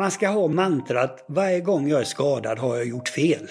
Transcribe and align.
man 0.00 0.10
ska 0.10 0.28
ha 0.28 0.48
mantrat 0.48 1.24
varje 1.28 1.60
gång 1.60 1.88
jag 1.88 2.00
är 2.00 2.04
skadad 2.04 2.58
har 2.58 2.76
jag 2.76 2.86
gjort 2.86 3.08
fel. 3.08 3.48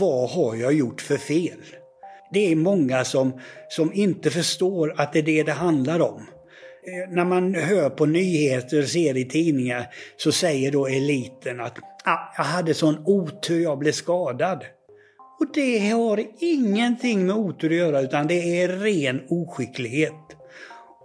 Vad 0.00 0.30
har 0.30 0.56
jag 0.56 0.72
gjort 0.72 1.00
för 1.00 1.16
fel? 1.16 1.58
Det 2.32 2.52
är 2.52 2.56
många 2.56 3.04
som, 3.04 3.40
som 3.68 3.92
inte 3.92 4.30
förstår 4.30 4.94
att 4.96 5.12
det 5.12 5.18
är 5.18 5.22
det 5.22 5.42
det 5.42 5.52
handlar 5.52 6.00
om. 6.00 6.26
Eh, 6.86 7.10
när 7.10 7.24
man 7.24 7.54
hör 7.54 7.90
på 7.90 8.06
nyheter 8.06 8.82
och 8.82 8.88
ser 8.88 9.16
i 9.16 9.24
tidningar 9.24 9.86
så 10.16 10.32
säger 10.32 10.72
då 10.72 10.86
eliten 10.86 11.60
att 11.60 11.78
ah, 12.04 12.34
jag 12.36 12.44
hade 12.44 12.74
sån 12.74 13.02
otur, 13.06 13.62
jag 13.62 13.78
blev 13.78 13.92
skadad. 13.92 14.64
Och 15.40 15.46
det 15.54 15.90
har 15.90 16.24
ingenting 16.38 17.26
med 17.26 17.36
otur 17.36 17.70
att 17.70 17.76
göra 17.76 18.00
utan 18.00 18.26
det 18.26 18.62
är 18.62 18.68
ren 18.68 19.22
oskicklighet. 19.28 20.36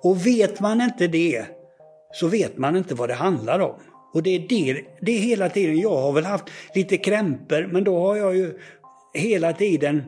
Och 0.03 0.25
vet 0.25 0.59
man 0.59 0.81
inte 0.81 1.07
det 1.07 1.45
så 2.13 2.27
vet 2.27 2.57
man 2.57 2.75
inte 2.75 2.95
vad 2.95 3.09
det 3.09 3.15
handlar 3.15 3.59
om. 3.59 3.79
Och 4.17 4.23
det 4.23 4.35
är 4.35 4.39
det, 4.39 4.81
det 5.01 5.11
är 5.11 5.19
hela 5.19 5.49
tiden, 5.49 5.79
jag 5.79 5.97
har 5.97 6.11
väl 6.11 6.25
haft 6.25 6.43
lite 6.75 6.97
krämpor 6.97 7.67
men 7.71 7.83
då 7.83 7.99
har 7.99 8.15
jag 8.15 8.35
ju 8.35 8.59
hela 9.13 9.53
tiden 9.53 10.03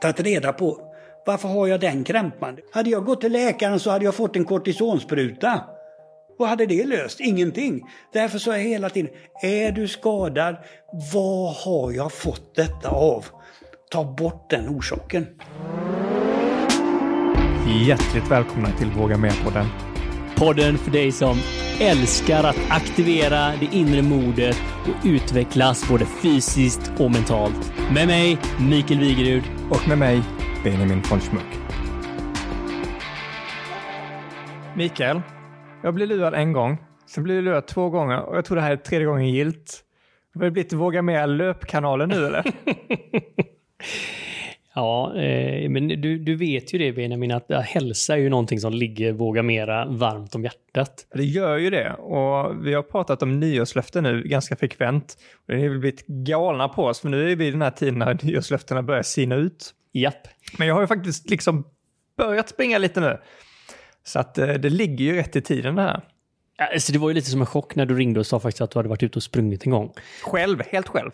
tagit 0.00 0.20
reda 0.20 0.52
på 0.52 0.80
varför 1.26 1.48
har 1.48 1.66
jag 1.66 1.80
den 1.80 2.04
krämpan? 2.04 2.58
Hade 2.72 2.90
jag 2.90 3.04
gått 3.04 3.20
till 3.20 3.32
läkaren 3.32 3.80
så 3.80 3.90
hade 3.90 4.04
jag 4.04 4.14
fått 4.14 4.36
en 4.36 4.44
kortisonspruta. 4.44 5.60
Vad 6.38 6.48
hade 6.48 6.66
det 6.66 6.84
löst? 6.84 7.20
Ingenting. 7.20 7.82
Därför 8.12 8.38
sa 8.38 8.56
jag 8.56 8.64
hela 8.64 8.90
tiden, 8.90 9.10
är 9.42 9.72
du 9.72 9.88
skadad? 9.88 10.56
Vad 11.12 11.54
har 11.54 11.92
jag 11.92 12.12
fått 12.12 12.54
detta 12.54 12.88
av? 12.88 13.24
Ta 13.90 14.04
bort 14.04 14.50
den 14.50 14.68
orsaken. 14.68 15.26
Hjärtligt 17.86 18.30
välkomna 18.30 18.68
till 18.78 18.90
Våga 18.90 19.16
Med-podden. 19.16 19.66
Podden 20.38 20.78
för 20.78 20.90
dig 20.90 21.12
som 21.12 21.36
älskar 21.80 22.44
att 22.44 22.56
aktivera 22.70 23.56
det 23.60 23.68
inre 23.72 24.02
modet 24.02 24.56
och 24.82 25.06
utvecklas 25.06 25.88
både 25.88 26.06
fysiskt 26.06 26.92
och 26.98 27.10
mentalt. 27.10 27.72
Med 27.94 28.06
mig, 28.06 28.38
Mikael 28.70 29.00
Wigerud. 29.00 29.42
Och 29.70 29.88
med 29.88 29.98
mig, 29.98 30.22
Benjamin 30.64 31.02
von 31.10 31.20
Schmuck. 31.20 31.58
Mikael, 34.76 35.20
jag 35.82 35.94
blev 35.94 36.08
lurad 36.08 36.34
en 36.34 36.52
gång, 36.52 36.78
sen 37.06 37.24
blev 37.24 37.36
jag 37.36 37.44
lurad 37.44 37.66
två 37.66 37.90
gånger 37.90 38.20
och 38.20 38.36
jag 38.36 38.44
tror 38.44 38.56
det 38.56 38.62
här 38.62 38.72
är 38.72 38.76
tredje 38.76 39.06
gången 39.06 39.28
gilt. 39.28 39.80
Har 40.34 40.44
det 40.44 40.50
blivit 40.50 40.72
Våga 40.72 41.02
Med 41.02 41.28
löpkanalen 41.28 42.08
nu 42.08 42.26
eller? 42.26 42.44
Ja, 44.76 45.16
eh, 45.16 45.70
men 45.70 45.88
du, 45.88 46.18
du 46.18 46.36
vet 46.36 46.74
ju 46.74 46.78
det 46.78 46.92
Benjamin, 46.92 47.32
att 47.32 47.50
hälsa 47.50 48.14
är 48.14 48.18
ju 48.18 48.28
någonting 48.28 48.60
som 48.60 48.72
ligger 48.72 49.12
Våga 49.12 49.42
Mera 49.42 49.86
varmt 49.86 50.34
om 50.34 50.44
hjärtat. 50.44 51.06
Det 51.14 51.24
gör 51.24 51.56
ju 51.56 51.70
det 51.70 51.92
och 51.92 52.66
vi 52.66 52.74
har 52.74 52.82
pratat 52.82 53.22
om 53.22 53.40
nyårslöften 53.40 54.02
nu 54.02 54.22
ganska 54.22 54.56
frekvent. 54.56 55.18
Det 55.46 55.60
har 55.60 55.68
blivit 55.68 56.06
galna 56.06 56.68
på 56.68 56.84
oss 56.84 57.00
för 57.00 57.08
nu 57.08 57.32
är 57.32 57.36
vi 57.36 57.46
i 57.46 57.50
den 57.50 57.62
här 57.62 57.70
tiden 57.70 57.98
när 57.98 58.18
nyårslöftena 58.24 58.82
börjar 58.82 59.02
sina 59.02 59.34
ut. 59.34 59.74
Japp. 59.92 60.28
Men 60.58 60.68
jag 60.68 60.74
har 60.74 60.80
ju 60.80 60.86
faktiskt 60.86 61.30
liksom 61.30 61.64
börjat 62.16 62.48
springa 62.48 62.78
lite 62.78 63.00
nu. 63.00 63.18
Så 64.04 64.18
att 64.18 64.38
eh, 64.38 64.48
det 64.48 64.70
ligger 64.70 65.04
ju 65.04 65.16
rätt 65.16 65.36
i 65.36 65.40
tiden 65.40 65.74
det 65.74 65.82
här. 65.82 66.00
Alltså 66.72 66.92
det 66.92 66.98
var 66.98 67.08
ju 67.08 67.14
lite 67.14 67.30
som 67.30 67.40
en 67.40 67.46
chock 67.46 67.74
när 67.74 67.86
du 67.86 67.94
ringde 67.94 68.20
och 68.20 68.26
sa 68.26 68.40
faktiskt 68.40 68.60
att 68.60 68.70
du 68.70 68.78
hade 68.78 68.88
varit 68.88 69.02
ute 69.02 69.18
och 69.18 69.22
sprungit 69.22 69.66
en 69.66 69.72
gång. 69.72 69.92
Själv, 70.22 70.62
helt 70.70 70.88
själv. 70.88 71.10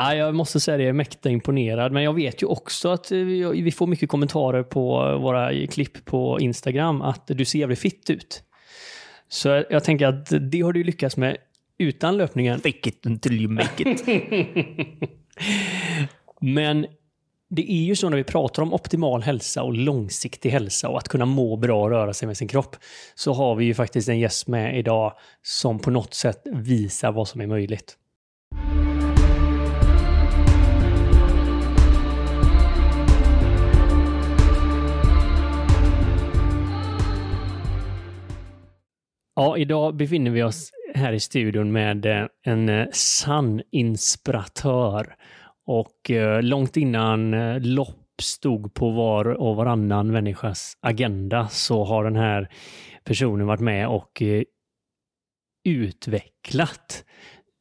Ja, 0.00 0.14
jag 0.14 0.34
måste 0.34 0.60
säga 0.60 0.76
det, 0.76 0.82
jag 0.82 0.88
är 0.88 0.92
mäkta 0.92 1.30
imponerad. 1.30 1.92
Men 1.92 2.02
jag 2.02 2.14
vet 2.14 2.42
ju 2.42 2.46
också 2.46 2.88
att 2.88 3.12
eh, 3.12 3.18
vi 3.18 3.72
får 3.72 3.86
mycket 3.86 4.08
kommentarer 4.08 4.62
på 4.62 5.18
våra 5.18 5.66
klipp 5.66 6.04
på 6.04 6.40
Instagram 6.40 7.02
att 7.02 7.26
du 7.26 7.44
ser 7.44 7.58
jävligt 7.58 7.78
fitt 7.78 8.10
ut. 8.10 8.42
Så 9.28 9.64
jag 9.70 9.84
tänker 9.84 10.06
att 10.06 10.32
det 10.50 10.60
har 10.60 10.72
du 10.72 10.84
lyckats 10.84 11.16
med 11.16 11.36
utan 11.78 12.16
löpningen. 12.16 12.60
Fake 12.60 12.88
it 12.88 13.06
until 13.06 13.32
you 13.32 13.48
make 13.48 13.90
it. 13.90 14.04
Men 16.40 16.86
det 17.50 17.72
är 17.72 17.84
ju 17.84 17.96
så 17.96 18.08
när 18.08 18.16
vi 18.16 18.24
pratar 18.24 18.62
om 18.62 18.74
optimal 18.74 19.22
hälsa 19.22 19.62
och 19.62 19.72
långsiktig 19.72 20.50
hälsa 20.50 20.88
och 20.88 20.98
att 20.98 21.08
kunna 21.08 21.24
må 21.24 21.56
bra 21.56 21.82
och 21.82 21.90
röra 21.90 22.14
sig 22.14 22.26
med 22.26 22.36
sin 22.36 22.48
kropp. 22.48 22.76
Så 23.14 23.32
har 23.32 23.54
vi 23.54 23.64
ju 23.64 23.74
faktiskt 23.74 24.08
en 24.08 24.18
gäst 24.18 24.48
med 24.48 24.78
idag 24.78 25.12
som 25.42 25.78
på 25.78 25.90
något 25.90 26.14
sätt 26.14 26.42
visar 26.52 27.12
vad 27.12 27.28
som 27.28 27.40
är 27.40 27.46
möjligt. 27.46 27.96
Ja, 39.38 39.56
idag 39.56 39.96
befinner 39.96 40.30
vi 40.30 40.42
oss 40.42 40.70
här 40.94 41.12
i 41.12 41.20
studion 41.20 41.72
med 41.72 42.06
eh, 42.06 42.26
en 42.42 42.68
eh, 42.68 42.86
sann 42.92 43.62
inspiratör. 43.70 45.14
Och 45.66 46.10
eh, 46.10 46.42
långt 46.42 46.76
innan 46.76 47.30
lopp 47.58 48.22
stod 48.22 48.74
på 48.74 48.90
var 48.90 49.24
och 49.24 49.56
varannan 49.56 50.12
människas 50.12 50.76
agenda 50.80 51.48
så 51.48 51.84
har 51.84 52.04
den 52.04 52.16
här 52.16 52.48
personen 53.04 53.46
varit 53.46 53.60
med 53.60 53.88
och 53.88 54.22
utvecklat 55.64 57.04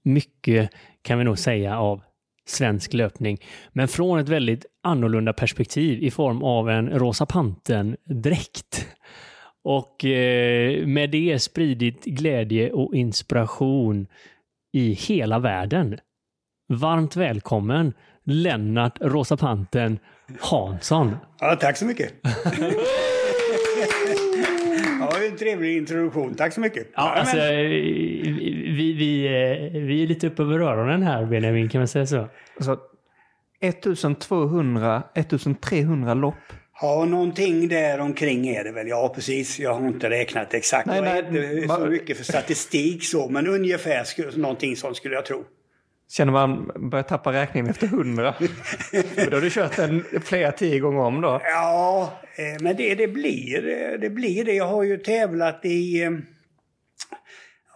mycket, 0.03 0.69
kan 1.01 1.17
vi 1.17 1.23
nog 1.23 1.39
säga, 1.39 1.79
av 1.79 2.01
svensk 2.47 2.94
löpning. 2.94 3.38
Men 3.71 3.88
från 3.88 4.19
ett 4.19 4.29
väldigt 4.29 4.65
annorlunda 4.83 5.33
perspektiv 5.33 6.03
i 6.03 6.11
form 6.11 6.44
av 6.44 6.69
en 6.69 6.89
Rosa 6.89 7.25
Pantern-dräkt. 7.25 8.88
Och 9.67 10.05
eh, 10.05 10.88
med 10.88 11.09
det 11.09 11.39
spridit 11.39 12.03
glädje 12.05 12.72
och 12.72 12.95
inspiration 12.95 14.07
i 14.73 14.91
hela 14.91 15.39
världen. 15.39 15.97
Varmt 16.73 17.16
välkommen 17.16 17.94
Lennart 18.23 18.97
Rosa 19.01 19.38
Panten 19.38 20.00
Hansson. 20.39 21.16
Ja, 21.39 21.56
tack 21.56 21.77
så 21.77 21.85
mycket. 21.85 22.13
ja, 25.00 25.11
en 25.31 25.38
trevlig 25.38 25.77
introduktion. 25.77 26.35
Tack 26.35 26.53
så 26.53 26.59
mycket. 26.59 26.88
Ja, 26.95 27.09
alltså, 27.11 27.38
vi, 27.38 28.95
vi, 28.97 29.25
eh, 29.25 29.31
vi 29.81 30.03
är 30.03 30.07
lite 30.07 30.27
uppe 30.27 30.44
över 30.44 30.59
öronen 30.59 31.03
här 31.03 31.25
Benjamin, 31.25 31.69
kan 31.69 31.81
man 31.81 31.88
säga 31.88 32.06
så? 32.06 32.29
Alltså, 32.56 32.77
1200, 33.59 35.03
1300 35.16 36.13
lopp 36.13 36.35
Ja, 36.81 37.05
någonting 37.05 37.67
där 37.67 37.99
omkring 37.99 38.47
är 38.47 38.63
det 38.63 38.71
väl. 38.71 38.88
Ja, 38.88 39.11
precis. 39.15 39.59
Jag 39.59 39.73
har 39.73 39.88
inte 39.88 40.09
räknat 40.09 40.53
exakt. 40.53 40.85
Nej, 40.85 40.97
jag 40.97 41.17
är 41.17 41.57
inte 41.57 41.75
så 41.75 41.85
mycket 41.85 42.17
för 42.17 42.23
statistik 42.23 43.03
så, 43.03 43.29
men 43.29 43.47
ungefär 43.47 44.03
skulle, 44.03 44.38
någonting 44.38 44.75
sånt 44.75 44.97
skulle 44.97 45.15
jag 45.15 45.25
tro. 45.25 45.43
Känner 46.09 46.31
man 46.31 46.71
börjar 46.89 47.03
tappa 47.03 47.33
räkningen 47.33 47.69
efter 47.69 47.88
hundra? 47.88 48.35
då 49.29 49.35
har 49.38 49.41
du 49.41 49.49
kört 49.49 49.75
den 49.75 50.03
flera 50.23 50.51
tio 50.51 50.79
gånger 50.79 50.99
om 50.99 51.21
då? 51.21 51.41
Ja, 51.43 52.13
eh, 52.35 52.63
men 52.63 52.75
det, 52.75 52.95
det, 52.95 53.07
blir, 53.07 53.61
det 53.97 54.09
blir 54.09 54.45
det. 54.45 54.53
Jag 54.53 54.67
har 54.67 54.83
ju 54.83 54.97
tävlat 54.97 55.59
i 55.63 56.03
eh, 56.03 56.11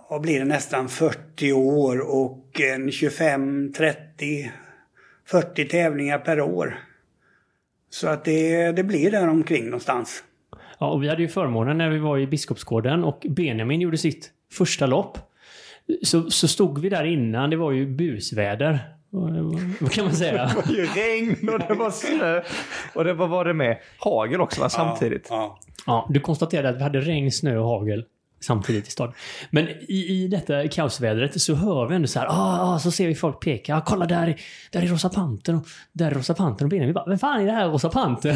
vad 0.09 0.21
blir 0.21 0.39
det, 0.39 0.45
nästan 0.45 0.89
40 0.89 1.53
år 1.53 1.99
och 1.99 2.61
25, 2.91 3.73
30, 3.73 4.51
40 5.25 5.67
tävlingar 5.67 6.17
per 6.17 6.41
år. 6.41 6.90
Så 7.93 8.07
att 8.07 8.25
det, 8.25 8.71
det 8.71 8.83
blir 8.83 9.11
där 9.11 9.27
omkring 9.27 9.65
någonstans. 9.65 10.23
Ja, 10.79 10.91
och 10.91 11.03
vi 11.03 11.09
hade 11.09 11.21
ju 11.21 11.27
förmånen 11.27 11.77
när 11.77 11.89
vi 11.89 11.99
var 11.99 12.17
i 12.17 12.27
Biskopsgården 12.27 13.03
och 13.03 13.25
Benjamin 13.29 13.81
gjorde 13.81 13.97
sitt 13.97 14.31
första 14.53 14.85
lopp. 14.85 15.17
Så, 16.03 16.29
så 16.31 16.47
stod 16.47 16.79
vi 16.79 16.89
där 16.89 17.03
innan, 17.03 17.49
det 17.49 17.57
var 17.57 17.71
ju 17.71 17.85
busväder. 17.85 18.79
Vad 19.79 19.91
kan 19.91 20.05
man 20.05 20.13
säga? 20.13 20.45
Det 20.47 20.55
var 20.55 20.73
ju 20.73 20.85
regn 20.85 21.49
och 21.49 21.59
det 21.59 21.73
var 21.73 21.91
snö. 21.91 22.41
Och 22.95 23.03
det 23.03 23.13
var, 23.13 23.27
var 23.27 23.45
det 23.45 23.53
med 23.53 23.77
hagel 23.97 24.41
också 24.41 24.61
va, 24.61 24.69
samtidigt. 24.69 25.27
Ja, 25.29 25.59
ja. 25.59 25.71
ja, 25.85 26.07
du 26.09 26.19
konstaterade 26.19 26.69
att 26.69 26.75
vi 26.75 26.83
hade 26.83 27.01
regn, 27.01 27.31
snö 27.31 27.57
och 27.57 27.65
hagel 27.65 28.05
samtidigt 28.41 28.87
i 28.87 28.91
staden. 28.91 29.13
Men 29.49 29.67
i, 29.69 30.05
i 30.09 30.27
detta 30.27 30.67
kaosvädret 30.67 31.41
så 31.41 31.55
hör 31.55 31.87
vi 31.87 31.95
ändå 31.95 32.07
så 32.07 32.19
här, 32.19 32.27
ah, 32.27 32.73
ah, 32.75 32.79
så 32.79 32.91
ser 32.91 33.07
vi 33.07 33.15
folk 33.15 33.39
peka, 33.39 33.75
ah, 33.75 33.81
kolla 33.81 34.05
där, 34.05 34.41
där 34.71 34.81
är 34.81 34.87
Rosa 34.87 35.09
Pantern 35.09 35.55
och 35.55 35.67
där 35.91 36.11
är 36.11 36.15
Rosa 36.15 36.33
Pantern 36.33 36.65
och 36.65 36.69
Benjamin. 36.69 36.87
Vi 36.87 36.93
bara, 36.93 37.05
vem 37.09 37.19
fan 37.19 37.41
är 37.41 37.45
det 37.45 37.51
här 37.51 37.69
Rosa 37.69 37.89
Pantern? 37.89 38.35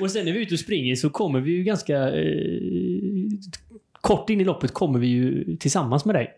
och 0.00 0.10
sen 0.10 0.24
när 0.24 0.32
vi 0.32 0.38
är 0.38 0.42
ute 0.42 0.54
och 0.54 0.60
springer 0.60 0.96
så 0.96 1.10
kommer 1.10 1.40
vi 1.40 1.52
ju 1.52 1.64
ganska 1.64 2.08
eh, 2.08 2.60
kort 4.00 4.30
in 4.30 4.40
i 4.40 4.44
loppet 4.44 4.74
kommer 4.74 4.98
vi 4.98 5.06
ju 5.06 5.56
tillsammans 5.56 6.04
med 6.04 6.14
dig. 6.14 6.30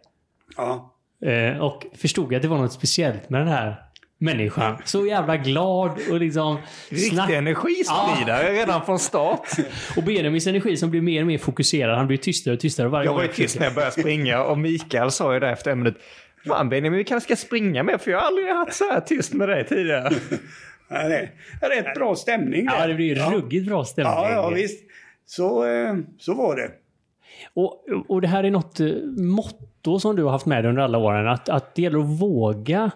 Ja. 0.56 0.94
Eh, 1.22 1.58
och 1.58 1.86
förstod 1.94 2.34
att 2.34 2.42
det 2.42 2.48
var 2.48 2.58
något 2.58 2.72
speciellt 2.72 3.30
med 3.30 3.40
den 3.40 3.48
här 3.48 3.85
människan. 4.18 4.76
Så 4.84 5.06
jävla 5.06 5.36
glad 5.36 5.90
och 6.10 6.20
liksom... 6.20 6.58
Riktig 6.88 7.34
energispridare 7.34 8.46
ja. 8.46 8.60
redan 8.60 8.86
från 8.86 8.98
start. 8.98 9.48
och 9.96 10.02
Benjamins 10.02 10.46
energi 10.46 10.76
som 10.76 10.90
blir 10.90 11.00
mer 11.00 11.20
och 11.20 11.26
mer 11.26 11.38
fokuserad. 11.38 11.98
Han 11.98 12.06
blir 12.06 12.16
tystare 12.16 12.54
och 12.54 12.60
tystare 12.60 12.88
varje 12.88 13.06
gång. 13.06 13.16
Jag 13.16 13.22
var 13.22 13.28
ju 13.28 13.32
tyst 13.32 13.58
när 13.58 13.66
jag 13.66 13.74
började 13.74 13.92
springa 13.92 14.42
och 14.42 14.58
Mikael 14.58 15.10
sa 15.10 15.34
ju 15.34 15.40
det 15.40 15.50
efter 15.50 15.70
en 15.70 15.78
minut. 15.78 15.96
Fan 16.46 16.68
Benjamin, 16.68 16.98
vi 16.98 17.04
kanske 17.04 17.34
ska 17.34 17.46
springa 17.46 17.82
mer 17.82 17.98
för 17.98 18.10
jag 18.10 18.18
har 18.18 18.26
aldrig 18.26 18.48
haft 18.48 18.74
så 18.74 18.84
här 18.84 19.00
tyst 19.00 19.32
med 19.32 19.48
dig 19.48 19.66
tidigare. 19.66 20.10
Ja, 20.88 21.08
det 21.08 21.30
är 21.62 21.82
rätt 21.82 21.94
bra 21.94 22.14
stämning. 22.14 22.66
Där. 22.66 22.80
Ja, 22.80 22.86
det 22.86 22.94
blir 22.94 23.14
ruggigt 23.14 23.66
bra 23.68 23.84
stämning. 23.84 24.14
Ja, 24.14 24.30
ja 24.30 24.48
visst. 24.48 24.84
Så, 25.26 25.66
eh, 25.66 25.96
så 26.18 26.34
var 26.34 26.56
det. 26.56 26.70
Och, 27.54 27.84
och 28.08 28.20
det 28.20 28.28
här 28.28 28.44
är 28.44 28.50
något 28.50 28.80
eh, 28.80 28.86
motto 29.16 29.98
som 30.00 30.16
du 30.16 30.22
har 30.22 30.30
haft 30.30 30.46
med 30.46 30.64
dig 30.64 30.68
under 30.68 30.82
alla 30.82 30.98
åren, 30.98 31.28
att, 31.28 31.48
att 31.48 31.74
det 31.74 31.82
gäller 31.82 31.98
att 31.98 32.20
våga 32.20 32.90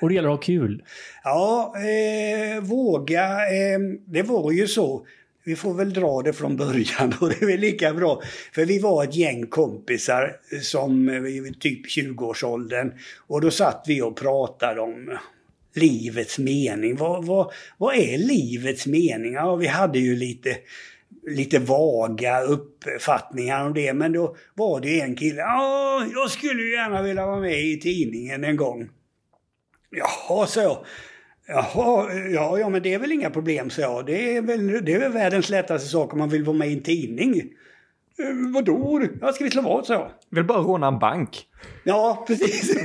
och 0.00 0.08
det 0.08 0.14
gäller 0.14 0.28
att 0.28 0.34
ha 0.34 0.42
kul. 0.42 0.82
Ja, 1.24 1.74
eh, 1.76 2.62
våga. 2.62 3.24
Eh, 3.24 3.78
det 4.06 4.22
var 4.22 4.52
ju 4.52 4.66
så. 4.66 5.06
Vi 5.44 5.56
får 5.56 5.74
väl 5.74 5.92
dra 5.92 6.22
det 6.22 6.32
från 6.32 6.56
början 6.56 7.14
och 7.20 7.28
det 7.28 7.42
är 7.42 7.46
väl 7.46 7.60
lika 7.60 7.94
bra. 7.94 8.22
För 8.52 8.64
vi 8.64 8.78
var 8.78 9.04
ett 9.04 9.16
gäng 9.16 9.46
kompisar 9.46 10.36
som 10.62 11.08
eh, 11.08 11.14
i 11.14 11.54
typ 11.60 11.86
20-årsåldern. 11.86 12.92
Och 13.26 13.40
då 13.40 13.50
satt 13.50 13.84
vi 13.86 14.02
och 14.02 14.16
pratade 14.16 14.80
om 14.80 15.18
livets 15.74 16.38
mening. 16.38 16.96
Vad, 16.96 17.24
vad, 17.24 17.52
vad 17.78 17.94
är 17.94 18.18
livets 18.18 18.86
mening? 18.86 19.32
Ja, 19.32 19.56
vi 19.56 19.66
hade 19.66 19.98
ju 19.98 20.16
lite 20.16 20.56
lite 21.26 21.58
vaga 21.58 22.40
uppfattningar 22.40 23.66
om 23.66 23.74
det. 23.74 23.94
Men 23.94 24.12
då 24.12 24.36
var 24.54 24.80
det 24.80 25.00
en 25.00 25.16
kille. 25.16 25.40
Ja, 25.40 26.06
jag 26.14 26.30
skulle 26.30 26.62
ju 26.62 26.72
gärna 26.72 27.02
vilja 27.02 27.26
vara 27.26 27.40
med 27.40 27.60
i 27.60 27.80
tidningen 27.80 28.44
en 28.44 28.56
gång. 28.56 28.88
Jaha, 29.94 30.46
så 30.46 30.60
jag. 30.60 30.84
Jaha, 31.46 32.12
ja, 32.12 32.58
ja 32.58 32.68
men 32.68 32.82
det 32.82 32.94
är 32.94 32.98
väl 32.98 33.12
inga 33.12 33.30
problem, 33.30 33.70
så 33.70 33.80
jag. 33.80 34.06
Det 34.06 34.36
är 34.36 34.42
väl, 34.42 34.84
det 34.84 34.92
är 34.92 34.98
väl 34.98 35.12
världens 35.12 35.50
lättaste 35.50 35.88
sak 35.88 36.12
om 36.12 36.18
man 36.18 36.28
vill 36.28 36.44
vara 36.44 36.56
med 36.56 36.68
i 36.68 36.72
en 36.72 36.82
tidning. 36.82 37.42
Eh, 38.18 38.52
vadå? 38.54 39.02
Ja, 39.20 39.32
ska 39.32 39.44
vi 39.44 39.50
slå 39.50 39.62
vad, 39.62 39.86
så 39.86 39.92
jag. 39.92 40.10
Vill 40.30 40.44
bara 40.44 40.58
råna 40.58 40.88
en 40.88 40.98
bank. 40.98 41.46
Ja, 41.84 42.24
precis. 42.26 42.76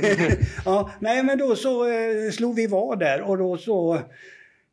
ja, 0.64 0.90
nej, 0.98 1.22
men 1.22 1.38
då 1.38 1.56
så 1.56 1.88
eh, 1.88 2.30
slog 2.32 2.56
vi 2.56 2.66
vad 2.66 2.98
där 2.98 3.22
och 3.22 3.38
då 3.38 3.56
så... 3.56 4.00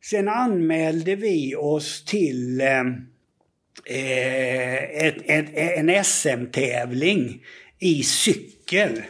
Sen 0.04 0.28
anmälde 0.28 1.16
vi 1.16 1.54
oss 1.56 2.04
till 2.04 2.60
eh, 2.60 2.80
eh 3.84 5.06
ett, 5.06 5.16
ett, 5.24 5.48
en 5.54 6.04
SM-tävling 6.04 7.42
i 7.78 8.02
cykel. 8.02 9.02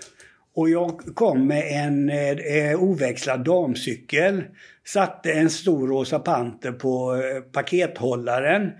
Och 0.58 0.70
jag 0.70 1.00
kom 1.14 1.46
med 1.46 1.64
en 1.84 2.10
eh, 2.10 2.82
oväxlad 2.82 3.44
damcykel, 3.44 4.44
satte 4.86 5.32
en 5.32 5.50
stor 5.50 5.88
rosa 5.88 6.18
panter 6.18 6.72
på 6.72 7.14
eh, 7.14 7.40
pakethållaren 7.52 8.70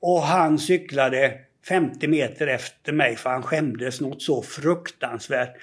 och 0.00 0.22
han 0.22 0.58
cyklade 0.58 1.32
50 1.68 2.08
meter 2.08 2.46
efter 2.46 2.92
mig 2.92 3.16
för 3.16 3.30
han 3.30 3.42
skämdes 3.42 4.00
något 4.00 4.22
så 4.22 4.42
fruktansvärt. 4.42 5.56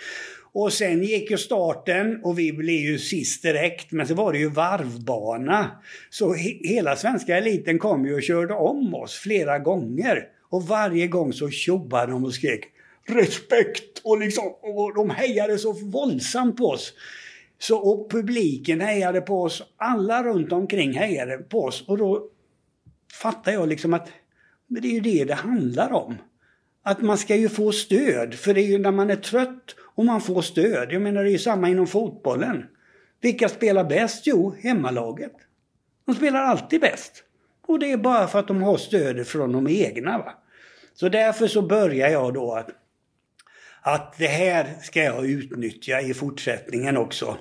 Och 0.53 0.73
sen 0.73 1.03
gick 1.03 1.31
ju 1.31 1.37
starten 1.37 2.19
och 2.23 2.39
vi 2.39 2.53
blev 2.53 2.79
ju 2.79 2.99
sist 2.99 3.43
direkt. 3.43 3.91
Men 3.91 4.07
så 4.07 4.13
var 4.13 4.33
det 4.33 4.39
ju 4.39 4.49
varvbana. 4.49 5.71
Så 6.09 6.33
he 6.33 6.49
hela 6.63 6.95
svenska 6.95 7.37
eliten 7.37 7.79
kom 7.79 8.05
ju 8.05 8.15
och 8.15 8.23
körde 8.23 8.53
om 8.53 8.95
oss 8.95 9.15
flera 9.15 9.59
gånger. 9.59 10.23
Och 10.49 10.63
varje 10.63 11.07
gång 11.07 11.33
så 11.33 11.49
tjobbade 11.49 12.11
de 12.11 12.25
och 12.25 12.33
skrek 12.33 12.73
respekt 13.09 14.01
och, 14.03 14.19
liksom, 14.19 14.53
och 14.61 14.95
de 14.95 15.09
hejade 15.09 15.57
så 15.57 15.71
våldsamt 15.71 16.57
på 16.57 16.65
oss. 16.65 16.93
Så, 17.59 17.77
och 17.77 18.11
publiken 18.11 18.81
hejade 18.81 19.21
på 19.21 19.43
oss, 19.43 19.63
alla 19.77 20.23
runt 20.23 20.51
omkring 20.51 20.93
hejade 20.93 21.37
på 21.37 21.63
oss 21.63 21.83
och 21.87 21.97
då 21.97 22.29
fattade 23.21 23.53
jag 23.53 23.69
liksom 23.69 23.93
att 23.93 24.09
men 24.69 24.81
det 24.81 24.87
är 24.87 24.93
ju 24.93 24.99
det 24.99 25.25
det 25.25 25.33
handlar 25.33 25.93
om. 25.93 26.15
Att 26.83 27.01
man 27.01 27.17
ska 27.17 27.35
ju 27.35 27.49
få 27.49 27.71
stöd, 27.71 28.33
för 28.33 28.53
det 28.53 28.61
är 28.61 28.67
ju 28.67 28.77
när 28.77 28.91
man 28.91 29.09
är 29.09 29.15
trött 29.15 29.75
och 29.95 30.05
man 30.05 30.21
får 30.21 30.41
stöd. 30.41 30.91
Jag 30.91 31.01
menar 31.01 31.23
det 31.23 31.29
är 31.29 31.31
ju 31.31 31.39
samma 31.39 31.69
inom 31.69 31.87
fotbollen. 31.87 32.65
Vilka 33.21 33.49
spelar 33.49 33.83
bäst? 33.83 34.27
Jo, 34.27 34.55
hemmalaget. 34.59 35.33
De 36.05 36.15
spelar 36.15 36.39
alltid 36.39 36.81
bäst. 36.81 37.23
Och 37.67 37.79
det 37.79 37.91
är 37.91 37.97
bara 37.97 38.27
för 38.27 38.39
att 38.39 38.47
de 38.47 38.63
har 38.63 38.77
stödet 38.77 39.27
från 39.27 39.51
de 39.51 39.67
egna. 39.67 40.17
Va? 40.17 40.33
Så 40.93 41.09
därför 41.09 41.47
så 41.47 41.61
börjar 41.61 42.09
jag 42.09 42.33
då 42.33 42.53
att 42.53 42.69
att 43.81 44.15
det 44.17 44.27
här 44.27 44.67
ska 44.81 45.03
jag 45.03 45.25
utnyttja 45.25 46.01
i 46.01 46.13
fortsättningen 46.13 46.97
också. 46.97 47.37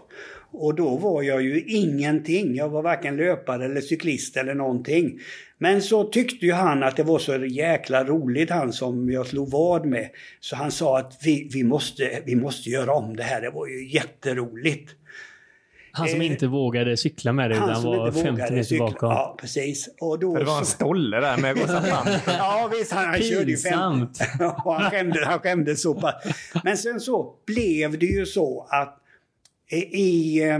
Och 0.50 0.74
då 0.74 0.96
var 0.96 1.22
jag 1.22 1.42
ju 1.42 1.62
ingenting. 1.62 2.54
Jag 2.54 2.68
var 2.68 2.82
varken 2.82 3.16
löpare 3.16 3.64
eller 3.64 3.80
cyklist 3.80 4.36
eller 4.36 4.54
någonting. 4.54 5.20
Men 5.58 5.82
så 5.82 6.04
tyckte 6.04 6.46
ju 6.46 6.52
han 6.52 6.82
att 6.82 6.96
det 6.96 7.02
var 7.02 7.18
så 7.18 7.44
jäkla 7.46 8.04
roligt, 8.04 8.50
han 8.50 8.72
som 8.72 9.10
jag 9.10 9.26
slog 9.26 9.50
vad 9.50 9.86
med. 9.86 10.08
Så 10.40 10.56
han 10.56 10.70
sa 10.70 10.98
att 10.98 11.20
vi, 11.22 11.48
vi, 11.52 11.64
måste, 11.64 12.22
vi 12.26 12.36
måste 12.36 12.70
göra 12.70 12.92
om 12.92 13.16
det 13.16 13.22
här, 13.22 13.40
det 13.40 13.50
var 13.50 13.66
ju 13.66 13.88
jätteroligt. 13.88 14.90
Han 15.98 16.08
som 16.08 16.20
eh, 16.20 16.26
inte 16.26 16.46
vågade 16.46 16.96
cykla 16.96 17.32
med 17.32 17.50
dig 17.50 17.58
utan 17.58 17.82
var 17.82 18.12
50 18.12 18.52
meter 18.52 18.78
bakom. 18.78 19.10
Ja, 19.10 19.36
precis. 19.40 19.88
Och 20.00 20.18
då 20.18 20.32
För 20.32 20.40
det 20.40 20.46
var 20.46 20.58
en 20.58 20.66
stolle 20.66 21.20
där 21.20 21.36
med 21.36 21.58
rosa 21.58 21.84
Ja, 22.26 22.70
visst. 22.78 22.92
Han, 22.92 23.04
han 23.04 23.22
körde 23.22 23.50
ju 23.50 23.56
50. 23.56 24.24
han, 24.64 24.90
skämdes, 24.90 25.24
han 25.24 25.38
skämdes 25.38 25.82
så 25.82 25.94
pass. 25.94 26.14
Men 26.64 26.76
sen 26.76 27.00
så 27.00 27.34
blev 27.46 27.98
det 27.98 28.06
ju 28.06 28.26
så 28.26 28.66
att 28.70 28.98
i, 29.92 30.42
eh, 30.42 30.58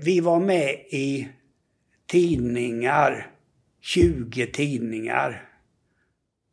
vi 0.00 0.20
var 0.20 0.40
med 0.40 0.70
i 0.90 1.28
tidningar, 2.06 3.30
20 3.80 4.46
tidningar 4.46 5.44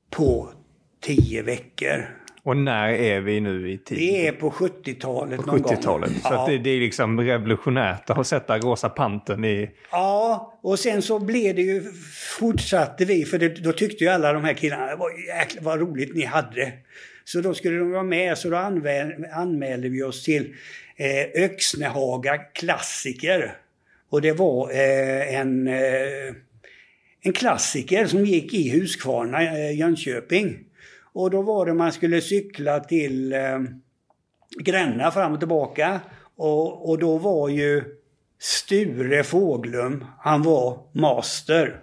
på 0.10 0.52
10 1.02 1.42
veckor. 1.42 2.25
Och 2.46 2.58
när 2.58 2.90
är 2.90 3.22
vi 3.22 3.40
nu 3.42 3.72
i 3.72 3.78
tid? 3.78 3.98
Vi 3.98 4.28
är 4.28 4.32
på 4.32 4.52
70-talet 4.52 5.42
På 5.42 5.58
70-talet. 5.58 6.12
Så 6.12 6.20
ja. 6.24 6.46
det, 6.50 6.58
det, 6.58 6.70
är 6.70 6.80
liksom 6.80 7.22
revolutionärt 7.22 8.10
att 8.10 8.28
sätta 8.28 8.58
Rosa 8.58 8.90
Pantern 8.90 9.46
i... 9.46 9.70
Ja, 9.92 10.54
och 10.62 10.80
sen 10.80 11.02
så 11.02 11.20
blev 11.20 11.56
det 11.56 11.62
ju, 11.62 11.84
fortsatte 12.40 13.06
vi, 13.06 13.26
för 13.26 13.40
det, 13.40 13.64
då 13.64 13.72
tyckte 13.72 14.04
ju 14.04 14.10
alla 14.10 14.34
de 14.34 14.44
här 14.44 14.54
killarna, 14.54 14.86
det 14.86 14.96
var 14.96 15.12
jäkla 15.28 15.62
vad 15.62 15.80
roligt 15.80 16.16
ni 16.16 16.26
hade. 16.26 16.74
Så 17.24 17.42
då 17.42 17.54
skulle 17.54 17.78
de 17.78 17.92
vara 17.92 18.04
med, 18.04 18.38
så 18.38 18.50
då 18.50 18.58
anmälde 19.34 19.90
vi 19.90 20.04
oss 20.04 20.24
till 20.24 20.56
eh, 20.96 21.44
Öxnehaga 21.44 22.38
klassiker. 22.38 23.58
Och 24.10 24.22
det 24.22 24.34
var 24.34 24.72
eh, 24.72 25.36
en, 25.36 25.68
eh, 25.68 26.34
en 27.22 27.34
klassiker 27.34 28.06
som 28.06 28.26
gick 28.26 28.54
i 28.54 28.80
Huskvarna, 28.80 29.42
eh, 29.42 29.78
Jönköping. 29.78 30.60
Och 31.16 31.32
då 31.32 31.42
var 31.42 31.66
det 31.66 31.74
man 31.74 31.92
skulle 31.92 32.22
cykla 32.22 32.80
till 32.80 33.34
eh, 33.34 33.60
Gränna 34.60 35.12
fram 35.12 35.34
och 35.34 35.40
tillbaka. 35.40 36.02
Och, 36.36 36.90
och 36.90 37.00
då 37.00 37.18
var 37.18 37.50
ju 37.50 37.84
Sture 38.40 39.24
Fåglum, 39.24 40.06
han 40.20 40.42
var 40.42 40.80
master. 40.92 41.80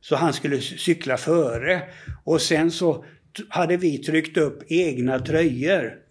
Så 0.00 0.16
han 0.16 0.32
skulle 0.32 0.60
cykla 0.60 1.16
före. 1.16 1.82
Och 2.24 2.40
sen 2.40 2.70
så 2.70 3.04
hade 3.48 3.76
vi 3.76 3.98
tryckt 3.98 4.36
upp 4.36 4.62
egna 4.72 5.18
tröjor. 5.18 6.01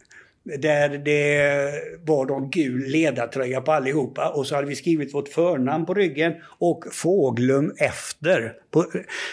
Där 0.43 0.89
det 0.89 1.71
var 2.05 2.25
någon 2.25 2.49
gul 2.49 2.87
ledartröja 2.87 3.61
på 3.61 3.71
allihopa 3.71 4.29
och 4.29 4.47
så 4.47 4.55
hade 4.55 4.67
vi 4.67 4.75
skrivit 4.75 5.13
vårt 5.13 5.27
förnamn 5.27 5.85
på 5.85 5.93
ryggen 5.93 6.33
och 6.43 6.83
Fåglum 6.91 7.73
efter. 7.77 8.53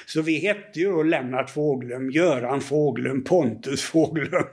Så 0.07 0.23
vi 0.23 0.39
hette 0.39 0.81
ju 0.81 0.91
då 0.91 1.03
Lennart 1.03 1.51
Fåglum, 1.51 2.11
Göran 2.11 2.61
Fåglum, 2.61 3.25
Pontus 3.25 3.83
Fåglum. 3.83 4.45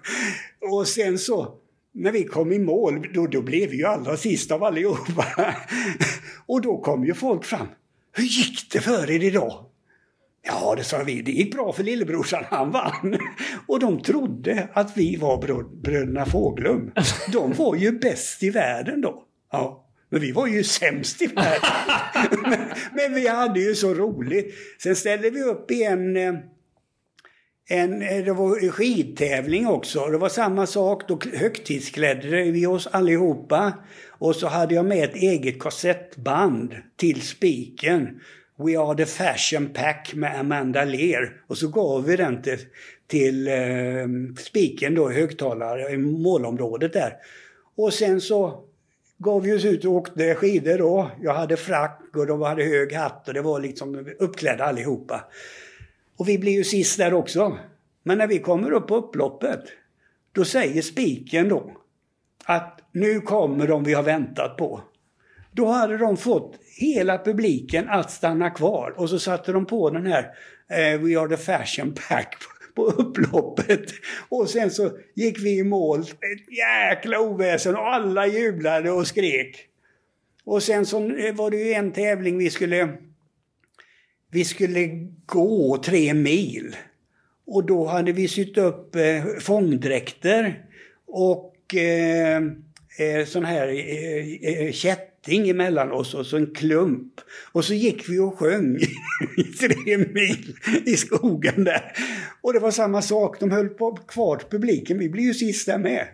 Och 0.72 0.88
sen 0.88 1.18
så 1.18 1.56
när 1.94 2.12
vi 2.12 2.24
kom 2.24 2.52
i 2.52 2.60
mål, 2.60 3.08
då, 3.14 3.28
då 3.28 3.42
blev 3.42 3.70
vi 3.70 3.78
ju 3.78 3.86
allra 3.86 4.18
sist 4.18 4.52
av 4.52 4.64
allihopa. 4.64 5.26
Och 6.46 6.62
då 6.62 6.78
kom 6.78 7.06
ju 7.06 7.14
folk 7.14 7.46
fram. 7.46 7.68
Hur 8.12 8.24
gick 8.24 8.72
det 8.72 8.80
för 8.80 9.12
er 9.12 9.24
idag? 9.24 9.66
Ja, 10.48 10.76
det 10.78 10.84
sa 10.84 11.04
vi. 11.04 11.22
Det 11.22 11.32
gick 11.32 11.54
bra 11.54 11.74
för 11.74 11.84
lillebrorsan, 11.84 12.44
han 12.50 12.72
vann. 12.72 13.18
Och 13.68 13.80
de 13.80 14.02
trodde 14.02 14.68
att 14.74 14.98
vi 14.98 15.16
var 15.16 15.38
bröderna 15.82 16.26
Fåglum. 16.26 16.92
De 17.32 17.54
var 17.54 17.76
ju 17.76 17.92
bäst 17.92 18.44
i 18.44 18.50
världen 18.50 19.02
då. 19.02 19.24
Ja. 19.52 19.82
Men 20.10 20.22
vi 20.22 20.32
var 20.32 20.48
ju 20.48 20.64
sämst 20.64 21.22
i 21.22 21.28
världen. 21.28 21.70
men, 22.42 22.60
men, 22.94 23.14
vi 23.14 23.28
hade 23.28 23.60
ju 23.60 23.76
så 23.76 23.94
roligt. 23.94 24.54
Sen 24.84 24.96
ställde 24.96 25.30
vi 25.30 25.44
upp 25.44 25.72
i 25.72 25.84
en, 25.84 26.18
eh, 26.18 26.34
en 27.70 28.02
eh, 28.02 28.26
det 28.26 28.34
var 28.34 28.72
skidtävling 28.72 29.68
också. 29.68 30.06
Det 30.06 30.18
var 30.18 30.30
samma 30.30 30.66
sak. 30.66 31.08
Då 31.08 31.20
högtidsklädde 31.34 32.52
vi 32.52 32.66
oss 32.66 32.88
allihopa. 32.88 33.74
Och 34.10 34.36
så 34.36 34.48
hade 34.48 34.76
jag 34.76 34.86
med 34.86 35.04
ett 35.04 35.16
eget 35.16 35.60
kassettband 35.60 36.76
till 36.98 37.22
spiken. 37.22 38.20
We 38.58 38.80
are 38.80 38.96
the 38.96 39.06
fashion 39.06 39.70
pack 39.74 40.14
med 40.16 40.40
Amanda 40.40 40.86
Lear. 40.86 41.42
Och 41.48 41.58
så 41.58 41.68
gav 41.68 42.06
vi 42.06 42.16
den 42.16 42.42
till, 42.42 42.60
till 43.08 43.48
eh, 43.48 44.08
spiken 44.38 44.96
då, 44.96 45.10
högtalare 45.10 45.92
i 45.92 45.98
målområdet 45.98 46.94
där. 46.94 47.14
Och 47.76 47.94
sen 47.94 48.22
så 48.22 48.64
gav 49.18 49.42
vi 49.42 49.54
oss 49.54 49.66
ut 49.66 49.86
och 49.86 49.92
åkte 49.92 50.36
skidor 50.36 50.78
då. 50.78 51.12
Jag 51.22 51.34
hade 51.34 51.58
frack 51.58 52.02
och 52.16 52.28
de 52.28 52.42
hade 52.42 52.64
hög 52.64 52.94
hatt 52.94 53.28
och 53.28 53.34
det 53.34 53.42
var 53.42 53.60
liksom 53.60 54.14
uppklädda 54.20 54.64
allihopa. 54.64 55.24
Och 56.18 56.30
vi 56.30 56.38
blev 56.38 56.54
ju 56.54 56.64
sist 56.64 56.98
där 56.98 57.14
också. 57.14 57.58
Men 58.04 58.18
när 58.18 58.28
vi 58.28 58.40
kommer 58.40 58.72
upp 58.72 58.88
på 58.88 58.96
upploppet, 58.96 59.64
då 60.32 60.46
säger 60.46 60.82
spiken 60.82 61.50
då 61.50 61.72
att 62.46 62.82
nu 62.92 63.22
kommer 63.22 63.68
de 63.68 63.84
vi 63.84 63.94
har 63.94 64.04
väntat 64.04 64.58
på. 64.58 64.82
Då 65.56 65.66
hade 65.66 65.98
de 65.98 66.18
fått 66.18 66.60
hela 66.78 67.18
publiken 67.18 67.90
att 67.90 68.12
stanna 68.12 68.50
kvar 68.50 68.94
och 68.98 69.10
så 69.10 69.20
satte 69.20 69.52
de 69.52 69.66
på 69.66 69.90
den 69.90 70.06
här 70.06 70.24
eh, 70.70 71.02
We 71.02 71.20
are 71.20 71.30
the 71.30 71.38
fashion 71.38 71.96
pack 72.10 72.36
på 72.76 72.86
upploppet. 72.86 73.82
Och 74.30 74.50
sen 74.50 74.72
så 74.72 74.98
gick 75.16 75.40
vi 75.40 75.58
i 75.58 75.64
mål. 75.64 76.00
Ett 76.02 76.58
jäkla 76.58 77.20
oväsen 77.20 77.76
och 77.76 77.94
alla 77.94 78.28
jublade 78.28 78.92
och 78.92 79.08
skrek. 79.08 79.68
Och 80.44 80.64
sen 80.64 80.86
så 80.86 81.18
eh, 81.18 81.36
var 81.36 81.52
det 81.52 81.58
ju 81.58 81.74
en 81.74 81.92
tävling 81.92 82.38
vi 82.38 82.50
skulle... 82.50 82.90
Vi 84.32 84.46
skulle 84.46 84.88
gå 85.26 85.78
tre 85.86 86.14
mil. 86.14 86.76
Och 87.48 87.66
då 87.66 87.86
hade 87.86 88.12
vi 88.12 88.28
sytt 88.28 88.58
upp 88.58 88.96
eh, 88.96 89.24
fångdräkter 89.40 90.66
och 91.08 91.76
eh, 91.76 92.38
eh, 93.00 93.26
sån 93.26 93.46
här 93.46 93.68
eh, 93.68 94.66
eh 94.66 94.72
kätt 94.72 95.15
kätting 95.26 95.50
emellan 95.50 95.92
oss 95.92 96.14
och 96.14 96.26
så 96.26 96.38
en 96.38 96.54
klump. 96.54 97.22
Och 97.52 97.66
så 97.66 97.74
gick 97.74 98.10
vi 98.10 98.20
och 98.20 98.40
sjöng 98.40 98.78
i 99.38 99.44
tre 99.44 99.98
mil 99.98 100.56
i 100.86 100.98
skogen 100.98 101.64
där. 101.64 101.92
Och 102.42 102.54
det 102.54 102.60
var 102.60 102.72
samma 102.72 103.02
sak, 103.02 103.40
de 103.40 103.52
höll 103.52 103.70
på 103.70 103.96
kvar 103.96 104.42
publiken, 104.50 105.00
vi 105.00 105.10
blev 105.10 105.26
ju 105.26 105.34
sista 105.34 105.78
med. 105.78 106.08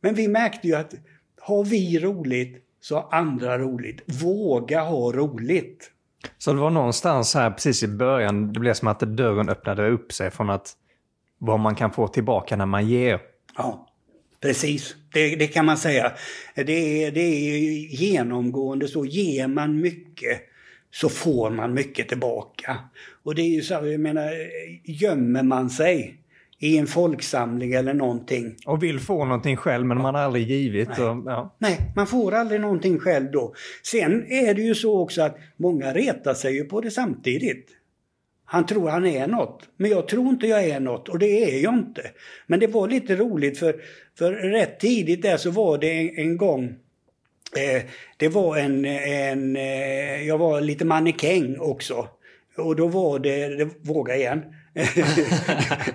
Men 0.00 0.14
vi 0.14 0.28
märkte 0.28 0.68
ju 0.68 0.74
att 0.74 0.94
har 1.40 1.64
vi 1.64 1.98
roligt 1.98 2.64
så 2.80 2.94
har 2.94 3.08
andra 3.10 3.58
roligt. 3.58 4.02
Våga 4.22 4.80
ha 4.80 5.12
roligt. 5.12 5.90
Så 6.38 6.52
det 6.52 6.58
var 6.58 6.70
någonstans 6.70 7.34
här 7.34 7.50
precis 7.50 7.82
i 7.82 7.88
början, 7.88 8.52
det 8.52 8.60
blev 8.60 8.74
som 8.74 8.88
att 8.88 9.00
dörren 9.00 9.48
öppnade 9.48 9.90
upp 9.90 10.12
sig 10.12 10.30
från 10.30 10.50
att 10.50 10.72
vad 11.38 11.60
man 11.60 11.74
kan 11.74 11.90
få 11.90 12.08
tillbaka 12.08 12.56
när 12.56 12.66
man 12.66 12.86
ger. 12.86 13.20
Ja, 13.56 13.87
precis. 14.40 14.96
Det, 15.12 15.36
det 15.36 15.46
kan 15.46 15.66
man 15.66 15.76
säga. 15.76 16.12
Det 16.54 17.04
är, 17.04 17.10
det 17.10 17.20
är 17.20 17.58
genomgående 18.00 18.88
så. 18.88 19.04
Ger 19.04 19.48
man 19.48 19.80
mycket 19.80 20.40
så 20.90 21.08
får 21.08 21.50
man 21.50 21.74
mycket 21.74 22.08
tillbaka. 22.08 22.78
Och 23.22 23.34
det 23.34 23.42
är 23.42 23.54
ju 23.54 23.62
så, 23.62 23.74
jag 23.74 24.00
menar, 24.00 24.32
gömmer 24.84 25.42
man 25.42 25.70
sig 25.70 26.18
i 26.58 26.78
en 26.78 26.86
folksamling 26.86 27.72
eller 27.72 27.94
någonting. 27.94 28.56
Och 28.66 28.82
vill 28.82 29.00
få 29.00 29.24
någonting 29.24 29.56
själv 29.56 29.86
men 29.86 29.98
man 29.98 30.14
har 30.14 30.22
aldrig 30.22 30.48
givit. 30.48 30.88
Nej. 30.88 31.06
Och, 31.06 31.22
ja. 31.26 31.56
Nej, 31.58 31.78
man 31.96 32.06
får 32.06 32.34
aldrig 32.34 32.60
någonting 32.60 32.98
själv 32.98 33.30
då. 33.30 33.54
Sen 33.82 34.26
är 34.32 34.54
det 34.54 34.62
ju 34.62 34.74
så 34.74 35.00
också 35.00 35.22
att 35.22 35.38
många 35.56 35.94
retar 35.94 36.34
sig 36.34 36.54
ju 36.54 36.64
på 36.64 36.80
det 36.80 36.90
samtidigt. 36.90 37.77
Han 38.50 38.66
tror 38.66 38.88
han 38.88 39.06
är 39.06 39.26
något, 39.26 39.68
men 39.76 39.90
jag 39.90 40.08
tror 40.08 40.28
inte 40.28 40.46
jag 40.46 40.64
är 40.64 40.80
något 40.80 41.08
och 41.08 41.18
det 41.18 41.44
är 41.44 41.62
jag 41.62 41.74
inte. 41.74 42.10
Men 42.46 42.60
det 42.60 42.66
var 42.66 42.88
lite 42.88 43.16
roligt 43.16 43.58
för, 43.58 43.76
för 44.18 44.32
rätt 44.32 44.80
tidigt 44.80 45.22
där 45.22 45.36
så 45.36 45.50
var 45.50 45.78
det 45.78 45.92
en, 45.92 46.18
en 46.18 46.36
gång 46.36 46.64
eh, 47.56 47.82
det 48.16 48.28
var 48.28 48.56
en, 48.56 48.84
en 48.84 49.56
eh, 49.56 50.26
jag 50.26 50.38
var 50.38 50.60
lite 50.60 50.84
mannekäng 50.84 51.56
också. 51.58 52.08
Och 52.56 52.76
då 52.76 52.88
var 52.88 53.18
det, 53.18 53.56
det 53.56 53.68
våga 53.82 54.16
igen, 54.16 54.42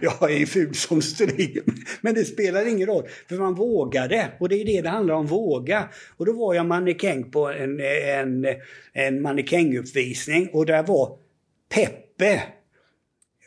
jag 0.01 0.31
är 0.31 0.45
ful 0.45 0.75
som 0.75 1.01
stryk. 1.01 1.63
Men 2.01 2.13
det 2.13 2.25
spelar 2.25 2.67
ingen 2.67 2.88
roll, 2.88 3.07
för 3.29 3.36
man 3.36 3.55
vågade. 3.55 4.31
Och 4.39 4.50
det 4.50 4.62
är 4.62 4.65
det 4.65 4.81
det 4.81 4.89
handlar 4.89 5.15
om, 5.15 5.25
våga. 5.25 5.89
Och 6.17 6.25
då 6.25 6.33
var 6.33 6.53
jag 6.53 6.65
mannekäng 6.65 7.31
på 7.31 7.50
en, 7.50 7.79
en, 8.19 8.48
en 8.93 9.22
mannekänguppvisning 9.22 10.50
och 10.53 10.65
där 10.65 10.83
var 10.83 11.17
Peppe. 12.17 12.41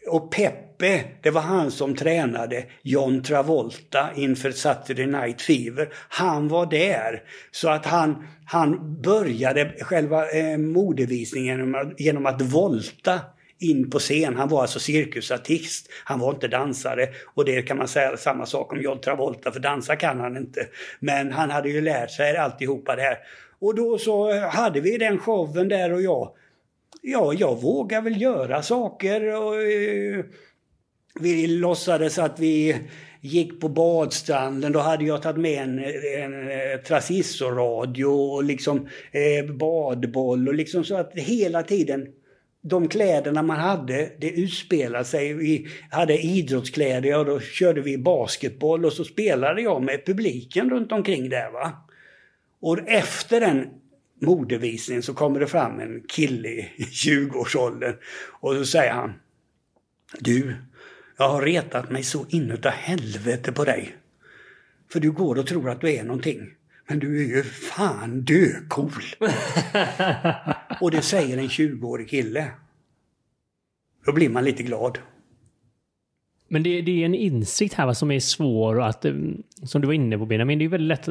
Och 0.08 0.30
Peppe, 0.30 1.04
det 1.22 1.30
var 1.30 1.40
han 1.40 1.70
som 1.70 1.96
tränade 1.96 2.64
John 2.82 3.22
Travolta 3.22 4.10
inför 4.14 4.50
Saturday 4.50 5.06
Night 5.06 5.42
Fever. 5.42 5.88
Han 6.08 6.48
var 6.48 6.66
där. 6.66 7.22
Så 7.50 7.68
att 7.68 7.86
han, 7.86 8.26
han 8.46 9.00
började 9.02 9.74
själva 9.80 10.30
eh, 10.30 10.58
modevisningen 10.58 11.58
genom 11.58 11.74
att, 11.74 12.00
genom 12.00 12.26
att 12.26 12.42
volta 12.42 13.20
in 13.58 13.90
på 13.90 13.98
scen. 13.98 14.36
Han 14.36 14.48
var 14.48 14.62
alltså 14.62 14.78
cirkusartist. 14.78 15.88
Han 16.04 16.20
var 16.20 16.30
inte 16.30 16.48
dansare. 16.48 17.08
Och 17.34 17.44
det 17.44 17.62
kan 17.62 17.78
man 17.78 17.88
säga 17.88 18.16
samma 18.16 18.46
sak 18.46 18.72
om 18.72 18.80
John 18.80 19.00
Travolta, 19.00 19.52
för 19.52 19.60
dansa 19.60 19.96
kan 19.96 20.20
han 20.20 20.36
inte. 20.36 20.66
Men 21.00 21.32
han 21.32 21.50
hade 21.50 21.68
ju 21.68 21.80
lärt 21.80 22.10
sig 22.10 22.36
alltihopa 22.36 22.96
det 22.96 23.02
här. 23.02 23.18
Och 23.58 23.74
då 23.74 23.98
så 23.98 24.40
hade 24.48 24.80
vi 24.80 24.98
den 24.98 25.18
showen 25.18 25.68
där 25.68 25.92
och 25.92 26.02
jag 26.02 26.32
ja, 27.02 27.32
jag 27.32 27.60
vågar 27.60 28.02
väl 28.02 28.20
göra 28.20 28.62
saker. 28.62 29.36
Och, 29.36 29.62
eh, 29.62 30.24
vi 31.20 31.46
låtsades 31.46 32.18
att 32.18 32.40
vi 32.40 32.76
gick 33.20 33.60
på 33.60 33.68
badstranden. 33.68 34.72
Då 34.72 34.78
hade 34.78 35.04
jag 35.04 35.22
tagit 35.22 35.40
med 35.40 35.62
en, 35.62 35.78
en, 35.78 36.50
en 36.50 36.82
transistorradio 36.86 38.04
och 38.04 38.44
liksom 38.44 38.88
eh, 39.12 39.54
badboll 39.54 40.48
och 40.48 40.54
liksom 40.54 40.84
så 40.84 40.96
att 40.96 41.12
hela 41.14 41.62
tiden 41.62 42.06
de 42.68 42.88
kläderna 42.88 43.42
man 43.42 43.60
hade, 43.60 44.10
det 44.18 44.30
utspelade 44.30 45.04
sig. 45.04 45.34
Vi 45.34 45.66
hade 45.90 46.18
idrottskläder 46.18 47.18
och 47.18 47.24
då 47.26 47.40
körde 47.40 47.80
vi 47.80 47.98
basketboll 47.98 48.84
och 48.84 48.92
så 48.92 49.04
spelade 49.04 49.62
jag 49.62 49.82
med 49.82 50.06
publiken 50.06 50.70
runt 50.70 50.92
omkring 50.92 51.28
där. 51.28 51.50
va. 51.50 51.72
Och 52.60 52.78
efter 52.88 53.40
den 53.40 53.68
modevisningen 54.20 55.02
så 55.02 55.14
kommer 55.14 55.40
det 55.40 55.46
fram 55.46 55.80
en 55.80 56.02
kille 56.08 56.48
i 56.48 56.68
20-årsåldern 56.76 57.96
och 58.30 58.54
så 58.54 58.66
säger 58.66 58.92
han 58.92 59.12
Du, 60.18 60.56
jag 61.16 61.28
har 61.28 61.42
retat 61.42 61.90
mig 61.90 62.02
så 62.02 62.26
inutav 62.28 62.72
helvete 62.72 63.52
på 63.52 63.64
dig. 63.64 63.96
För 64.92 65.00
du 65.00 65.12
går 65.12 65.38
och 65.38 65.46
tror 65.46 65.70
att 65.70 65.80
du 65.80 65.94
är 65.94 66.04
någonting. 66.04 66.50
Men 66.88 66.98
du 66.98 67.24
är 67.24 67.36
ju 67.36 67.42
fan 67.42 68.24
döcool. 68.24 69.02
och 70.80 70.90
det 70.90 71.02
säger 71.02 71.38
en 71.38 71.48
20-årig 71.48 72.08
kille. 72.08 72.50
Då 74.04 74.12
blir 74.12 74.28
man 74.28 74.44
lite 74.44 74.62
glad. 74.62 74.98
Men 76.48 76.62
det, 76.62 76.80
det, 76.80 77.02
är 77.02 77.06
en 77.06 77.14
insikt 77.14 77.74
här 77.74 77.86
vad 77.86 77.96
som 77.96 78.10
är 78.10 78.20
svår 78.20 78.82
att, 78.82 79.04
eh, 79.04 79.14
som 79.62 79.80
du 79.80 79.86
var 79.86 79.94
inne 79.94 80.18
på 80.18 80.26
Benjamin, 80.26 80.58
det 80.58 80.64
är 80.64 80.68
väldigt 80.68 80.88
lätt 80.88 81.08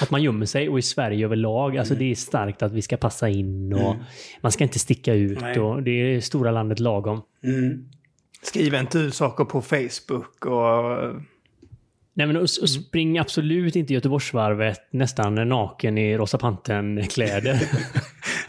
att 0.00 0.10
man 0.10 0.22
gömmer 0.22 0.46
sig 0.46 0.68
och 0.68 0.78
i 0.78 0.82
Sverige 0.82 1.24
överlag, 1.24 1.76
alltså 1.76 1.94
mm. 1.94 2.04
det 2.04 2.10
är 2.10 2.14
starkt 2.14 2.62
att 2.62 2.72
vi 2.72 2.82
ska 2.82 2.96
passa 2.96 3.28
in 3.28 3.72
och 3.72 3.94
mm. 3.94 4.04
man 4.40 4.52
ska 4.52 4.64
inte 4.64 4.78
sticka 4.78 5.14
ut 5.14 5.40
Nej. 5.40 5.60
och 5.60 5.82
det 5.82 5.90
är 5.90 6.20
stora 6.20 6.50
landet 6.50 6.80
lagom. 6.80 7.22
Mm. 7.44 7.88
Skriv 8.42 8.74
inte 8.74 8.98
ut 8.98 9.14
saker 9.14 9.44
på 9.44 9.62
Facebook 9.62 10.46
och... 10.46 11.12
Nej 12.14 12.26
men 12.26 12.36
och, 12.36 12.42
och 12.42 12.70
spring 12.70 13.18
absolut 13.18 13.76
inte 13.76 13.94
Göteborgsvarvet 13.94 14.80
nästan 14.90 15.48
naken 15.48 15.98
i 15.98 16.16
Rosa 16.16 16.38
Pantern-kläder. 16.38 17.60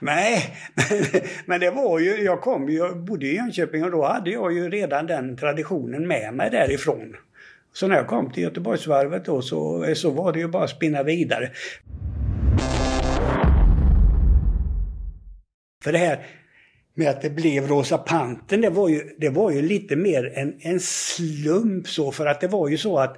Nej, 0.00 0.56
men 1.46 1.60
det 1.60 1.70
var 1.70 1.98
ju, 1.98 2.22
jag 2.22 2.40
kom 2.40 2.68
ju, 2.68 2.78
jag 2.78 2.96
bodde 3.04 3.26
i 3.26 3.36
Jönköping 3.36 3.84
och 3.84 3.90
då 3.90 4.04
hade 4.04 4.30
jag 4.30 4.52
ju 4.52 4.70
redan 4.70 5.06
den 5.06 5.36
traditionen 5.36 6.08
med 6.08 6.34
mig 6.34 6.50
därifrån. 6.50 7.16
Så 7.72 7.88
när 7.88 7.96
jag 7.96 8.06
kom 8.06 8.32
till 8.32 8.42
Göteborgsvarvet 8.42 9.24
då 9.24 9.42
så, 9.42 9.86
så 9.94 10.10
var 10.10 10.32
det 10.32 10.38
ju 10.38 10.48
bara 10.48 10.64
att 10.64 10.70
spinna 10.70 11.02
vidare. 11.02 11.50
För 15.84 15.92
det 15.92 15.98
här 15.98 16.26
med 16.94 17.08
att 17.08 17.22
det 17.22 17.30
blev 17.30 17.68
Rosa 17.68 17.98
Panten, 17.98 18.60
det 18.60 18.70
var 18.70 18.88
ju, 18.88 19.02
det 19.18 19.28
var 19.28 19.50
ju 19.50 19.62
lite 19.62 19.96
mer 19.96 20.32
en, 20.34 20.54
en 20.60 20.80
slump 20.80 21.88
så 21.88 22.12
för 22.12 22.26
att 22.26 22.40
det 22.40 22.48
var 22.48 22.68
ju 22.68 22.78
så 22.78 22.98
att 22.98 23.16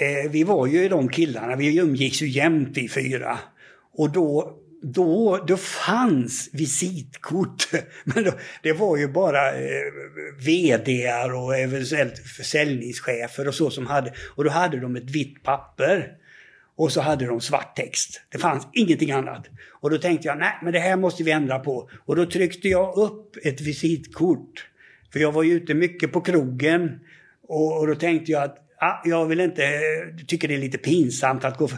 eh, 0.00 0.30
vi 0.30 0.44
var 0.44 0.66
ju 0.66 0.88
de 0.88 1.08
killarna, 1.08 1.56
vi 1.56 1.78
umgicks 1.78 2.22
ju 2.22 2.28
jämt 2.28 2.68
vi 2.74 2.88
fyra. 2.88 3.38
Och 3.92 4.12
då 4.12 4.59
då, 4.82 5.44
då 5.46 5.56
fanns 5.56 6.50
visitkort. 6.52 7.68
Men 8.04 8.24
då, 8.24 8.32
det 8.62 8.72
var 8.72 8.96
ju 8.96 9.08
bara 9.08 9.52
eh, 9.52 9.92
VDar 10.38 11.34
och 11.34 11.56
eventuellt 11.56 12.18
försäljningschefer 12.18 13.48
och 13.48 13.54
så 13.54 13.70
som 13.70 13.86
hade. 13.86 14.12
Och 14.36 14.44
då 14.44 14.50
hade 14.50 14.80
de 14.80 14.96
ett 14.96 15.10
vitt 15.10 15.42
papper. 15.42 16.16
Och 16.76 16.92
så 16.92 17.00
hade 17.00 17.26
de 17.26 17.40
svart 17.40 17.76
text. 17.76 18.20
Det 18.28 18.38
fanns 18.38 18.68
ingenting 18.72 19.10
annat. 19.10 19.46
Och 19.80 19.90
då 19.90 19.98
tänkte 19.98 20.28
jag, 20.28 20.38
nej 20.38 20.52
men 20.62 20.72
det 20.72 20.78
här 20.78 20.96
måste 20.96 21.22
vi 21.22 21.30
ändra 21.30 21.58
på. 21.58 21.90
Och 22.06 22.16
då 22.16 22.26
tryckte 22.26 22.68
jag 22.68 22.96
upp 22.96 23.36
ett 23.44 23.60
visitkort. 23.60 24.66
För 25.12 25.20
jag 25.20 25.32
var 25.32 25.42
ju 25.42 25.52
ute 25.52 25.74
mycket 25.74 26.12
på 26.12 26.20
krogen. 26.20 27.00
Och, 27.48 27.80
och 27.80 27.86
då 27.86 27.94
tänkte 27.94 28.32
jag 28.32 28.42
att 28.42 28.58
ah, 28.80 29.00
jag 29.04 29.26
vill 29.26 29.40
inte, 29.40 29.64
eh, 29.64 30.24
tycker 30.26 30.48
det 30.48 30.54
är 30.54 30.58
lite 30.58 30.78
pinsamt 30.78 31.44
att 31.44 31.58
gå 31.58 31.68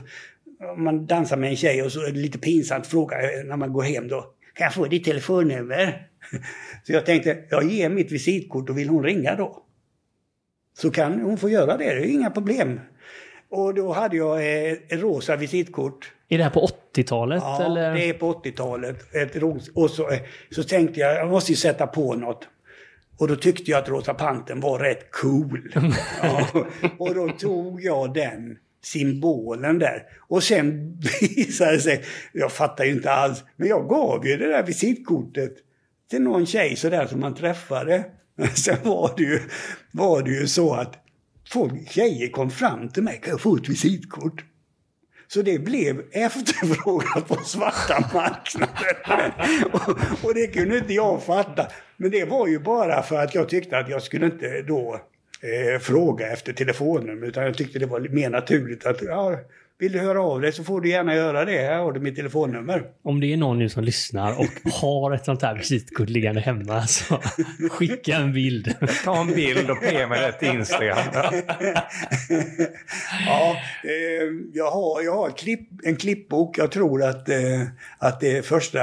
om 0.70 0.84
man 0.84 1.06
dansar 1.06 1.36
med 1.36 1.50
en 1.50 1.56
tjej 1.56 1.82
och 1.82 1.92
så 1.92 2.00
är 2.00 2.12
det 2.12 2.18
lite 2.18 2.38
pinsamt 2.38 2.86
fråga 2.86 3.16
när 3.44 3.56
man 3.56 3.72
går 3.72 3.82
hem 3.82 4.08
då. 4.08 4.34
Kan 4.54 4.64
jag 4.64 4.74
få 4.74 4.84
ditt 4.84 5.04
telefonnummer? 5.04 6.08
Så 6.86 6.92
jag 6.92 7.06
tänkte, 7.06 7.44
jag 7.50 7.64
ger 7.64 7.88
mitt 7.88 8.12
visitkort 8.12 8.70
och 8.70 8.78
vill 8.78 8.88
hon 8.88 9.04
ringa 9.04 9.34
då? 9.34 9.62
Så 10.78 10.90
kan 10.90 11.20
hon 11.20 11.38
få 11.38 11.48
göra 11.48 11.76
det, 11.76 11.84
det 11.84 12.00
är 12.00 12.12
inga 12.12 12.30
problem. 12.30 12.80
Och 13.50 13.74
då 13.74 13.92
hade 13.92 14.16
jag 14.16 14.46
ett 14.66 14.92
rosa 14.92 15.36
visitkort. 15.36 16.12
Är 16.28 16.38
det 16.38 16.44
här 16.44 16.50
på 16.50 16.68
80-talet? 16.94 17.42
Ja, 17.42 17.64
eller? 17.64 17.94
det 17.94 18.08
är 18.08 18.12
på 18.14 18.32
80-talet. 18.32 19.14
Ett 19.14 19.36
ros 19.36 19.70
och 19.74 19.90
så, 19.90 20.10
eh, 20.10 20.20
så 20.50 20.62
tänkte 20.62 21.00
jag, 21.00 21.14
jag 21.14 21.28
måste 21.28 21.52
ju 21.52 21.56
sätta 21.56 21.86
på 21.86 22.14
något. 22.14 22.48
Och 23.18 23.28
då 23.28 23.36
tyckte 23.36 23.70
jag 23.70 23.78
att 23.78 23.88
Rosa 23.88 24.14
Panten 24.14 24.60
var 24.60 24.78
rätt 24.78 25.10
cool. 25.10 25.72
ja, 26.22 26.48
och 26.98 27.14
då 27.14 27.28
tog 27.28 27.82
jag 27.82 28.14
den 28.14 28.58
symbolen 28.84 29.78
där. 29.78 30.02
Och 30.28 30.42
sen 30.42 30.98
visade 31.36 31.72
det 31.72 31.80
sig, 31.80 32.04
jag 32.32 32.52
fattar 32.52 32.84
ju 32.84 32.92
inte 32.92 33.12
alls, 33.12 33.44
men 33.56 33.68
jag 33.68 33.88
gav 33.88 34.26
ju 34.26 34.36
det 34.36 34.48
där 34.48 34.62
visitkortet 34.62 35.54
till 36.10 36.22
någon 36.22 36.46
tjej 36.46 36.76
sådär 36.76 37.06
som 37.06 37.20
man 37.20 37.34
träffade. 37.34 38.04
Sen 38.54 38.76
var 38.82 39.14
det 39.16 39.22
ju, 39.22 39.40
var 39.92 40.22
det 40.22 40.30
ju 40.30 40.46
så 40.46 40.74
att 40.74 40.94
folk, 41.48 41.90
tjejer 41.90 42.28
kom 42.28 42.50
fram 42.50 42.88
till 42.88 43.02
mig. 43.02 43.20
Kan 43.22 43.30
jag 43.30 43.40
få 43.40 43.56
ett 43.56 43.68
visitkort? 43.68 44.44
Så 45.28 45.42
det 45.42 45.58
blev 45.58 46.02
efterfrågat 46.12 47.28
på 47.28 47.36
svarta 47.44 48.10
marknaden. 48.14 49.32
och, 49.72 50.24
och 50.24 50.34
det 50.34 50.46
kunde 50.46 50.78
inte 50.78 50.92
jag 50.92 51.22
fatta. 51.22 51.66
Men 51.96 52.10
det 52.10 52.24
var 52.24 52.46
ju 52.46 52.58
bara 52.58 53.02
för 53.02 53.16
att 53.16 53.34
jag 53.34 53.48
tyckte 53.48 53.78
att 53.78 53.88
jag 53.88 54.02
skulle 54.02 54.26
inte 54.26 54.62
då 54.62 55.00
eh, 55.42 55.80
fråga 55.80 56.32
efter 56.32 56.52
telefonnummer. 56.52 57.26
Utan 57.26 57.44
jag 57.44 57.54
tyckte 57.54 57.78
det 57.78 57.86
var 57.86 58.00
mer 58.00 58.30
naturligt 58.30 58.86
att 58.86 59.02
ja, 59.02 59.38
vill 59.82 59.92
du 59.92 59.98
höra 59.98 60.22
av 60.22 60.40
dig 60.40 60.52
så 60.52 60.64
får 60.64 60.80
du 60.80 60.88
gärna 60.88 61.14
göra 61.14 61.44
det. 61.44 61.58
Här 61.58 61.78
har 61.78 61.92
du 61.92 62.00
mitt 62.00 62.16
telefonnummer. 62.16 62.82
Om 63.02 63.20
det 63.20 63.32
är 63.32 63.36
någon 63.36 63.58
nu 63.58 63.68
som 63.68 63.84
lyssnar 63.84 64.38
och 64.38 64.72
har 64.72 65.14
ett 65.14 65.24
sånt 65.24 65.42
här 65.42 65.54
visitkort 65.54 66.08
liggande 66.08 66.40
hemma 66.40 66.86
så 66.86 67.16
skicka 67.70 68.16
en 68.16 68.32
bild. 68.32 68.74
Ta 69.04 69.20
en 69.20 69.26
bild 69.26 69.70
och 69.70 69.80
PM 69.80 70.10
det 70.10 70.32
till 70.32 70.48
Instagram. 70.48 70.98
ja, 73.26 73.56
eh, 73.84 73.90
jag 74.52 74.70
har, 74.70 75.02
jag 75.02 75.16
har 75.16 75.30
klipp, 75.30 75.68
en 75.84 75.96
klippbok. 75.96 76.58
Jag 76.58 76.72
tror 76.72 77.02
att, 77.02 77.28
eh, 77.28 77.62
att 77.98 78.20
det 78.20 78.46
första 78.46 78.78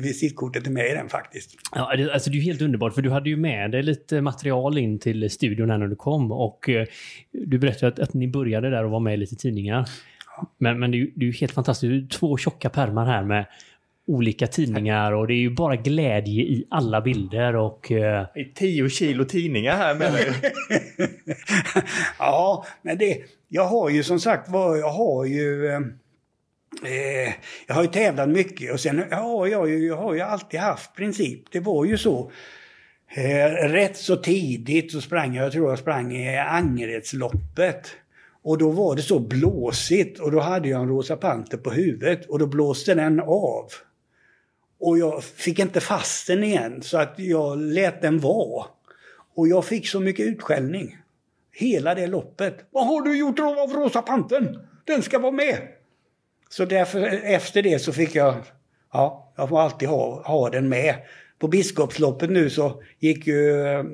visitkortet 0.00 0.66
är 0.66 0.70
med 0.70 0.86
i 0.90 0.94
den 0.94 1.08
faktiskt. 1.08 1.50
Ja, 1.74 1.96
det, 1.96 2.12
alltså 2.12 2.30
det 2.30 2.38
är 2.38 2.42
helt 2.42 2.62
underbart 2.62 2.94
för 2.94 3.02
du 3.02 3.10
hade 3.10 3.28
ju 3.28 3.36
med 3.36 3.70
dig 3.70 3.82
lite 3.82 4.20
material 4.20 4.78
in 4.78 4.98
till 4.98 5.30
studion 5.30 5.70
här 5.70 5.78
när 5.78 5.86
du 5.86 5.96
kom 5.96 6.32
och 6.32 6.68
eh, 6.68 6.86
du 7.32 7.58
berättade 7.58 7.92
att, 7.92 7.98
att 7.98 8.14
ni 8.14 8.28
började 8.28 8.70
där 8.70 8.84
och 8.84 8.90
var 8.90 9.00
med 9.00 9.14
i 9.14 9.16
lite 9.16 9.36
tidningar. 9.36 9.88
Men, 10.58 10.78
men 10.80 10.90
det, 10.90 10.96
är 10.96 10.98
ju, 10.98 11.12
det 11.16 11.24
är 11.24 11.26
ju 11.26 11.32
helt 11.32 11.52
fantastiskt. 11.52 12.10
Två 12.10 12.36
tjocka 12.36 12.70
pärmar 12.70 13.06
här 13.06 13.22
med 13.24 13.46
olika 14.06 14.46
tidningar 14.46 15.12
och 15.12 15.26
det 15.26 15.34
är 15.34 15.38
ju 15.38 15.50
bara 15.50 15.76
glädje 15.76 16.42
i 16.42 16.66
alla 16.70 17.00
bilder 17.00 17.56
och... 17.56 17.90
Uh... 17.90 18.44
Tio 18.54 18.88
kilo 18.88 19.24
tidningar 19.24 19.76
här 19.76 19.94
med 19.94 20.12
dig. 20.12 20.32
ja, 22.18 22.66
men 22.82 22.98
det... 22.98 23.18
Jag 23.48 23.64
har 23.64 23.90
ju 23.90 24.02
som 24.02 24.20
sagt 24.20 24.48
var, 24.48 24.76
jag 24.76 24.90
har 24.90 25.24
ju... 25.24 25.66
Eh, 26.84 27.32
jag 27.66 27.74
har 27.74 27.82
ju 27.82 27.88
tävlat 27.88 28.28
mycket 28.28 28.72
och 28.72 28.80
sen 28.80 29.04
ja, 29.10 29.48
jag, 29.48 29.82
jag 29.82 29.96
har 29.96 30.14
ju 30.14 30.20
alltid 30.20 30.60
haft 30.60 30.96
princip. 30.96 31.52
Det 31.52 31.60
var 31.60 31.84
ju 31.84 31.98
så. 31.98 32.30
Eh, 33.16 33.68
rätt 33.68 33.96
så 33.96 34.16
tidigt 34.16 34.92
så 34.92 35.00
sprang 35.00 35.34
jag, 35.34 35.44
jag 35.44 35.52
tror 35.52 35.70
jag 35.70 35.78
sprang 35.78 36.16
i 36.16 36.38
Angeredsloppet. 36.38 37.96
Och 38.44 38.58
då 38.58 38.70
var 38.70 38.96
det 38.96 39.02
så 39.02 39.18
blåsigt 39.18 40.20
och 40.20 40.30
då 40.30 40.40
hade 40.40 40.68
jag 40.68 40.82
en 40.82 40.88
rosa 40.88 41.16
panter 41.16 41.58
på 41.58 41.70
huvudet 41.70 42.26
och 42.26 42.38
då 42.38 42.46
blåste 42.46 42.94
den 42.94 43.20
av. 43.20 43.66
Och 44.80 44.98
jag 44.98 45.24
fick 45.24 45.58
inte 45.58 45.80
fast 45.80 46.26
den 46.26 46.44
igen 46.44 46.82
så 46.82 46.98
att 46.98 47.14
jag 47.16 47.58
lät 47.58 48.02
den 48.02 48.18
vara. 48.18 48.66
Och 49.34 49.48
jag 49.48 49.64
fick 49.64 49.88
så 49.88 50.00
mycket 50.00 50.26
utskällning. 50.26 50.98
Hela 51.52 51.94
det 51.94 52.06
loppet. 52.06 52.56
Vad 52.70 52.86
har 52.86 53.02
du 53.02 53.18
gjort 53.18 53.38
av 53.38 53.70
rosa 53.72 54.02
pantern? 54.02 54.58
Den 54.84 55.02
ska 55.02 55.18
vara 55.18 55.32
med! 55.32 55.58
Så 56.48 56.64
därför, 56.64 57.00
efter 57.24 57.62
det 57.62 57.78
så 57.78 57.92
fick 57.92 58.14
jag, 58.14 58.34
ja, 58.92 59.32
jag 59.36 59.48
får 59.48 59.60
alltid 59.60 59.88
ha, 59.88 60.22
ha 60.22 60.50
den 60.50 60.68
med. 60.68 60.94
På 61.38 61.48
Biskopsloppet 61.48 62.30
nu 62.30 62.50
så 62.50 62.82
gick 62.98 63.26
ju 63.26 63.66
eh, 63.66 63.84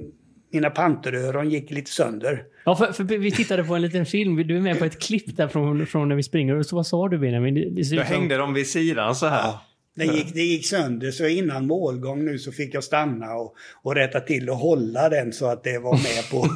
mina 0.52 0.70
panteröron 0.70 1.50
gick 1.50 1.70
lite 1.70 1.90
sönder. 1.90 2.42
Ja, 2.64 2.76
för, 2.76 2.92
för, 2.92 3.04
vi 3.04 3.30
tittade 3.30 3.64
på 3.64 3.74
en 3.74 3.82
liten 3.82 4.06
film. 4.06 4.36
Du 4.36 4.56
är 4.56 4.60
med 4.60 4.78
på 4.78 4.84
ett 4.84 5.02
klipp 5.02 5.36
där 5.36 5.48
från, 5.48 5.86
från 5.86 6.08
när 6.08 6.16
vi 6.16 6.22
springer. 6.22 6.62
Så 6.62 6.76
vad 6.76 6.86
sa 6.86 7.08
du 7.08 7.18
Benjamin? 7.18 7.54
Det, 7.54 7.70
det 7.70 7.96
Då 7.96 8.02
hängde 8.02 8.36
de 8.36 8.54
vid 8.54 8.66
sidan 8.66 9.14
så 9.14 9.26
här. 9.26 9.42
Ja. 9.42 9.66
Det 9.96 10.04
gick, 10.04 10.34
det 10.34 10.42
gick 10.42 10.66
sönder 10.66 11.10
så 11.10 11.26
innan 11.26 11.66
målgång 11.66 12.24
nu 12.24 12.38
så 12.38 12.52
fick 12.52 12.74
jag 12.74 12.84
stanna 12.84 13.34
och, 13.34 13.54
och 13.82 13.94
rätta 13.94 14.20
till 14.20 14.50
och 14.50 14.56
hålla 14.56 15.08
den 15.08 15.32
så 15.32 15.46
att 15.46 15.64
det 15.64 15.78
var 15.78 15.92
med 15.92 16.30
på, 16.30 16.48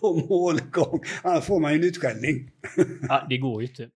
på 0.00 0.26
målgång. 0.28 1.00
Annars 1.22 1.44
får 1.44 1.60
man 1.60 1.72
ju 1.72 1.78
en 1.78 1.84
utskällning. 1.84 2.50
ja, 3.08 3.26
det 3.28 3.38
går 3.38 3.62
ju 3.62 3.68
inte. 3.68 3.88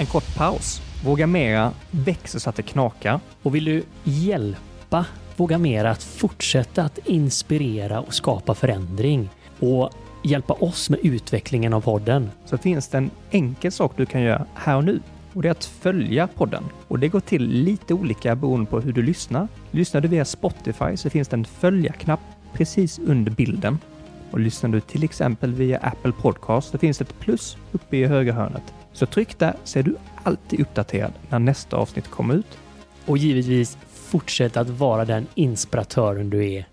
En 0.00 0.06
kort 0.06 0.36
paus. 0.36 0.80
Våga 1.04 1.26
Mera 1.26 1.72
växer 1.90 2.38
så 2.38 2.50
att 2.50 2.56
det 2.56 2.62
knakar. 2.62 3.20
Och 3.42 3.54
vill 3.54 3.64
du 3.64 3.82
hjälpa 4.04 5.06
Våga 5.42 5.58
Mera 5.58 5.90
att 5.90 6.02
fortsätta 6.02 6.82
att 6.82 6.98
inspirera 6.98 8.00
och 8.00 8.14
skapa 8.14 8.54
förändring 8.54 9.28
och 9.58 9.90
hjälpa 10.24 10.54
oss 10.54 10.90
med 10.90 11.00
utvecklingen 11.02 11.72
av 11.72 11.80
podden. 11.80 12.30
Så 12.44 12.58
finns 12.58 12.88
det 12.88 12.98
en 12.98 13.10
enkel 13.30 13.72
sak 13.72 13.92
du 13.96 14.06
kan 14.06 14.22
göra 14.22 14.46
här 14.54 14.76
och 14.76 14.84
nu 14.84 15.00
och 15.32 15.42
det 15.42 15.48
är 15.48 15.52
att 15.52 15.64
följa 15.64 16.26
podden. 16.26 16.64
Och 16.88 16.98
det 16.98 17.08
går 17.08 17.20
till 17.20 17.48
lite 17.48 17.94
olika 17.94 18.34
beroende 18.34 18.70
på 18.70 18.80
hur 18.80 18.92
du 18.92 19.02
lyssnar. 19.02 19.48
Lyssnar 19.70 20.00
du 20.00 20.08
via 20.08 20.24
Spotify 20.24 20.96
så 20.96 21.10
finns 21.10 21.28
det 21.28 21.36
en 21.36 21.44
följa-knapp 21.44 22.20
precis 22.52 22.98
under 22.98 23.32
bilden. 23.32 23.78
Och 24.30 24.40
lyssnar 24.40 24.70
du 24.70 24.80
till 24.80 25.04
exempel 25.04 25.54
via 25.54 25.78
Apple 25.78 26.12
Podcast 26.12 26.70
så 26.70 26.78
finns 26.78 26.98
det 26.98 27.04
ett 27.04 27.18
plus 27.18 27.56
uppe 27.72 27.96
i 27.96 28.06
högra 28.06 28.32
hörnet. 28.32 28.74
Så 28.92 29.06
tryck 29.06 29.38
där 29.38 29.54
så 29.64 29.78
är 29.78 29.82
du 29.82 29.96
alltid 30.22 30.60
uppdaterad 30.60 31.12
när 31.28 31.38
nästa 31.38 31.76
avsnitt 31.76 32.08
kommer 32.08 32.34
ut. 32.34 32.58
Och 33.06 33.18
givetvis 33.18 33.78
fortsätt 34.12 34.56
att 34.56 34.68
vara 34.68 35.04
den 35.04 35.26
inspiratören 35.34 36.30
du 36.30 36.52
är. 36.52 36.68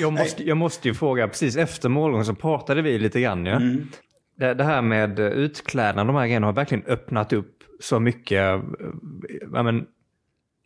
Jag 0.00 0.12
måste, 0.12 0.44
jag 0.44 0.56
måste 0.56 0.88
ju 0.88 0.94
fråga, 0.94 1.28
precis 1.28 1.56
efter 1.56 1.88
målgången 1.88 2.26
så 2.26 2.34
pratade 2.34 2.82
vi 2.82 2.98
lite 2.98 3.20
grann 3.20 3.46
ju. 3.46 3.50
Ja? 3.50 3.56
Mm. 3.56 3.88
Det, 4.36 4.54
det, 4.54 4.64
här 4.64 4.82
med 4.82 5.18
utklädnad, 5.18 6.06
de 6.06 6.16
här 6.16 6.26
grejerna 6.26 6.46
har 6.46 6.52
verkligen 6.52 6.84
öppnat 6.86 7.32
upp 7.32 7.62
så 7.80 8.00
mycket 8.00 8.60
ja, 9.52 9.62
men, 9.62 9.86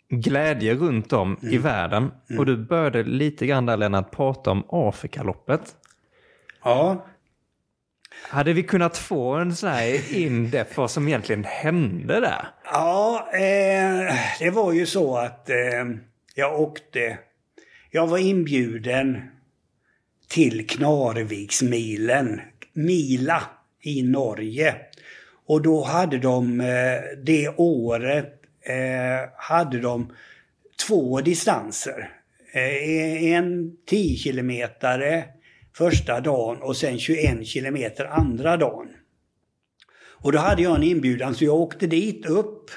glädje 0.09 0.75
runt 0.75 1.12
om 1.12 1.37
mm. 1.42 1.55
i 1.55 1.59
världen. 1.59 2.11
Mm. 2.31 2.40
Och 2.40 2.47
du 2.47 2.57
började 2.57 3.03
lite 3.03 3.47
grann 3.47 3.66
där 3.66 3.77
Lennart 3.77 4.11
prata 4.11 4.51
om 4.51 4.64
Afrikaloppet. 4.68 5.77
Ja. 6.64 7.07
Hade 8.28 8.52
vi 8.52 8.62
kunnat 8.62 8.98
få 8.98 9.32
en 9.32 9.56
sån 9.56 9.68
här 9.68 10.14
in-depth 10.14 10.78
vad 10.78 10.90
som 10.90 11.08
egentligen 11.08 11.44
hände 11.44 12.20
där? 12.20 12.48
Ja, 12.64 13.28
eh, 13.32 14.14
det 14.38 14.50
var 14.50 14.72
ju 14.72 14.87
så 14.87 15.16
att 15.16 15.50
eh, 15.50 15.56
jag 16.34 16.60
åkte 16.60 17.18
jag 17.94 18.06
var 18.06 18.18
inbjuden 18.18 19.22
till 20.28 20.66
Knarviksmilen, 20.66 22.40
Mila 22.72 23.42
i 23.82 24.02
Norge. 24.02 24.74
Och 25.46 25.62
då 25.62 25.84
hade 25.84 26.18
de 26.18 26.60
eh, 26.60 27.00
det 27.24 27.48
året 27.56 28.32
eh, 28.62 29.30
hade 29.37 29.80
de 29.80 30.12
två 30.87 31.20
distanser. 31.20 32.10
Eh, 32.52 33.24
en 33.24 33.76
10 33.87 34.16
kilometare 34.16 35.24
första 35.76 36.20
dagen 36.20 36.62
och 36.62 36.76
sen 36.76 36.98
21 36.98 37.46
kilometer 37.46 38.04
andra 38.04 38.56
dagen. 38.56 38.88
Och 40.24 40.32
då 40.32 40.38
hade 40.38 40.62
jag 40.62 40.76
en 40.76 40.82
inbjudan 40.82 41.34
så 41.34 41.44
jag 41.44 41.54
åkte 41.54 41.87
dit 41.87 42.26
upp 42.26 42.70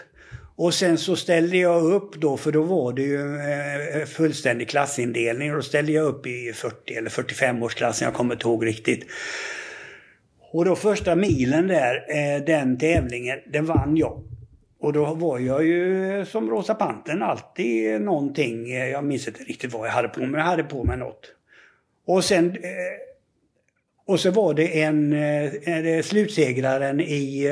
och 0.56 0.74
sen 0.74 0.98
så 0.98 1.16
ställde 1.16 1.58
jag 1.58 1.84
upp 1.84 2.16
då, 2.16 2.38
för 2.38 2.52
då 2.52 2.62
var 2.62 2.94
det 2.94 3.02
ju 3.02 3.40
eh, 3.40 4.06
fullständig 4.06 4.70
klassindelning. 4.70 5.54
Då 5.54 5.62
ställde 5.62 5.92
jag 5.92 6.06
upp 6.06 6.28
i 6.28 6.54
40 6.56 6.94
eller 6.94 7.10
45-årsklassen, 7.10 8.04
jag 8.04 8.14
kommer 8.14 8.36
inte 8.36 8.48
ihåg 8.48 8.66
riktigt. 8.66 9.06
Och 10.54 10.66
då 10.66 10.76
första 10.76 11.16
milen 11.16 11.68
där, 11.68 11.96
eh, 11.96 12.46
den 12.46 12.78
tävlingen, 12.78 13.40
den 13.52 13.66
vann 13.66 13.98
jag. 13.98 14.24
Och 14.80 14.94
då 14.94 15.14
var 15.14 15.40
jag 15.40 15.66
ju 15.66 16.26
som 16.26 16.50
Rosa 16.50 16.76
Pantern 16.76 17.24
alltid 17.24 18.02
någonting, 18.02 18.74
jag 18.74 19.04
minns 19.04 19.28
inte 19.28 19.44
riktigt 19.44 19.74
vad 19.74 19.88
jag 19.88 19.92
hade 19.92 20.08
på 20.08 20.20
mig, 20.20 20.30
men 20.30 20.40
jag 20.40 20.48
hade 20.48 20.64
på 20.64 20.84
mig 20.84 20.98
något. 20.98 21.37
Och 22.08 22.24
sen 22.24 22.52
eh, 22.52 22.62
och 24.06 24.20
så 24.20 24.32
var 24.32 24.54
det 24.54 24.82
en, 24.82 25.14
eh, 25.14 25.46
eh, 25.46 25.88
en 25.88 26.04
slutsegraren 26.04 27.02
i 27.02 27.48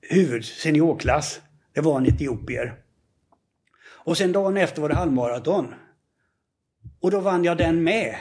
huvud 0.00 0.44
seniorklass 0.44 1.40
det 1.76 1.82
var 1.82 1.98
en 1.98 2.06
etiopier. 2.06 2.74
Och 3.88 4.16
sen 4.16 4.32
dagen 4.32 4.56
efter 4.56 4.82
var 4.82 4.88
det 4.88 4.94
halvmaraton. 4.94 5.74
Och 7.00 7.10
då 7.10 7.20
vann 7.20 7.44
jag 7.44 7.58
den 7.58 7.82
med 7.82 8.16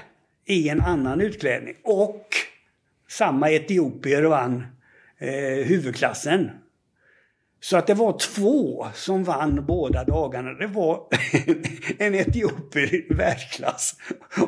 i 0.45 0.69
en 0.69 0.81
annan 0.81 1.21
utklädning. 1.21 1.75
Och 1.83 2.25
samma 3.09 3.49
etiopier 3.49 4.23
vann 4.23 4.67
eh, 5.17 5.65
huvudklassen. 5.65 6.51
Så 7.59 7.77
att 7.77 7.87
det 7.87 7.93
var 7.93 8.19
två 8.19 8.87
som 8.93 9.23
vann 9.23 9.65
båda 9.65 10.03
dagarna. 10.03 10.53
Det 10.53 10.67
var 10.67 11.01
en 11.99 12.15
etiopier 12.15 12.95
i 12.95 13.13
världsklass 13.13 13.95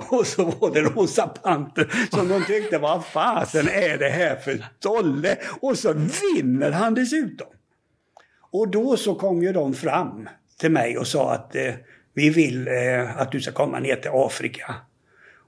och 0.10 0.28
så 0.28 0.44
var 0.44 0.74
det 0.74 0.82
Rosa 0.82 1.28
Panter 1.28 1.92
som 2.12 2.28
de 2.28 2.46
tyckte, 2.46 2.78
vad 2.78 3.06
fasen 3.06 3.68
är 3.68 3.98
det 3.98 4.10
här 4.10 4.36
för 4.36 4.66
tolle? 4.80 5.38
Och 5.62 5.78
så 5.78 5.94
vinner 5.94 6.72
han 6.72 6.94
dessutom. 6.94 7.48
Och 8.52 8.68
då 8.68 8.98
så 8.98 9.16
kom 9.16 9.44
ju 9.44 9.54
de 9.54 9.74
fram 9.74 10.30
till 10.60 10.72
mig 10.72 10.98
och 10.98 11.08
sa 11.08 11.34
att 11.34 11.56
eh, 11.56 11.74
vi 12.14 12.30
vill 12.30 12.68
eh, 12.68 13.18
att 13.18 13.32
du 13.32 13.42
ska 13.42 13.52
komma 13.52 13.80
ner 13.80 13.96
till 13.96 14.12
Afrika 14.14 14.76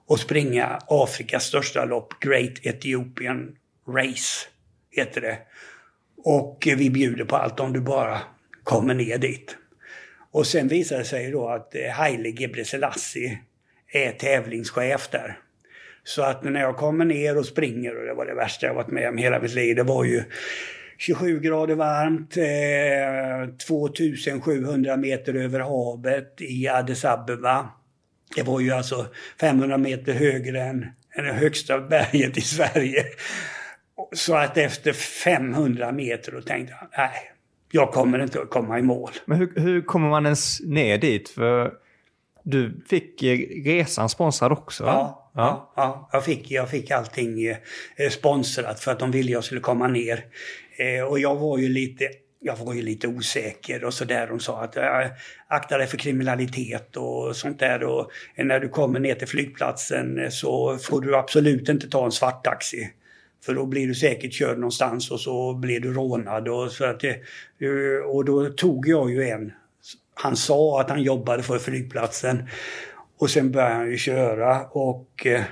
och 0.07 0.19
springa 0.19 0.79
Afrikas 0.87 1.43
största 1.43 1.85
lopp, 1.85 2.19
Great 2.19 2.65
Ethiopian 2.65 3.55
Race, 3.87 4.47
heter 4.91 5.21
det. 5.21 5.37
Och 6.23 6.67
vi 6.77 6.89
bjuder 6.89 7.25
på 7.25 7.35
allt 7.35 7.59
om 7.59 7.73
du 7.73 7.79
bara 7.79 8.19
kommer 8.63 8.93
ner 8.93 9.17
dit. 9.17 9.57
Och 10.31 10.47
sen 10.47 10.67
visade 10.67 11.01
det 11.01 11.05
sig 11.05 11.31
då 11.31 11.49
att 11.49 11.75
eh, 11.75 11.91
Haile 11.91 12.29
Gebrselassie 12.29 13.39
är 13.93 14.11
tävlingschef 14.11 15.09
där. 15.11 15.39
Så 16.03 16.21
att 16.21 16.43
när 16.43 16.61
jag 16.61 16.77
kommer 16.77 17.05
ner 17.05 17.37
och 17.37 17.45
springer, 17.45 17.97
och 17.97 18.05
det 18.05 18.13
var 18.13 18.25
det 18.25 18.35
värsta 18.35 18.65
jag 18.65 18.73
varit 18.73 18.91
med 18.91 19.09
om 19.09 19.17
hela 19.17 19.39
mitt 19.39 19.53
liv, 19.53 19.75
det 19.75 19.83
var 19.83 20.03
ju 20.03 20.23
27 20.97 21.39
grader 21.39 21.75
varmt, 21.75 22.37
eh, 22.37 23.55
2700 23.67 24.97
meter 24.97 25.33
över 25.33 25.59
havet 25.59 26.41
i 26.41 26.67
Addis 26.67 27.05
Abeba. 27.05 27.69
Det 28.35 28.43
var 28.43 28.59
ju 28.59 28.71
alltså 28.71 29.05
500 29.39 29.77
meter 29.77 30.13
högre 30.13 30.61
än, 30.61 30.85
än 31.15 31.25
det 31.25 31.33
högsta 31.33 31.79
berget 31.79 32.37
i 32.37 32.41
Sverige. 32.41 33.05
Så 34.11 34.35
att 34.35 34.57
efter 34.57 34.93
500 34.93 35.91
meter 35.91 36.31
då 36.31 36.41
tänkte 36.41 36.75
jag, 36.79 36.89
nej, 36.97 37.11
jag 37.71 37.91
kommer 37.91 38.19
inte 38.19 38.41
att 38.41 38.49
komma 38.49 38.79
i 38.79 38.81
mål. 38.81 39.11
Men 39.25 39.37
hur, 39.37 39.53
hur 39.55 39.81
kommer 39.81 40.09
man 40.09 40.25
ens 40.25 40.61
ner 40.61 40.97
dit? 40.97 41.29
För 41.29 41.73
du 42.43 42.83
fick 42.89 43.23
resan 43.65 44.09
sponsrad 44.09 44.51
också? 44.51 44.83
Ja, 44.83 45.31
ja. 45.35 45.73
ja, 45.75 46.09
jag, 46.11 46.25
fick, 46.25 46.51
jag 46.51 46.69
fick 46.69 46.91
allting 46.91 47.45
eh, 47.45 48.09
sponsrat 48.11 48.79
för 48.79 48.91
att 48.91 48.99
de 48.99 49.11
ville 49.11 49.31
jag 49.31 49.43
skulle 49.43 49.61
komma 49.61 49.87
ner. 49.87 50.25
Eh, 50.77 51.03
och 51.03 51.19
jag 51.19 51.35
var 51.35 51.57
ju 51.57 51.69
lite 51.69 52.09
jag 52.41 52.55
var 52.55 52.73
ju 52.73 52.81
lite 52.81 53.07
osäker 53.07 53.83
och 53.83 53.93
sådär. 53.93 54.27
De 54.27 54.39
sa 54.39 54.61
att 54.61 54.77
akta 55.47 55.77
dig 55.77 55.87
för 55.87 55.97
kriminalitet 55.97 56.97
och 56.97 57.35
sånt 57.35 57.59
där. 57.59 57.83
Och 57.83 58.11
när 58.35 58.59
du 58.59 58.69
kommer 58.69 58.99
ner 58.99 59.15
till 59.15 59.27
flygplatsen 59.27 60.31
så 60.31 60.77
får 60.77 61.01
du 61.01 61.15
absolut 61.15 61.69
inte 61.69 61.89
ta 61.89 62.05
en 62.05 62.11
svarttaxi. 62.11 62.89
För 63.41 63.55
då 63.55 63.65
blir 63.65 63.87
du 63.87 63.95
säkert 63.95 64.33
körd 64.33 64.57
någonstans 64.57 65.11
och 65.11 65.19
så 65.19 65.53
blir 65.53 65.79
du 65.79 65.93
rånad. 65.93 66.47
Och, 66.47 66.71
så 66.71 66.85
att 66.85 66.99
det, 66.99 67.09
eh, 67.59 68.05
och 68.05 68.25
då 68.25 68.49
tog 68.49 68.87
jag 68.87 69.11
ju 69.11 69.23
en. 69.23 69.51
Han 70.13 70.35
sa 70.35 70.81
att 70.81 70.89
han 70.89 71.03
jobbade 71.03 71.43
för 71.43 71.59
flygplatsen. 71.59 72.43
Och 73.17 73.29
sen 73.29 73.51
började 73.51 73.75
han 73.75 73.91
ju 73.91 73.97
köra 73.97 74.61
och 74.65 75.25
eh, 75.25 75.43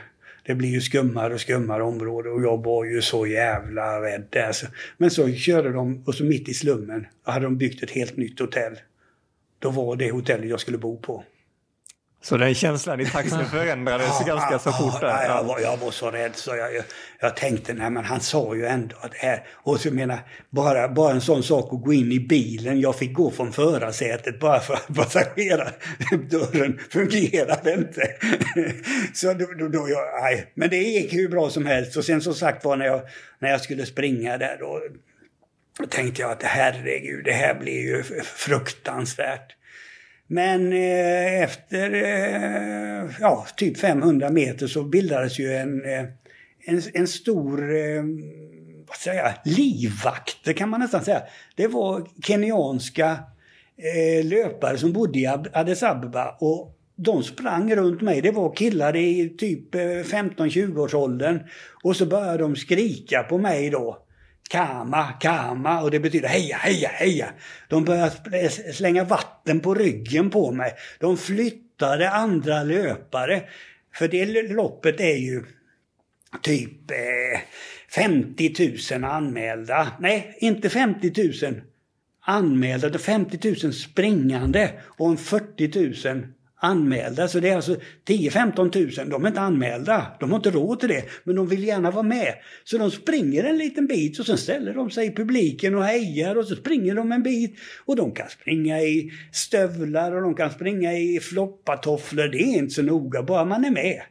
det 0.43 0.55
blir 0.55 0.69
ju 0.69 0.81
skummare 0.81 1.33
och 1.33 1.41
skummare 1.41 1.83
område 1.83 2.29
och 2.29 2.43
jag 2.43 2.63
var 2.63 2.85
ju 2.85 3.01
så 3.01 3.27
jävla 3.27 4.01
rädd 4.01 4.27
där. 4.29 4.55
Men 4.97 5.11
så 5.11 5.31
körde 5.31 5.71
de 5.71 6.03
och 6.05 6.15
så 6.15 6.23
mitt 6.23 6.49
i 6.49 6.53
slummen 6.53 7.07
hade 7.23 7.45
de 7.45 7.57
byggt 7.57 7.83
ett 7.83 7.91
helt 7.91 8.17
nytt 8.17 8.39
hotell. 8.39 8.79
Då 9.59 9.69
var 9.69 9.95
det 9.95 10.11
hotellet 10.11 10.49
jag 10.49 10.59
skulle 10.59 10.77
bo 10.77 10.97
på. 10.97 11.23
Så 12.27 12.37
den 12.37 12.55
känslan 12.55 12.99
i 12.99 13.05
taxin 13.05 13.45
förändrades 13.45 14.07
ja, 14.19 14.25
ganska 14.25 14.59
så 14.59 14.71
fort 14.71 15.01
där? 15.01 15.07
Ja, 15.07 15.23
jag, 15.23 15.43
var, 15.43 15.59
jag 15.59 15.77
var 15.77 15.91
så 15.91 16.11
rädd 16.11 16.35
så 16.35 16.55
jag, 16.55 16.73
jag, 16.73 16.83
jag, 17.19 17.35
tänkte, 17.35 17.73
nej 17.73 17.89
men 17.89 18.03
han 18.03 18.19
sa 18.19 18.55
ju 18.55 18.65
ändå 18.65 18.95
att 19.01 19.11
det 19.11 19.17
här... 19.17 19.47
Och 19.53 19.79
så 19.79 19.93
menar, 19.93 20.19
bara, 20.49 20.89
bara 20.89 21.11
en 21.11 21.21
sån 21.21 21.43
sak 21.43 21.73
att 21.73 21.81
gå 21.81 21.93
in 21.93 22.11
i 22.11 22.19
bilen. 22.19 22.79
Jag 22.79 22.95
fick 22.95 23.13
gå 23.13 23.31
från 23.31 23.53
förarsätet 23.53 24.39
bara 24.39 24.59
för 24.59 24.73
att 24.73 24.87
passagerardörren 24.95 26.79
fungerade 26.89 27.73
inte. 27.73 28.07
så 29.13 29.33
då, 29.33 29.45
då, 29.59 29.67
då 29.67 29.89
jag, 29.89 30.21
nej. 30.21 30.51
Men 30.53 30.69
det 30.69 30.77
gick 30.77 31.13
hur 31.13 31.29
bra 31.29 31.49
som 31.49 31.65
helst. 31.65 31.97
Och 31.97 32.05
sen 32.05 32.21
som 32.21 32.33
sagt 32.33 32.65
var 32.65 32.75
när 32.75 32.85
jag, 32.85 33.01
när 33.39 33.49
jag 33.49 33.61
skulle 33.61 33.85
springa 33.85 34.37
där 34.37 34.57
då, 34.59 34.81
då 35.79 35.85
tänkte 35.85 36.21
jag 36.21 36.31
att 36.31 36.43
herregud, 36.43 37.25
det 37.25 37.33
här 37.33 37.53
blir 37.53 37.81
ju 37.81 38.03
fruktansvärt. 38.23 39.56
Men 40.27 40.73
eh, 40.73 41.43
efter 41.43 41.93
eh, 41.93 43.09
ja, 43.19 43.45
typ 43.57 43.77
500 43.77 44.29
meter 44.29 44.67
så 44.67 44.83
bildades 44.83 45.39
ju 45.39 45.53
en, 45.53 45.85
eh, 45.85 46.05
en, 46.65 46.81
en 46.93 47.07
stor 47.07 47.75
eh, 47.75 48.03
vad 48.87 48.97
säger 48.97 49.23
jag, 49.23 49.33
livvakt, 49.43 50.37
det 50.43 50.53
kan 50.53 50.69
man 50.69 50.79
nästan 50.79 51.05
säga. 51.05 51.21
Det 51.55 51.67
var 51.67 52.07
kenyanska 52.23 53.19
eh, 53.77 54.25
löpare 54.25 54.77
som 54.77 54.93
bodde 54.93 55.19
i 55.19 55.27
Addis 55.53 55.83
Abeba 55.83 56.37
och 56.39 56.73
de 56.95 57.23
sprang 57.23 57.75
runt 57.75 58.01
mig. 58.01 58.21
Det 58.21 58.31
var 58.31 58.55
killar 58.55 58.95
i 58.95 59.29
typ 59.37 59.75
eh, 59.75 59.79
15-20-årsåldern. 59.79 61.39
Och 61.83 61.95
så 61.95 62.05
började 62.05 62.37
de 62.37 62.55
skrika 62.55 63.23
på 63.23 63.37
mig 63.37 63.69
då. 63.69 63.97
Kama, 64.49 65.13
kama 65.19 65.81
och 65.81 65.91
det 65.91 65.99
betyder 65.99 66.27
heja, 66.27 66.57
heja, 66.57 66.89
heja. 66.89 67.29
De 67.67 67.85
började 67.85 68.49
slänga 68.49 69.03
vatten 69.03 69.59
på 69.59 69.73
ryggen 69.73 70.29
på 70.29 70.51
mig. 70.51 70.73
De 70.99 71.17
flyttade 71.17 72.09
andra 72.09 72.63
löpare. 72.63 73.43
För 73.93 74.07
det 74.07 74.51
loppet 74.53 74.99
är 74.99 75.17
ju 75.17 75.43
typ 76.41 76.91
eh, 76.91 77.39
50 77.89 78.71
000 78.91 79.03
anmälda. 79.03 79.91
Nej, 79.99 80.37
inte 80.39 80.69
50 80.69 81.45
000 81.45 81.61
anmälda. 82.21 82.89
Det 82.89 82.95
är 82.95 82.99
50 82.99 83.65
000 83.65 83.73
springande 83.73 84.71
och 84.83 85.09
en 85.09 85.17
40 85.17 86.09
000 86.13 86.27
anmälda. 86.59 87.27
Så 87.27 87.39
det 87.39 87.49
är 87.49 87.55
alltså 87.55 87.75
10-15 88.07 88.69
tusen, 88.69 89.09
de 89.09 89.23
är 89.23 89.27
inte 89.27 89.41
anmälda. 89.41 90.07
De 90.19 90.31
har 90.31 90.37
inte 90.37 90.51
råd 90.51 90.79
till 90.79 90.89
det, 90.89 91.03
men 91.23 91.35
de 91.35 91.47
vill 91.47 91.63
gärna 91.63 91.91
vara 91.91 92.03
med. 92.03 92.33
Så 92.63 92.77
de 92.77 92.91
springer 92.91 93.43
en 93.43 93.57
liten 93.57 93.87
bit 93.87 94.19
och 94.19 94.25
sen 94.25 94.37
ställer 94.37 94.73
de 94.73 94.89
sig 94.89 95.07
i 95.07 95.15
publiken 95.15 95.75
och 95.75 95.83
hejar 95.83 96.35
och 96.35 96.45
så 96.45 96.55
springer 96.55 96.95
de 96.95 97.11
en 97.11 97.23
bit. 97.23 97.55
Och 97.85 97.95
de 97.95 98.11
kan 98.11 98.29
springa 98.29 98.81
i 98.81 99.11
stövlar 99.31 100.15
och 100.15 100.21
de 100.21 100.35
kan 100.35 100.51
springa 100.51 100.93
i 100.93 101.19
floppatofflor. 101.19 102.27
Det 102.27 102.37
är 102.37 102.57
inte 102.57 102.73
så 102.73 102.81
noga, 102.81 103.23
bara 103.23 103.45
man 103.45 103.65
är 103.65 103.71
med. 103.71 104.01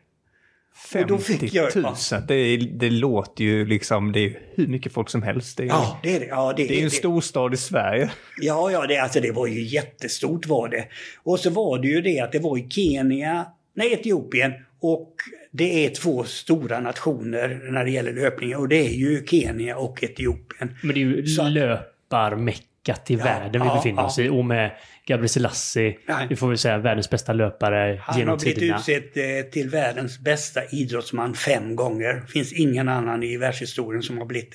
50 0.76 1.48
jag, 1.52 1.76
000, 1.76 1.94
ja. 2.10 2.20
det, 2.28 2.56
det 2.56 2.90
låter 2.90 3.44
ju 3.44 3.66
liksom, 3.66 4.12
det 4.12 4.24
är 4.24 4.38
hur 4.54 4.66
mycket 4.66 4.92
folk 4.92 5.08
som 5.08 5.22
helst. 5.22 5.56
Det 5.56 5.62
är, 5.62 5.66
ja, 5.66 6.00
det 6.02 6.16
är 6.16 6.20
det. 6.20 6.26
Ja, 6.26 6.54
det, 6.56 6.66
det 6.66 6.80
är 6.80 6.84
en 6.84 6.90
storstad 6.90 7.54
i 7.54 7.56
Sverige. 7.56 8.10
Ja, 8.40 8.70
ja, 8.70 8.86
det, 8.86 8.98
alltså, 8.98 9.20
det 9.20 9.32
var 9.32 9.46
ju 9.46 9.62
jättestort 9.62 10.46
var 10.46 10.68
det. 10.68 10.84
Och 11.22 11.40
så 11.40 11.50
var 11.50 11.78
det 11.78 11.88
ju 11.88 12.00
det 12.00 12.20
att 12.20 12.32
det 12.32 12.38
var 12.38 12.58
i 12.58 12.66
Kenya, 12.70 13.46
nej 13.74 13.92
Etiopien 13.92 14.52
och 14.80 15.14
det 15.50 15.86
är 15.86 15.90
två 15.90 16.24
stora 16.24 16.80
nationer 16.80 17.60
när 17.72 17.84
det 17.84 17.90
gäller 17.90 18.12
löpning 18.12 18.56
och 18.56 18.68
det 18.68 18.86
är 18.86 18.94
ju 18.94 19.26
Kenya 19.26 19.76
och 19.76 20.04
Etiopien. 20.04 20.76
Men 20.82 20.94
det 20.94 21.00
är 21.00 21.04
ju 21.04 21.24
löparmeckat 21.50 23.10
i 23.10 23.14
ja, 23.14 23.24
världen 23.24 23.62
vi 23.62 23.68
ja, 23.68 23.74
befinner 23.74 24.04
oss 24.04 24.18
i 24.18 24.28
och 24.28 24.44
med 24.44 24.70
Gabriel 25.06 25.28
Selassie, 25.28 25.96
vi 26.28 26.36
får 26.36 26.48
väl 26.48 26.58
säga 26.58 26.78
världens 26.78 27.10
bästa 27.10 27.32
löpare 27.32 28.00
Han 28.02 28.18
genom 28.18 28.38
tiderna. 28.38 28.72
Han 28.72 28.82
har 28.82 28.84
blivit 28.84 29.16
utsedd 29.16 29.38
eh, 29.38 29.50
till 29.50 29.68
världens 29.70 30.18
bästa 30.18 30.60
idrottsman 30.64 31.34
fem 31.34 31.76
gånger. 31.76 32.14
Det 32.14 32.32
finns 32.32 32.52
ingen 32.52 32.88
annan 32.88 33.22
i 33.22 33.36
världshistorien 33.36 34.02
som 34.02 34.18
har 34.18 34.26
blivit 34.26 34.54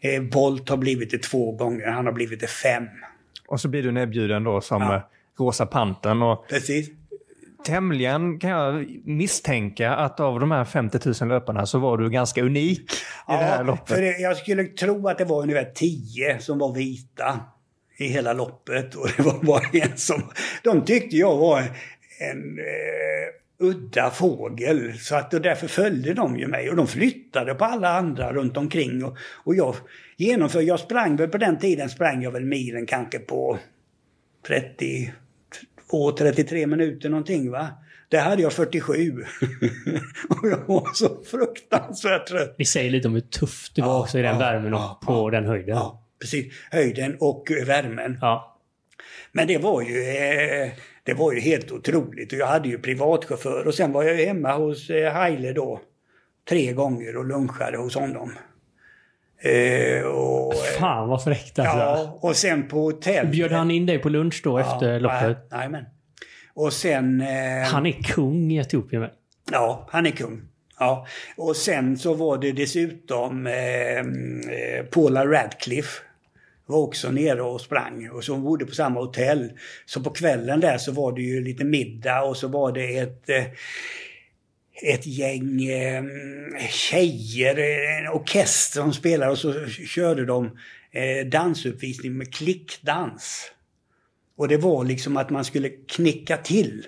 det. 0.00 0.14
Eh, 0.14 0.22
Bolt 0.22 0.68
har 0.68 0.76
blivit 0.76 1.10
det 1.10 1.22
två 1.22 1.52
gånger, 1.52 1.86
han 1.86 2.06
har 2.06 2.12
blivit 2.12 2.40
det 2.40 2.46
fem. 2.46 2.88
Och 3.48 3.60
så 3.60 3.68
blir 3.68 3.82
du 3.82 3.92
nedbjuden 3.92 4.44
då 4.44 4.60
som 4.60 4.82
ja. 4.82 4.94
Eh, 4.94 5.02
Rosa 5.38 5.66
Pantern. 5.66 6.22
Och 6.22 6.48
Precis. 6.48 6.90
Tämligen 7.66 8.38
kan 8.38 8.50
jag 8.50 8.86
misstänka 9.04 9.94
att 9.94 10.20
av 10.20 10.40
de 10.40 10.50
här 10.50 10.64
50 10.64 11.24
000 11.24 11.28
löparna 11.28 11.66
så 11.66 11.78
var 11.78 11.98
du 11.98 12.10
ganska 12.10 12.42
unik 12.42 12.92
i 12.92 12.94
ja, 13.26 13.36
det 13.36 13.44
här 13.44 13.64
loppet. 13.64 13.96
För 13.96 14.22
jag 14.22 14.36
skulle 14.36 14.64
tro 14.64 15.08
att 15.08 15.18
det 15.18 15.24
var 15.24 15.42
ungefär 15.42 15.72
10 15.74 16.38
som 16.38 16.58
var 16.58 16.74
vita 16.74 17.40
i 17.96 18.06
hela 18.06 18.32
loppet. 18.32 18.94
Och 18.94 19.08
det 19.16 19.22
var 19.22 19.42
bara 19.42 19.62
en 19.72 19.96
som... 19.96 20.22
De 20.62 20.84
tyckte 20.84 21.16
jag 21.16 21.36
var 21.36 21.60
en, 21.60 21.66
en 22.30 22.58
eh, 22.58 23.64
udda 23.68 24.10
fågel. 24.10 24.98
Så 24.98 25.16
att, 25.16 25.34
och 25.34 25.40
därför 25.40 25.66
följde 25.66 26.14
de 26.14 26.38
ju 26.38 26.46
mig. 26.46 26.70
Och 26.70 26.76
de 26.76 26.86
flyttade 26.86 27.54
på 27.54 27.64
alla 27.64 27.88
andra 27.88 28.32
runt 28.32 28.56
omkring. 28.56 29.04
Och, 29.04 29.16
och 29.44 29.54
jag 29.54 29.74
genomförde... 30.16 30.64
Jag 30.64 30.80
sprang 30.80 31.16
väl 31.16 31.28
på 31.28 31.38
den 31.38 31.58
tiden 31.58 31.90
sprang 31.90 32.22
jag 32.22 32.30
väl 32.30 32.44
milen 32.44 32.86
kanske 32.86 33.18
på 33.18 33.58
32-33 35.90 36.66
minuter 36.66 37.08
någonting 37.08 37.50
va. 37.50 37.68
Där 38.08 38.20
hade 38.20 38.42
jag 38.42 38.52
47. 38.52 39.12
och 40.28 40.48
jag 40.48 40.66
var 40.66 40.94
så 40.94 41.24
fruktansvärt 41.24 42.26
trött. 42.26 42.54
Vi 42.58 42.64
säger 42.64 42.90
lite 42.90 43.08
om 43.08 43.14
hur 43.14 43.20
tufft 43.20 43.76
det 43.76 43.82
var 43.82 43.88
ja, 43.88 44.00
också 44.00 44.18
i 44.18 44.22
den 44.22 44.32
ja, 44.32 44.38
värmen 44.38 44.74
och 44.74 44.80
ja, 44.80 45.00
på 45.04 45.30
den 45.30 45.46
höjden. 45.46 45.76
Ja 45.76 46.03
precis, 46.20 46.54
höjden 46.70 47.16
och 47.20 47.50
värmen. 47.66 48.18
Ja. 48.20 48.58
Men 49.32 49.46
det 49.46 49.58
var 49.58 49.82
ju 49.82 50.02
eh, 50.02 50.72
det 51.04 51.14
var 51.14 51.32
ju 51.32 51.40
helt 51.40 51.72
otroligt. 51.72 52.32
Och 52.32 52.38
jag 52.38 52.46
hade 52.46 52.68
ju 52.68 52.78
privatchaufför 52.78 53.66
och 53.66 53.74
sen 53.74 53.92
var 53.92 54.02
jag 54.02 54.14
hemma 54.14 54.52
hos 54.52 54.90
eh, 54.90 55.12
Haile 55.12 55.52
då 55.52 55.80
tre 56.48 56.72
gånger 56.72 57.16
och 57.16 57.24
lunchade 57.24 57.78
hos 57.78 57.94
honom. 57.94 58.32
Eh, 59.38 60.06
och, 60.06 60.54
Fan 60.54 61.08
vad 61.08 61.24
fräckt 61.24 61.58
alltså. 61.58 61.78
Ja, 61.78 62.18
och 62.20 62.36
sen 62.36 62.68
på 62.68 62.78
hotell. 62.78 63.26
Bjöd 63.26 63.52
han 63.52 63.70
in 63.70 63.86
dig 63.86 63.98
på 63.98 64.08
lunch 64.08 64.40
då 64.44 64.60
ja, 64.60 64.74
efter 64.74 65.00
loppet? 65.00 65.38
Nej, 65.50 65.68
men. 65.68 65.84
Och 66.54 66.72
sen... 66.72 67.20
Eh, 67.20 67.72
han 67.72 67.86
är 67.86 67.92
kung 67.92 68.52
i 68.52 68.56
Etiopien 68.56 69.08
Ja, 69.52 69.88
han 69.90 70.06
är 70.06 70.10
kung. 70.10 70.42
Ja, 70.84 71.06
och 71.36 71.56
sen 71.56 71.98
så 71.98 72.14
var 72.14 72.38
det 72.38 72.52
dessutom 72.52 73.46
ehm, 73.46 74.40
eh, 74.40 74.84
Paula 74.84 75.26
Radcliffe 75.26 76.02
var 76.66 76.78
också 76.78 77.10
nere 77.10 77.42
och 77.42 77.60
sprang 77.60 78.10
och 78.10 78.24
så 78.24 78.36
bodde 78.36 78.66
på 78.66 78.74
samma 78.74 79.00
hotell. 79.00 79.52
Så 79.86 80.02
på 80.02 80.10
kvällen 80.10 80.60
där 80.60 80.78
så 80.78 80.92
var 80.92 81.12
det 81.12 81.22
ju 81.22 81.44
lite 81.44 81.64
middag 81.64 82.22
och 82.22 82.36
så 82.36 82.48
var 82.48 82.72
det 82.72 82.98
ett 82.98 83.28
eh, 83.28 83.44
ett 84.82 85.06
gäng 85.06 85.64
eh, 85.64 86.04
tjejer, 86.70 87.56
en 87.98 88.08
orkester 88.08 88.80
som 88.80 88.92
spelade 88.92 89.32
och 89.32 89.38
så 89.38 89.66
körde 89.66 90.24
de 90.24 90.58
eh, 90.92 91.26
dansuppvisning 91.26 92.16
med 92.18 92.34
klickdans. 92.34 93.52
Och 94.36 94.48
det 94.48 94.56
var 94.56 94.84
liksom 94.84 95.16
att 95.16 95.30
man 95.30 95.44
skulle 95.44 95.68
knicka 95.68 96.36
till 96.36 96.86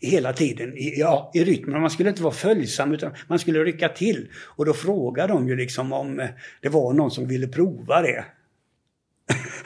hela 0.00 0.32
tiden 0.32 0.76
i, 0.76 1.00
ja, 1.00 1.30
i 1.34 1.44
rytmen. 1.44 1.80
Man 1.80 1.90
skulle 1.90 2.08
inte 2.08 2.22
vara 2.22 2.34
följsam 2.34 2.92
utan 2.92 3.12
man 3.26 3.38
skulle 3.38 3.64
rycka 3.64 3.88
till. 3.88 4.28
Och 4.56 4.66
då 4.66 4.72
frågade 4.72 5.32
de 5.32 5.48
ju 5.48 5.56
liksom 5.56 5.92
om 5.92 6.20
eh, 6.20 6.28
det 6.60 6.68
var 6.68 6.92
någon 6.92 7.10
som 7.10 7.28
ville 7.28 7.48
prova 7.48 8.02
det. 8.02 8.24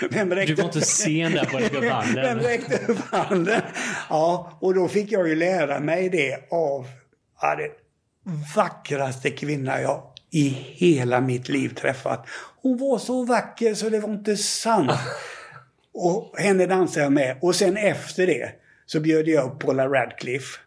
Vem 0.10 0.28
du 0.28 0.54
var 0.54 0.64
inte 0.64 0.80
sen 0.80 1.32
där 1.32 1.44
på 1.44 1.94
handen. 1.94 2.14
Vem 2.24 2.38
räckte 2.38 2.92
upp 2.92 2.98
handen? 2.98 3.62
Ja, 4.08 4.58
och 4.60 4.74
då 4.74 4.88
fick 4.88 5.12
jag 5.12 5.28
ju 5.28 5.34
lära 5.34 5.80
mig 5.80 6.08
det 6.08 6.52
av 6.52 6.86
ja, 7.40 7.56
det 7.56 7.70
vackraste 8.56 9.30
kvinna 9.30 9.80
jag 9.80 10.02
i 10.30 10.48
hela 10.58 11.20
mitt 11.20 11.48
liv 11.48 11.68
träffat. 11.68 12.26
Hon 12.62 12.78
var 12.78 12.98
så 12.98 13.24
vacker 13.24 13.74
så 13.74 13.88
det 13.88 14.00
var 14.00 14.08
inte 14.08 14.36
sant. 14.36 14.90
Och 15.94 16.34
henne 16.38 16.66
dansade 16.66 17.04
jag 17.04 17.12
med. 17.12 17.36
Och 17.40 17.54
sen 17.54 17.76
efter 17.76 18.26
det 18.26 18.63
så 18.86 19.00
bjöd 19.00 19.28
jag 19.28 19.46
upp 19.46 19.58
Paula 19.58 19.88
Radcliffe. 19.88 20.58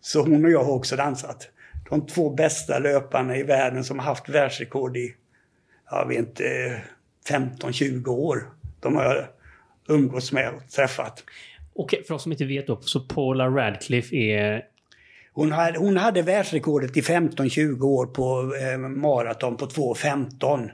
Så 0.00 0.22
hon 0.22 0.44
och 0.44 0.50
jag 0.50 0.64
har 0.64 0.72
också 0.72 0.96
dansat. 0.96 1.48
De 1.90 2.06
två 2.06 2.30
bästa 2.30 2.78
löparna 2.78 3.36
i 3.36 3.42
världen 3.42 3.84
som 3.84 3.98
har 3.98 4.06
haft 4.06 4.28
världsrekord 4.28 4.96
i, 4.96 5.14
jag 5.90 6.08
vet 6.08 6.18
inte, 6.18 6.82
15-20 7.28 8.08
år. 8.08 8.50
De 8.80 8.96
har 8.96 9.04
jag 9.04 9.26
umgåtts 9.88 10.32
med 10.32 10.54
och 10.54 10.70
träffat. 10.70 11.24
Okej, 11.74 12.04
för 12.06 12.14
oss 12.14 12.22
som 12.22 12.32
inte 12.32 12.44
vet 12.44 12.66
då, 12.66 12.80
så 12.80 13.00
Paula 13.00 13.48
Radcliffe 13.48 14.16
är 14.16 14.64
hon 15.36 15.52
hade, 15.52 15.78
hon 15.78 15.96
hade 15.96 16.22
världsrekordet 16.22 16.96
i 16.96 17.00
15-20 17.00 17.82
år 17.82 18.06
på 18.06 18.54
eh, 18.56 18.78
maraton 18.78 19.56
på 19.56 19.66
2.15. 19.66 20.70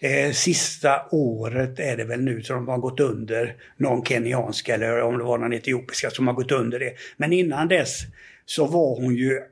Eh, 0.00 0.32
sista 0.32 1.06
året 1.10 1.78
är 1.78 1.96
det 1.96 2.04
väl 2.04 2.20
nu 2.20 2.42
som 2.42 2.56
de 2.56 2.68
har 2.68 2.78
gått 2.78 3.00
under 3.00 3.56
någon 3.76 4.04
kenyansk 4.04 4.68
eller 4.68 5.02
om 5.02 5.18
det 5.18 5.24
var 5.24 5.38
någon 5.38 5.52
etiopiska 5.52 6.10
som 6.10 6.26
har 6.26 6.34
gått 6.34 6.52
under 6.52 6.78
det. 6.78 6.92
Men 7.16 7.32
innan 7.32 7.68
dess 7.68 8.00
så 8.46 8.66
var 8.66 9.00
hon 9.00 9.14
ju 9.14 9.42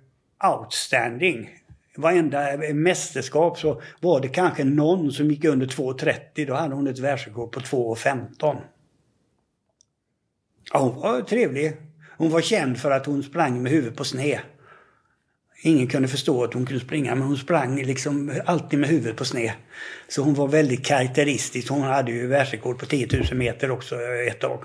outstanding. 0.45 1.51
Varenda 1.97 2.57
mästerskap 2.75 3.59
så 3.59 3.83
var 4.01 4.21
det 4.21 4.29
kanske 4.29 4.65
någon 4.65 5.13
som 5.13 5.31
gick 5.31 5.45
under 5.45 5.67
2.30. 5.67 6.47
Då 6.47 6.55
hade 6.55 6.75
hon 6.75 6.87
ett 6.87 6.99
världsrekord 6.99 7.53
på 7.53 7.61
2.15. 7.61 8.57
Ja, 10.73 10.79
hon 10.79 11.01
var 11.01 11.21
trevlig. 11.21 11.77
Hon 12.17 12.31
var 12.31 12.41
känd 12.41 12.79
för 12.79 12.91
att 12.91 13.07
hon 13.07 13.23
sprang 13.23 13.63
med 13.63 13.73
huvudet 13.73 13.97
på 13.97 14.05
sned. 14.05 14.39
Ingen 15.67 15.87
kunde 15.87 16.09
förstå 16.09 16.45
att 16.45 16.55
hon 16.55 16.67
kunde 16.67 16.85
springa 16.85 17.15
men 17.15 17.27
hon 17.27 17.37
sprang 17.37 17.83
liksom 17.83 18.41
alltid 18.45 18.79
med 18.79 18.89
huvudet 18.89 19.17
på 19.17 19.25
sned. 19.25 19.53
Så 20.09 20.23
hon 20.23 20.35
var 20.35 20.49
väldigt 20.49 20.87
karaktäristisk. 20.87 21.71
Hon 21.71 21.83
hade 21.83 22.13
ju 22.13 22.27
världsrekord 22.27 22.79
på 22.79 22.87
10 22.87 23.09
000 23.31 23.39
meter 23.39 23.71
också 23.71 23.97
ett 24.29 24.41
tag. 24.41 24.65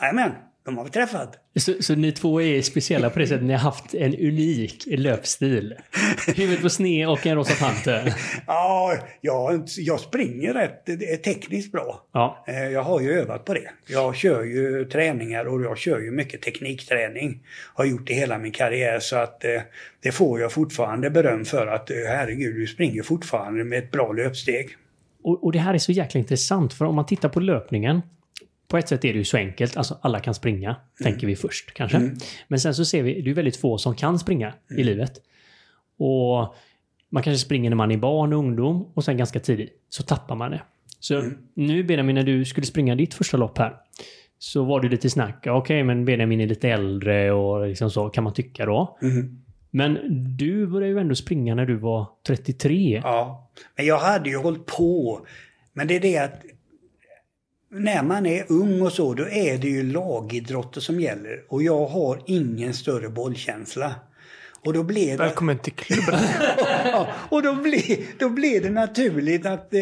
Jajamän, 0.00 0.32
de 0.70 0.78
har 0.78 0.84
vi 0.84 0.90
träffat. 0.90 1.38
Så, 1.56 1.72
så 1.80 1.94
ni 1.94 2.12
två 2.12 2.42
är 2.42 2.62
speciella 2.62 3.10
på 3.10 3.18
det 3.18 3.26
sättet 3.26 3.44
ni 3.44 3.52
har 3.52 3.60
haft 3.60 3.94
en 3.94 4.14
unik 4.14 4.84
löpstil? 4.86 5.74
Huvudet 6.36 6.62
på 6.62 6.68
sned 6.70 7.08
och 7.08 7.26
en 7.26 7.36
rosa 7.36 7.64
panter? 7.64 8.14
ja, 8.46 8.96
jag, 9.20 9.64
jag 9.78 10.00
springer 10.00 10.54
rätt 10.54 10.84
tekniskt 11.24 11.72
bra. 11.72 12.02
Ja. 12.12 12.44
Eh, 12.48 12.68
jag 12.68 12.82
har 12.82 13.00
ju 13.00 13.12
övat 13.12 13.44
på 13.44 13.54
det. 13.54 13.70
Jag 13.86 14.16
kör 14.16 14.44
ju 14.44 14.84
träningar 14.84 15.44
och 15.44 15.62
jag 15.62 15.78
kör 15.78 16.00
ju 16.00 16.10
mycket 16.10 16.42
teknikträning. 16.42 17.42
Har 17.74 17.84
gjort 17.84 18.06
det 18.06 18.14
hela 18.14 18.38
min 18.38 18.52
karriär 18.52 18.98
så 19.00 19.16
att 19.16 19.44
eh, 19.44 19.60
det 20.02 20.12
får 20.12 20.40
jag 20.40 20.52
fortfarande 20.52 21.10
beröm 21.10 21.44
för 21.44 21.66
att 21.66 21.90
eh, 21.90 21.96
herregud, 22.08 22.56
du 22.56 22.66
springer 22.66 23.02
fortfarande 23.02 23.64
med 23.64 23.78
ett 23.78 23.90
bra 23.90 24.12
löpsteg. 24.12 24.76
Och, 25.22 25.44
och 25.44 25.52
det 25.52 25.58
här 25.58 25.74
är 25.74 25.78
så 25.78 25.92
jäkla 25.92 26.18
intressant 26.18 26.74
för 26.74 26.84
om 26.84 26.94
man 26.94 27.06
tittar 27.06 27.28
på 27.28 27.40
löpningen 27.40 28.02
på 28.70 28.78
ett 28.78 28.88
sätt 28.88 29.04
är 29.04 29.12
det 29.12 29.18
ju 29.18 29.24
så 29.24 29.36
enkelt, 29.36 29.76
alltså 29.76 29.98
alla 30.00 30.20
kan 30.20 30.34
springa, 30.34 30.68
mm. 30.68 31.12
tänker 31.12 31.26
vi 31.26 31.36
först 31.36 31.74
kanske. 31.74 31.96
Mm. 31.96 32.16
Men 32.48 32.60
sen 32.60 32.74
så 32.74 32.84
ser 32.84 33.02
vi, 33.02 33.22
det 33.22 33.30
är 33.30 33.34
väldigt 33.34 33.56
få 33.56 33.78
som 33.78 33.94
kan 33.94 34.18
springa 34.18 34.54
mm. 34.70 34.80
i 34.80 34.84
livet. 34.84 35.12
Och 35.98 36.54
man 37.10 37.22
kanske 37.22 37.44
springer 37.44 37.70
när 37.70 37.76
man 37.76 37.90
är 37.90 37.96
barn 37.96 38.32
och 38.32 38.38
ungdom 38.38 38.92
och 38.94 39.04
sen 39.04 39.16
ganska 39.16 39.40
tidigt 39.40 39.72
så 39.88 40.02
tappar 40.02 40.36
man 40.36 40.50
det. 40.50 40.62
Så 41.00 41.18
mm. 41.18 41.38
nu 41.54 41.84
Benjamin, 41.84 42.14
när 42.14 42.22
du 42.22 42.44
skulle 42.44 42.66
springa 42.66 42.94
ditt 42.94 43.14
första 43.14 43.36
lopp 43.36 43.58
här 43.58 43.76
så 44.38 44.64
var 44.64 44.80
det 44.80 44.88
lite 44.88 45.10
snack. 45.10 45.36
Okej, 45.38 45.52
okay, 45.52 45.84
men 45.84 46.04
Benjamin 46.04 46.40
är 46.40 46.46
lite 46.46 46.68
äldre 46.68 47.32
och 47.32 47.66
liksom 47.66 47.90
så 47.90 48.08
kan 48.08 48.24
man 48.24 48.32
tycka 48.32 48.66
då. 48.66 48.98
Mm. 49.02 49.42
Men 49.70 49.98
du 50.36 50.66
började 50.66 50.92
ju 50.92 50.98
ändå 50.98 51.14
springa 51.14 51.54
när 51.54 51.66
du 51.66 51.76
var 51.76 52.06
33. 52.26 53.00
Ja, 53.04 53.50
men 53.76 53.86
jag 53.86 53.98
hade 53.98 54.30
ju 54.30 54.36
hållit 54.36 54.66
på. 54.66 55.20
Men 55.72 55.86
det 55.86 55.96
är 55.96 56.00
det 56.00 56.18
att 56.18 56.42
när 57.72 58.02
man 58.02 58.26
är 58.26 58.44
ung 58.48 58.82
och 58.82 58.92
så, 58.92 59.14
då 59.14 59.28
är 59.28 59.58
det 59.58 59.68
ju 59.68 59.82
lagidrotter 59.82 60.80
som 60.80 61.00
gäller. 61.00 61.44
Och 61.48 61.62
jag 61.62 61.86
har 61.86 62.22
ingen 62.26 62.74
större 62.74 63.08
bollkänsla. 63.08 63.94
Och 64.64 64.72
då 64.72 64.82
blev 64.82 65.18
det... 65.18 65.24
Välkommen 65.24 65.58
till 65.58 65.72
klubben! 65.72 66.20
ja, 66.84 67.08
och 67.28 67.42
då 67.42 67.54
blev, 67.54 67.82
då 68.18 68.28
blev 68.28 68.62
det 68.62 68.70
naturligt 68.70 69.46
att, 69.46 69.74
eh, 69.74 69.80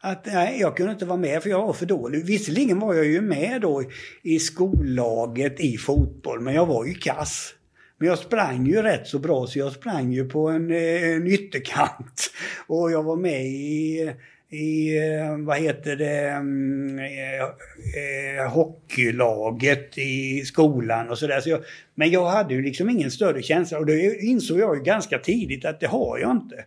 att 0.00 0.26
nej, 0.26 0.60
jag 0.60 0.76
kunde 0.76 0.92
inte 0.92 1.04
vara 1.04 1.18
med 1.18 1.42
för 1.42 1.50
jag 1.50 1.66
var 1.66 1.72
för 1.72 1.86
dålig. 1.86 2.24
Visserligen 2.24 2.80
var 2.80 2.94
jag 2.94 3.06
ju 3.06 3.20
med 3.20 3.60
då 3.60 3.82
i 4.22 4.38
skollaget 4.38 5.60
i 5.60 5.76
fotboll, 5.76 6.40
men 6.40 6.54
jag 6.54 6.66
var 6.66 6.84
ju 6.84 6.94
kass. 6.94 7.54
Men 7.98 8.08
jag 8.08 8.18
sprang 8.18 8.66
ju 8.66 8.82
rätt 8.82 9.06
så 9.06 9.18
bra 9.18 9.46
så 9.46 9.58
jag 9.58 9.72
sprang 9.72 10.12
ju 10.12 10.28
på 10.28 10.48
en, 10.48 10.70
eh, 10.70 11.10
en 11.10 11.26
ytterkant. 11.26 12.30
Och 12.66 12.90
jag 12.90 13.02
var 13.02 13.16
med 13.16 13.46
i 13.46 14.10
i, 14.50 14.96
eh, 14.98 15.36
vad 15.38 15.58
heter 15.58 15.96
det, 15.96 16.28
mm, 16.28 16.98
eh, 16.98 17.42
eh, 18.42 18.50
hockeylaget 18.50 19.98
i 19.98 20.42
skolan 20.44 21.08
och 21.08 21.18
sådär. 21.18 21.40
Så 21.40 21.62
men 21.94 22.10
jag 22.10 22.26
hade 22.26 22.54
ju 22.54 22.62
liksom 22.62 22.90
ingen 22.90 23.10
större 23.10 23.42
känsla 23.42 23.78
och 23.78 23.86
det 23.86 24.18
insåg 24.18 24.58
jag 24.58 24.76
ju 24.76 24.82
ganska 24.82 25.18
tidigt 25.18 25.64
att 25.64 25.80
det 25.80 25.86
har 25.86 26.18
jag 26.18 26.30
inte. 26.30 26.64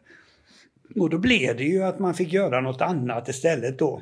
Och 0.96 1.10
då 1.10 1.18
blev 1.18 1.58
det 1.58 1.64
ju 1.64 1.84
att 1.84 2.00
man 2.00 2.14
fick 2.14 2.34
göra 2.34 2.62
något 2.62 2.82
annat 2.82 3.30
istället 3.30 3.80
då. 3.80 4.02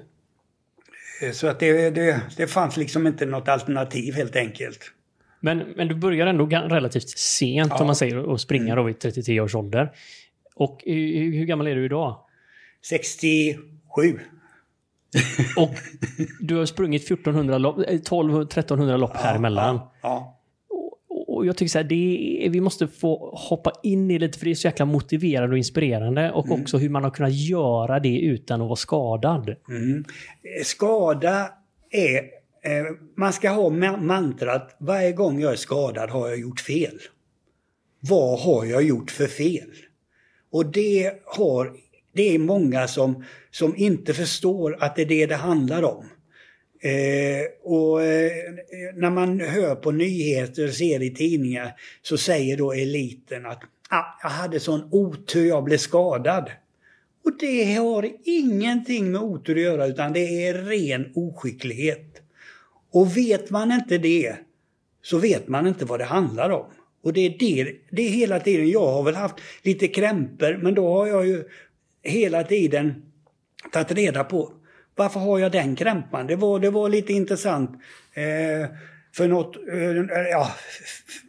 Så 1.34 1.48
att 1.48 1.60
det, 1.60 1.90
det, 1.90 2.22
det 2.38 2.48
fanns 2.48 2.78
liksom 2.78 3.08
inte 3.08 3.26
något 3.26 3.48
alternativ 3.48 4.14
helt 4.14 4.36
enkelt. 4.36 4.92
Men, 5.40 5.58
men 5.76 5.88
du 5.88 5.96
började 5.96 6.30
ändå 6.30 6.46
relativt 6.46 7.10
sent 7.10 7.70
ja. 7.70 7.80
om 7.80 7.86
man 7.86 7.96
säger 7.96 8.34
att 8.34 8.42
springa 8.42 8.64
mm. 8.64 8.76
då 8.76 8.84
vid 8.84 9.00
33 9.00 9.40
års 9.40 9.56
ålder. 9.56 9.92
Och 10.56 10.82
hur, 10.86 11.34
hur 11.34 11.46
gammal 11.46 11.68
är 11.68 11.76
du 11.76 11.86
idag? 11.86 12.25
67. 12.90 13.60
Och 15.58 15.70
du 16.40 16.56
har 16.56 16.66
sprungit 16.66 17.04
1400 17.04 17.58
lopp, 17.58 17.80
1200, 17.80 18.42
1300 18.42 18.98
lopp 18.98 19.18
här 19.18 19.36
emellan. 19.36 19.76
Ja, 19.76 19.92
ja. 20.02 20.32
Och 21.28 21.46
jag 21.46 21.58
tycker 21.58 21.70
så 21.70 21.78
här, 21.78 21.86
det 21.86 22.46
är, 22.46 22.50
vi 22.50 22.62
måste 22.62 22.88
få 22.88 23.36
hoppa 23.36 23.72
in 23.84 24.12
i 24.12 24.20
lite, 24.20 24.40
för 24.40 24.46
det 24.46 24.52
är 24.52 24.56
så 24.56 24.68
jäkla 24.68 24.86
motiverande 24.86 25.54
och 25.54 25.58
inspirerande. 25.58 26.32
Och 26.32 26.46
mm. 26.46 26.62
också 26.62 26.78
hur 26.78 26.90
man 26.90 27.04
har 27.04 27.12
kunnat 27.12 27.34
göra 27.34 28.00
det 28.00 28.20
utan 28.20 28.62
att 28.62 28.68
vara 28.68 28.76
skadad. 28.76 29.56
Mm. 29.70 30.06
Skada 30.64 31.50
är... 31.92 32.16
Eh, 32.16 32.86
man 33.16 33.34
ska 33.34 33.50
ha 33.50 33.70
mantrat, 33.98 34.76
varje 34.80 35.12
gång 35.12 35.42
jag 35.42 35.52
är 35.52 35.56
skadad 35.56 36.10
har 36.10 36.28
jag 36.28 36.40
gjort 36.40 36.60
fel. 36.60 37.00
Vad 38.00 38.40
har 38.40 38.66
jag 38.66 38.84
gjort 38.84 39.12
för 39.12 39.28
fel? 39.28 39.72
Och 40.52 40.66
det 40.66 41.14
har 41.26 41.74
det 42.16 42.36
är 42.36 42.40
många 42.40 42.88
som, 42.88 43.24
som 43.52 43.76
inte 43.76 44.14
förstår 44.14 44.78
att 44.80 44.96
det 44.96 45.02
är 45.02 45.06
det 45.06 45.26
det 45.26 45.36
handlar 45.36 45.84
om. 45.84 46.06
Eh, 46.82 47.46
och 47.64 48.04
eh, 48.04 48.32
när 48.96 49.10
man 49.10 49.40
hör 49.40 49.76
på 49.76 49.92
nyheter 49.92 50.68
och 50.68 50.74
ser 50.74 51.04
i 51.04 51.16
tidningar 51.16 51.74
så 52.02 52.18
säger 52.18 52.58
då 52.58 52.74
eliten 52.74 53.46
att 53.46 53.64
ah, 53.90 54.06
jag 54.24 54.30
hade 54.30 54.60
sån 54.60 54.90
otur, 54.92 55.48
jag 55.48 55.64
blev 55.64 55.78
skadad. 55.78 56.52
Och 57.26 57.32
det 57.40 57.74
har 57.74 58.10
ingenting 58.24 59.12
med 59.12 59.22
otur 59.22 59.56
att 59.56 59.62
göra 59.62 59.88
utan 59.88 60.14
det 60.14 60.48
är 60.48 60.54
ren 60.54 61.12
oskicklighet. 61.16 62.22
Och 62.92 63.18
vet 63.18 63.50
man 63.50 63.72
inte 63.72 63.98
det 63.98 64.36
så 65.02 65.18
vet 65.18 65.48
man 65.48 65.68
inte 65.68 65.86
vad 65.86 66.00
det 66.00 66.06
handlar 66.06 66.50
om. 66.50 66.66
Och 67.04 67.14
det 67.14 67.22
är 67.26 67.36
det, 67.40 67.76
det 67.92 68.02
är 68.02 68.10
hela 68.10 68.40
tiden. 68.40 68.70
Jag 68.70 68.92
har 68.92 69.04
väl 69.04 69.16
haft 69.16 69.36
lite 69.62 69.88
krämpor 69.88 70.60
men 70.62 70.76
då 70.76 70.88
har 70.88 71.08
jag 71.08 71.28
ju 71.28 71.44
hela 72.06 72.44
tiden 72.44 73.04
tagit 73.72 73.92
reda 73.92 74.24
på 74.24 74.54
varför 74.96 75.20
har 75.20 75.40
jag 75.40 75.52
den 75.52 75.76
krämpan? 75.76 76.28
Det 76.28 76.36
var, 76.36 76.60
det 76.60 76.70
var 76.70 76.90
lite 76.90 77.14
intressant. 77.14 77.72
Eh, 78.14 78.70
för 79.16 79.28
något, 79.28 79.56
eh, 79.56 80.22
ja, 80.32 80.52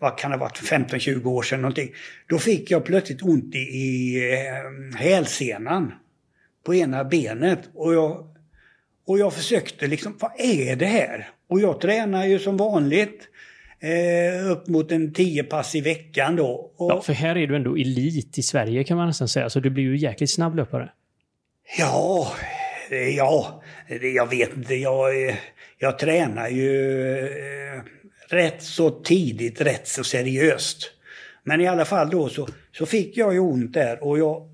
vad 0.00 0.18
kan 0.18 0.30
det 0.30 0.36
ha 0.36 0.44
varit, 0.44 0.58
15-20 0.58 1.26
år 1.26 1.42
sedan 1.42 1.62
någonting. 1.62 1.94
Då 2.26 2.38
fick 2.38 2.70
jag 2.70 2.84
plötsligt 2.84 3.22
ont 3.22 3.54
i, 3.54 3.58
i 3.58 4.16
eh, 4.32 4.98
hälsenan 4.98 5.94
på 6.64 6.74
ena 6.74 7.04
benet. 7.04 7.60
Och 7.74 7.94
jag, 7.94 8.36
och 9.06 9.18
jag 9.18 9.34
försökte 9.34 9.86
liksom, 9.86 10.16
vad 10.20 10.32
är 10.38 10.76
det 10.76 10.86
här? 10.86 11.28
Och 11.48 11.60
jag 11.60 11.80
tränar 11.80 12.26
ju 12.26 12.38
som 12.38 12.56
vanligt. 12.56 13.28
Eh, 13.80 14.50
upp 14.50 14.68
mot 14.68 14.92
en 14.92 15.12
10 15.12 15.44
pass 15.44 15.74
i 15.74 15.80
veckan 15.80 16.36
då. 16.36 16.72
Och, 16.76 16.90
ja, 16.90 17.00
för 17.00 17.12
här 17.12 17.36
är 17.36 17.46
du 17.46 17.56
ändå 17.56 17.76
elit 17.76 18.38
i 18.38 18.42
Sverige 18.42 18.84
kan 18.84 18.96
man 18.96 19.06
nästan 19.06 19.28
säga, 19.28 19.50
så 19.50 19.60
du 19.60 19.70
blir 19.70 19.84
ju 19.84 19.96
jäkligt 19.96 20.30
snabb 20.30 20.56
löpare. 20.56 20.90
Ja, 21.78 22.32
Ja, 22.90 23.62
jag 24.14 24.30
vet 24.30 24.56
inte. 24.56 24.74
Jag, 24.74 25.28
eh, 25.28 25.34
jag 25.78 25.98
tränar 25.98 26.48
ju 26.48 27.00
eh, 27.26 27.82
rätt 28.28 28.62
så 28.62 28.90
tidigt, 28.90 29.60
rätt 29.60 29.88
så 29.88 30.04
seriöst. 30.04 30.90
Men 31.44 31.60
i 31.60 31.66
alla 31.66 31.84
fall 31.84 32.10
då 32.10 32.28
så, 32.28 32.48
så 32.72 32.86
fick 32.86 33.16
jag 33.16 33.32
ju 33.32 33.40
ont 33.40 33.72
där 33.72 34.04
och 34.04 34.18
jag 34.18 34.48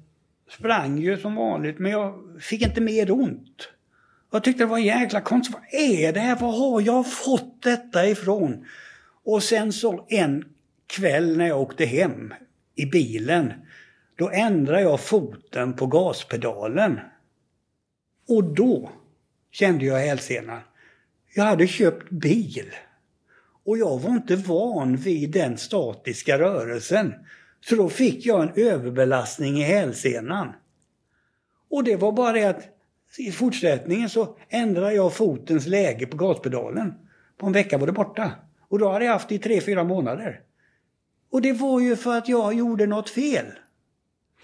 sprang 0.51 0.99
ju 0.99 1.19
som 1.19 1.35
vanligt 1.35 1.79
men 1.79 1.93
jag 1.93 2.15
fick 2.41 2.63
inte 2.63 2.81
mer 2.81 3.11
ont. 3.11 3.69
Jag 4.33 4.45
tyckte 4.45 4.63
det 4.63 4.69
var 4.69 4.79
jäkla 4.79 5.21
konstigt. 5.21 5.57
Vad 5.57 5.81
är 5.81 6.13
det 6.13 6.21
här? 6.21 6.37
Var 6.37 6.53
har 6.53 6.81
jag 6.81 7.13
fått 7.13 7.63
detta 7.63 8.07
ifrån? 8.07 8.67
Och 9.25 9.43
sen 9.43 9.73
så 9.73 10.07
en 10.09 10.45
kväll 10.87 11.37
när 11.37 11.47
jag 11.47 11.61
åkte 11.61 11.85
hem 11.85 12.35
i 12.75 12.87
bilen. 12.87 13.53
Då 14.17 14.31
ändrade 14.31 14.83
jag 14.83 15.01
foten 15.01 15.77
på 15.77 15.87
gaspedalen. 15.87 17.01
Och 18.29 18.45
då 18.45 18.91
kände 19.51 19.85
jag 19.85 19.99
hälsenan. 19.99 20.61
Jag 21.35 21.45
hade 21.45 21.67
köpt 21.67 22.11
bil. 22.11 22.73
Och 23.65 23.79
jag 23.79 23.99
var 24.01 24.11
inte 24.11 24.37
van 24.37 24.97
vid 24.97 25.31
den 25.31 25.59
statiska 25.59 26.39
rörelsen. 26.39 27.15
Så 27.61 27.77
då 27.77 27.89
fick 27.89 28.27
jag 28.27 28.43
en 28.43 28.65
överbelastning 28.65 29.59
i 29.59 29.63
hälsenan. 29.63 30.53
Och 31.71 31.85
det 31.85 31.97
var 31.97 32.13
bara 32.13 32.33
det 32.33 32.45
att 32.45 32.69
i 33.19 33.33
fortsättningen 33.33 34.11
så 34.11 34.37
ändrade 34.49 34.95
jag 34.95 35.13
fotens 35.13 35.67
läge 35.67 36.07
på 36.07 36.17
gaspedalen. 36.17 36.95
På 37.37 37.47
en 37.47 37.53
vecka 37.53 37.79
var 37.79 37.87
det 37.87 37.93
borta. 37.93 38.33
Och 38.73 38.79
då 38.79 38.89
hade 38.89 39.05
jag 39.05 39.13
haft 39.13 39.29
det 39.29 39.35
i 39.35 39.39
tre, 39.39 39.61
fyra 39.61 39.85
månader. 39.85 40.41
Och 41.33 41.43
det 41.43 41.53
var 41.53 41.81
ju 41.81 41.97
för 41.97 42.19
att 42.19 42.29
jag 42.29 42.55
gjorde 42.55 42.87
något 42.87 43.11
fel. 43.11 43.47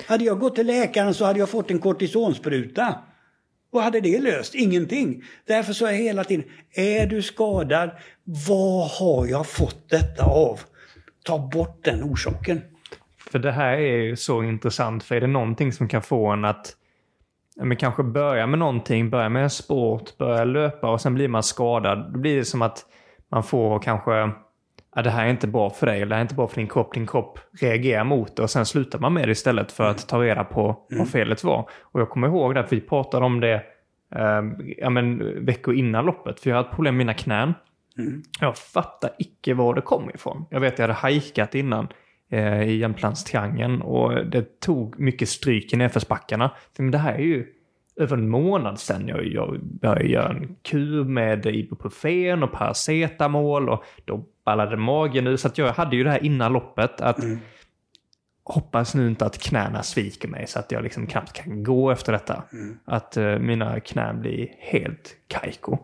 Hade 0.06 0.24
jag 0.24 0.40
gått 0.40 0.54
till 0.54 0.66
läkaren 0.66 1.14
så 1.14 1.24
hade 1.24 1.38
jag 1.38 1.48
fått 1.48 1.70
en 1.70 1.78
kortisonspruta. 1.78 2.94
Vad 3.70 3.84
hade 3.84 4.00
det 4.00 4.20
löst? 4.20 4.54
Ingenting. 4.54 5.22
Därför 5.46 5.72
sa 5.72 5.86
jag 5.86 5.98
hela 5.98 6.24
tiden, 6.24 6.44
är 6.74 7.06
du 7.06 7.22
skadad? 7.22 7.90
Vad 8.48 8.90
har 8.90 9.26
jag 9.26 9.46
fått 9.46 9.88
detta 9.90 10.24
av? 10.24 10.60
Ta 11.24 11.38
bort 11.38 11.84
den 11.84 12.02
orsaken. 12.02 12.60
För 13.30 13.38
det 13.38 13.52
här 13.52 13.72
är 13.72 13.96
ju 13.96 14.16
så 14.16 14.42
intressant, 14.42 15.04
för 15.04 15.14
är 15.14 15.20
det 15.20 15.26
någonting 15.26 15.72
som 15.72 15.88
kan 15.88 16.02
få 16.02 16.26
en 16.26 16.44
att 16.44 16.76
men 17.56 17.76
kanske 17.76 18.02
börja 18.02 18.46
med 18.46 18.58
någonting, 18.58 19.10
börja 19.10 19.28
med 19.28 19.42
en 19.42 19.50
sport, 19.50 20.18
börja 20.18 20.44
löpa 20.44 20.90
och 20.90 21.00
sen 21.00 21.14
blir 21.14 21.28
man 21.28 21.42
skadad. 21.42 22.12
Då 22.12 22.18
blir 22.18 22.36
det 22.36 22.44
som 22.44 22.62
att 22.62 22.84
man 23.30 23.42
får 23.42 23.78
kanske, 23.78 24.12
ja, 24.94 25.02
det 25.02 25.10
här 25.10 25.26
är 25.26 25.30
inte 25.30 25.46
bra 25.46 25.70
för 25.70 25.86
dig, 25.86 25.96
eller 25.96 26.06
det 26.06 26.14
här 26.14 26.20
är 26.20 26.24
inte 26.24 26.34
bra 26.34 26.48
för 26.48 26.56
din 26.56 26.68
kropp, 26.68 26.94
din 26.94 27.06
kropp 27.06 27.38
reagerar 27.60 28.04
mot 28.04 28.36
det 28.36 28.42
och 28.42 28.50
sen 28.50 28.66
slutar 28.66 28.98
man 28.98 29.12
med 29.12 29.28
det 29.28 29.32
istället 29.32 29.72
för 29.72 29.90
att 29.90 30.08
ta 30.08 30.22
reda 30.22 30.44
på 30.44 30.86
vad 30.90 31.08
felet 31.08 31.44
var. 31.44 31.70
Och 31.82 32.00
jag 32.00 32.10
kommer 32.10 32.28
ihåg 32.28 32.58
att 32.58 32.72
vi 32.72 32.80
pratade 32.80 33.24
om 33.24 33.40
det 33.40 33.54
eh, 34.14 34.42
ja, 34.76 34.90
men, 34.90 35.18
veckor 35.46 35.74
innan 35.74 36.04
loppet, 36.04 36.40
för 36.40 36.50
jag 36.50 36.56
hade 36.56 36.68
problem 36.68 36.96
med 36.96 37.06
mina 37.06 37.14
knän. 37.14 37.54
Jag 38.40 38.58
fattar 38.58 39.10
icke 39.18 39.54
var 39.54 39.74
det 39.74 39.80
kom 39.80 40.10
ifrån. 40.14 40.44
Jag 40.50 40.60
vet 40.60 40.72
att 40.72 40.78
jag 40.78 40.84
hade 40.84 40.98
hajkat 40.98 41.54
innan 41.54 41.88
eh, 42.30 42.62
i 42.62 42.76
Jämtlandstriangeln 42.76 43.82
och 43.82 44.26
det 44.26 44.60
tog 44.60 45.00
mycket 45.00 45.28
stryk 45.28 45.72
i 45.72 45.76
nedförsbackarna. 45.76 46.50
Men 46.78 46.90
det 46.90 46.98
här 46.98 47.14
är 47.14 47.22
ju 47.22 47.46
över 47.98 48.16
en 48.16 48.28
månad 48.28 48.80
sedan 48.80 49.08
jag, 49.08 49.26
jag 49.26 49.60
började 49.62 50.06
göra 50.06 50.28
en 50.28 50.56
kur 50.62 51.04
med 51.04 51.46
ibuprofen 51.46 52.42
och 52.42 52.52
paracetamol 52.52 53.68
och 53.68 53.84
då 54.04 54.24
ballade 54.44 54.76
magen 54.76 55.26
ur. 55.26 55.36
Så 55.36 55.48
att 55.48 55.58
jag 55.58 55.72
hade 55.72 55.96
ju 55.96 56.04
det 56.04 56.10
här 56.10 56.24
innan 56.24 56.52
loppet 56.52 57.00
att 57.00 57.18
hoppas 58.44 58.94
nu 58.94 59.08
inte 59.08 59.26
att 59.26 59.38
knäna 59.38 59.82
sviker 59.82 60.28
mig 60.28 60.46
så 60.46 60.58
att 60.58 60.72
jag 60.72 60.82
liksom 60.82 61.06
knappt 61.06 61.32
kan 61.32 61.62
gå 61.62 61.90
efter 61.90 62.12
detta. 62.12 62.42
Att 62.84 63.16
eh, 63.16 63.38
mina 63.38 63.80
knän 63.80 64.20
blir 64.20 64.48
helt 64.58 65.16
kajko. 65.26 65.78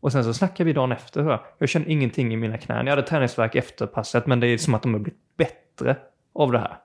Och 0.00 0.12
sen 0.12 0.24
så 0.24 0.34
snackar 0.34 0.64
vi 0.64 0.72
dagen 0.72 0.92
efter. 0.92 1.22
så 1.24 1.40
Jag 1.58 1.68
känner 1.68 1.88
ingenting 1.88 2.32
i 2.32 2.36
mina 2.36 2.58
knän. 2.58 2.86
Jag 2.86 2.96
hade 2.96 3.08
träningsvärk 3.08 3.54
efter 3.54 3.86
passet 3.86 4.26
men 4.26 4.40
det 4.40 4.46
är 4.46 4.58
som 4.58 4.74
att 4.74 4.82
de 4.82 4.94
har 4.94 5.00
blivit 5.00 5.36
bättre 5.36 5.96
av 6.32 6.52
det 6.52 6.58
här. 6.58 6.76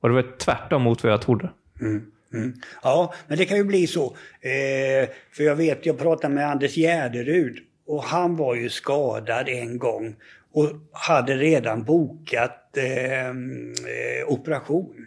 Och 0.00 0.08
det 0.08 0.14
var 0.14 0.38
tvärtom 0.38 0.82
mot 0.82 1.02
vad 1.02 1.12
jag 1.12 1.22
trodde. 1.22 1.50
Mm. 1.80 2.12
Mm. 2.34 2.54
Ja, 2.82 3.14
men 3.28 3.38
det 3.38 3.44
kan 3.44 3.56
ju 3.56 3.64
bli 3.64 3.86
så. 3.86 4.16
Eh, 4.40 5.08
för 5.32 5.44
jag 5.44 5.56
vet, 5.56 5.86
jag 5.86 5.98
pratade 5.98 6.34
med 6.34 6.50
Anders 6.50 6.74
Gärderud 6.74 7.58
och 7.86 8.04
han 8.04 8.36
var 8.36 8.54
ju 8.54 8.68
skadad 8.68 9.48
en 9.48 9.78
gång 9.78 10.16
och 10.52 10.70
hade 10.92 11.36
redan 11.36 11.84
bokat 11.84 12.76
ehm, 12.76 13.72
eh, 13.72 14.28
operation. 14.28 15.06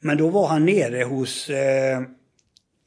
Men 0.00 0.16
då 0.16 0.28
var 0.28 0.46
han 0.46 0.66
nere 0.66 1.04
hos 1.04 1.50
eh, 1.50 2.02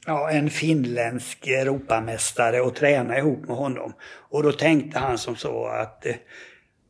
ja, 0.06 0.30
en 0.30 0.50
finländsk 0.50 1.46
Europamästare 1.46 2.60
och 2.60 2.74
tränade 2.74 3.18
ihop 3.18 3.48
med 3.48 3.56
honom. 3.56 3.92
Och 4.02 4.42
då 4.42 4.52
tänkte 4.52 4.98
han 4.98 5.18
som 5.18 5.36
så 5.36 5.66
att 5.66 6.06
eh, 6.06 6.14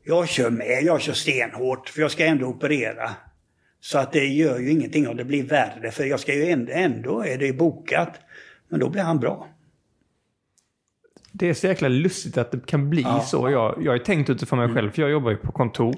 jag 0.05 0.29
kör 0.29 0.51
med, 0.51 0.83
jag 0.83 1.01
kör 1.01 1.13
stenhårt 1.13 1.89
för 1.89 2.01
jag 2.01 2.11
ska 2.11 2.27
ändå 2.27 2.47
operera. 2.47 3.11
Så 3.81 3.99
att 3.99 4.13
det 4.13 4.25
gör 4.27 4.59
ju 4.59 4.71
ingenting 4.71 5.09
om 5.09 5.17
det 5.17 5.25
blir 5.25 5.43
värre 5.45 5.91
för 5.91 6.05
jag 6.05 6.21
ska 6.21 6.35
ju 6.35 6.45
ändå, 6.51 6.73
ändå 6.75 7.25
är 7.25 7.39
det 7.39 7.53
bokat. 7.53 8.21
Men 8.69 8.81
då 8.81 8.89
blir 8.89 9.03
han 9.03 9.19
bra. 9.19 9.49
Det 11.33 11.49
är 11.49 11.55
så 11.55 11.67
jäkla 11.67 11.89
lustigt 11.89 12.39
att 12.39 12.51
det 12.53 12.67
kan 12.67 12.91
bli 12.91 13.03
Ja. 13.03 13.21
så. 13.21 13.51
Jag, 13.51 13.75
jag 13.83 13.91
har 13.93 13.97
ju 13.99 14.05
tänkt 14.05 14.31
utifrån 14.31 14.59
mig 14.59 14.69
själv, 14.75 14.91
för 14.91 15.03
jag 15.03 15.11
jobbar 15.11 15.31
ju 15.31 15.37
på 15.37 15.53
kontor. 15.53 15.95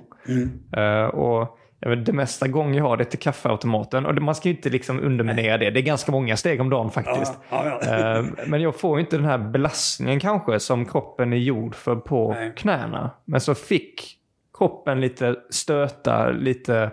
Eh, 0.76 1.04
och 1.04 1.58
vet, 1.80 2.06
det 2.06 2.12
mesta 2.12 2.48
gång 2.48 2.74
jag 2.74 2.84
har 2.84 2.96
det 2.96 3.04
till 3.04 3.18
kaffeautomaten. 3.18 4.06
Och 4.06 4.22
man 4.22 4.34
ska 4.34 4.48
ju 4.48 4.54
inte 4.56 4.70
liksom 4.70 5.00
underminera 5.00 5.58
det. 5.58 5.70
Det 5.70 5.80
är 5.80 5.82
ganska 5.82 6.12
många 6.12 6.36
steg 6.36 6.60
om 6.60 6.70
dagen 6.70 6.90
faktiskt. 6.90 7.38
Ja, 7.50 7.80
ja. 7.86 8.16
Eh, 8.18 8.24
Men 8.46 8.60
jag 8.60 8.76
får 8.80 8.98
ju 8.98 9.04
inte 9.04 9.16
den 9.16 9.26
här 9.26 9.38
belastningen 9.38 10.20
kanske 10.20 10.60
som 10.60 10.84
kroppen 10.86 11.32
är 11.32 11.36
gjord 11.36 11.74
för 11.74 11.96
på 11.96 12.32
Nej. 12.32 12.52
knäna. 12.56 13.10
Men 13.24 13.40
så 13.40 13.54
fick 13.54 14.18
kroppen 14.58 15.00
lite 15.00 15.36
stöta, 15.50 16.30
lite, 16.30 16.90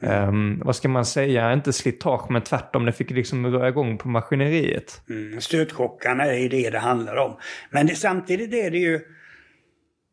um, 0.00 0.62
vad 0.64 0.76
ska 0.76 0.88
man 0.88 1.04
säga, 1.04 1.52
inte 1.52 1.72
slitage 1.72 2.30
men 2.30 2.42
tvärtom. 2.42 2.84
Det 2.84 2.92
fick 2.92 3.10
liksom 3.10 3.46
röra 3.46 3.68
igång 3.68 3.98
på 3.98 4.08
maskineriet. 4.08 5.02
Mm, 5.10 5.40
stötchockarna 5.40 6.24
är 6.24 6.48
det 6.48 6.70
det 6.70 6.78
handlar 6.78 7.16
om. 7.16 7.36
Men 7.70 7.86
det, 7.86 7.94
samtidigt 7.94 8.54
är 8.54 8.70
det 8.70 8.78
ju... 8.78 8.94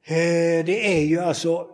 Eh, 0.08 0.65
det 0.65 0.97
är 0.97 1.06
ju 1.06 1.19
alltså 1.19 1.67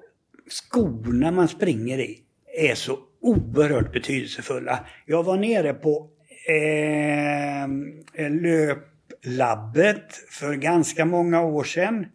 skorna 0.49 1.31
man 1.31 1.47
springer 1.47 1.99
i 1.99 2.19
är 2.57 2.75
så 2.75 2.99
oerhört 3.21 3.93
betydelsefulla. 3.93 4.79
Jag 5.05 5.23
var 5.23 5.37
nere 5.37 5.73
på 5.73 6.09
eh, 6.47 7.63
eh 7.63 8.31
löplabbet 8.31 10.13
för 10.29 10.53
ganska 10.53 11.05
många 11.05 11.41
år 11.41 11.63
sedan. 11.63 12.05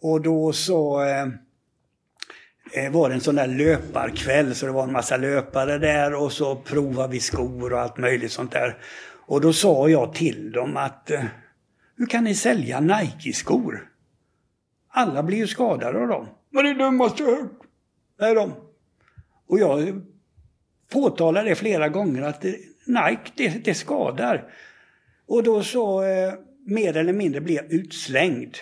Och 0.00 0.22
då 0.22 0.52
så 0.52 1.02
eh, 1.02 1.26
Eh, 2.72 2.92
var 2.92 3.08
det 3.08 3.14
en 3.14 3.20
sån 3.20 3.34
där 3.34 3.46
löparkväll 3.46 4.54
så 4.54 4.66
det 4.66 4.72
var 4.72 4.84
en 4.84 4.92
massa 4.92 5.16
löpare 5.16 5.78
där 5.78 6.14
och 6.14 6.32
så 6.32 6.56
provade 6.56 7.12
vi 7.12 7.20
skor 7.20 7.72
och 7.72 7.80
allt 7.80 7.98
möjligt 7.98 8.32
sånt 8.32 8.52
där. 8.52 8.76
Och 9.26 9.40
då 9.40 9.52
sa 9.52 9.88
jag 9.88 10.14
till 10.14 10.52
dem 10.52 10.76
att 10.76 11.10
eh, 11.10 11.24
hur 11.96 12.06
kan 12.06 12.24
ni 12.24 12.34
sälja 12.34 12.80
Nike-skor? 12.80 13.88
Alla 14.88 15.22
blir 15.22 15.38
ju 15.38 15.46
skadade 15.46 15.98
av 15.98 16.08
dem. 16.08 16.26
Vad 16.50 16.66
är 16.66 16.74
det 16.74 16.84
dummaste 16.84 17.22
jag 17.22 17.30
hört? 17.30 17.60
Det 18.18 18.24
är 18.24 18.34
de. 18.34 18.52
Och 19.46 19.58
jag 19.58 20.02
påtalade 20.92 21.48
det 21.48 21.54
flera 21.54 21.88
gånger 21.88 22.22
att 22.22 22.40
det, 22.40 22.56
Nike, 22.86 23.32
det, 23.34 23.64
det 23.64 23.74
skadar. 23.74 24.52
Och 25.26 25.42
då 25.42 25.62
så 25.62 26.02
eh, 26.02 26.34
mer 26.66 26.96
eller 26.96 27.12
mindre 27.12 27.40
blev 27.40 27.56
jag 27.56 27.72
utslängd. 27.72 28.56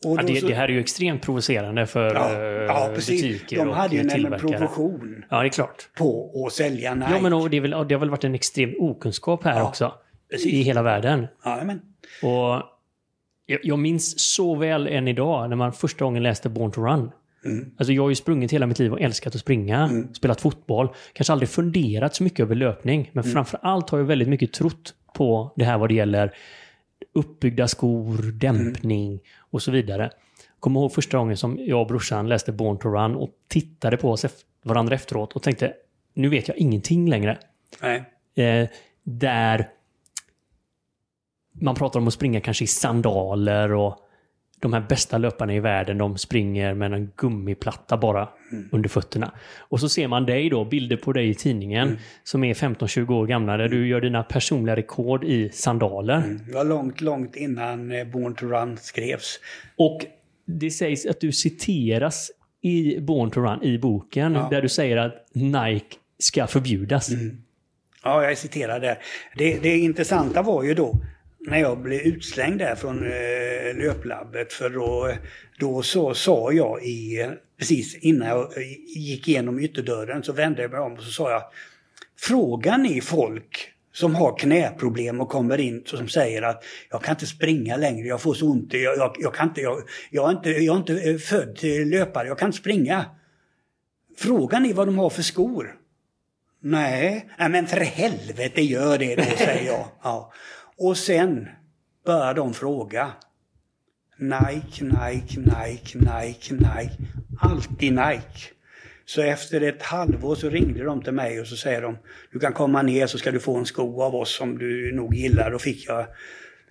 Ja, 0.00 0.22
det, 0.26 0.40
så- 0.40 0.46
det 0.46 0.54
här 0.54 0.64
är 0.68 0.72
ju 0.72 0.80
extremt 0.80 1.22
provocerande 1.22 1.86
för 1.86 2.14
Ja, 2.14 2.32
eh, 2.32 2.38
ja, 2.40 2.90
butiker 2.94 3.56
De 3.56 3.68
och 3.68 3.74
hade 3.76 3.94
ju 3.94 4.00
en 4.00 4.08
tillverkare. 4.08 4.48
provision 4.50 5.24
Ja, 5.30 5.40
det 5.40 5.46
är 5.46 5.50
klart. 5.50 5.88
på 5.98 6.30
att 6.46 6.52
sälja 6.52 6.94
Nike. 6.94 7.08
Ja, 7.10 7.20
men 7.20 7.32
och 7.32 7.50
det, 7.50 7.56
är 7.56 7.60
väl, 7.60 7.70
det 7.70 7.76
har 7.94 7.98
väl 7.98 8.10
varit 8.10 8.24
en 8.24 8.34
extrem 8.34 8.74
okunskap 8.78 9.44
här 9.44 9.58
Ja, 9.58 9.68
också. 9.68 9.94
precis. 10.30 10.52
I 10.52 10.62
hela 10.62 10.82
världen. 10.82 11.26
Jajamän. 11.44 11.80
Och 12.22 12.62
jag, 13.46 13.60
jag 13.62 13.78
minns 13.78 14.20
så 14.34 14.54
väl 14.54 14.86
än 14.86 15.08
idag 15.08 15.48
när 15.48 15.56
man 15.56 15.72
första 15.72 16.04
gången 16.04 16.22
läste 16.22 16.48
Born 16.48 16.72
to 16.72 16.80
Run. 16.80 17.10
Mm. 17.44 17.70
Alltså 17.78 17.92
jag 17.92 18.02
har 18.02 18.08
ju 18.08 18.14
sprungit 18.14 18.52
hela 18.52 18.66
mitt 18.66 18.78
liv 18.78 18.92
och 18.92 19.00
älskat 19.00 19.34
att 19.34 19.40
springa, 19.40 19.90
spelat 20.14 20.40
fotboll. 20.40 20.88
Kanske 21.12 21.32
aldrig 21.32 21.48
funderat 21.48 22.14
så 22.14 22.22
mycket 22.22 22.40
över 22.40 22.54
löpning, 22.54 23.10
men 23.12 23.24
framför 23.24 23.58
allt 23.62 23.90
har 23.90 23.98
jag 23.98 24.04
väldigt 24.04 24.28
mycket 24.28 24.52
trott 24.52 24.94
på 25.14 25.52
det 25.56 25.64
här 25.64 25.78
vad 25.78 25.88
det 25.88 25.94
gäller 25.94 26.34
uppbyggda 27.16 27.68
skor, 27.68 28.32
dämpning 28.32 29.20
och 29.38 29.62
så 29.62 29.70
vidare. 29.70 30.10
Kommer 30.60 30.80
ihåg 30.80 30.92
första 30.92 31.18
gången 31.18 31.36
som 31.36 31.58
jag 31.60 31.80
och 31.80 31.86
brorsan 31.86 32.28
läste 32.28 32.52
Born 32.52 32.78
to 32.78 32.88
Run 32.88 33.16
och 33.16 33.30
tittade 33.48 33.96
på 33.96 34.10
oss 34.10 34.26
varandra 34.62 34.94
efteråt 34.94 35.32
och 35.32 35.42
tänkte 35.42 35.74
nu 36.14 36.28
vet 36.28 36.48
jag 36.48 36.56
ingenting 36.56 37.10
längre. 37.10 37.38
Eh, 38.34 38.68
där 39.02 39.68
man 41.52 41.74
pratar 41.74 42.00
om 42.00 42.08
att 42.08 42.14
springa 42.14 42.40
kanske 42.40 42.64
i 42.64 42.66
sandaler 42.66 43.72
och 43.72 44.05
de 44.60 44.72
här 44.72 44.80
bästa 44.88 45.18
löparna 45.18 45.54
i 45.54 45.60
världen, 45.60 45.98
de 45.98 46.18
springer 46.18 46.74
med 46.74 46.92
en 46.92 47.12
gummiplatta 47.16 47.96
bara 47.96 48.28
mm. 48.52 48.68
under 48.72 48.88
fötterna. 48.88 49.32
Och 49.58 49.80
så 49.80 49.88
ser 49.88 50.08
man 50.08 50.26
dig 50.26 50.50
då, 50.50 50.64
bilder 50.64 50.96
på 50.96 51.12
dig 51.12 51.28
i 51.28 51.34
tidningen, 51.34 51.88
mm. 51.88 51.98
som 52.24 52.44
är 52.44 52.54
15-20 52.54 53.12
år 53.12 53.26
gamla, 53.26 53.56
där 53.56 53.68
du 53.68 53.88
gör 53.88 54.00
dina 54.00 54.22
personliga 54.22 54.76
rekord 54.76 55.24
i 55.24 55.50
sandaler. 55.50 56.16
Mm. 56.16 56.40
Det 56.46 56.54
var 56.54 56.64
långt, 56.64 57.00
långt 57.00 57.36
innan 57.36 57.92
eh, 57.92 58.04
Born 58.04 58.34
to 58.34 58.46
Run 58.46 58.76
skrevs. 58.76 59.40
Och 59.76 60.06
det 60.46 60.70
sägs 60.70 61.06
att 61.06 61.20
du 61.20 61.32
citeras 61.32 62.30
i 62.62 63.00
Born 63.00 63.30
to 63.30 63.40
Run, 63.40 63.62
i 63.62 63.78
boken, 63.78 64.32
ja. 64.34 64.48
där 64.50 64.62
du 64.62 64.68
säger 64.68 64.96
att 64.96 65.28
Nike 65.32 65.96
ska 66.18 66.46
förbjudas. 66.46 67.10
Mm. 67.10 67.42
Ja, 68.04 68.24
jag 68.24 68.38
citerar 68.38 68.80
där. 68.80 68.98
Det, 69.36 69.62
det 69.62 69.78
intressanta 69.78 70.42
var 70.42 70.62
ju 70.62 70.74
då 70.74 71.00
när 71.46 71.58
jag 71.58 71.78
blev 71.78 72.00
utslängd 72.00 72.58
där 72.58 72.74
från 72.74 73.04
eh, 73.04 73.76
löplabbet 73.76 74.52
för 74.52 74.70
då, 74.70 75.12
då 75.58 75.82
så 75.82 76.14
sa 76.14 76.52
jag 76.52 76.84
i, 76.84 77.30
precis 77.58 77.94
innan 77.94 78.28
jag 78.28 78.52
gick 78.96 79.28
igenom 79.28 79.60
ytterdörren 79.60 80.22
så 80.22 80.32
vände 80.32 80.62
jag 80.62 80.70
mig 80.70 80.80
om 80.80 80.92
och 80.92 81.02
så 81.02 81.10
sa 81.10 81.30
jag 81.30 81.42
Frågar 82.18 82.78
ni 82.78 83.00
folk 83.00 83.72
som 83.92 84.14
har 84.14 84.38
knäproblem 84.38 85.20
och 85.20 85.28
kommer 85.28 85.60
in 85.60 85.82
som 85.86 86.08
säger 86.08 86.42
att 86.42 86.64
jag 86.90 87.02
kan 87.02 87.14
inte 87.14 87.26
springa 87.26 87.76
längre, 87.76 88.06
jag 88.06 88.20
får 88.20 88.34
så 88.34 88.46
ont, 88.46 88.72
jag, 88.72 88.96
jag, 88.96 89.16
jag 89.18 89.34
kan 89.34 89.48
inte, 89.48 89.60
jag, 89.60 89.82
jag, 90.10 90.28
är 90.28 90.36
inte, 90.36 90.50
jag 90.50 90.74
är 90.74 90.78
inte 90.78 91.18
född 91.18 91.56
till 91.56 91.88
löpare, 91.88 92.28
jag 92.28 92.38
kan 92.38 92.48
inte 92.48 92.58
springa. 92.58 93.04
Frågar 94.18 94.60
ni 94.60 94.72
vad 94.72 94.88
de 94.88 94.98
har 94.98 95.10
för 95.10 95.22
skor? 95.22 95.74
Nej, 96.62 97.28
Nej 97.38 97.48
men 97.48 97.66
för 97.66 97.80
helvete 97.80 98.62
gör 98.62 98.98
det 98.98 99.16
då, 99.16 99.22
säger 99.22 99.66
jag. 99.66 99.84
Ja. 100.02 100.32
Och 100.78 100.96
sen 100.96 101.48
börjar 102.04 102.34
de 102.34 102.54
fråga. 102.54 103.12
Nike, 104.18 104.84
Nike, 104.84 105.40
Nike, 105.40 105.98
Nike, 105.98 106.54
Nike. 106.54 106.96
Alltid 107.40 107.92
Nike. 107.92 108.52
Så 109.04 109.22
efter 109.22 109.60
ett 109.60 109.82
halvår 109.82 110.34
så 110.34 110.50
ringde 110.50 110.84
de 110.84 111.02
till 111.02 111.12
mig 111.12 111.40
och 111.40 111.46
så 111.46 111.56
säger 111.56 111.82
de 111.82 111.98
du 112.32 112.38
kan 112.38 112.52
komma 112.52 112.82
ner 112.82 113.06
så 113.06 113.18
ska 113.18 113.30
du 113.30 113.40
få 113.40 113.56
en 113.56 113.66
sko 113.66 114.02
av 114.02 114.14
oss 114.14 114.36
som 114.36 114.58
du 114.58 114.92
nog 114.92 115.14
gillar. 115.14 115.50
Då 115.50 115.58
fick 115.58 115.88
jag 115.88 116.00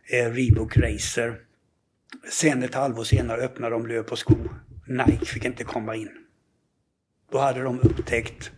eh, 0.10 0.32
Reebok 0.32 0.78
Racer. 0.78 1.36
Sen 2.32 2.64
ett 2.64 2.76
halvår 2.76 3.04
senare 3.04 3.42
öppnade 3.42 3.76
de 3.76 3.88
löp 3.88 4.12
och 4.12 4.20
sko. 4.20 4.36
Nike 4.88 5.26
fick 5.26 5.46
inte 5.46 5.64
komma 5.64 5.96
in. 5.96 6.10
Då 7.32 7.38
hade 7.38 7.62
de 7.62 7.80
upptäckt 7.80 8.52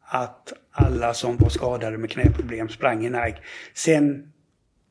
att 0.00 0.52
alla 0.70 1.14
som 1.14 1.36
var 1.36 1.48
skadade 1.48 1.98
med 1.98 2.10
knäproblem 2.10 2.68
sprang 2.68 3.06
i 3.06 3.10
Nike. 3.10 3.38
Sen 3.74 4.32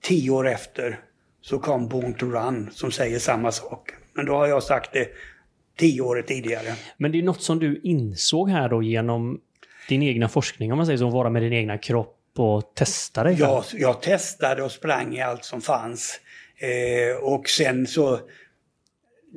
tio 0.07 0.31
år 0.31 0.47
efter 0.47 0.99
så 1.41 1.59
kom 1.59 1.87
Born 1.87 2.13
to 2.13 2.25
Run 2.25 2.69
som 2.71 2.91
säger 2.91 3.19
samma 3.19 3.51
sak. 3.51 3.89
Men 4.13 4.25
då 4.25 4.33
har 4.33 4.47
jag 4.47 4.63
sagt 4.63 4.93
det 4.93 5.07
tio 5.77 6.01
år 6.01 6.21
tidigare. 6.21 6.75
Men 6.97 7.11
det 7.11 7.19
är 7.19 7.23
något 7.23 7.41
som 7.41 7.59
du 7.59 7.81
insåg 7.83 8.49
här 8.49 8.69
då 8.69 8.83
genom 8.83 9.39
din 9.89 10.03
egna 10.03 10.29
forskning, 10.29 10.71
om 10.71 10.77
man 10.77 10.85
säger 10.85 10.97
så, 10.97 11.09
vara 11.09 11.29
med 11.29 11.41
din 11.41 11.53
egna 11.53 11.77
kropp 11.77 12.17
och 12.35 12.71
testa 12.75 13.23
dig? 13.23 13.35
Ja, 13.39 13.63
jag 13.73 14.01
testade 14.01 14.63
och 14.63 14.71
sprang 14.71 15.15
i 15.15 15.21
allt 15.21 15.45
som 15.45 15.61
fanns. 15.61 16.19
Eh, 16.57 17.23
och 17.23 17.49
sen 17.49 17.87
så 17.87 18.19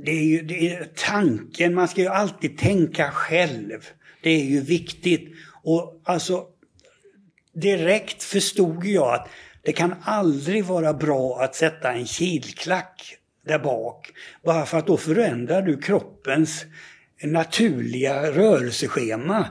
det 0.04 0.10
är 0.10 0.24
ju 0.24 0.42
det 0.42 0.70
är 0.70 0.88
tanken, 0.94 1.74
man 1.74 1.88
ska 1.88 2.00
ju 2.00 2.08
alltid 2.08 2.58
tänka 2.58 3.10
själv. 3.10 3.88
Det 4.22 4.30
är 4.30 4.44
ju 4.44 4.60
viktigt. 4.60 5.32
Och 5.62 6.00
alltså 6.04 6.46
direkt 7.52 8.22
förstod 8.22 8.84
jag 8.84 9.14
att 9.14 9.28
det 9.62 9.72
kan 9.72 9.94
aldrig 10.02 10.64
vara 10.64 10.94
bra 10.94 11.40
att 11.40 11.54
sätta 11.54 11.92
en 11.92 12.06
kilklack 12.06 13.16
där 13.46 13.58
bak. 13.58 14.12
Bara 14.44 14.66
för 14.66 14.78
att 14.78 14.86
då 14.86 14.96
förändrar 14.96 15.62
du 15.62 15.80
kroppens 15.80 16.64
naturliga 17.22 18.32
rörelseschema. 18.32 19.46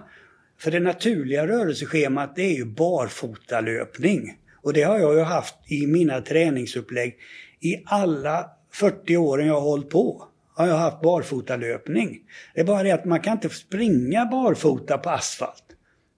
För 0.59 0.71
det 0.71 0.79
naturliga 0.79 1.47
rörelseschemat 1.47 2.35
det 2.35 2.41
är 2.41 2.55
ju 2.55 2.65
barfotalöpning. 2.65 4.37
Och 4.61 4.73
det 4.73 4.83
har 4.83 4.99
jag 4.99 5.15
ju 5.15 5.21
haft 5.21 5.55
i 5.65 5.87
mina 5.87 6.21
träningsupplägg 6.21 7.17
i 7.59 7.83
alla 7.85 8.49
40 8.73 9.17
åren 9.17 9.47
jag 9.47 9.53
har 9.53 9.61
hållit 9.61 9.89
på. 9.89 10.25
Har 10.55 10.67
jag 10.67 10.75
haft 10.75 11.01
barfotalöpning. 11.01 12.19
Det 12.53 12.61
är 12.61 12.65
bara 12.65 12.83
det 12.83 12.91
att 12.91 13.05
man 13.05 13.19
kan 13.19 13.33
inte 13.33 13.49
springa 13.49 14.25
barfota 14.25 14.97
på 14.97 15.09
asfalt. 15.09 15.63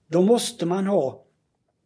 Då 0.08 0.22
måste 0.22 0.66
man 0.66 0.86
ha 0.86 1.21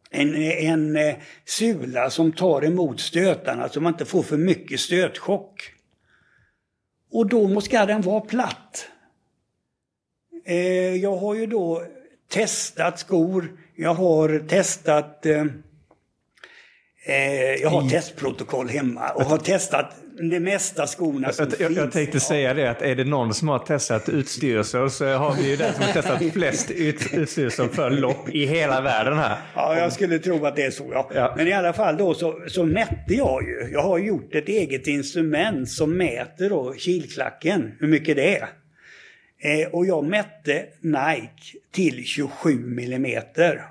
en, 0.09 0.35
en 0.35 0.95
eh, 0.95 1.15
sula 1.45 2.09
som 2.09 2.31
tar 2.31 2.65
emot 2.65 2.99
stötarna 2.99 3.69
så 3.69 3.81
man 3.81 3.93
inte 3.93 4.05
får 4.05 4.23
för 4.23 4.37
mycket 4.37 4.79
stötchock. 4.79 5.73
Och 7.11 7.27
då 7.27 7.61
ska 7.61 7.85
den 7.85 8.01
vara 8.01 8.21
platt. 8.21 8.87
Eh, 10.45 10.95
jag 10.95 11.17
har 11.17 11.35
ju 11.35 11.45
då 11.45 11.83
testat 12.29 12.99
skor, 12.99 13.59
jag 13.75 13.93
har 13.93 14.47
testat 14.47 15.25
eh, 15.25 15.45
jag 17.61 17.69
har 17.69 17.89
testprotokoll 17.89 18.69
hemma 18.69 19.09
och 19.09 19.23
har 19.23 19.37
testat 19.37 19.95
det 20.19 20.39
mesta 20.39 20.87
skorna 20.87 21.31
som 21.31 21.45
jag, 21.45 21.57
finns. 21.57 21.77
Jag 21.77 21.91
tänkte 21.91 22.19
säga 22.19 22.53
det 22.53 22.69
att 22.69 22.81
är 22.81 22.95
det 22.95 23.03
någon 23.03 23.33
som 23.33 23.47
har 23.47 23.59
testat 23.59 24.09
utstyrsel 24.09 24.89
så 24.89 25.05
har 25.05 25.35
vi 25.35 25.49
ju 25.49 25.55
den 25.55 25.73
som 25.73 25.83
har 25.83 25.93
testat 25.93 26.33
flest 26.33 26.71
ut, 26.71 27.13
utstyrsel 27.13 27.69
för 27.69 27.89
lopp 27.89 28.29
i 28.29 28.45
hela 28.45 28.81
världen 28.81 29.17
här. 29.17 29.37
Ja, 29.55 29.77
jag 29.77 29.93
skulle 29.93 30.19
tro 30.19 30.45
att 30.45 30.55
det 30.55 30.63
är 30.63 30.71
så 30.71 30.89
ja. 30.93 31.09
ja. 31.13 31.33
Men 31.37 31.47
i 31.47 31.53
alla 31.53 31.73
fall 31.73 31.97
då 31.97 32.13
så, 32.13 32.43
så 32.47 32.65
mätte 32.65 33.13
jag 33.13 33.43
ju. 33.43 33.69
Jag 33.71 33.83
har 33.83 33.97
gjort 33.97 34.35
ett 34.35 34.49
eget 34.49 34.87
instrument 34.87 35.69
som 35.69 35.97
mäter 35.97 36.49
då 36.49 36.73
kilklacken, 36.73 37.71
hur 37.79 37.87
mycket 37.87 38.15
det 38.15 38.37
är. 38.37 38.47
Eh, 39.39 39.67
och 39.67 39.85
jag 39.85 40.05
mätte 40.05 40.65
Nike 40.81 41.57
till 41.71 42.05
27 42.05 42.55
millimeter. 42.55 43.61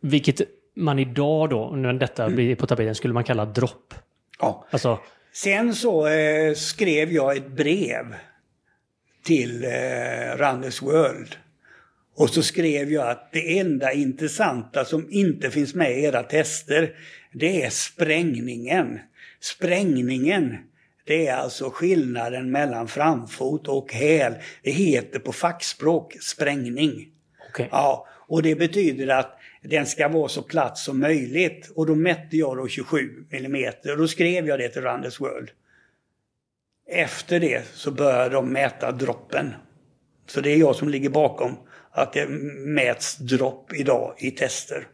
Vilket 0.00 0.40
man 0.76 0.98
idag 0.98 1.50
då, 1.50 1.70
när 1.70 1.92
detta 1.92 2.30
blir 2.30 2.56
på 2.56 2.66
tapeten, 2.66 2.94
skulle 2.94 3.14
man 3.14 3.24
kalla 3.24 3.44
dropp. 3.44 3.94
Ja. 4.38 4.66
Alltså, 4.70 4.98
Sen 5.32 5.74
så 5.74 6.06
eh, 6.06 6.54
skrev 6.54 7.12
jag 7.12 7.36
ett 7.36 7.48
brev 7.48 8.14
till 9.24 9.64
eh, 9.64 10.36
Runners 10.36 10.82
World. 10.82 11.36
Och 12.16 12.30
så 12.30 12.42
skrev 12.42 12.92
jag 12.92 13.08
att 13.08 13.32
det 13.32 13.58
enda 13.58 13.92
intressanta 13.92 14.84
som 14.84 15.06
inte 15.10 15.50
finns 15.50 15.74
med 15.74 15.98
i 15.98 16.04
era 16.04 16.22
tester, 16.22 16.90
det 17.32 17.62
är 17.62 17.70
sprängningen. 17.70 18.98
Sprängningen, 19.40 20.56
det 21.04 21.26
är 21.26 21.36
alltså 21.36 21.70
skillnaden 21.70 22.50
mellan 22.50 22.88
framfot 22.88 23.68
och 23.68 23.92
häl. 23.92 24.34
Det 24.62 24.70
heter 24.70 25.18
på 25.18 25.32
fackspråk 25.32 26.16
sprängning. 26.20 27.08
Okay. 27.48 27.68
Ja, 27.70 28.06
och 28.28 28.42
det 28.42 28.54
betyder 28.54 29.08
att 29.08 29.38
den 29.68 29.86
ska 29.86 30.08
vara 30.08 30.28
så 30.28 30.42
platt 30.42 30.78
som 30.78 31.00
möjligt. 31.00 31.70
Och 31.74 31.86
då 31.86 31.94
mätte 31.94 32.36
jag 32.36 32.56
då 32.56 32.68
27 32.68 33.26
mm 33.30 33.72
och 33.90 33.98
då 33.98 34.08
skrev 34.08 34.48
jag 34.48 34.58
det 34.58 34.68
till 34.68 34.82
Randers 34.82 35.20
World. 35.20 35.50
Efter 36.88 37.40
det 37.40 37.66
så 37.74 37.90
började 37.90 38.34
de 38.34 38.52
mäta 38.52 38.92
droppen. 38.92 39.54
Så 40.26 40.40
det 40.40 40.50
är 40.50 40.56
jag 40.56 40.76
som 40.76 40.88
ligger 40.88 41.08
bakom 41.08 41.56
att 41.90 42.12
det 42.12 42.28
mäts 42.66 43.16
dropp 43.16 43.72
idag 43.72 44.14
i 44.18 44.30
tester. 44.30 44.86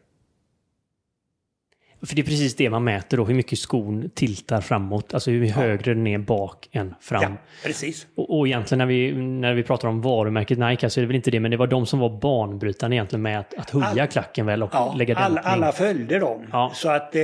För 2.06 2.16
det 2.16 2.22
är 2.22 2.24
precis 2.24 2.56
det 2.56 2.70
man 2.70 2.84
mäter 2.84 3.16
då, 3.16 3.24
hur 3.24 3.34
mycket 3.34 3.58
skon 3.58 4.10
tiltar 4.14 4.60
framåt. 4.60 5.14
Alltså 5.14 5.30
hur 5.30 5.46
högre 5.46 5.94
den 5.94 6.06
är 6.06 6.18
bak 6.18 6.68
än 6.72 6.94
fram. 7.00 7.22
Ja, 7.22 7.30
precis. 7.64 8.06
Och, 8.14 8.38
och 8.38 8.48
egentligen 8.48 8.78
när 8.78 8.86
vi, 8.86 9.12
när 9.14 9.54
vi 9.54 9.62
pratar 9.62 9.88
om 9.88 10.00
varumärket 10.00 10.58
Nike 10.58 10.90
så 10.90 11.00
är 11.00 11.02
det 11.02 11.06
väl 11.06 11.16
inte 11.16 11.30
det, 11.30 11.40
men 11.40 11.50
det 11.50 11.56
var 11.56 11.66
de 11.66 11.86
som 11.86 11.98
var 11.98 12.20
banbrytande 12.20 12.96
egentligen 12.96 13.22
med 13.22 13.40
att, 13.40 13.54
att 13.54 13.70
höja 13.70 14.02
All, 14.02 14.08
klacken 14.08 14.46
väl 14.46 14.62
och 14.62 14.70
ja, 14.72 14.94
lägga 14.98 15.14
dämpning. 15.14 15.38
Alla, 15.38 15.40
alla 15.40 15.72
följde 15.72 16.18
dem. 16.18 16.46
Ja. 16.52 16.72
Så 16.74 16.90
att 16.90 17.14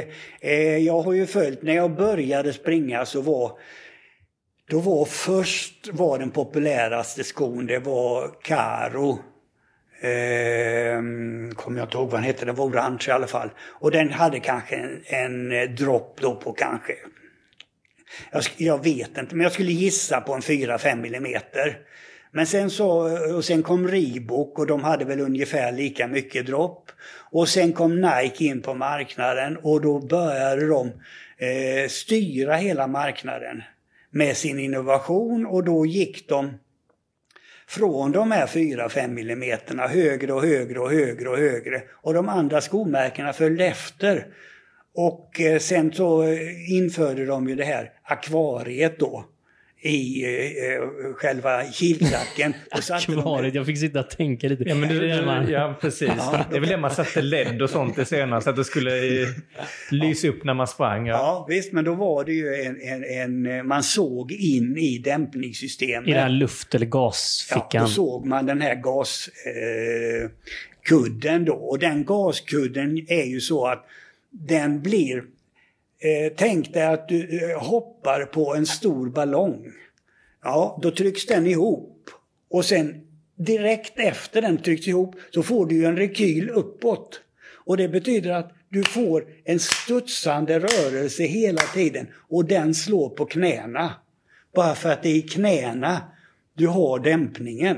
eh, 0.40 0.76
jag 0.76 1.02
har 1.02 1.12
ju 1.12 1.26
följt, 1.26 1.62
när 1.62 1.74
jag 1.74 1.90
började 1.94 2.52
springa 2.52 3.04
så 3.06 3.20
var 3.20 3.52
då 4.70 4.80
var 4.80 5.04
först 5.04 5.88
var 5.92 6.18
den 6.18 6.30
populäraste 6.30 7.24
skon, 7.24 7.66
det 7.66 7.78
var 7.78 8.42
Caro 8.42 9.18
Eh, 10.00 11.02
kommer 11.54 11.78
jag 11.78 11.86
inte 11.86 11.96
ihåg 11.96 12.10
vad 12.10 12.20
den 12.20 12.24
hette, 12.24 12.44
den 12.44 12.54
var 12.54 12.64
orange 12.64 13.04
i 13.08 13.10
alla 13.10 13.26
fall. 13.26 13.50
Och 13.60 13.90
den 13.90 14.12
hade 14.12 14.40
kanske 14.40 14.76
en, 14.76 15.02
en 15.06 15.52
eh, 15.52 15.70
dropp 15.70 16.18
då 16.20 16.34
på 16.34 16.52
kanske, 16.52 16.92
jag, 18.32 18.44
jag, 18.56 18.84
vet 18.84 19.18
inte, 19.18 19.34
men 19.34 19.40
jag 19.42 19.52
skulle 19.52 19.72
gissa 19.72 20.20
på 20.20 20.34
en 20.34 20.40
4-5 20.40 20.96
millimeter. 20.96 21.78
Men 22.30 22.46
sen 22.46 22.70
så, 22.70 23.08
eh, 23.08 23.36
och 23.36 23.44
sen 23.44 23.62
kom 23.62 23.88
Reebok 23.88 24.58
och 24.58 24.66
de 24.66 24.84
hade 24.84 25.04
väl 25.04 25.20
ungefär 25.20 25.72
lika 25.72 26.06
mycket 26.06 26.46
dropp. 26.46 26.90
Och 27.30 27.48
sen 27.48 27.72
kom 27.72 28.00
Nike 28.00 28.44
in 28.44 28.62
på 28.62 28.74
marknaden 28.74 29.56
och 29.56 29.80
då 29.80 30.00
började 30.00 30.66
de 30.66 30.86
eh, 31.38 31.88
styra 31.88 32.56
hela 32.56 32.86
marknaden 32.86 33.62
med 34.10 34.36
sin 34.36 34.58
innovation 34.58 35.46
och 35.46 35.64
då 35.64 35.86
gick 35.86 36.28
de 36.28 36.58
från 37.68 38.12
de 38.12 38.30
här 38.30 38.46
4-5 38.46 39.08
millimeterna 39.08 39.86
högre 39.86 40.32
och 40.32 40.42
högre 40.42 40.80
och 40.80 40.90
högre 40.90 41.28
och 41.28 41.38
högre. 41.38 41.82
Och 41.90 42.14
de 42.14 42.28
andra 42.28 42.60
skomärkena 42.60 43.32
följde 43.32 43.66
efter. 43.66 44.26
Och 44.94 45.40
eh, 45.40 45.58
sen 45.58 45.92
så 45.92 46.22
eh, 46.22 46.72
införde 46.72 47.26
de 47.26 47.48
ju 47.48 47.54
det 47.54 47.64
här 47.64 47.92
akvariet 48.02 48.98
då 48.98 49.24
i 49.80 50.24
eh, 50.24 51.12
själva 51.14 51.64
kilklacken. 51.64 52.54
Kvaret, 53.06 53.54
jag 53.54 53.66
fick 53.66 53.78
sitta 53.78 54.00
och 54.00 54.10
tänka 54.10 54.48
lite. 54.48 54.64
Ja, 54.66 54.74
men 54.74 54.88
du, 54.88 55.08
Det 55.08 55.26
man- 55.26 55.50
ja 55.50 55.78
precis. 55.80 56.10
Det 56.50 56.56
är 56.56 56.60
väl 56.60 56.68
det 56.68 56.76
man 56.76 56.90
satte 56.90 57.22
LED 57.22 57.62
och 57.62 57.70
sånt 57.70 57.98
i 57.98 58.04
senare 58.04 58.40
så 58.40 58.50
att 58.50 58.56
det 58.56 58.64
skulle 58.64 59.22
eh, 59.22 59.28
lysa 59.90 60.28
upp 60.28 60.44
när 60.44 60.54
man 60.54 60.66
sprang. 60.66 61.06
Ja. 61.06 61.14
Ja, 61.14 61.46
visst, 61.48 61.72
men 61.72 61.84
då 61.84 61.94
var 61.94 62.24
det 62.24 62.32
ju 62.32 62.54
en, 62.54 62.80
en, 62.82 63.46
en 63.46 63.66
man 63.66 63.82
såg 63.82 64.32
in 64.32 64.76
i 64.78 64.98
dämpningssystemet. 64.98 66.08
I 66.08 66.12
den 66.12 66.22
här 66.22 66.28
luft 66.28 66.74
eller 66.74 66.86
Ja, 66.86 66.90
gasfickan. 66.90 67.82
då 67.82 67.88
såg 67.88 68.26
man 68.26 68.46
den 68.46 68.60
här 68.60 68.74
gaskudden 68.74 70.22
eh, 70.24 70.30
kudden 70.82 71.44
då. 71.44 71.54
Och 71.54 71.78
den 71.78 72.04
gaskudden 72.04 73.06
är 73.08 73.24
ju 73.24 73.40
så 73.40 73.66
att 73.66 73.86
den 74.30 74.80
blir... 74.82 75.22
Eh, 76.00 76.32
tänk 76.36 76.72
dig 76.72 76.82
att 76.82 77.08
du 77.08 77.50
eh, 77.50 77.58
hoppar 77.62 78.24
på 78.24 78.54
en 78.54 78.66
stor 78.66 79.10
ballong. 79.10 79.72
Ja, 80.42 80.78
då 80.82 80.90
trycks 80.90 81.26
den 81.26 81.46
ihop. 81.46 82.10
Och 82.50 82.64
sen 82.64 83.06
direkt 83.36 83.98
efter 83.98 84.42
den 84.42 84.58
trycks 84.58 84.88
ihop 84.88 85.14
så 85.30 85.42
får 85.42 85.66
du 85.66 85.74
ju 85.74 85.84
en 85.84 85.96
rekyl 85.96 86.50
uppåt. 86.50 87.20
Och 87.64 87.76
det 87.76 87.88
betyder 87.88 88.30
att 88.30 88.52
du 88.68 88.82
får 88.82 89.24
en 89.44 89.58
studsande 89.58 90.58
rörelse 90.58 91.22
hela 91.22 91.60
tiden 91.60 92.06
och 92.28 92.44
den 92.44 92.74
slår 92.74 93.08
på 93.08 93.26
knäna. 93.26 93.94
Bara 94.54 94.74
för 94.74 94.90
att 94.90 95.02
det 95.02 95.08
är 95.08 95.16
i 95.16 95.22
knäna 95.22 96.02
du 96.54 96.66
har 96.66 96.98
dämpningen. 96.98 97.76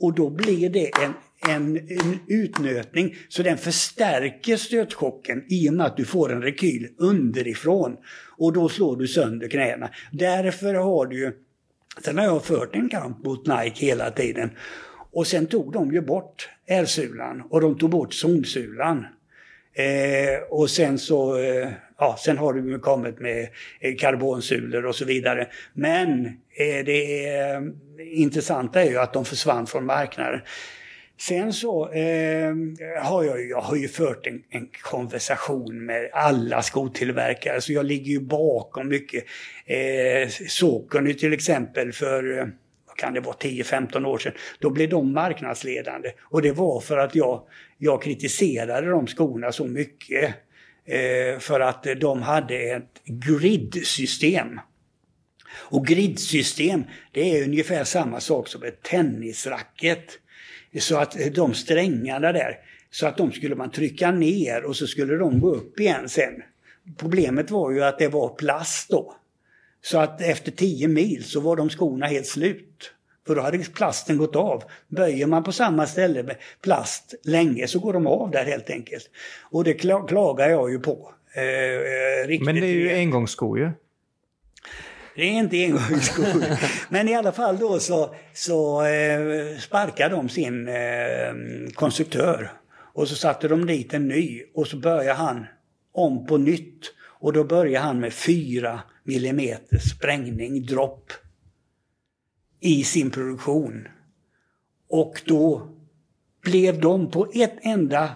Och 0.00 0.14
då 0.14 0.30
blir 0.30 0.70
det 0.70 0.90
en, 1.02 1.14
en, 1.48 1.76
en 1.76 2.18
utnötning 2.28 3.16
så 3.28 3.42
den 3.42 3.58
förstärker 3.58 4.56
stötchocken 4.56 5.44
i 5.48 5.68
och 5.68 5.74
med 5.74 5.86
att 5.86 5.96
du 5.96 6.04
får 6.04 6.32
en 6.32 6.42
rekyl 6.42 6.88
underifrån. 6.98 7.96
Och 8.38 8.52
då 8.52 8.68
slår 8.68 8.96
du 8.96 9.08
sönder 9.08 9.48
knäna. 9.48 9.90
Därför 10.12 10.74
har 10.74 11.06
du 11.06 11.18
ju 11.18 11.32
Sen 12.04 12.18
har 12.18 12.24
jag 12.24 12.44
fört 12.44 12.76
en 12.76 12.88
kamp 12.88 13.24
mot 13.24 13.46
Nike 13.46 13.86
hela 13.86 14.10
tiden. 14.10 14.50
Och 15.12 15.26
sen 15.26 15.46
tog 15.46 15.72
de 15.72 15.92
ju 15.92 16.00
bort 16.00 16.48
R-sulan 16.66 17.42
och 17.50 17.60
de 17.60 17.78
tog 17.78 17.90
bort 17.90 18.14
zonsulan. 18.14 19.06
Eh, 19.72 20.42
och 20.50 20.70
sen 20.70 20.98
så, 20.98 21.38
eh, 21.38 21.68
ja, 21.98 22.16
sen 22.18 22.38
har 22.38 22.54
det 22.54 22.60
ju 22.60 22.78
kommit 22.78 23.20
med 23.20 23.48
eh, 23.80 23.96
karbonsulor 23.96 24.86
och 24.86 24.96
så 24.96 25.04
vidare. 25.04 25.48
Men 25.72 26.26
eh, 26.26 26.84
det 26.84 27.28
eh, 27.28 27.60
intressanta 27.98 28.82
är 28.82 28.90
ju 28.90 28.98
att 28.98 29.12
de 29.12 29.24
försvann 29.24 29.66
från 29.66 29.86
marknaden. 29.86 30.40
Sen 31.20 31.52
så 31.52 31.88
eh, 31.92 32.54
har 33.02 33.24
jag, 33.24 33.40
ju- 33.40 33.48
jag 33.48 33.60
har 33.60 33.76
ju 33.76 33.88
fört 33.88 34.26
en, 34.26 34.42
en 34.50 34.68
konversation 34.82 35.84
med 35.86 36.10
alla 36.12 36.62
skotillverkare 36.62 37.60
så 37.60 37.72
jag 37.72 37.86
ligger 37.86 38.10
ju 38.12 38.20
bakom 38.20 38.88
mycket. 38.88 39.24
Eh, 39.66 40.28
Sokony 40.48 41.14
till 41.14 41.32
exempel 41.32 41.92
för 41.92 42.38
eh, 42.38 42.46
vad 42.86 42.96
kan 42.96 43.14
det 43.14 43.20
vara, 43.20 43.36
10-15 43.36 44.04
år 44.06 44.18
sedan. 44.18 44.32
Då 44.58 44.70
blev 44.70 44.88
de 44.88 45.12
marknadsledande 45.12 46.08
och 46.22 46.42
det 46.42 46.52
var 46.52 46.80
för 46.80 46.96
att 46.98 47.14
jag, 47.14 47.42
jag 47.78 48.02
kritiserade 48.02 48.90
de 48.90 49.06
skorna 49.06 49.52
så 49.52 49.64
mycket. 49.64 50.34
Eh, 50.86 51.38
för 51.38 51.60
att 51.60 51.86
de 52.00 52.22
hade 52.22 52.56
ett 52.56 53.02
gridsystem. 53.04 54.60
Och 55.52 55.86
gridsystem, 55.86 56.84
det 57.12 57.20
är 57.38 57.44
ungefär 57.44 57.84
samma 57.84 58.20
sak 58.20 58.48
som 58.48 58.62
ett 58.62 58.82
tennisracket. 58.82 60.04
Så 60.78 60.96
att 60.96 61.16
de 61.34 61.54
strängarna 61.54 62.32
där, 62.32 62.58
så 62.90 63.06
att 63.06 63.16
de 63.16 63.32
skulle 63.32 63.54
man 63.54 63.70
trycka 63.70 64.10
ner 64.10 64.64
och 64.64 64.76
så 64.76 64.86
skulle 64.86 65.14
de 65.16 65.40
gå 65.40 65.50
upp 65.54 65.80
igen 65.80 66.08
sen. 66.08 66.42
Problemet 66.98 67.50
var 67.50 67.70
ju 67.70 67.84
att 67.84 67.98
det 67.98 68.08
var 68.08 68.28
plast 68.28 68.90
då. 68.90 69.14
Så 69.82 69.98
att 69.98 70.20
efter 70.22 70.50
10 70.52 70.88
mil 70.88 71.24
så 71.24 71.40
var 71.40 71.56
de 71.56 71.70
skorna 71.70 72.06
helt 72.06 72.26
slut. 72.26 72.92
För 73.26 73.34
då 73.36 73.42
hade 73.42 73.58
plasten 73.58 74.18
gått 74.18 74.36
av. 74.36 74.62
Böjer 74.88 75.26
man 75.26 75.44
på 75.44 75.52
samma 75.52 75.86
ställe 75.86 76.22
med 76.22 76.36
plast 76.62 77.14
länge 77.24 77.66
så 77.66 77.78
går 77.78 77.92
de 77.92 78.06
av 78.06 78.30
där 78.30 78.44
helt 78.44 78.70
enkelt. 78.70 79.10
Och 79.50 79.64
det 79.64 79.72
kla- 79.72 80.08
klagar 80.08 80.48
jag 80.50 80.70
ju 80.70 80.78
på. 80.78 81.14
Eh, 81.34 81.42
eh, 82.34 82.40
Men 82.44 82.54
det 82.54 82.66
är 82.66 82.72
ju 82.72 82.90
engångsskor 82.94 83.58
ju. 83.58 83.70
Det 85.14 85.22
är 85.22 85.32
inte 85.32 85.64
engångsskor. 85.64 86.44
Men 86.92 87.08
i 87.08 87.14
alla 87.14 87.32
fall 87.32 87.58
då 87.58 87.78
så, 87.78 88.14
så 88.34 88.84
eh, 88.84 89.58
sparkade 89.58 90.14
de 90.14 90.28
sin 90.28 90.68
eh, 90.68 91.34
konstruktör. 91.74 92.52
Och 92.92 93.08
så 93.08 93.14
satte 93.14 93.48
de 93.48 93.66
dit 93.66 93.94
en 93.94 94.08
ny 94.08 94.42
och 94.54 94.66
så 94.66 94.76
började 94.76 95.12
han 95.12 95.46
om 95.92 96.26
på 96.26 96.36
nytt. 96.36 96.92
Och 97.20 97.32
då 97.32 97.44
började 97.44 97.86
han 97.86 98.00
med 98.00 98.12
4 98.12 98.80
mm 99.08 99.56
sprängning, 99.80 100.66
dropp, 100.66 101.12
i 102.60 102.84
sin 102.84 103.10
produktion. 103.10 103.88
Och 104.88 105.22
då 105.24 105.68
blev 106.42 106.80
de 106.80 107.10
på 107.10 107.30
ett 107.34 107.58
enda 107.62 108.10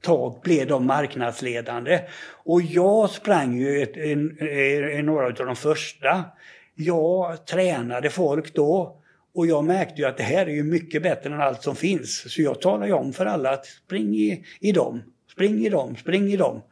tag 0.00 0.40
blev 0.42 0.66
de 0.66 0.86
marknadsledande. 0.86 2.00
Och 2.44 2.62
jag 2.62 3.10
sprang 3.10 3.58
ju 3.58 3.82
ett, 3.82 3.96
en, 3.96 4.38
en, 4.98 5.06
några 5.06 5.26
av 5.26 5.32
de 5.32 5.56
första. 5.56 6.24
Jag 6.74 7.46
tränade 7.46 8.10
folk 8.10 8.54
då 8.54 8.96
och 9.34 9.46
jag 9.46 9.64
märkte 9.64 10.00
ju 10.00 10.08
att 10.08 10.16
det 10.16 10.22
här 10.22 10.46
är 10.46 10.50
ju 10.50 10.62
mycket 10.62 11.02
bättre 11.02 11.34
än 11.34 11.40
allt 11.40 11.62
som 11.62 11.76
finns. 11.76 12.32
Så 12.32 12.42
jag 12.42 12.60
talade 12.60 12.86
ju 12.86 12.92
om 12.92 13.12
för 13.12 13.26
alla 13.26 13.50
att 13.50 13.66
spring 13.66 14.14
i, 14.14 14.44
i 14.60 14.72
dem, 14.72 15.02
spring 15.32 15.66
i 15.66 15.68
dem, 15.68 15.96
spring 15.96 16.32
i 16.32 16.36
dem. 16.36 16.62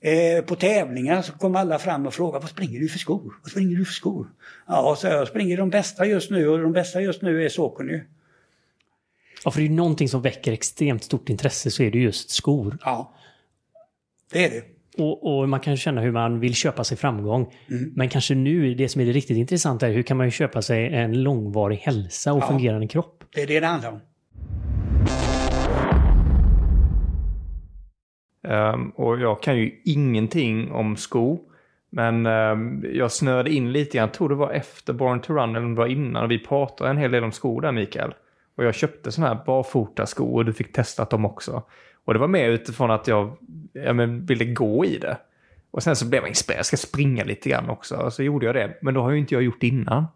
Eh, 0.00 0.44
på 0.44 0.54
tävlingar 0.54 1.22
så 1.22 1.32
kom 1.32 1.56
alla 1.56 1.78
fram 1.78 2.06
och 2.06 2.14
frågade 2.14 2.42
vad 2.42 2.50
springer 2.50 2.80
du 2.80 2.88
för 2.88 2.98
skor? 2.98 3.34
Vad 3.42 3.50
springer 3.50 3.76
du 3.76 3.84
för 3.84 3.92
skor? 3.92 4.26
Ja, 4.66 4.96
så 4.98 5.06
jag 5.06 5.28
springer 5.28 5.56
de 5.56 5.70
bästa 5.70 6.06
just 6.06 6.30
nu 6.30 6.48
och 6.48 6.58
de 6.58 6.72
bästa 6.72 7.00
just 7.00 7.22
nu 7.22 7.44
är 7.44 7.48
Saucony. 7.48 8.00
Ja, 9.44 9.50
för 9.50 9.60
det 9.60 9.66
är 9.66 9.68
ju 9.68 9.74
någonting 9.74 10.08
som 10.08 10.22
väcker 10.22 10.52
extremt 10.52 11.04
stort 11.04 11.28
intresse 11.28 11.70
så 11.70 11.82
är 11.82 11.90
det 11.90 11.98
just 11.98 12.30
skor. 12.30 12.78
Ja, 12.84 13.14
det 14.32 14.44
är 14.44 14.50
det. 14.50 14.62
Och, 15.02 15.38
och 15.40 15.48
man 15.48 15.60
kan 15.60 15.76
känna 15.76 16.00
hur 16.00 16.12
man 16.12 16.40
vill 16.40 16.54
köpa 16.54 16.84
sig 16.84 16.96
framgång. 16.96 17.52
Mm. 17.70 17.92
Men 17.96 18.08
kanske 18.08 18.34
nu, 18.34 18.74
det 18.74 18.88
som 18.88 19.00
är 19.00 19.06
det 19.06 19.12
riktigt 19.12 19.36
intressanta 19.36 19.88
är 19.88 19.92
hur 19.92 20.02
kan 20.02 20.16
man 20.16 20.26
ju 20.26 20.30
köpa 20.30 20.62
sig 20.62 20.94
en 20.94 21.22
långvarig 21.22 21.76
hälsa 21.76 22.32
och 22.32 22.42
Ja. 22.42 22.46
fungerande 22.46 22.86
kropp? 22.86 23.24
Det 23.34 23.42
är 23.42 23.46
det 23.46 23.60
det 23.60 23.66
handlar 23.66 23.90
om. 23.92 24.00
Ehm, 28.48 28.90
och 28.90 29.20
jag 29.20 29.42
kan 29.42 29.56
ju 29.58 29.80
ingenting 29.84 30.72
om 30.72 30.96
sko. 30.96 31.38
Men 31.92 32.26
ehm, 32.26 32.84
jag 32.94 33.12
snöade 33.12 33.50
in 33.50 33.72
lite 33.72 33.96
grann, 33.96 34.06
jag 34.06 34.14
tror 34.14 34.28
det 34.28 34.34
var 34.34 34.50
efter 34.50 34.92
Born 34.92 35.20
to 35.20 35.32
Run 35.32 35.50
eller 35.50 35.66
om 35.66 35.74
det 35.74 35.78
var 35.80 35.86
innan. 35.86 36.28
Vi 36.28 36.38
pratade 36.38 36.90
en 36.90 36.96
hel 36.96 37.10
del 37.10 37.24
om 37.24 37.32
skor 37.32 37.60
där 37.62 37.72
Mikael. 37.72 38.14
Och 38.60 38.66
jag 38.66 38.74
köpte 38.74 39.12
sådana 39.12 39.34
här 39.34 39.44
barfota 39.44 40.06
skor 40.06 40.34
och 40.34 40.44
du 40.44 40.52
fick 40.52 40.72
testat 40.72 41.10
dem 41.10 41.24
också. 41.24 41.62
Och 42.04 42.14
det 42.14 42.20
var 42.20 42.28
mer 42.28 42.48
utifrån 42.48 42.90
att 42.90 43.08
jag, 43.08 43.36
ja, 43.72 43.92
men, 43.92 44.26
ville 44.26 44.44
gå 44.44 44.84
i 44.84 44.98
det. 44.98 45.16
Och 45.70 45.82
sen 45.82 45.96
så 45.96 46.06
blev 46.06 46.22
jag 46.22 46.28
inspirerad, 46.28 46.58
jag 46.58 46.66
ska 46.66 46.76
springa 46.76 47.24
lite 47.24 47.48
grann 47.48 47.70
också. 47.70 47.96
Och 47.96 48.12
så 48.12 48.22
gjorde 48.22 48.46
jag 48.46 48.54
det, 48.54 48.78
men 48.82 48.94
då 48.94 49.02
har 49.02 49.10
ju 49.10 49.18
inte 49.18 49.34
jag 49.34 49.42
gjort 49.42 49.62
innan. 49.62 50.06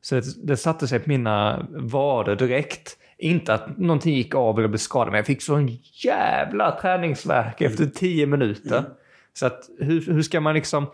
Så 0.00 0.14
det, 0.14 0.46
det 0.46 0.56
satte 0.56 0.88
sig 0.88 0.98
på 0.98 1.08
mina 1.08 1.66
vader 1.70 2.36
direkt. 2.36 2.96
Inte 3.18 3.54
att 3.54 3.78
någonting 3.78 4.14
gick 4.14 4.34
av 4.34 4.58
eller 4.58 4.68
blev 4.68 4.78
skadad, 4.78 5.08
men 5.08 5.16
jag 5.16 5.26
fick 5.26 5.42
sån 5.42 5.68
jävla 6.04 6.80
träningsverk 6.80 7.60
efter 7.60 7.86
tio 7.86 8.26
minuter. 8.26 8.84
Så 9.32 9.46
att 9.46 9.70
hur, 9.78 10.06
hur 10.06 10.22
ska 10.22 10.40
man 10.40 10.54
liksom, 10.54 10.86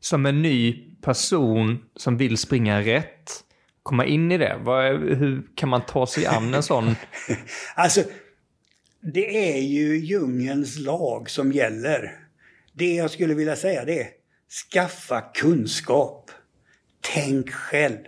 som 0.00 0.26
en 0.26 0.42
ny 0.42 0.84
person 1.02 1.78
som 1.96 2.16
vill 2.16 2.36
springa 2.36 2.80
rätt, 2.80 3.44
komma 3.88 4.06
in 4.06 4.32
i 4.32 4.38
det? 4.38 4.58
Vad, 4.60 4.92
hur 4.92 5.42
kan 5.54 5.68
man 5.68 5.86
ta 5.86 6.06
sig 6.06 6.26
an 6.26 6.54
en 6.54 6.62
sån? 6.62 6.94
Alltså, 7.74 8.02
det 9.00 9.52
är 9.52 9.60
ju 9.60 9.96
djungelns 9.96 10.78
lag 10.78 11.30
som 11.30 11.52
gäller. 11.52 12.12
Det 12.72 12.94
jag 12.94 13.10
skulle 13.10 13.34
vilja 13.34 13.56
säga 13.56 13.84
det 13.84 14.00
är 14.00 14.08
skaffa 14.72 15.20
kunskap. 15.20 16.30
Tänk 17.14 17.50
själv. 17.50 18.04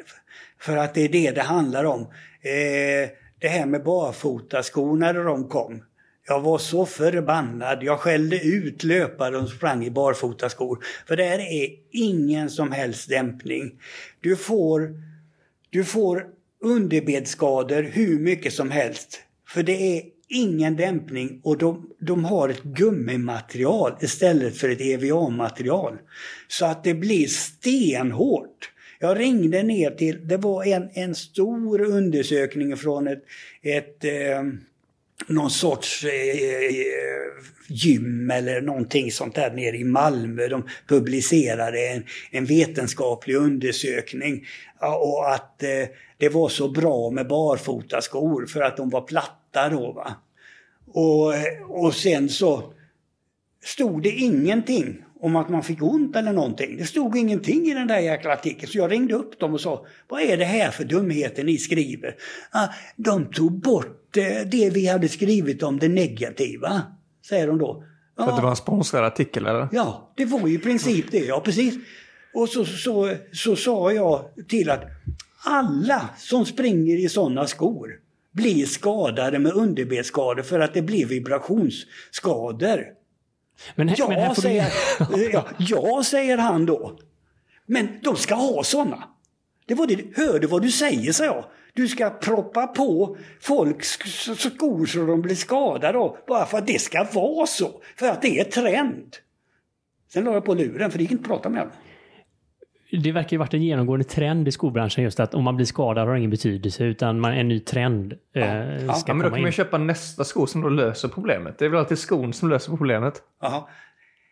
För 0.60 0.76
att 0.76 0.94
det 0.94 1.00
är 1.00 1.08
det 1.08 1.30
det 1.30 1.42
handlar 1.42 1.84
om. 1.84 2.00
Eh, 2.42 3.10
det 3.40 3.48
här 3.48 3.66
med 3.66 3.84
barfotaskor 3.84 4.96
när 4.96 5.14
de 5.14 5.48
kom. 5.48 5.82
Jag 6.26 6.40
var 6.40 6.58
så 6.58 6.86
förbannad. 6.86 7.82
Jag 7.82 8.00
skällde 8.00 8.40
ut 8.40 8.84
löpare 8.84 9.38
som 9.38 9.48
sprang 9.48 9.84
i 9.84 9.90
barfotaskor. 9.90 10.84
För 11.06 11.16
där 11.16 11.38
är 11.38 11.70
ingen 11.90 12.50
som 12.50 12.72
helst 12.72 13.08
dämpning. 13.08 13.80
Du 14.20 14.36
får 14.36 14.94
du 15.70 15.84
får 15.84 16.26
underbedsskador 16.62 17.82
hur 17.82 18.18
mycket 18.18 18.52
som 18.52 18.70
helst. 18.70 19.20
För 19.48 19.62
det 19.62 19.98
är 19.98 20.02
ingen 20.28 20.76
dämpning 20.76 21.40
och 21.44 21.58
de, 21.58 21.90
de 22.00 22.24
har 22.24 22.48
ett 22.48 22.62
gummimaterial 22.62 23.96
istället 24.00 24.56
för 24.56 24.68
ett 24.68 24.80
EVA-material. 24.80 25.98
Så 26.48 26.66
att 26.66 26.84
det 26.84 26.94
blir 26.94 27.26
stenhårt. 27.26 28.70
Jag 28.98 29.18
ringde 29.18 29.62
ner 29.62 29.90
till, 29.90 30.28
det 30.28 30.36
var 30.36 30.64
en, 30.64 30.90
en 30.92 31.14
stor 31.14 31.80
undersökning 31.80 32.76
från 32.76 33.08
ett, 33.08 33.22
ett, 33.62 34.04
eh, 34.04 34.42
någon 35.26 35.50
sorts 35.50 36.04
eh, 36.04 36.10
eh, 36.10 36.80
gym 37.68 38.30
eller 38.30 38.60
någonting 38.60 39.12
sånt 39.12 39.34
där 39.34 39.50
nere 39.50 39.76
i 39.76 39.84
Malmö. 39.84 40.48
De 40.48 40.68
publicerade 40.86 41.88
en, 41.88 42.04
en 42.30 42.44
vetenskaplig 42.44 43.34
undersökning 43.34 44.46
och 44.80 45.34
att 45.34 45.62
eh, 45.62 45.68
det 46.18 46.28
var 46.28 46.48
så 46.48 46.68
bra 46.68 47.10
med 47.10 47.28
barfotaskor 47.28 48.46
för 48.46 48.60
att 48.60 48.76
de 48.76 48.90
var 48.90 49.00
platta 49.00 49.68
då. 49.68 49.92
Va? 49.92 50.14
Och, 50.92 51.34
eh, 51.34 51.62
och 51.70 51.94
sen 51.94 52.28
så 52.28 52.72
stod 53.64 54.02
det 54.02 54.10
ingenting 54.10 55.04
om 55.20 55.36
att 55.36 55.48
man 55.48 55.62
fick 55.62 55.82
ont 55.82 56.16
eller 56.16 56.32
någonting. 56.32 56.76
Det 56.76 56.84
stod 56.84 57.16
ingenting 57.16 57.66
i 57.66 57.74
den 57.74 57.86
där 57.86 57.98
jäkla 57.98 58.32
artikeln. 58.32 58.72
Så 58.72 58.78
jag 58.78 58.92
ringde 58.92 59.14
upp 59.14 59.40
dem 59.40 59.54
och 59.54 59.60
sa, 59.60 59.86
vad 60.08 60.22
är 60.22 60.36
det 60.36 60.44
här 60.44 60.70
för 60.70 60.84
dumheter 60.84 61.44
ni 61.44 61.58
skriver? 61.58 62.16
Ah, 62.50 62.68
de 62.96 63.30
tog 63.30 63.52
bort 63.52 63.99
det 64.46 64.70
vi 64.74 64.86
hade 64.86 65.08
skrivit 65.08 65.62
om 65.62 65.78
det 65.78 65.88
negativa, 65.88 66.82
säger 67.28 67.46
de 67.46 67.58
då. 67.58 67.84
För 68.16 68.30
att 68.30 68.36
det 68.36 68.42
var 68.42 68.50
en 68.50 68.56
sponsrad 68.56 69.04
artikel 69.04 69.46
eller? 69.46 69.68
Ja, 69.72 70.12
det 70.16 70.24
var 70.24 70.46
ju 70.46 70.54
i 70.54 70.58
princip 70.58 71.06
det, 71.10 71.18
ja 71.18 71.40
precis. 71.40 71.74
Och 72.34 72.48
så, 72.48 72.64
så, 72.64 72.76
så, 72.76 73.16
så 73.32 73.56
sa 73.56 73.92
jag 73.92 74.24
till 74.48 74.70
att 74.70 74.84
alla 75.44 76.08
som 76.18 76.46
springer 76.46 76.96
i 76.96 77.08
sådana 77.08 77.46
skor 77.46 77.90
blir 78.32 78.66
skadade 78.66 79.38
med 79.38 79.52
underbetsskador 79.52 80.42
för 80.42 80.60
att 80.60 80.74
det 80.74 80.82
blir 80.82 81.06
vibrationsskador. 81.06 82.84
Men, 83.74 83.94
ja, 83.96 84.08
men 84.08 84.34
säger, 84.34 84.72
du... 85.14 85.30
ja, 85.32 85.46
ja, 85.58 86.02
säger 86.04 86.38
han 86.38 86.66
då. 86.66 86.98
Men 87.66 87.88
de 88.02 88.16
ska 88.16 88.34
ha 88.34 88.64
sådana. 88.64 89.04
Det 89.66 89.74
var 89.74 89.86
det, 89.86 90.04
hör 90.16 90.38
du 90.38 90.46
vad 90.46 90.62
du 90.62 90.70
säger, 90.70 91.12
sa 91.12 91.24
jag. 91.24 91.44
Du 91.74 91.88
ska 91.88 92.10
proppa 92.10 92.66
på 92.66 93.16
folk 93.40 93.84
skor 93.84 94.86
så 94.86 95.06
de 95.06 95.22
blir 95.22 95.34
skadade 95.34 95.98
av, 95.98 96.16
bara 96.28 96.46
för 96.46 96.58
att 96.58 96.66
det 96.66 96.80
ska 96.80 97.06
vara 97.12 97.46
så. 97.46 97.82
För 97.96 98.08
att 98.08 98.22
det 98.22 98.40
är 98.40 98.44
trend. 98.44 99.16
Sen 100.12 100.24
la 100.24 100.32
jag 100.32 100.44
på 100.44 100.54
luren, 100.54 100.90
för 100.90 100.98
det 100.98 101.02
gick 101.02 101.12
inte 101.12 101.22
att 101.22 101.28
prata 101.28 101.48
med 101.48 101.60
honom 101.60 101.76
det 102.98 103.12
verkar 103.12 103.32
ju 103.32 103.38
varit 103.38 103.54
en 103.54 103.62
genomgående 103.62 104.04
trend 104.04 104.48
i 104.48 104.52
skobranschen 104.52 105.04
just 105.04 105.20
att 105.20 105.34
om 105.34 105.44
man 105.44 105.56
blir 105.56 105.66
skadad 105.66 106.08
har 106.08 106.16
ingen 106.16 106.30
betydelse 106.30 106.84
utan 106.84 107.20
man, 107.20 107.32
en 107.32 107.48
ny 107.48 107.60
trend 107.60 108.14
ja. 108.32 108.40
eh, 108.40 108.84
ja. 108.86 108.94
ska 108.94 109.10
ja, 109.10 109.14
men 109.14 109.24
då 109.24 109.34
kan 109.34 109.42
man 109.42 109.52
köpa 109.52 109.78
nästa 109.78 110.24
sko 110.24 110.46
som 110.46 110.60
då 110.60 110.68
löser 110.68 111.08
problemet. 111.08 111.58
Det 111.58 111.64
är 111.64 111.68
väl 111.68 111.78
alltid 111.78 111.98
skon 111.98 112.32
som 112.32 112.48
löser 112.48 112.70
problemet. 112.70 113.22
Aha. 113.42 113.68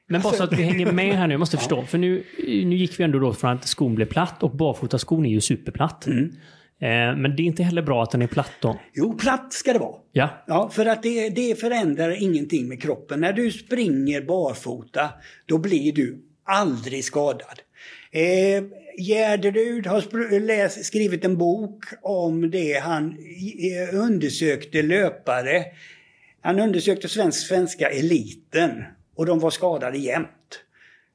Men 0.08 0.20
bara 0.20 0.32
så 0.32 0.44
att 0.44 0.52
vi 0.52 0.62
hänger 0.62 0.92
med 0.92 1.14
här 1.14 1.26
nu, 1.26 1.34
jag 1.34 1.38
måste 1.38 1.56
förstå. 1.56 1.82
För 1.82 1.98
nu, 1.98 2.24
nu 2.38 2.76
gick 2.76 3.00
vi 3.00 3.04
ändå 3.04 3.18
då 3.18 3.32
från 3.32 3.50
att 3.50 3.64
skon 3.64 3.94
blev 3.94 4.06
platt 4.06 4.42
och 4.42 4.56
barfotaskon 4.56 5.26
är 5.26 5.30
ju 5.30 5.40
superplatt. 5.40 6.06
Mm. 6.06 6.32
Eh, 6.80 7.16
men 7.16 7.36
det 7.36 7.42
är 7.42 7.44
inte 7.44 7.62
heller 7.62 7.82
bra 7.82 8.02
att 8.02 8.10
den 8.10 8.22
är 8.22 8.26
platt 8.26 8.52
då? 8.60 8.80
Jo, 8.94 9.18
platt 9.18 9.52
ska 9.52 9.72
det 9.72 9.78
vara. 9.78 9.96
Ja. 10.12 10.44
Ja, 10.46 10.70
för 10.70 10.86
att 10.86 11.02
det, 11.02 11.28
det 11.28 11.60
förändrar 11.60 12.22
ingenting 12.22 12.68
med 12.68 12.82
kroppen. 12.82 13.20
När 13.20 13.32
du 13.32 13.50
springer 13.50 14.22
barfota, 14.22 15.08
då 15.46 15.58
blir 15.58 15.92
du 15.92 16.22
aldrig 16.44 17.04
skadad. 17.04 17.60
Eh, 18.10 18.64
Gärderud 18.98 19.86
har 19.86 20.40
läst, 20.40 20.84
skrivit 20.84 21.24
en 21.24 21.38
bok 21.38 21.84
om 22.02 22.50
det. 22.50 22.78
Han 22.78 23.08
eh, 23.10 23.98
undersökte 23.98 24.82
löpare. 24.82 25.64
Han 26.40 26.60
undersökte 26.60 27.08
svensk, 27.08 27.46
svenska 27.46 27.88
eliten 27.90 28.84
och 29.16 29.26
de 29.26 29.38
var 29.38 29.50
skadade 29.50 29.98
jämt. 29.98 30.60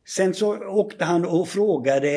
Sen 0.06 0.34
så 0.34 0.58
åkte 0.58 1.06
han 1.06 1.26
och 1.26 1.49
frågade 1.49 2.10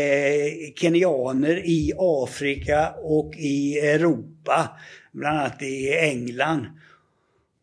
kenyaner 0.76 1.66
i 1.66 1.92
Afrika 1.98 2.94
och 3.02 3.34
i 3.36 3.78
Europa, 3.78 4.70
bland 5.12 5.38
annat 5.38 5.62
i 5.62 5.98
England. 5.98 6.66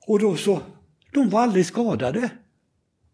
Och 0.08 0.20
då 0.20 0.36
så, 0.36 0.60
de 1.14 1.30
var 1.30 1.42
aldrig 1.42 1.66
skadade. 1.66 2.30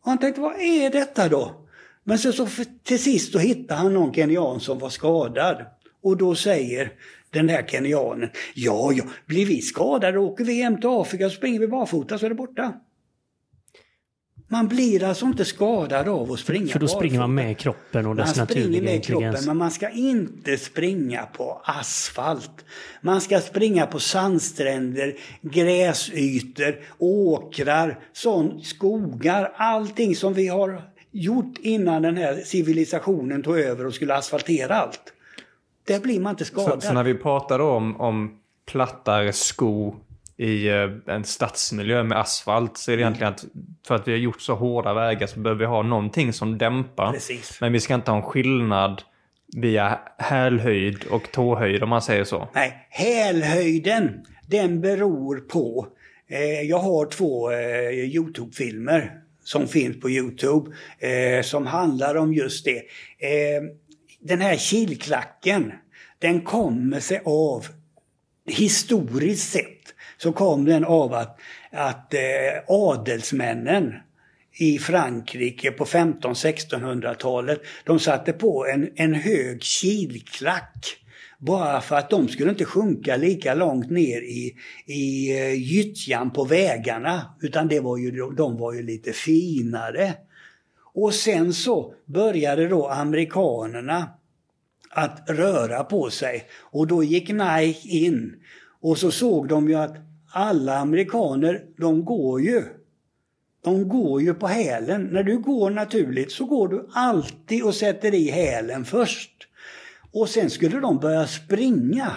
Och 0.01 0.09
han 0.09 0.17
tänkte, 0.17 0.41
vad 0.41 0.61
är 0.61 0.89
detta 0.89 1.29
då? 1.29 1.67
Men 2.03 2.19
så, 2.19 2.33
så 2.33 2.47
till 2.83 2.99
sist 2.99 3.31
så 3.31 3.39
hittade 3.39 3.79
han 3.81 3.93
någon 3.93 4.13
kenyan 4.13 4.59
som 4.59 4.79
var 4.79 4.89
skadad. 4.89 5.65
Och 6.01 6.17
då 6.17 6.35
säger 6.35 6.91
den 7.29 7.49
här 7.49 7.67
kenyanen, 7.67 8.29
ja, 8.55 8.91
ja, 8.93 9.03
blir 9.25 9.45
vi 9.45 9.61
skadade 9.61 10.19
åker 10.19 10.43
vi 10.43 10.61
hem 10.61 10.81
till 10.81 10.89
Afrika 10.89 11.25
och 11.25 11.31
springer 11.31 11.59
vi 11.59 11.67
barfota 11.67 12.17
så 12.17 12.25
är 12.25 12.29
det 12.29 12.35
borta. 12.35 12.73
Man 14.51 14.67
blir 14.67 15.03
alltså 15.03 15.25
inte 15.25 15.45
skadad 15.45 16.07
av 16.07 16.31
att 16.31 16.39
springa 16.39 16.67
För 16.67 16.79
då 16.79 16.85
barfota. 16.85 16.99
springer 16.99 17.19
man 17.19 17.33
med 17.33 17.57
kroppen 17.57 18.05
och 18.05 18.15
dess 18.15 18.37
naturliga 18.37 18.83
med 18.83 19.03
kroppen, 19.03 19.35
men 19.45 19.57
man 19.57 19.71
ska 19.71 19.89
inte 19.89 20.57
springa 20.57 21.25
på 21.25 21.61
asfalt. 21.63 22.65
Man 23.01 23.21
ska 23.21 23.39
springa 23.39 23.85
på 23.85 23.99
sandstränder, 23.99 25.15
gräsytor, 25.41 26.79
åkrar, 26.97 27.99
sån, 28.13 28.61
skogar, 28.61 29.53
allting 29.55 30.15
som 30.15 30.33
vi 30.33 30.47
har 30.47 30.81
gjort 31.11 31.57
innan 31.59 32.01
den 32.01 32.17
här 32.17 32.35
civilisationen 32.45 33.43
tog 33.43 33.59
över 33.59 33.85
och 33.85 33.93
skulle 33.93 34.15
asfaltera 34.15 34.75
allt. 34.75 35.13
Där 35.87 35.99
blir 35.99 36.19
man 36.19 36.29
inte 36.29 36.45
skadad. 36.45 36.83
Så, 36.83 36.87
så 36.87 36.93
när 36.93 37.03
vi 37.03 37.13
pratar 37.13 37.59
om, 37.59 38.01
om 38.01 38.39
plattare 38.65 39.33
sko 39.33 39.95
i 40.39 40.67
eh, 40.67 41.15
en 41.15 41.23
stadsmiljö 41.23 42.03
med 42.03 42.19
asfalt 42.19 42.77
så 42.77 42.91
är 42.91 42.97
det 42.97 43.01
egentligen 43.01 43.33
att 43.33 43.45
för 43.87 43.95
att 43.95 44.07
vi 44.07 44.11
har 44.11 44.19
gjort 44.19 44.41
så 44.41 44.55
hårda 44.55 44.93
vägar 44.93 45.27
så 45.27 45.39
behöver 45.39 45.59
vi 45.59 45.65
ha 45.65 45.81
någonting 45.81 46.33
som 46.33 46.57
dämpar. 46.57 47.11
Precis. 47.11 47.61
Men 47.61 47.73
vi 47.73 47.79
ska 47.79 47.95
inte 47.95 48.11
ha 48.11 48.17
en 48.17 48.23
skillnad 48.23 49.01
via 49.55 49.99
hälhöjd 50.17 51.03
och 51.09 51.31
tåhöjd 51.31 51.83
om 51.83 51.89
man 51.89 52.01
säger 52.01 52.23
så. 52.23 52.49
Nej, 52.53 52.87
hälhöjden 52.89 54.25
den 54.47 54.81
beror 54.81 55.39
på 55.39 55.87
eh, 56.29 56.61
jag 56.61 56.79
har 56.79 57.05
två 57.05 57.51
eh, 57.51 57.89
Youtube-filmer 57.89 59.11
som 59.43 59.67
finns 59.67 59.99
på 59.99 60.09
Youtube 60.09 60.71
eh, 60.99 61.41
som 61.43 61.67
handlar 61.67 62.15
om 62.15 62.33
just 62.33 62.65
det. 62.65 62.77
Eh, 62.77 63.63
den 64.19 64.41
här 64.41 64.57
kilklacken, 64.57 65.73
den 66.19 66.41
kommer 66.41 66.99
sig 66.99 67.21
av, 67.25 67.65
historiskt 68.45 69.51
sett, 69.51 69.78
så 70.21 70.31
kom 70.31 70.65
den 70.65 70.85
av 70.85 71.13
att, 71.13 71.39
att 71.71 72.13
eh, 72.13 72.19
adelsmännen 72.67 73.93
i 74.59 74.79
Frankrike 74.79 75.71
på 75.71 75.85
1500-1600-talet, 75.85 77.61
de 77.83 77.99
satte 77.99 78.33
på 78.33 78.65
en, 78.67 78.89
en 78.95 79.13
hög 79.13 79.63
kilklack 79.63 80.99
bara 81.39 81.81
för 81.81 81.95
att 81.95 82.09
de 82.09 82.27
skulle 82.27 82.49
inte 82.49 82.65
sjunka 82.65 83.15
lika 83.15 83.53
långt 83.53 83.89
ner 83.89 84.21
i, 84.21 84.55
i 84.85 85.37
eh, 85.39 85.53
gyttjan 85.53 86.31
på 86.31 86.43
vägarna. 86.43 87.21
Utan 87.41 87.67
det 87.67 87.79
var 87.79 87.97
ju, 87.97 88.11
de 88.11 88.57
var 88.57 88.73
ju 88.73 88.83
lite 88.83 89.13
finare. 89.13 90.13
Och 90.93 91.13
sen 91.13 91.53
så 91.53 91.93
började 92.05 92.67
då 92.67 92.87
amerikanerna 92.87 94.09
att 94.89 95.29
röra 95.29 95.83
på 95.83 96.09
sig. 96.09 96.43
Och 96.59 96.87
då 96.87 97.03
gick 97.03 97.29
Nike 97.29 97.89
in. 97.89 98.35
Och 98.81 98.97
så 98.97 99.11
såg 99.11 99.47
de 99.47 99.69
ju 99.69 99.75
att 99.75 100.08
alla 100.31 100.77
amerikaner, 100.77 101.61
de 101.77 102.05
går 102.05 102.41
ju. 102.41 102.63
De 103.63 103.89
går 103.89 104.21
ju 104.21 104.33
på 104.33 104.47
hälen. 104.47 105.03
När 105.11 105.23
du 105.23 105.37
går 105.37 105.69
naturligt 105.69 106.31
så 106.31 106.45
går 106.45 106.67
du 106.67 106.89
alltid 106.93 107.63
och 107.63 107.75
sätter 107.75 108.13
i 108.13 108.29
hälen 108.29 108.85
först. 108.85 109.47
Och 110.11 110.29
sen 110.29 110.49
skulle 110.49 110.79
de 110.79 110.97
börja 110.97 111.27
springa. 111.27 112.11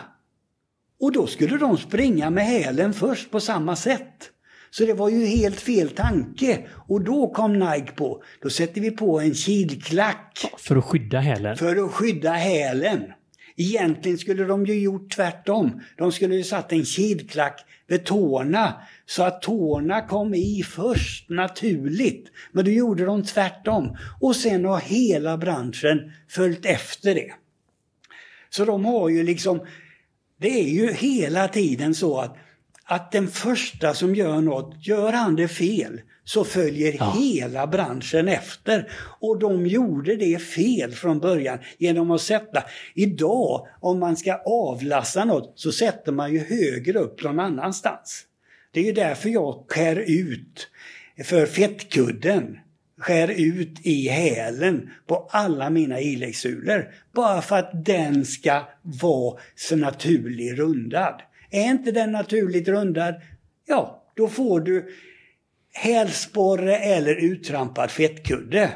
Och 1.00 1.12
då 1.12 1.26
skulle 1.26 1.56
de 1.56 1.78
springa 1.78 2.30
med 2.30 2.44
hälen 2.44 2.92
först 2.92 3.30
på 3.30 3.40
samma 3.40 3.76
sätt. 3.76 4.30
Så 4.70 4.84
det 4.84 4.94
var 4.94 5.08
ju 5.08 5.26
helt 5.26 5.60
fel 5.60 5.88
tanke. 5.88 6.66
Och 6.88 7.00
då 7.00 7.28
kom 7.28 7.52
Nike 7.58 7.92
på, 7.92 8.22
då 8.42 8.50
sätter 8.50 8.80
vi 8.80 8.90
på 8.90 9.20
en 9.20 9.34
kilklack. 9.34 10.46
För 10.58 10.76
att 10.76 10.84
skydda 10.84 11.20
hälen? 11.20 11.56
För 11.56 11.84
att 11.84 11.90
skydda 11.90 12.32
hälen. 12.32 13.02
Egentligen 13.56 14.18
skulle 14.18 14.44
de 14.44 14.66
ju 14.66 14.80
gjort 14.80 15.16
tvärtom. 15.16 15.80
De 15.96 16.12
skulle 16.12 16.34
ju 16.34 16.44
satt 16.44 16.72
en 16.72 16.84
kilklack 16.84 17.64
vid 17.86 18.04
tårna 18.04 18.82
så 19.06 19.22
att 19.22 19.42
tårna 19.42 20.00
kom 20.00 20.34
i 20.34 20.62
först 20.66 21.30
naturligt. 21.30 22.30
Men 22.52 22.64
då 22.64 22.70
gjorde 22.70 23.04
de 23.04 23.24
tvärtom. 23.24 23.96
Och 24.20 24.36
sen 24.36 24.64
har 24.64 24.80
hela 24.80 25.36
branschen 25.38 26.12
följt 26.28 26.66
efter 26.66 27.14
det. 27.14 27.32
Så 28.50 28.64
de 28.64 28.84
har 28.84 29.08
ju 29.08 29.22
liksom, 29.22 29.66
det 30.40 30.60
är 30.60 30.68
ju 30.68 30.92
hela 30.92 31.48
tiden 31.48 31.94
så 31.94 32.18
att, 32.18 32.36
att 32.92 33.12
den 33.12 33.28
första 33.28 33.94
som 33.94 34.14
gör 34.14 34.40
något, 34.40 34.86
gör 34.86 35.12
han 35.12 35.36
det 35.36 35.48
fel 35.48 36.00
så 36.24 36.44
följer 36.44 36.96
ja. 36.98 37.16
hela 37.18 37.66
branschen 37.66 38.28
efter. 38.28 38.92
Och 39.20 39.38
de 39.38 39.66
gjorde 39.66 40.16
det 40.16 40.42
fel 40.42 40.92
från 40.92 41.18
början 41.18 41.58
genom 41.78 42.10
att 42.10 42.20
sätta, 42.20 42.64
idag 42.94 43.66
om 43.80 43.98
man 43.98 44.16
ska 44.16 44.34
avlasta 44.46 45.24
något 45.24 45.52
så 45.56 45.72
sätter 45.72 46.12
man 46.12 46.32
ju 46.32 46.38
högre 46.38 46.98
upp 46.98 47.22
någon 47.22 47.40
annanstans. 47.40 48.24
Det 48.72 48.80
är 48.80 48.84
ju 48.84 48.92
därför 48.92 49.28
jag 49.28 49.64
skär 49.68 49.96
ut 49.96 50.68
för 51.24 51.46
fettkudden 51.46 52.58
skär 52.98 53.28
ut 53.28 53.86
i 53.86 54.08
hälen 54.08 54.90
på 55.06 55.28
alla 55.30 55.70
mina 55.70 56.00
iläggssulor. 56.00 56.88
Bara 57.14 57.42
för 57.42 57.56
att 57.56 57.84
den 57.84 58.24
ska 58.24 58.62
vara 58.82 59.38
så 59.56 59.76
naturligt 59.76 60.58
rundad. 60.58 61.22
Är 61.52 61.70
inte 61.70 61.92
den 61.92 62.12
naturligt 62.12 62.68
rundad, 62.68 63.14
ja, 63.66 64.04
då 64.14 64.28
får 64.28 64.60
du 64.60 64.88
hälsporre 65.72 66.76
eller 66.76 67.14
uttrampad 67.14 67.90
fettkudde. 67.90 68.70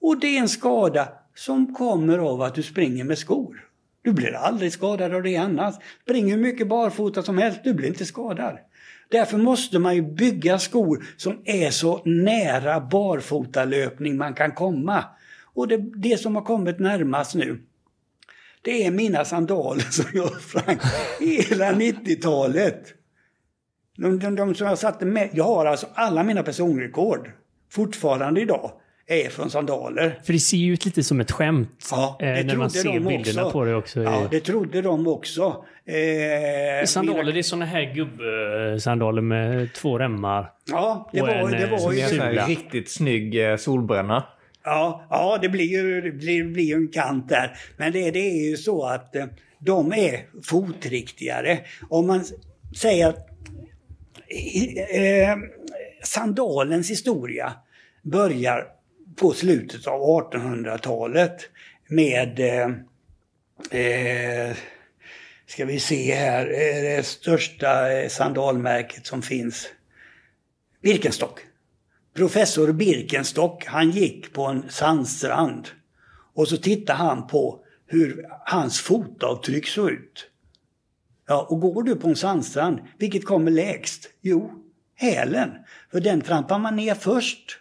Och 0.00 0.20
det 0.20 0.36
är 0.36 0.40
en 0.40 0.48
skada 0.48 1.08
som 1.34 1.74
kommer 1.74 2.18
av 2.18 2.42
att 2.42 2.54
du 2.54 2.62
springer 2.62 3.04
med 3.04 3.18
skor. 3.18 3.64
Du 4.02 4.12
blir 4.12 4.34
aldrig 4.34 4.72
skadad 4.72 5.14
av 5.14 5.22
det 5.22 5.36
annars. 5.36 5.74
Spring 6.02 6.30
hur 6.30 6.38
mycket 6.38 6.68
barfota 6.68 7.22
som 7.22 7.38
helst, 7.38 7.60
du 7.64 7.74
blir 7.74 7.88
inte 7.88 8.04
skadad. 8.04 8.58
Därför 9.08 9.38
måste 9.38 9.78
man 9.78 9.94
ju 9.94 10.02
bygga 10.02 10.58
skor 10.58 11.04
som 11.16 11.42
är 11.44 11.70
så 11.70 12.02
nära 12.04 12.80
barfotalöpning 12.80 14.16
man 14.16 14.34
kan 14.34 14.52
komma. 14.52 15.04
Och 15.54 15.68
det, 15.68 15.76
det 15.76 16.20
som 16.20 16.34
har 16.34 16.42
kommit 16.42 16.78
närmast 16.78 17.34
nu, 17.34 17.62
det 18.64 18.86
är 18.86 18.90
mina 18.90 19.24
sandaler 19.24 19.82
som 19.90 20.04
jag 20.14 20.40
sprang 20.40 20.78
hela 21.20 21.72
90-talet. 21.72 22.82
De, 23.96 24.18
de, 24.18 24.36
de, 24.36 24.54
som 24.54 24.66
jag 24.66 24.78
satte 24.78 25.04
med, 25.06 25.28
jag 25.32 25.44
har 25.44 25.66
alltså 25.66 25.86
alla 25.94 26.22
mina 26.22 26.42
personrekord 26.42 27.30
fortfarande 27.70 28.40
idag 28.40 28.70
är 29.06 29.28
från 29.30 29.50
sandaler. 29.50 30.18
För 30.24 30.32
det 30.32 30.38
ser 30.38 30.56
ju 30.56 30.72
ut 30.72 30.84
lite 30.84 31.02
som 31.02 31.20
ett 31.20 31.30
skämt. 31.30 31.88
Ja, 31.90 32.16
det 32.20 32.26
eh, 32.38 32.46
när 32.46 32.56
man 32.56 32.70
ser 32.70 32.84
de 32.84 33.00
bilderna 33.00 33.42
också. 33.44 33.52
på 33.52 33.64
det 33.64 33.74
också. 33.74 34.02
Ja, 34.02 34.28
det 34.30 34.40
trodde 34.40 34.82
de 34.82 35.06
också. 35.06 35.64
Eh, 35.86 36.84
sandaler, 36.86 37.18
mina- 37.18 37.32
det 37.32 37.38
är 37.38 37.42
såna 37.42 37.64
här 37.64 37.94
gubbsandaler 37.94 39.22
med 39.22 39.72
två 39.74 39.98
remmar. 39.98 40.50
Ja, 40.70 41.10
det 41.12 41.20
var, 41.20 41.28
en, 41.28 41.50
det 41.50 41.58
eh, 41.58 41.70
var 41.84 41.92
ju... 41.92 42.00
En 42.00 42.46
riktigt 42.46 42.90
snygg 42.90 43.50
eh, 43.50 43.56
solbränna. 43.56 44.24
Ja, 44.64 45.06
ja 45.10 45.38
det 45.42 45.48
blir 45.48 45.64
ju 45.64 46.00
det 46.00 46.10
blir, 46.12 46.44
blir 46.44 46.64
ju 46.64 46.74
en 46.74 46.88
kant 46.88 47.28
där. 47.28 47.58
Men 47.76 47.92
det, 47.92 48.10
det 48.10 48.18
är 48.18 48.48
ju 48.48 48.56
så 48.56 48.84
att 48.84 49.16
eh, 49.16 49.26
de 49.58 49.92
är 49.92 50.26
fotriktigare. 50.42 51.58
Om 51.88 52.06
man 52.06 52.24
säger 52.76 53.08
att 53.08 53.28
eh, 54.90 55.36
sandalens 56.02 56.90
historia 56.90 57.52
börjar 58.02 58.66
på 59.16 59.32
slutet 59.32 59.86
av 59.86 60.00
1800-talet 60.00 61.50
med 61.88 62.40
eh, 62.40 62.70
eh, 63.80 64.56
ska 65.46 65.64
vi 65.64 65.80
se 65.80 66.14
här, 66.14 66.46
eh, 66.46 66.96
det 66.96 67.06
största 67.06 67.88
sandalmärket 68.08 69.06
som 69.06 69.22
finns. 69.22 69.68
Birkenstock. 70.82 71.40
Professor 72.14 72.72
Birkenstock, 72.72 73.64
han 73.66 73.90
gick 73.90 74.32
på 74.32 74.46
en 74.46 74.64
sandstrand 74.68 75.68
och 76.34 76.48
så 76.48 76.56
tittade 76.56 76.98
han 76.98 77.26
på 77.26 77.60
hur 77.86 78.26
hans 78.46 78.80
fotavtryck 78.80 79.66
såg 79.66 79.90
ut. 79.90 80.30
Ja, 81.26 81.46
och 81.50 81.60
går 81.60 81.82
du 81.82 81.96
på 81.96 82.08
en 82.08 82.16
sandstrand, 82.16 82.78
vilket 82.98 83.24
kommer 83.24 83.50
lägst? 83.50 84.10
Jo, 84.20 84.50
hälen. 84.94 85.50
För 85.90 86.00
den 86.00 86.20
trampar 86.20 86.58
man 86.58 86.76
ner 86.76 86.94
först. 86.94 87.58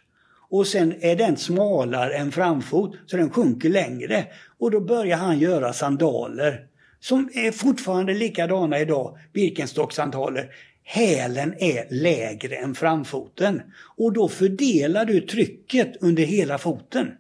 Och 0.50 0.68
sen 0.68 0.94
är 1.02 1.16
den 1.16 1.38
smalare 1.38 2.14
än 2.14 2.32
framfot, 2.32 2.96
så 3.06 3.18
den 3.18 3.30
sjunker 3.30 3.70
längre. 3.70 4.26
Och 4.58 4.72
då 4.72 4.80
börjar 4.80 5.18
han 5.18 5.40
göra 5.40 5.74
sandaler. 5.74 6.68
Som 7.00 7.30
är 7.34 7.52
fortfarande 7.52 8.14
likadana 8.14 8.80
idag, 8.80 9.18
Birkenstock-sandaler. 9.34 10.50
Hälen 10.84 11.54
är 11.60 11.88
lägre 11.90 12.56
än 12.56 12.76
framfoten. 12.76 13.62
Och 13.98 14.14
då 14.14 14.28
fördelar 14.30 15.06
du 15.06 15.22
trycket 15.22 15.98
under 16.02 16.24
hela 16.24 16.58
foten. 16.58 17.12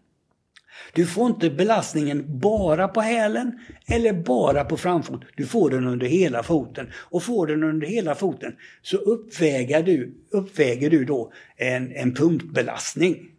Du 0.93 1.05
får 1.05 1.27
inte 1.27 1.49
belastningen 1.49 2.39
bara 2.39 2.87
på 2.87 3.01
hälen 3.01 3.59
eller 3.87 4.13
bara 4.13 4.65
på 4.65 4.77
framfoten. 4.77 5.29
Du 5.35 5.45
får 5.45 5.69
den 5.69 5.87
under 5.87 6.07
hela 6.07 6.43
foten. 6.43 6.91
Och 6.95 7.23
får 7.23 7.47
den 7.47 7.63
under 7.63 7.87
hela 7.87 8.15
foten 8.15 8.55
så 8.81 8.97
uppväger 8.97 9.83
du, 9.83 10.13
uppväger 10.31 10.89
du 10.89 11.05
då 11.05 11.33
en, 11.57 11.91
en 11.91 12.13
pumpbelastning. 12.13 13.29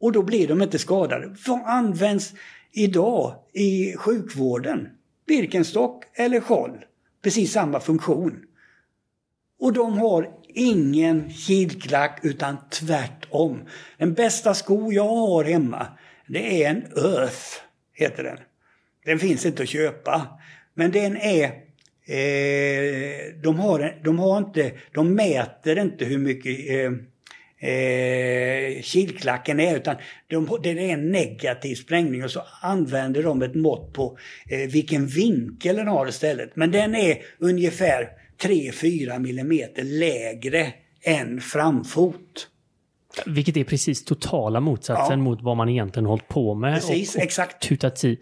Och 0.00 0.12
då 0.12 0.22
blir 0.22 0.48
de 0.48 0.62
inte 0.62 0.78
skadade. 0.78 1.36
Vad 1.46 1.60
används 1.66 2.32
idag 2.72 3.34
i 3.52 3.96
sjukvården? 3.96 4.88
Birkenstock 5.26 6.04
eller 6.14 6.40
skjold? 6.40 6.82
Precis 7.22 7.52
samma 7.52 7.80
funktion. 7.80 8.44
Och 9.62 9.72
de 9.72 9.98
har 9.98 10.30
ingen 10.54 11.30
kilklack 11.30 12.20
utan 12.22 12.56
tvärtom. 12.70 13.60
Den 13.98 14.14
bästa 14.14 14.54
sko 14.54 14.92
jag 14.92 15.08
har 15.08 15.44
hemma, 15.44 15.86
det 16.26 16.64
är 16.64 16.70
en 16.70 16.82
Earth, 16.96 17.60
heter 17.94 18.22
den. 18.24 18.38
Den 19.04 19.18
finns 19.18 19.46
inte 19.46 19.62
att 19.62 19.68
köpa. 19.68 20.38
Men 20.74 20.90
den 20.90 21.16
är... 21.16 21.44
Eh, 22.06 23.34
de, 23.42 23.58
har, 23.58 24.00
de 24.04 24.18
har 24.18 24.38
inte... 24.38 24.72
De 24.92 25.14
mäter 25.14 25.78
inte 25.78 26.04
hur 26.04 26.18
mycket 26.18 26.70
eh, 26.70 26.92
eh, 27.70 28.82
kilklacken 28.82 29.60
är 29.60 29.76
utan 29.76 29.96
de, 30.26 30.58
det 30.62 30.70
är 30.70 30.78
en 30.78 31.10
negativ 31.10 31.74
sprängning 31.74 32.24
och 32.24 32.30
så 32.30 32.42
använder 32.60 33.22
de 33.22 33.42
ett 33.42 33.54
mått 33.54 33.92
på 33.92 34.18
eh, 34.50 34.70
vilken 34.70 35.06
vinkel 35.06 35.76
den 35.76 35.88
har 35.88 36.08
istället. 36.08 36.56
Men 36.56 36.70
den 36.70 36.94
är 36.94 37.18
ungefär 37.38 38.21
3-4 38.42 39.18
millimeter 39.18 39.84
lägre 39.84 40.72
än 41.04 41.40
framfot. 41.40 42.48
Vilket 43.26 43.56
är 43.56 43.64
precis 43.64 44.04
totala 44.04 44.60
motsatsen 44.60 45.18
Ja. 45.18 45.24
mot 45.24 45.42
vad 45.42 45.56
man 45.56 45.68
egentligen 45.68 46.06
hållit 46.06 46.28
på 46.28 46.54
med. 46.54 46.74
Precis, 46.74 47.14
och, 47.14 47.18
och 47.18 47.24
exakt. 47.24 47.68
tutat 47.68 48.04
i. 48.04 48.18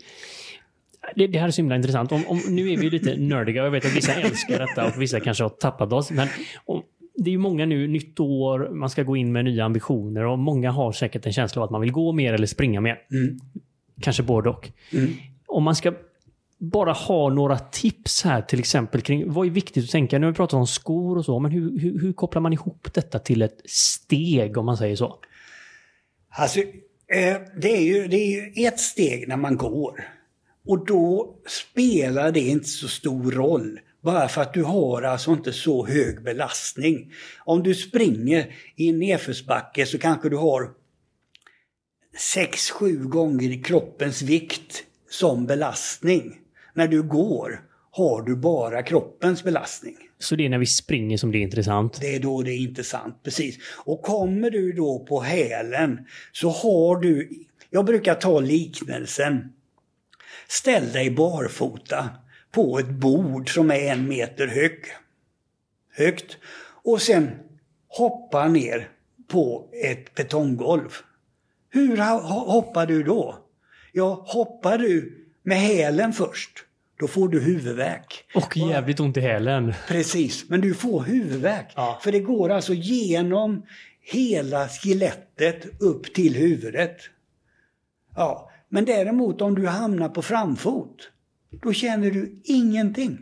Det, 1.15 1.27
det 1.27 1.39
här 1.39 1.47
är 1.47 1.51
så 1.51 1.63
himla 1.63 1.77
intressant. 1.77 2.13
Om, 2.13 2.23
om, 2.27 2.41
nu 2.49 2.73
är 2.73 2.77
vi 2.77 2.91
lite 2.91 3.17
nördiga 3.17 3.63
och 3.63 3.67
jag 3.67 3.73
vet 3.73 3.85
att 3.85 3.97
vissa 3.97 4.15
älskar 4.15 4.59
detta 4.59 4.87
och 4.87 5.03
vissa 5.03 5.21
kanske 5.21 5.45
har 5.45 5.49
tappat 5.49 5.93
oss. 5.93 6.11
Men 6.11 6.29
om, 6.65 6.83
det 7.15 7.31
är 7.31 7.33
ju 7.33 7.39
många 7.39 7.67
nu, 7.67 7.89
nytt 7.89 8.21
år, 8.21 8.71
man 8.75 8.91
ska 8.91 9.03
gå 9.03 9.17
in 9.17 9.33
med 9.33 9.45
nya 9.45 9.65
ambitioner 9.65 10.25
och 10.25 10.39
många 10.39 10.71
har 10.71 10.93
säkert 10.93 11.27
en 11.27 11.33
känsla 11.33 11.63
av 11.63 11.65
att 11.65 11.71
man 11.71 11.81
vill 11.81 11.93
gå 11.93 12.13
mer 12.13 12.33
eller 12.33 12.47
springa 12.47 12.81
mer. 12.81 12.99
Mm. 13.11 13.39
Kanske 14.01 14.23
både 14.23 14.51
och. 14.51 14.71
Mm. 14.93 15.11
Om 15.47 15.63
man 15.65 15.77
ska 15.77 15.93
bara 16.61 16.93
ha 16.93 17.29
några 17.29 17.59
tips 17.59 18.23
här 18.23 18.43
till 18.43 18.59
exempel 18.59 19.01
kring 19.01 19.33
vad 19.33 19.47
är 19.47 19.51
viktigt 19.51 19.85
att 19.85 19.91
tänka. 19.91 20.19
Nu 20.19 20.27
har 20.27 20.33
vi 20.33 20.37
pratat 20.37 20.59
om 20.59 20.67
skor 20.67 21.19
och 21.19 21.25
så, 21.25 21.39
men 21.39 21.51
hur, 21.51 21.79
hur, 21.79 22.01
hur 22.01 22.13
kopplar 22.13 22.43
man 22.43 22.53
ihop 22.53 22.89
detta 22.95 23.19
till 23.19 23.43
ett 23.43 23.61
steg 23.65 24.57
om 24.57 24.67
man 24.67 24.77
säger 24.77 24.97
så? 24.97 25.19
Alltså, 26.31 26.61
eh, 26.61 27.37
det, 27.57 27.77
är 27.77 27.83
ju, 27.83 28.09
det 28.09 28.17
är 28.17 28.57
ju 28.57 28.67
ett 28.67 28.81
steg 28.81 29.29
när 29.29 29.37
man 29.37 29.57
går. 29.57 30.09
Och 30.67 30.87
då 30.87 31.35
spelar 31.47 32.33
det 32.33 32.41
inte 32.41 32.69
så 32.69 32.89
stor 32.89 33.33
roll. 33.33 33.81
Bara 34.01 34.29
för 34.29 34.43
att 34.43 34.55
du 34.55 34.63
har 34.63 35.03
alltså 35.03 35.33
inte 35.33 35.53
så 35.53 35.87
hög 35.87 36.23
belastning. 36.23 37.13
Om 37.39 37.63
du 37.63 37.75
springer 37.75 38.55
i 38.77 38.89
en 38.89 38.99
nedförsbacke 38.99 39.87
så 39.87 39.99
kanske 39.99 40.29
du 40.29 40.37
har 40.37 40.71
6-7 42.37 43.03
gånger 43.03 43.65
kroppens 43.65 44.23
vikt 44.23 44.85
som 45.11 45.47
belastning. 45.47 46.40
När 46.75 46.89
du 46.89 47.03
går 47.03 47.61
har 47.91 48.23
du 48.23 48.37
bara 48.37 48.83
kroppens 48.83 49.45
belastning. 49.45 49.97
Så 50.19 50.37
det 50.37 50.45
är 50.45 50.49
när 50.49 50.59
vi 50.59 50.67
springer 50.67 51.17
som 51.17 51.33
det 51.33 51.39
är 51.39 51.43
intressant. 51.43 52.01
Det 52.01 52.15
är 52.15 52.21
då 52.21 52.43
det 52.43 52.53
är 52.53 52.59
intressant, 52.59 53.23
precis. 53.23 53.59
Och 53.85 54.03
kommer 54.03 54.51
du 54.51 54.73
då 54.73 54.99
på 54.99 55.21
hälen 55.21 56.07
så 56.33 56.49
har 56.49 56.97
du, 56.97 57.31
jag 57.71 57.85
brukar 57.85 58.15
ta 58.15 58.41
liknelsen. 58.41 59.53
Ställ 60.49 60.93
dig 60.93 61.11
barfota 61.11 62.11
på 62.51 62.79
ett 62.79 62.91
bord 62.91 63.55
som 63.55 63.71
är 63.71 63.93
en 63.93 64.09
meter 64.09 64.47
hög, 64.47 64.73
högt 65.97 66.37
och 66.85 67.03
sen 67.03 67.31
hoppa 67.89 68.49
ner 68.49 68.89
på 69.29 69.71
ett 69.85 70.15
betonggolv. 70.15 70.91
Hur 71.71 71.97
hoppar 72.47 72.87
du 72.87 73.03
då? 73.03 73.39
Ja, 73.93 74.25
hoppar 74.27 74.79
du 74.79 75.20
med 75.43 75.59
hälen 75.59 76.13
först, 76.13 76.51
då 77.01 77.09
får 77.09 77.29
du 77.29 77.41
huvudvärk. 77.41 78.25
Och 78.35 78.57
jävligt 78.57 79.01
ont 79.01 79.17
i 79.17 79.21
hälen. 79.21 79.75
Precis, 79.89 80.45
men 80.49 80.61
du 80.61 80.75
får 80.75 81.03
huvudvärk. 81.03 81.73
Ja. 81.77 82.01
För 82.03 82.13
det 82.13 82.21
går 82.21 82.51
alltså 82.51 82.75
genom 82.75 83.63
hela 84.01 84.69
skelettet 84.69 85.83
upp 85.83 86.15
till 86.15 86.35
huvudet. 86.35 86.97
Ja, 88.17 88.51
men 88.69 88.85
däremot 88.85 89.43
om 89.43 89.55
du 89.55 89.67
hamnar 89.67 90.09
på 90.09 90.23
framfot, 90.23 91.11
då 91.63 91.73
känner 91.73 92.11
du 92.11 92.41
ingenting. 92.45 93.19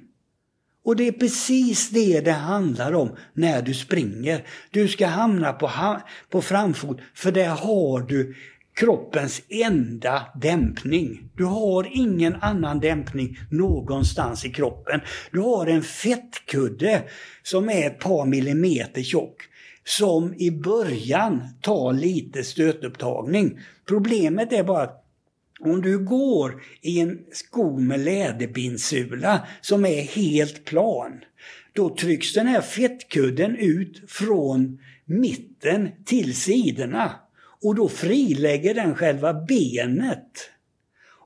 Och 0.84 0.96
det 0.96 1.08
är 1.08 1.12
precis 1.12 1.90
det 1.90 2.20
det 2.20 2.32
handlar 2.32 2.92
om 2.92 3.16
när 3.32 3.62
du 3.62 3.74
springer. 3.74 4.44
Du 4.70 4.88
ska 4.88 5.06
hamna 5.06 5.52
på, 5.52 5.66
ha- 5.66 6.02
på 6.30 6.42
framfot 6.42 7.00
för 7.14 7.32
där 7.32 7.48
har 7.48 8.00
du 8.00 8.34
kroppens 8.78 9.42
enda 9.48 10.26
dämpning. 10.34 11.30
Du 11.36 11.44
har 11.44 11.88
ingen 11.92 12.34
annan 12.34 12.80
dämpning 12.80 13.38
någonstans 13.50 14.44
i 14.44 14.50
kroppen. 14.50 15.00
Du 15.30 15.40
har 15.40 15.66
en 15.66 15.82
fettkudde 15.82 17.02
som 17.42 17.68
är 17.68 17.86
ett 17.86 17.98
par 17.98 18.26
millimeter 18.26 19.02
tjock 19.02 19.42
som 19.84 20.34
i 20.34 20.50
början 20.50 21.42
tar 21.62 21.92
lite 21.92 22.44
stötupptagning. 22.44 23.58
Problemet 23.88 24.52
är 24.52 24.64
bara 24.64 24.82
att 24.82 25.04
om 25.60 25.82
du 25.82 25.98
går 25.98 26.62
i 26.80 27.00
en 27.00 27.18
sko 27.32 27.78
med 27.78 28.00
läderbindsula 28.00 29.46
som 29.60 29.86
är 29.86 30.02
helt 30.02 30.64
plan, 30.64 31.12
då 31.72 31.96
trycks 31.96 32.34
den 32.34 32.46
här 32.46 32.60
fettkudden 32.60 33.56
ut 33.56 34.10
från 34.10 34.78
mitten 35.04 35.88
till 36.04 36.36
sidorna. 36.36 37.12
Och 37.62 37.74
då 37.74 37.88
frilägger 37.88 38.74
den 38.74 38.94
själva 38.94 39.34
benet. 39.34 40.50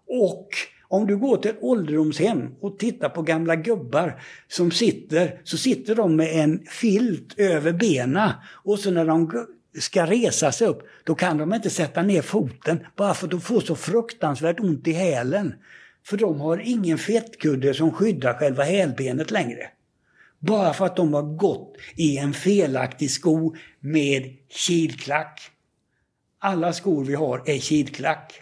Och 0.06 0.48
om 0.88 1.06
du 1.06 1.16
går 1.16 1.36
till 1.36 1.50
ett 1.50 1.62
ålderdomshem 1.62 2.54
och 2.60 2.78
tittar 2.78 3.08
på 3.08 3.22
gamla 3.22 3.56
gubbar 3.56 4.22
som 4.48 4.70
sitter, 4.70 5.40
så 5.44 5.56
sitter 5.56 5.94
de 5.94 6.16
med 6.16 6.44
en 6.44 6.64
filt 6.66 7.38
över 7.38 7.72
benen. 7.72 8.30
Och 8.64 8.78
så 8.78 8.90
när 8.90 9.06
de 9.06 9.46
ska 9.78 10.06
resa 10.06 10.52
sig 10.52 10.66
upp, 10.66 10.82
då 11.04 11.14
kan 11.14 11.38
de 11.38 11.54
inte 11.54 11.70
sätta 11.70 12.02
ner 12.02 12.22
foten 12.22 12.86
bara 12.96 13.14
för 13.14 13.26
att 13.26 13.30
de 13.30 13.40
får 13.40 13.60
så 13.60 13.76
fruktansvärt 13.76 14.60
ont 14.60 14.88
i 14.88 14.92
hälen. 14.92 15.54
För 16.06 16.16
de 16.16 16.40
har 16.40 16.58
ingen 16.58 16.98
fettkudde 16.98 17.74
som 17.74 17.92
skyddar 17.92 18.34
själva 18.34 18.62
hälbenet 18.62 19.30
längre. 19.30 19.66
Bara 20.38 20.72
för 20.72 20.86
att 20.86 20.96
de 20.96 21.14
har 21.14 21.36
gått 21.36 21.76
i 21.96 22.18
en 22.18 22.34
felaktig 22.34 23.10
sko 23.10 23.54
med 23.80 24.36
kilklack. 24.48 25.51
Alla 26.44 26.72
skor 26.72 27.04
vi 27.04 27.14
har 27.14 27.42
är 27.46 27.58
kilklack. 27.58 28.32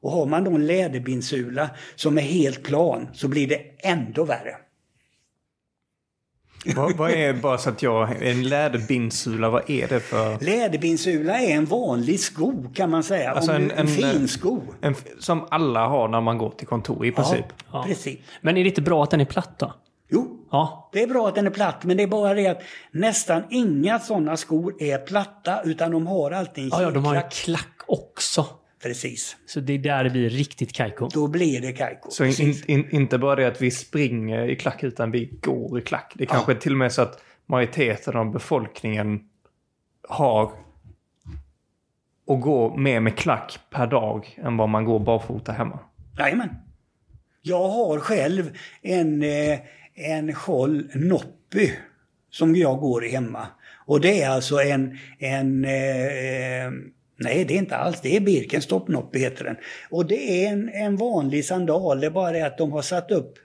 Och 0.00 0.10
har 0.10 0.26
man 0.26 0.44
då 0.44 0.50
en 0.50 0.66
läderbindsula 0.66 1.70
som 1.94 2.18
är 2.18 2.22
helt 2.22 2.62
plan 2.62 3.08
så 3.12 3.28
blir 3.28 3.48
det 3.48 3.60
ändå 3.78 4.24
värre. 4.24 4.56
vad, 6.76 6.96
vad, 6.96 7.10
är, 7.10 7.32
bara 7.32 7.58
så 7.58 7.70
att 7.70 7.82
jag, 7.82 8.26
en 8.26 8.48
läderbindsula, 8.48 9.50
vad 9.50 9.70
är 9.70 9.88
det 9.88 10.00
för? 10.00 10.44
Läderbindsula 10.44 11.40
är 11.40 11.50
en 11.50 11.64
vanlig 11.64 12.20
sko 12.20 12.68
kan 12.74 12.90
man 12.90 13.02
säga. 13.02 13.30
Alltså 13.30 13.52
en, 13.52 13.70
en, 13.70 13.78
en, 13.78 13.88
fin 13.88 14.28
sko. 14.28 14.62
En, 14.80 14.94
som 15.18 15.46
alla 15.50 15.86
har 15.86 16.08
när 16.08 16.20
man 16.20 16.38
går 16.38 16.50
till 16.50 16.66
kontor 16.66 17.06
i 17.06 17.12
princip. 17.12 17.46
Ja, 17.72 17.84
precis. 17.86 18.18
Men 18.40 18.56
är 18.56 18.64
det 18.64 18.68
inte 18.68 18.82
bra 18.82 19.02
att 19.02 19.10
den 19.10 19.20
är 19.20 19.24
platt 19.24 19.58
då? 19.58 19.74
Jo, 20.10 20.36
Ja. 20.50 20.90
det 20.92 21.02
är 21.02 21.06
bra 21.06 21.28
att 21.28 21.34
den 21.34 21.46
är 21.46 21.50
platt 21.50 21.84
men 21.84 21.96
det 21.96 22.02
är 22.02 22.06
bara 22.06 22.34
det 22.34 22.46
att 22.46 22.62
nästan 22.90 23.42
inga 23.50 23.98
sådana 23.98 24.36
skor 24.36 24.82
är 24.82 24.98
platta 24.98 25.62
utan 25.64 25.90
de 25.90 26.06
har 26.06 26.30
alltid 26.30 26.64
en 26.64 26.70
Ja, 26.72 26.82
ja, 26.82 26.90
de 26.90 27.04
har 27.04 27.14
ju 27.14 27.20
kilklack. 27.20 27.32
klack 27.44 27.84
också. 27.86 28.46
Precis. 28.82 29.36
Så 29.46 29.60
det 29.60 29.72
är 29.72 29.78
där 29.78 30.04
det 30.04 30.10
blir 30.10 30.30
riktigt 30.30 30.72
kajko. 30.72 31.08
Då 31.12 31.28
blir 31.28 31.60
det 31.60 31.72
kajko. 31.72 32.10
Så 32.10 32.24
in, 32.24 32.54
in, 32.66 32.86
inte 32.90 33.18
bara 33.18 33.36
det 33.36 33.46
att 33.46 33.62
vi 33.62 33.70
springer 33.70 34.48
i 34.48 34.56
klack 34.56 34.82
utan 34.84 35.10
vi 35.10 35.24
går 35.42 35.78
i 35.78 35.82
klack. 35.82 36.12
Det 36.16 36.24
är 36.24 36.26
kanske 36.26 36.54
till 36.54 36.72
och 36.72 36.78
med 36.78 36.92
så 36.92 37.02
att 37.02 37.22
majoriteten 37.46 38.16
av 38.16 38.32
befolkningen 38.32 39.20
har 40.08 40.50
och 42.26 42.40
går 42.40 42.76
mer 42.76 43.00
med 43.00 43.16
klack 43.16 43.58
per 43.70 43.86
dag 43.86 44.38
än 44.42 44.56
vad 44.56 44.68
man 44.68 44.84
går 44.84 44.98
barfota 44.98 45.52
hemma. 45.52 45.78
Jajamän. 46.18 46.48
Jag 47.42 47.68
har 47.68 47.98
själv 47.98 48.56
en, 48.82 49.22
eh, 49.22 49.58
en 49.94 50.34
Scholl 50.34 50.88
Noppy 50.94 51.70
som 52.30 52.56
jag 52.56 52.80
går 52.80 53.04
i 53.04 53.08
hemma. 53.08 53.46
Och 53.86 54.00
det 54.00 54.22
är 54.22 54.30
alltså 54.30 54.60
en, 54.60 54.98
en 55.18 55.64
eh, 55.64 56.70
Nej, 57.22 57.44
det 57.44 57.54
är 57.54 57.58
inte 57.58 57.76
alls. 57.76 58.00
Det 58.00 58.16
är 58.16 58.20
Birkenstock 58.20 58.88
Noppy 58.88 59.18
heter 59.18 59.44
den. 59.44 59.56
Och 59.90 60.06
det 60.06 60.44
är 60.44 60.52
en, 60.52 60.68
en 60.68 60.96
vanlig 60.96 61.44
sandal. 61.44 62.00
Det 62.00 62.06
är 62.06 62.10
bara 62.10 62.32
det 62.32 62.46
att 62.46 62.58
de 62.58 62.72
har 62.72 62.82
satt 62.82 63.10
upp 63.10 63.38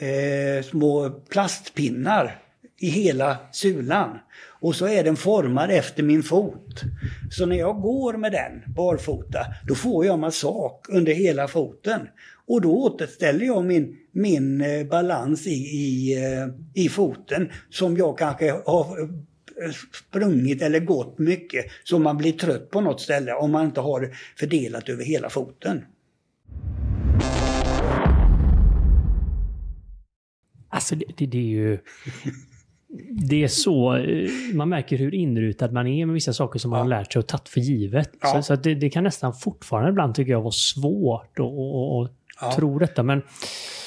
eh, 0.00 0.64
små 0.64 1.10
plastpinnar 1.10 2.38
i 2.78 2.88
hela 2.88 3.36
sulan. 3.52 4.18
Och 4.60 4.74
så 4.74 4.86
är 4.86 5.04
den 5.04 5.16
formad 5.16 5.70
efter 5.70 6.02
min 6.02 6.22
fot. 6.22 6.82
Så 7.30 7.46
när 7.46 7.56
jag 7.56 7.80
går 7.80 8.12
med 8.12 8.32
den 8.32 8.74
barfota, 8.74 9.46
då 9.66 9.74
får 9.74 10.06
jag 10.06 10.18
massage 10.18 10.80
under 10.88 11.12
hela 11.12 11.48
foten. 11.48 12.08
Och 12.52 12.60
då 12.60 12.72
återställer 12.72 13.46
jag 13.46 13.64
min, 13.64 13.96
min 14.12 14.60
eh, 14.60 14.86
balans 14.86 15.46
i, 15.46 15.50
i, 15.50 16.14
eh, 16.24 16.82
i 16.84 16.88
foten 16.88 17.50
som 17.70 17.96
jag 17.96 18.18
kanske 18.18 18.50
har 18.50 19.00
eh, 19.00 19.08
sprungit 19.92 20.62
eller 20.62 20.80
gått 20.80 21.18
mycket 21.18 21.64
så 21.84 21.98
man 21.98 22.16
blir 22.16 22.32
trött 22.32 22.70
på 22.70 22.80
något 22.80 23.00
ställe 23.00 23.32
om 23.32 23.50
man 23.50 23.64
inte 23.64 23.80
har 23.80 24.00
det 24.00 24.10
fördelat 24.38 24.88
över 24.88 25.04
hela 25.04 25.30
foten. 25.30 25.84
Alltså 30.68 30.94
det, 30.94 31.04
det, 31.16 31.26
det 31.26 31.38
är 31.38 31.42
ju... 31.42 31.78
Det 33.10 33.44
är 33.44 33.48
så... 33.48 33.98
Man 34.54 34.68
märker 34.68 34.96
hur 34.96 35.14
inrutad 35.14 35.70
man 35.70 35.86
är 35.86 36.06
med 36.06 36.14
vissa 36.14 36.32
saker 36.32 36.58
som 36.58 36.70
man 36.70 36.80
har 36.80 36.88
lärt 36.88 37.12
sig 37.12 37.20
och 37.20 37.26
tagit 37.26 37.48
för 37.48 37.60
givet. 37.60 38.10
Ja. 38.20 38.28
Så, 38.28 38.42
så 38.42 38.56
det, 38.56 38.74
det 38.74 38.90
kan 38.90 39.04
nästan 39.04 39.34
fortfarande 39.34 39.90
ibland 39.90 40.14
tycker 40.14 40.32
jag 40.32 40.40
vara 40.40 40.52
svårt 40.52 41.38
att 41.38 42.21
Ja. 42.40 42.52
tro 42.56 42.78
detta. 42.78 43.02
Men 43.02 43.22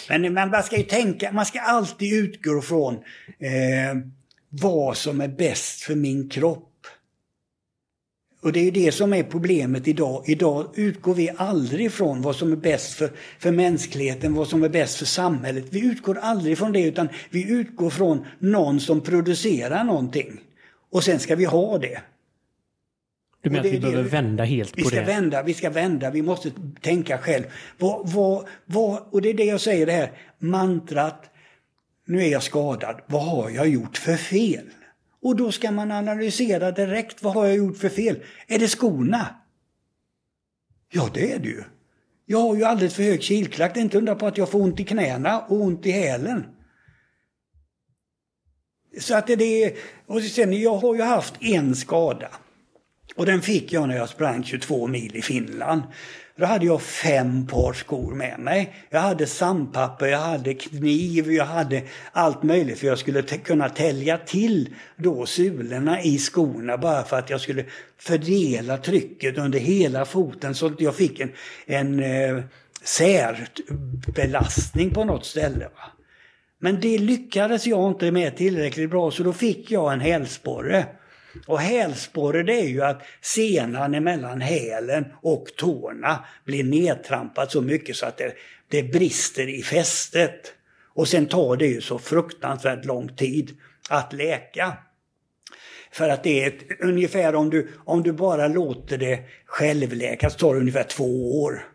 Men 0.10 0.34
man 0.34 0.52
bara 0.52 0.62
ska 0.62 0.78
ju 0.78 0.84
tänka, 0.84 1.32
man 1.32 1.46
ska 1.46 1.60
alltid 1.60 2.14
utgå 2.14 2.62
från 2.62 2.94
eh, 3.40 3.96
vad 4.50 4.98
som 4.98 5.22
är 5.22 5.28
bäst 5.28 5.82
för 5.82 5.96
min 5.96 6.30
kropp. 6.30 6.72
Och 8.42 8.52
det 8.52 8.60
är 8.60 8.64
ju 8.64 8.72
det 8.72 8.92
som 8.92 9.14
är 9.14 9.24
problemet 9.24 9.88
idag. 9.88 10.24
Idag 10.28 10.68
utgår 10.76 11.14
vi 11.14 11.32
aldrig 11.38 11.92
från 11.92 12.22
vad 12.22 12.36
som 12.36 12.52
är 12.52 12.56
bäst 12.56 12.94
för, 12.94 13.12
för 13.40 13.52
mänskligheten, 13.52 14.34
vad 14.34 14.48
som 14.48 14.64
är 14.64 14.70
bäst 14.70 14.98
för 14.98 15.06
samhället. 15.06 15.66
Vi 15.70 15.86
utgår 15.86 16.18
aldrig 16.18 16.58
från 16.58 16.72
det 16.72 16.82
utan 16.82 17.10
vi 17.30 17.52
utgår 17.52 17.90
från 17.90 18.26
någon 18.40 18.80
som 18.80 19.02
producerar 19.02 19.84
någonting. 19.84 20.40
Och 20.92 21.04
sen 21.04 21.20
ska 21.20 21.36
vi 21.36 21.46
ha 21.46 21.78
det. 21.78 22.02
Du 23.50 23.50
menar 23.52 23.64
det 23.64 23.70
att 23.70 23.74
vi 23.74 23.78
det 23.78 23.82
behöver 23.82 24.04
vi- 24.04 24.10
vända 24.10 24.44
helt 24.44 24.78
Vi 24.78 24.84
på 24.84 24.88
ska 24.90 25.00
det? 25.00 25.06
vända, 25.06 25.44
vi 25.44 25.54
ska 25.54 25.70
vända, 25.70 26.12
vi 26.12 26.22
måste 26.22 26.52
tänka 26.82 27.18
själv. 27.18 27.44
Vad, 27.78 28.10
vad, 28.10 28.48
vad, 28.66 29.04
och 29.12 29.22
det 29.22 29.30
är 29.30 29.34
det 29.34 29.44
jag 29.44 29.62
säger 29.62 29.86
det 29.86 29.92
här 29.92 30.12
mantrat, 30.40 31.30
nu 32.08 32.22
är 32.24 32.28
jag 32.32 32.44
skadad, 32.44 33.02
vad 33.08 33.24
har 33.24 33.50
jag 33.50 33.68
gjort 33.70 33.98
för 33.98 34.16
fel? 34.16 34.66
Och 35.22 35.36
då 35.36 35.52
ska 35.52 35.72
man 35.72 35.92
analysera 35.92 36.72
direkt, 36.72 37.24
vad 37.24 37.34
har 37.34 37.46
jag 37.46 37.56
gjort 37.56 37.78
för 37.78 37.90
fel? 37.90 38.20
Är 38.48 38.60
det 38.60 38.68
skorna? 38.68 39.28
Ja, 40.92 41.10
det 41.14 41.32
är 41.32 41.40
det 41.40 41.48
ju. 41.48 41.64
Jag 42.26 42.40
har 42.42 42.56
ju 42.56 42.64
alldeles 42.64 42.94
för 42.96 43.04
hög 43.04 43.22
kilklack, 43.24 43.74
det 43.74 43.80
är 43.80 43.82
inte 43.82 43.98
undra 43.98 44.16
på 44.16 44.28
att 44.28 44.38
jag 44.38 44.50
får 44.50 44.62
ont 44.62 44.80
i 44.80 44.84
knäna 44.84 45.40
och 45.42 45.62
ont 45.62 45.86
i 45.86 45.92
hälen. 45.92 46.46
Så 49.00 49.16
att 49.16 49.28
det 49.28 49.64
är, 49.64 49.74
och 50.06 50.22
sen 50.22 50.54
jag 50.62 50.76
har 50.78 50.96
ju 50.96 51.02
haft 51.02 51.34
en 51.42 51.76
skada. 51.76 52.28
Och 53.16 53.26
den 53.26 53.42
fick 53.42 53.74
jag 53.74 53.88
när 53.88 53.96
jag 53.96 54.10
sprang 54.10 54.44
22 54.44 54.88
mil 54.88 55.16
i 55.16 55.22
Finland. 55.22 55.82
Då 56.38 56.46
hade 56.46 56.66
jag 56.66 56.82
fem 56.82 57.48
par 57.48 57.74
skor 57.74 58.16
med 58.16 58.40
mig. 58.40 58.76
Jag 58.90 59.00
hade 59.00 59.28
sandpapper, 59.28 60.08
jag 60.08 60.20
hade 60.20 60.54
kniv, 60.54 61.32
jag 61.32 61.46
hade 61.46 61.82
allt 62.12 62.44
möjligt 62.44 62.80
för 62.80 62.88
jag 62.88 63.00
skulle 63.00 63.22
kunna 63.22 63.70
tälja 63.70 64.18
till 64.18 64.76
då 64.96 65.26
sulorna 65.26 66.02
i 66.02 66.18
skorna 66.18 66.78
bara 66.78 67.04
för 67.04 67.20
att 67.20 67.30
jag 67.30 67.42
skulle 67.42 67.66
fördela 67.98 68.78
trycket 68.78 69.38
under 69.38 69.60
hela 69.60 70.06
foten 70.06 70.56
så 70.56 70.66
att 70.66 70.82
jag 70.82 70.96
fick 70.96 71.20
en, 71.20 71.32
en 71.66 72.04
eh, 72.04 72.40
särbelastning 72.84 74.94
på 74.94 75.04
något 75.04 75.26
ställe. 75.26 75.66
Va? 75.66 75.92
Men 76.60 76.80
det 76.82 76.98
lyckades 76.98 77.68
jag 77.68 77.92
inte 77.92 78.12
med 78.12 78.38
tillräckligt 78.38 78.90
bra 78.90 79.12
så 79.12 79.24
då 79.24 79.34
fick 79.34 79.72
jag 79.72 79.94
en 79.94 80.02
hälsporre. 80.02 80.86
Och 81.48 81.60
hälsporre 81.60 82.44
det 82.44 82.60
är 82.60 82.68
ju 82.68 82.82
att 82.82 83.02
senan 83.22 83.94
emellan 83.96 84.42
hälen 84.42 85.06
och 85.22 85.46
tårna 85.58 86.26
blir 86.46 86.64
nedtrampad 86.64 87.52
så 87.52 87.62
mycket 87.62 87.96
så 87.96 88.06
att 88.06 88.18
det, 88.18 88.34
det 88.68 88.84
brister 88.84 89.50
i 89.50 89.62
fästet. 89.62 90.54
Och 90.94 91.08
sen 91.08 91.26
tar 91.26 91.56
det 91.56 91.68
ju 91.68 91.82
så 91.82 92.00
fruktansvärt 92.00 92.86
lång 92.86 93.16
tid 93.16 93.58
att 93.90 94.14
läka. 94.14 94.78
För 95.92 96.10
att 96.10 96.24
det 96.24 96.44
är 96.44 96.48
ett, 96.48 96.82
ungefär 96.82 97.36
om 97.36 97.50
du, 97.50 97.72
om 97.86 98.04
du 98.04 98.12
bara 98.12 98.48
låter 98.48 98.98
det 98.98 99.20
självläka 99.46 100.30
så 100.30 100.38
tar 100.38 100.54
det 100.54 100.60
ungefär 100.60 100.84
två 100.84 101.42
år. 101.42 101.66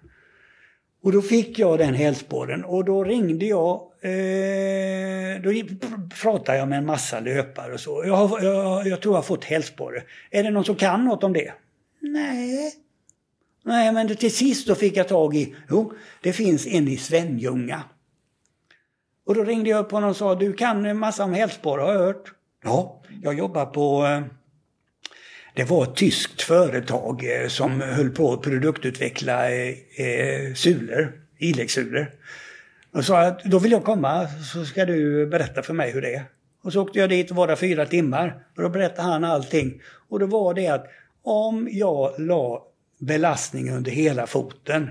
Och 1.02 1.12
då 1.12 1.22
fick 1.22 1.58
jag 1.58 1.78
den 1.78 1.94
hälsporren 1.94 2.64
och 2.64 2.84
då 2.84 3.04
ringde 3.04 3.46
jag, 3.46 3.89
eh, 4.02 5.42
då 5.42 5.50
pratar 5.50 6.08
pratade 6.22 6.58
jag 6.58 6.68
med 6.68 6.78
en 6.78 6.86
massa 6.86 7.20
löpare 7.20 7.72
och 7.72 7.80
så. 7.80 8.02
Jag, 8.06 8.16
har, 8.16 8.42
jag, 8.42 8.86
jag 8.86 9.00
tror 9.00 9.14
jag 9.14 9.18
har 9.18 9.22
fått 9.22 9.44
hälsporre. 9.44 10.02
Är 10.30 10.42
det 10.42 10.50
någon 10.50 10.64
som 10.64 10.76
kan 10.76 11.04
något 11.04 11.24
om 11.24 11.32
det? 11.32 11.52
Nej. 12.00 12.74
Nej, 13.64 13.92
men 13.92 14.16
till 14.16 14.34
sist 14.34 14.66
då 14.66 14.74
fick 14.74 14.96
jag 14.96 15.08
tag 15.08 15.36
i, 15.36 15.54
jo, 15.70 15.92
det 16.22 16.32
finns 16.32 16.66
en 16.66 16.88
i 16.88 16.96
Svenljunga. 16.96 17.82
Och 19.26 19.34
då 19.34 19.44
ringde 19.44 19.70
jag 19.70 19.84
upp 19.84 19.90
honom 19.90 20.10
och 20.10 20.16
sa, 20.16 20.34
du 20.34 20.52
kan 20.52 20.86
en 20.86 20.98
massa 20.98 21.24
om 21.24 21.34
hälsporre 21.34 21.82
har 21.82 21.92
jag 21.92 22.00
hört. 22.00 22.32
Ja, 22.64 23.02
jag 23.22 23.38
jobbar 23.38 23.66
på 23.66 24.06
eh, 24.06 24.22
det 25.54 25.64
var 25.64 25.84
ett 25.84 25.96
tyskt 25.96 26.42
företag 26.42 27.24
eh, 27.24 27.48
som 27.48 27.80
höll 27.80 28.10
på 28.10 28.32
att 28.32 28.42
produktutveckla 28.42 29.50
eh, 29.50 29.68
eh 29.96 30.54
sulor, 30.54 31.12
iläggssulor. 31.38 32.06
Och 32.92 33.04
sa 33.04 33.20
att 33.20 33.44
då 33.44 33.58
vill 33.58 33.72
jag 33.72 33.84
komma 33.84 34.28
så 34.28 34.64
ska 34.64 34.84
du 34.84 35.26
berätta 35.26 35.62
för 35.62 35.74
mig 35.74 35.90
hur 35.90 36.02
det 36.02 36.14
är. 36.14 36.24
Och 36.62 36.72
så 36.72 36.82
åkte 36.82 36.98
jag 36.98 37.10
dit 37.10 37.30
och 37.30 37.36
var 37.36 37.46
där 37.46 37.56
fyra 37.56 37.86
timmar. 37.86 38.46
Och 38.56 38.62
då 38.62 38.68
berättade 38.68 39.08
han 39.08 39.24
allting. 39.24 39.82
Och 40.08 40.18
då 40.18 40.26
var 40.26 40.54
det 40.54 40.68
att 40.68 40.86
om 41.22 41.68
jag 41.72 42.20
la 42.20 42.62
belastning 42.98 43.70
under 43.70 43.90
hela 43.90 44.26
foten 44.26 44.90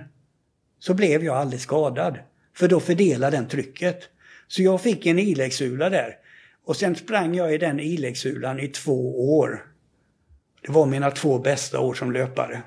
så 0.80 0.94
blev 0.94 1.24
jag 1.24 1.36
aldrig 1.36 1.62
skadad. 1.62 2.18
För 2.56 2.68
då 2.68 2.80
fördelade 2.80 3.38
den 3.38 3.48
trycket. 3.48 4.00
Så 4.48 4.64
jag 4.64 4.82
fick 4.82 5.06
en 5.06 5.20
iläggsula 5.20 5.90
där 5.90 6.18
Och 6.66 6.76
sen 6.76 6.96
sprang 6.96 7.36
jag 7.36 7.54
i 7.54 7.58
den 7.58 7.80
iläggsulan 7.80 8.60
i 8.60 8.68
två 8.68 9.38
år. 9.38 9.66
Det 10.62 10.72
var 10.72 10.86
mina 10.86 11.12
två 11.12 11.40
bästa 11.40 11.80
år 11.80 11.94
som 11.94 12.12
löpare. 12.12 12.62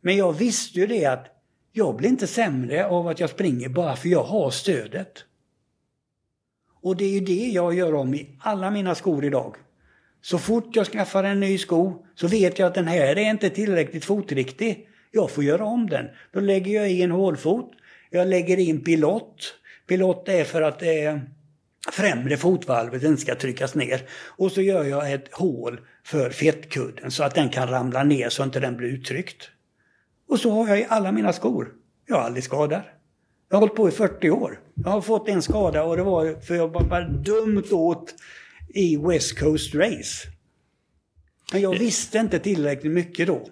Men 0.00 0.16
jag 0.16 0.32
visste 0.32 0.80
ju 0.80 0.86
det 0.86 1.06
att 1.06 1.31
jag 1.72 1.96
blir 1.96 2.08
inte 2.08 2.26
sämre 2.26 2.86
av 2.86 3.08
att 3.08 3.20
jag 3.20 3.30
springer 3.30 3.68
bara 3.68 3.96
för 3.96 4.08
jag 4.08 4.22
har 4.22 4.50
stödet. 4.50 5.24
Och 6.82 6.96
det 6.96 7.04
är 7.04 7.10
ju 7.10 7.20
det 7.20 7.46
jag 7.48 7.74
gör 7.74 7.94
om 7.94 8.14
i 8.14 8.28
alla 8.40 8.70
mina 8.70 8.94
skor 8.94 9.24
idag. 9.24 9.56
Så 10.22 10.38
fort 10.38 10.76
jag 10.76 10.86
skaffar 10.86 11.24
en 11.24 11.40
ny 11.40 11.58
sko 11.58 12.06
så 12.14 12.28
vet 12.28 12.58
jag 12.58 12.66
att 12.66 12.74
den 12.74 12.88
här 12.88 13.18
är 13.18 13.30
inte 13.30 13.50
tillräckligt 13.50 14.04
fotriktig. 14.04 14.88
Jag 15.10 15.30
får 15.30 15.44
göra 15.44 15.64
om 15.64 15.88
den. 15.88 16.06
Då 16.32 16.40
lägger 16.40 16.74
jag 16.74 16.90
i 16.90 17.02
en 17.02 17.10
hålfot. 17.10 17.72
Jag 18.10 18.28
lägger 18.28 18.56
in 18.58 18.84
pilott. 18.84 19.54
Pilott 19.86 20.28
är 20.28 20.44
för 20.44 20.62
att 20.62 20.82
eh, 20.82 21.18
främre 21.92 22.36
fotvalvet 22.36 23.02
inte 23.02 23.22
ska 23.22 23.34
tryckas 23.34 23.74
ner. 23.74 24.02
Och 24.12 24.52
så 24.52 24.62
gör 24.62 24.84
jag 24.84 25.12
ett 25.12 25.34
hål 25.34 25.80
för 26.04 26.30
fettkudden 26.30 27.10
så 27.10 27.24
att 27.24 27.34
den 27.34 27.48
kan 27.48 27.68
ramla 27.68 28.04
ner 28.04 28.28
så 28.28 28.42
att 28.42 28.52
den 28.52 28.76
blir 28.76 28.88
uttryckt. 28.88 29.50
Och 30.28 30.40
så 30.40 30.50
har 30.50 30.68
jag 30.68 30.80
i 30.80 30.86
alla 30.88 31.12
mina 31.12 31.32
skor. 31.32 31.68
Jag 32.06 32.16
har 32.16 32.22
aldrig 32.22 32.44
skador. 32.44 32.82
Jag 33.48 33.56
har 33.56 33.60
hållit 33.60 33.74
på 33.76 33.88
i 33.88 33.90
40 33.90 34.30
år. 34.30 34.60
Jag 34.74 34.90
har 34.90 35.00
fått 35.00 35.28
en 35.28 35.42
skada 35.42 35.84
och 35.84 35.96
det 35.96 36.02
var 36.02 36.40
för 36.40 36.54
jag 36.54 36.68
var 36.68 36.84
bara 36.84 37.08
dumt 37.08 37.64
åt 37.72 38.14
i 38.74 38.96
West 38.96 39.38
Coast 39.38 39.74
Race. 39.74 40.28
Men 41.52 41.60
jag 41.60 41.78
visste 41.78 42.18
inte 42.18 42.38
tillräckligt 42.38 42.92
mycket 42.92 43.26
då. 43.26 43.48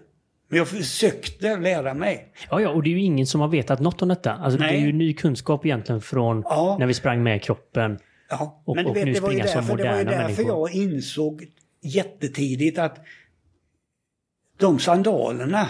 Men 0.48 0.58
jag 0.58 0.68
försökte 0.68 1.56
lära 1.56 1.94
mig. 1.94 2.32
Ja, 2.50 2.60
ja, 2.60 2.68
och 2.70 2.82
det 2.82 2.90
är 2.90 2.92
ju 2.92 3.00
ingen 3.02 3.26
som 3.26 3.40
har 3.40 3.48
vetat 3.48 3.80
något 3.80 4.02
om 4.02 4.08
detta. 4.08 4.32
Alltså, 4.32 4.58
det 4.58 4.66
är 4.68 4.78
ju 4.80 4.92
ny 4.92 5.14
kunskap 5.14 5.66
egentligen 5.66 6.00
från 6.00 6.42
Ja. 6.44 6.76
när 6.80 6.86
vi 6.86 6.94
sprang 6.94 7.22
med 7.22 7.42
kroppen. 7.42 7.98
Ja, 8.30 8.62
Och- 8.64 8.76
men 8.76 8.84
du 8.84 8.92
vet, 8.92 9.04
nu 9.06 9.12
det 9.12 9.20
var 9.20 9.30
ju 9.32 9.38
därför, 9.38 9.76
det 9.76 9.82
var 9.90 9.98
ju 9.98 10.04
därför 10.04 10.18
människor. 10.22 10.46
jag 10.46 10.74
insåg 10.74 11.46
jättetidigt 11.82 12.78
att 12.78 12.98
de 14.58 14.78
sandalerna 14.78 15.68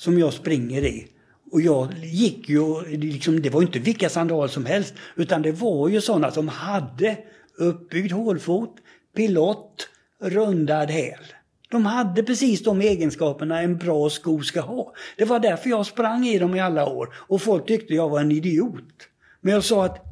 som 0.00 0.18
jag 0.18 0.32
springer 0.32 0.84
i 0.84 1.06
och 1.52 1.60
jag 1.60 1.88
gick 2.02 2.48
ju, 2.48 2.82
liksom, 2.86 3.42
det 3.42 3.50
var 3.50 3.60
ju 3.60 3.66
inte 3.66 3.78
vilka 3.78 4.08
sandaler 4.08 4.48
som 4.48 4.66
helst, 4.66 4.94
utan 5.16 5.42
det 5.42 5.52
var 5.52 5.88
ju 5.88 6.00
sådana 6.00 6.30
som 6.30 6.48
hade 6.48 7.16
uppbyggd 7.58 8.12
hålfot, 8.12 8.76
pilott, 9.16 9.88
rundad 10.20 10.90
häl. 10.90 11.24
De 11.70 11.86
hade 11.86 12.22
precis 12.22 12.62
de 12.62 12.80
egenskaperna 12.80 13.60
en 13.60 13.78
bra 13.78 14.10
sko 14.10 14.42
ska 14.42 14.60
ha. 14.60 14.94
Det 15.16 15.24
var 15.24 15.38
därför 15.38 15.70
jag 15.70 15.86
sprang 15.86 16.26
i 16.26 16.38
dem 16.38 16.54
i 16.54 16.60
alla 16.60 16.86
år 16.86 17.14
och 17.14 17.42
folk 17.42 17.66
tyckte 17.66 17.94
jag 17.94 18.08
var 18.08 18.20
en 18.20 18.32
idiot. 18.32 19.08
Men 19.40 19.54
jag 19.54 19.64
sa 19.64 19.84
att 19.84 20.04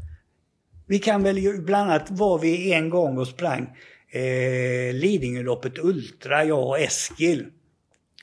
vi 0.86 0.98
kan 0.98 1.22
väl, 1.22 1.62
bland 1.62 1.90
annat 1.90 2.10
var 2.10 2.38
vi 2.38 2.72
en 2.72 2.90
gång 2.90 3.18
och 3.18 3.28
sprang 3.28 3.76
eh, 4.10 4.94
Lidingöloppet 4.94 5.78
Ultra, 5.78 6.44
jag 6.44 6.66
och 6.66 6.78
Eskil. 6.78 7.46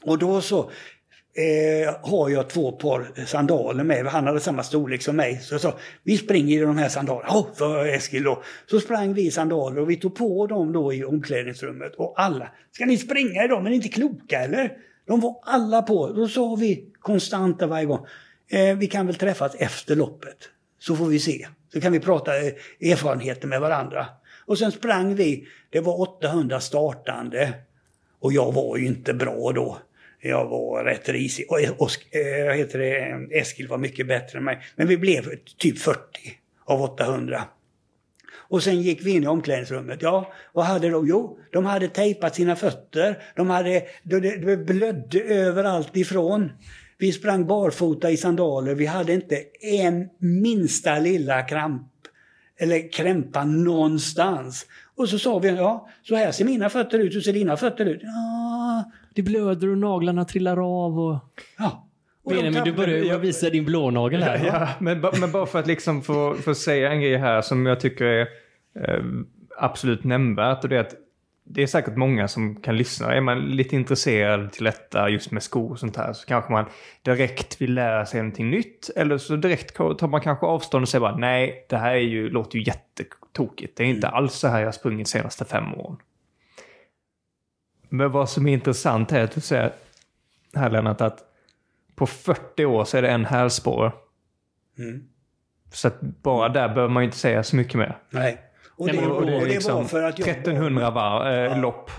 Och 0.03 0.17
då 0.17 0.41
så 0.41 0.71
eh, 1.35 1.95
har 2.01 2.29
jag 2.29 2.49
två 2.49 2.71
par 2.71 3.25
sandaler 3.25 3.83
med. 3.83 4.05
Han 4.05 4.27
hade 4.27 4.39
samma 4.39 4.63
storlek 4.63 5.01
som 5.01 5.15
mig. 5.15 5.39
Så 5.39 5.53
jag 5.53 5.61
sa, 5.61 5.73
vi 6.03 6.17
springer 6.17 6.57
i 6.57 6.61
de 6.61 6.77
här 6.77 6.89
sandalerna. 6.89 7.27
Ja, 7.29 7.47
sa 7.53 7.87
Eskil 7.87 8.23
då. 8.23 8.43
Så 8.69 8.79
sprang 8.79 9.13
vi 9.13 9.25
i 9.25 9.31
sandaler 9.31 9.81
och 9.81 9.89
vi 9.89 9.95
tog 9.95 10.15
på 10.15 10.47
dem 10.47 10.71
då 10.71 10.93
i 10.93 11.03
omklädningsrummet. 11.03 11.95
Och 11.95 12.13
alla, 12.17 12.51
ska 12.71 12.85
ni 12.85 12.97
springa 12.97 13.43
i 13.43 13.47
dem? 13.47 13.65
är 13.65 13.69
ni 13.69 13.75
inte 13.75 13.89
kloka 13.89 14.39
eller? 14.39 14.77
De 15.07 15.19
var 15.19 15.39
alla 15.43 15.81
på. 15.81 16.07
Då 16.07 16.27
sa 16.27 16.55
vi 16.55 16.89
konstanta 16.99 17.67
varje 17.67 17.85
gång. 17.85 18.05
Eh, 18.49 18.77
vi 18.77 18.87
kan 18.87 19.05
väl 19.05 19.15
träffas 19.15 19.55
efter 19.55 19.95
loppet. 19.95 20.37
Så 20.79 20.95
får 20.95 21.05
vi 21.05 21.19
se. 21.19 21.47
Så 21.73 21.81
kan 21.81 21.91
vi 21.91 21.99
prata 21.99 22.37
eh, 22.37 22.53
erfarenheter 22.91 23.47
med 23.47 23.61
varandra. 23.61 24.05
Och 24.45 24.57
sen 24.57 24.71
sprang 24.71 25.15
vi. 25.15 25.47
Det 25.69 25.79
var 25.79 26.01
800 26.01 26.59
startande. 26.59 27.53
Och 28.19 28.33
jag 28.33 28.51
var 28.51 28.77
ju 28.77 28.85
inte 28.85 29.13
bra 29.13 29.51
då. 29.51 29.77
Jag 30.19 30.45
var 30.45 30.83
rätt 30.83 31.09
risig. 31.09 31.45
Och 31.51 31.57
och, 31.77 32.15
eh, 32.15 32.55
heter 32.55 32.79
det, 32.79 33.37
Eskil 33.39 33.67
var 33.67 33.77
mycket 33.77 34.07
bättre 34.07 34.37
än 34.37 34.43
mig. 34.43 34.61
Men 34.75 34.87
vi 34.87 34.97
blev 34.97 35.35
typ 35.57 35.79
40 35.79 35.99
av 36.65 36.81
800. 36.81 37.43
Och 38.47 38.63
sen 38.63 38.81
gick 38.81 39.05
vi 39.05 39.11
in 39.11 39.23
i 39.23 39.27
omklädningsrummet. 39.27 40.01
Ja, 40.01 40.33
vad 40.53 40.65
hade 40.65 40.89
de? 40.89 41.07
Jo, 41.07 41.39
de 41.51 41.65
hade 41.65 41.87
tejpat 41.87 42.35
sina 42.35 42.55
fötter. 42.55 43.23
De 43.35 43.49
hade, 43.49 43.83
det, 44.03 44.19
det 44.19 44.57
blödde 44.57 45.19
överallt 45.21 45.97
ifrån. 45.97 46.51
Vi 46.97 47.11
sprang 47.11 47.47
barfota 47.47 48.11
i 48.11 48.17
sandaler. 48.17 48.75
Vi 48.75 48.85
hade 48.85 49.13
inte 49.13 49.43
en 49.61 50.09
minsta 50.19 50.99
lilla 50.99 51.41
kramp 51.41 51.91
eller 52.57 52.91
krämpa 52.91 53.43
någonstans. 53.43 54.65
Och 54.95 55.09
så 55.09 55.19
sa 55.19 55.39
vi, 55.39 55.49
ja, 55.49 55.89
så 56.03 56.15
här 56.15 56.31
ser 56.31 56.45
mina 56.45 56.69
fötter 56.69 56.99
ut, 56.99 57.15
hur 57.15 57.21
ser 57.21 57.33
dina 57.33 57.57
fötter 57.57 57.85
ut? 57.85 57.99
Ja, 58.03 58.91
det 59.15 59.21
blöder 59.21 59.69
och 59.69 59.77
naglarna 59.77 60.25
trillar 60.25 60.57
av 60.57 60.99
och... 60.99 61.19
ja. 61.57 61.81
Benjamin, 62.29 62.63
du 62.63 62.73
börjar 62.73 63.03
ju 63.03 63.17
visa 63.17 63.49
din 63.49 63.65
blånagel 63.65 64.23
här. 64.23 64.37
va? 64.39 64.45
Ja, 64.45 64.69
men, 64.79 65.01
men 65.19 65.31
bara 65.31 65.45
för 65.45 65.59
att 65.59 65.67
liksom 65.67 66.01
få, 66.01 66.35
få 66.35 66.55
säga 66.55 66.91
en 66.91 67.01
grej 67.01 67.17
här 67.17 67.41
som 67.41 67.65
jag 67.65 67.79
tycker 67.79 68.05
är 68.05 68.27
eh, 68.79 69.03
absolut 69.57 70.03
nämnvärt. 70.03 70.63
Och 70.63 70.69
det 70.69 70.75
är 70.75 70.79
att 70.79 70.95
det 71.47 71.63
är 71.63 71.67
säkert 71.67 71.95
många 71.95 72.27
som 72.27 72.55
kan 72.55 72.77
lyssna. 72.77 73.13
Är 73.15 73.21
man 73.21 73.39
lite 73.39 73.75
intresserad 73.75 74.51
till 74.51 74.63
detta 74.63 75.09
just 75.09 75.31
med 75.31 75.43
skor 75.43 75.71
och 75.71 75.79
sånt 75.79 75.97
här 75.97 76.13
så 76.13 76.25
kanske 76.25 76.51
man 76.51 76.65
direkt 77.01 77.61
vill 77.61 77.73
lära 77.73 78.05
sig 78.05 78.19
någonting 78.21 78.49
nytt. 78.49 78.89
Eller 78.95 79.17
så 79.17 79.35
direkt 79.35 79.75
tar 79.75 80.07
man 80.07 80.21
kanske 80.21 80.45
avstånd 80.45 80.81
och 80.81 80.89
säger 80.89 81.01
bara 81.01 81.17
nej, 81.17 81.65
det 81.69 81.77
här 81.77 81.93
är 81.95 81.99
ju, 81.99 82.29
låter 82.29 82.57
ju 82.57 82.63
jättetokigt. 82.63 83.77
Det 83.77 83.83
är 83.83 83.87
inte 83.87 84.07
alls 84.07 84.33
så 84.33 84.47
här 84.47 84.59
jag 84.59 84.67
har 84.67 84.71
sprungit 84.71 85.05
de 85.05 85.11
senaste 85.11 85.45
fem 85.45 85.73
åren. 85.73 85.97
Men 87.89 88.11
vad 88.11 88.29
som 88.29 88.47
är 88.47 88.53
intressant 88.53 89.11
är 89.11 89.23
att 89.23 89.31
du 89.31 89.41
säger 89.41 89.71
här 90.55 90.69
Lennart 90.69 91.01
att 91.01 91.19
på 91.95 92.05
40 92.07 92.65
år 92.65 92.85
så 92.85 92.97
är 92.97 93.01
det 93.01 93.09
en 93.09 93.25
hälsporre. 93.25 93.91
Mm. 94.77 95.03
Så 95.73 95.87
att 95.87 96.01
bara 96.01 96.49
där 96.49 96.67
behöver 96.67 96.93
man 96.93 97.03
ju 97.03 97.05
inte 97.05 97.17
säga 97.17 97.43
så 97.43 97.55
mycket 97.55 97.75
mer. 97.75 97.97
Nej. 98.09 98.37
Och 98.77 98.85
Nej, 98.87 98.95
det, 98.95 99.01
men- 99.01 99.11
och 99.11 99.17
och 99.17 99.25
det, 99.25 99.31
det 99.31 99.37
är 99.37 99.45
liksom 99.45 99.75
var 99.75 99.83
för 99.83 100.03
att 100.03 100.19
jag... 100.19 100.27
1300 100.27 100.91
var, 100.91 101.31
eh, 101.31 101.35
Ja. 101.37 101.55
lopp. 101.55 101.91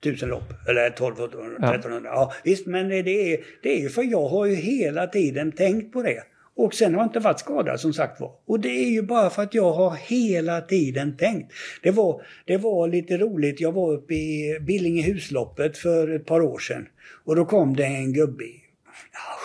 Tusen 0.00 0.28
lopp, 0.28 0.52
eller 0.68 0.86
1200, 0.86 1.56
Ja. 1.60 1.74
1300. 1.74 2.10
Ja, 2.14 2.32
visst, 2.44 2.66
men 2.66 2.88
det 2.88 2.96
är, 2.96 3.38
det 3.62 3.68
är 3.78 3.80
ju 3.82 3.88
för 3.88 4.02
jag 4.02 4.28
har 4.28 4.46
ju 4.46 4.54
hela 4.54 5.06
tiden 5.06 5.52
tänkt 5.52 5.92
på 5.92 6.02
det. 6.02 6.22
Och 6.58 6.74
sen 6.74 6.94
har 6.94 7.00
jag 7.00 7.06
inte 7.06 7.18
varit 7.18 7.40
skadad 7.40 7.80
som 7.80 7.92
sagt 7.92 8.20
var. 8.20 8.32
Och 8.46 8.60
det 8.60 8.68
är 8.68 8.90
ju 8.90 9.02
bara 9.02 9.30
för 9.30 9.42
att 9.42 9.54
jag 9.54 9.72
har 9.72 9.94
hela 9.94 10.60
tiden 10.60 11.16
tänkt. 11.16 11.52
Det 11.82 11.90
var, 11.90 12.22
det 12.46 12.56
var 12.56 12.88
lite 12.88 13.16
roligt, 13.16 13.60
jag 13.60 13.72
var 13.72 13.92
uppe 13.92 14.14
i 14.14 14.58
Billingehusloppet 14.60 15.78
för 15.78 16.14
ett 16.14 16.26
par 16.26 16.40
år 16.40 16.58
sedan. 16.58 16.86
Och 17.24 17.36
då 17.36 17.44
kom 17.44 17.76
det 17.76 17.84
en 17.84 18.12
gubbe 18.12 18.44
i 18.44 18.60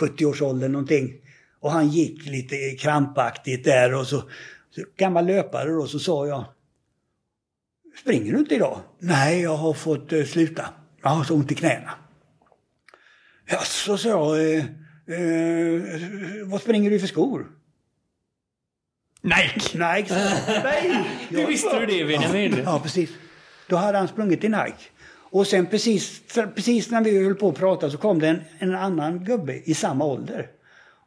70-årsåldern 0.02 0.72
någonting. 0.72 1.14
Och 1.60 1.72
han 1.72 1.90
gick 1.90 2.26
lite 2.26 2.56
krampaktigt 2.70 3.64
där 3.64 3.94
och 3.94 4.08
så, 4.08 4.24
så 4.70 4.82
gammal 4.98 5.26
löpare 5.26 5.70
då, 5.70 5.88
så 5.88 6.00
sa 6.00 6.28
jag 6.28 6.46
Springer 8.02 8.34
du 8.34 8.40
inte 8.40 8.56
idag? 8.56 8.80
Nej, 9.00 9.42
jag 9.42 9.58
har 9.58 9.74
fått 9.74 10.14
eh, 10.14 10.24
sluta. 10.24 10.66
Jag 11.02 11.10
har 11.10 11.24
så 11.24 11.36
ont 11.36 11.52
i 11.52 11.56
knäna. 11.56 11.92
Ja, 13.50 13.60
så 13.60 13.98
sa 13.98 14.10
jag, 14.10 14.58
eh, 14.58 14.64
eh, 15.08 16.46
vad 16.48 16.62
springer 16.62 16.90
du 16.90 17.00
för 17.00 17.08
skor? 17.08 17.52
Nike! 19.22 19.78
Nike. 19.78 20.14
Nej! 20.64 21.04
Hur 21.30 21.48
visste 21.48 21.80
du 21.80 21.86
det 21.86 22.06
Benjamin? 22.06 22.62
Ja, 22.66 22.80
precis. 22.84 23.10
Då 23.68 23.76
hade 23.76 23.98
han 23.98 24.08
sprungit 24.08 24.44
i 24.44 24.50
Nike. 24.50 24.84
Och 25.10 25.48
sen 25.48 25.66
precis, 25.66 26.22
precis 26.56 26.92
när 26.92 27.02
vi 27.04 27.24
höll 27.24 27.36
på 27.36 27.50
att 27.50 27.56
prata 27.58 27.90
så 27.92 27.98
kom 27.98 28.20
det 28.20 28.28
en, 28.28 28.42
en 28.60 28.76
annan 28.76 29.24
gubbe 29.26 29.54
i 29.70 29.74
samma 29.74 30.06
ålder. 30.06 30.50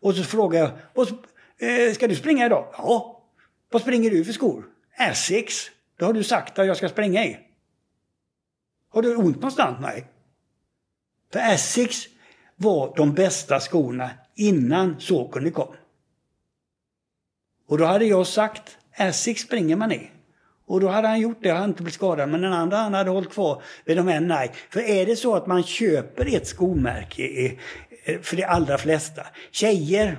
Och 0.01 0.14
så 0.14 0.22
frågade 0.24 0.64
jag, 0.64 0.70
"Vad 0.94 1.09
sp- 1.09 1.88
eh, 1.88 1.94
ska 1.94 2.07
du 2.09 2.16
springa 2.16 2.47
idag? 2.47 2.68
Ja. 2.72 3.24
Vad 3.70 3.82
springer 3.82 4.11
du 4.11 4.24
för 4.24 4.32
skor? 4.32 4.64
Essex. 4.99 5.55
Det 5.99 6.05
har 6.05 6.12
du 6.12 6.24
sagt 6.24 6.59
att 6.59 6.66
jag 6.66 6.76
ska 6.76 6.88
springa 6.88 7.24
i. 7.24 7.38
Har 8.88 9.03
du 9.03 9.16
ont 9.16 9.36
någonstans? 9.36 9.78
Nej. 9.80 10.07
För 11.32 11.38
Essex 11.38 11.97
var 12.57 12.92
de 12.96 13.14
bästa 13.14 13.61
skorna 13.61 14.11
innan 14.34 15.00
Saucony 15.00 15.50
kom. 15.50 15.74
Och 17.68 17.78
då 17.78 17.84
hade 17.84 18.04
jag 18.04 18.26
sagt, 18.26 18.78
Essex 18.96 19.40
springer 19.40 19.76
man 19.76 19.92
i. 19.92 20.11
Och 20.66 20.80
då 20.80 20.88
hade 20.88 21.09
han 21.09 21.20
gjort 21.20 21.38
det, 21.42 21.48
han 21.48 21.59
hade 21.59 21.70
inte 21.70 21.82
blivit 21.82 21.94
skadad. 21.94 22.28
Men 22.28 22.40
den 22.40 22.52
andra 22.52 22.76
han 22.76 22.94
hade 22.94 23.11
hållit 23.11 23.30
kvar 23.30 23.62
vid 23.84 23.96
de 23.96 24.09
här 24.09 24.20
Nike. 24.20 24.54
För 24.70 24.80
är 24.80 25.07
det 25.07 25.16
så 25.16 25.34
att 25.34 25.46
man 25.46 25.62
köper 25.62 26.36
ett 26.36 26.46
skomärke, 26.46 27.57
eh, 28.04 28.20
för 28.20 28.36
de 28.36 28.44
allra 28.44 28.78
flesta, 28.78 29.22
tjejer, 29.50 30.18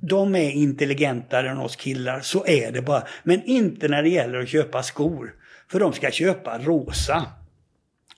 de 0.00 0.34
är 0.34 0.50
intelligentare 0.50 1.50
än 1.50 1.58
oss 1.58 1.76
killar, 1.76 2.20
så 2.20 2.46
är 2.46 2.72
det 2.72 2.82
bara. 2.82 3.06
Men 3.22 3.44
inte 3.44 3.88
när 3.88 4.02
det 4.02 4.08
gäller 4.08 4.38
att 4.38 4.48
köpa 4.48 4.82
skor. 4.82 5.34
För 5.70 5.80
de 5.80 5.92
ska 5.92 6.10
köpa 6.10 6.58
rosa. 6.58 7.26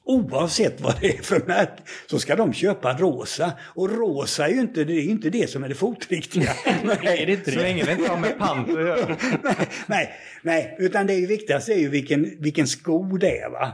Oavsett 0.07 0.81
vad 0.81 1.01
det 1.01 1.19
är 1.19 1.23
för 1.23 1.47
märke 1.47 1.83
så 2.11 2.19
ska 2.19 2.37
de 2.37 2.53
köpa 2.53 2.93
rosa. 2.93 3.53
Och 3.75 3.91
rosa 3.91 4.49
är 4.49 4.53
ju 4.53 4.61
inte 4.61 4.85
det, 4.85 4.93
är 4.93 5.05
inte 5.05 5.31
det 5.31 5.51
som 5.51 5.65
är 5.65 5.69
det 5.69 5.75
fotriktiga. 5.75 6.53
Nej, 6.85 7.23
är 7.23 7.27
det 7.27 7.33
inte 7.33 7.51
Så 7.51 7.57
det? 7.57 7.63
länge 7.63 7.85
det 7.85 7.93
inte 7.93 8.11
har 8.11 8.17
med 8.17 8.39
pant 8.39 8.69
att 8.69 8.75
göra. 8.75 9.17
nej, 9.87 10.11
nej, 10.43 10.77
utan 10.79 11.07
det 11.07 11.15
är 11.15 11.19
ju 11.19 11.27
viktigast 11.27 11.69
är 11.69 11.79
ju 11.79 11.89
vilken, 11.89 12.37
vilken 12.41 12.67
sko 12.67 13.17
det 13.17 13.39
är. 13.39 13.51
Va? 13.51 13.73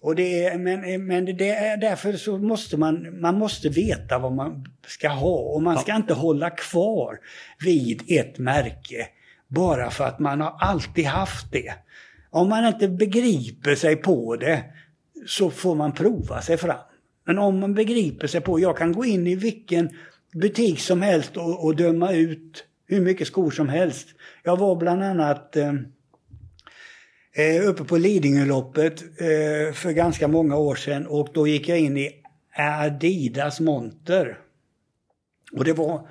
Och 0.00 0.14
det 0.14 0.44
är, 0.44 0.58
men, 0.58 1.06
men 1.06 1.24
det 1.24 1.50
är 1.50 1.76
därför 1.76 2.12
så 2.12 2.38
måste 2.38 2.76
man, 2.76 3.20
man 3.20 3.38
måste 3.38 3.68
veta 3.68 4.18
vad 4.18 4.32
man 4.32 4.66
ska 4.86 5.08
ha 5.08 5.36
och 5.36 5.62
man 5.62 5.78
ska 5.78 5.96
inte 5.96 6.14
hålla 6.14 6.50
kvar 6.50 7.18
vid 7.64 8.02
ett 8.08 8.38
märke 8.38 9.06
bara 9.48 9.90
för 9.90 10.04
att 10.04 10.18
man 10.18 10.40
har 10.40 10.56
alltid 10.60 11.04
haft 11.06 11.52
det. 11.52 11.74
Om 12.30 12.48
man 12.48 12.66
inte 12.66 12.88
begriper 12.88 13.74
sig 13.74 13.96
på 13.96 14.36
det 14.36 14.64
så 15.26 15.50
får 15.50 15.74
man 15.74 15.92
prova 15.92 16.42
sig 16.42 16.56
fram. 16.56 16.78
Men 17.26 17.38
om 17.38 17.60
man 17.60 17.74
begriper 17.74 18.26
sig 18.26 18.40
på, 18.40 18.60
jag 18.60 18.76
kan 18.76 18.92
gå 18.92 19.04
in 19.04 19.26
i 19.26 19.34
vilken 19.34 19.90
butik 20.32 20.80
som 20.80 21.02
helst 21.02 21.36
och, 21.36 21.64
och 21.64 21.76
döma 21.76 22.12
ut 22.12 22.64
hur 22.86 23.00
mycket 23.00 23.26
skor 23.26 23.50
som 23.50 23.68
helst. 23.68 24.08
Jag 24.42 24.56
var 24.56 24.76
bland 24.76 25.02
annat 25.02 25.56
eh, 25.56 25.74
eh 27.34 27.68
uppe 27.68 27.84
på 27.84 27.96
Lidingöloppet 27.96 29.02
eh, 29.02 29.74
för 29.74 29.92
ganska 29.92 30.28
många 30.28 30.56
år 30.56 30.74
sedan 30.74 31.06
och 31.06 31.28
då 31.34 31.46
gick 31.46 31.68
jag 31.68 31.78
in 31.78 31.96
i 31.96 32.10
Adidas 32.56 33.60
monter. 33.60 34.38
Och 35.52 35.64
det 35.64 35.72
var 35.72 36.08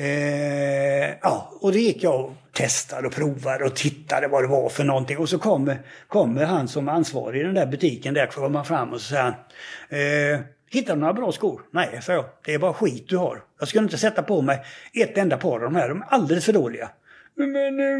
Eh, 0.00 1.10
ja, 1.22 1.52
och 1.60 1.72
det 1.72 1.78
gick 1.78 2.02
jag 2.02 2.24
och 2.24 2.32
testade 2.52 3.06
och 3.06 3.14
provade 3.14 3.64
och 3.64 3.76
tittade 3.76 4.28
vad 4.28 4.44
det 4.44 4.48
var 4.48 4.68
för 4.68 4.84
någonting. 4.84 5.18
Och 5.18 5.28
så 5.28 5.38
kommer, 5.38 5.80
kommer 6.08 6.44
han 6.44 6.68
som 6.68 6.88
ansvarig 6.88 7.40
i 7.40 7.44
den 7.44 7.54
där 7.54 7.66
butiken, 7.66 8.14
där 8.14 8.26
kommer 8.26 8.64
fram 8.64 8.92
och 8.92 9.00
så 9.00 9.08
säger 9.08 9.22
han 9.22 9.34
eh, 9.88 10.40
Hittar 10.70 10.94
du 10.94 11.00
några 11.00 11.12
bra 11.12 11.32
skor? 11.32 11.62
Nej, 11.70 11.98
sa 12.02 12.12
jag. 12.12 12.24
Det 12.44 12.54
är 12.54 12.58
bara 12.58 12.72
skit 12.72 13.08
du 13.08 13.16
har. 13.16 13.42
Jag 13.58 13.68
skulle 13.68 13.84
inte 13.84 13.98
sätta 13.98 14.22
på 14.22 14.42
mig 14.42 14.64
ett 14.92 15.18
enda 15.18 15.36
par 15.36 15.54
av 15.54 15.60
de 15.60 15.74
här. 15.74 15.88
De 15.88 16.02
är 16.02 16.06
alldeles 16.08 16.44
för 16.44 16.52
dåliga. 16.52 16.90
Men, 17.34 17.52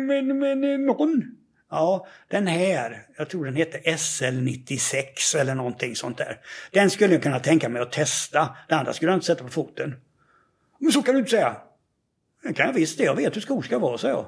men, 0.07 0.39
men, 0.39 0.87
någon? 0.87 1.23
Ja, 1.71 2.07
den 2.29 2.47
här, 2.47 3.03
jag 3.17 3.31
tror 3.31 3.45
den 3.45 3.57
heter 3.57 3.79
SL96 3.79 5.37
eller 5.41 5.55
någonting 5.55 5.97
sånt 5.97 6.19
där. 6.19 6.39
Den 6.71 6.91
skulle 6.91 7.15
jag 7.15 7.23
kunna 7.23 7.41
tänka 7.41 7.69
mig 7.69 7.83
att 7.83 7.93
testa. 7.93 8.57
Den 8.69 8.79
andra 8.79 8.93
skulle 8.93 9.11
jag 9.11 9.17
inte 9.17 9.27
sätta 9.27 9.45
på 9.45 9.51
foten. 9.51 9.95
Men 10.79 10.93
så 10.93 11.03
kan 11.03 11.15
du 11.15 11.19
inte 11.19 11.31
säga. 11.31 11.57
Det 12.43 12.53
kan 12.53 12.67
jag 12.67 12.73
visst 12.73 12.99
det. 12.99 13.05
Jag 13.05 13.15
vet 13.15 13.37
hur 13.37 13.41
skor 13.41 13.63
ska 13.63 13.79
vara, 13.79 13.99
så 13.99 14.07
jag. 14.07 14.27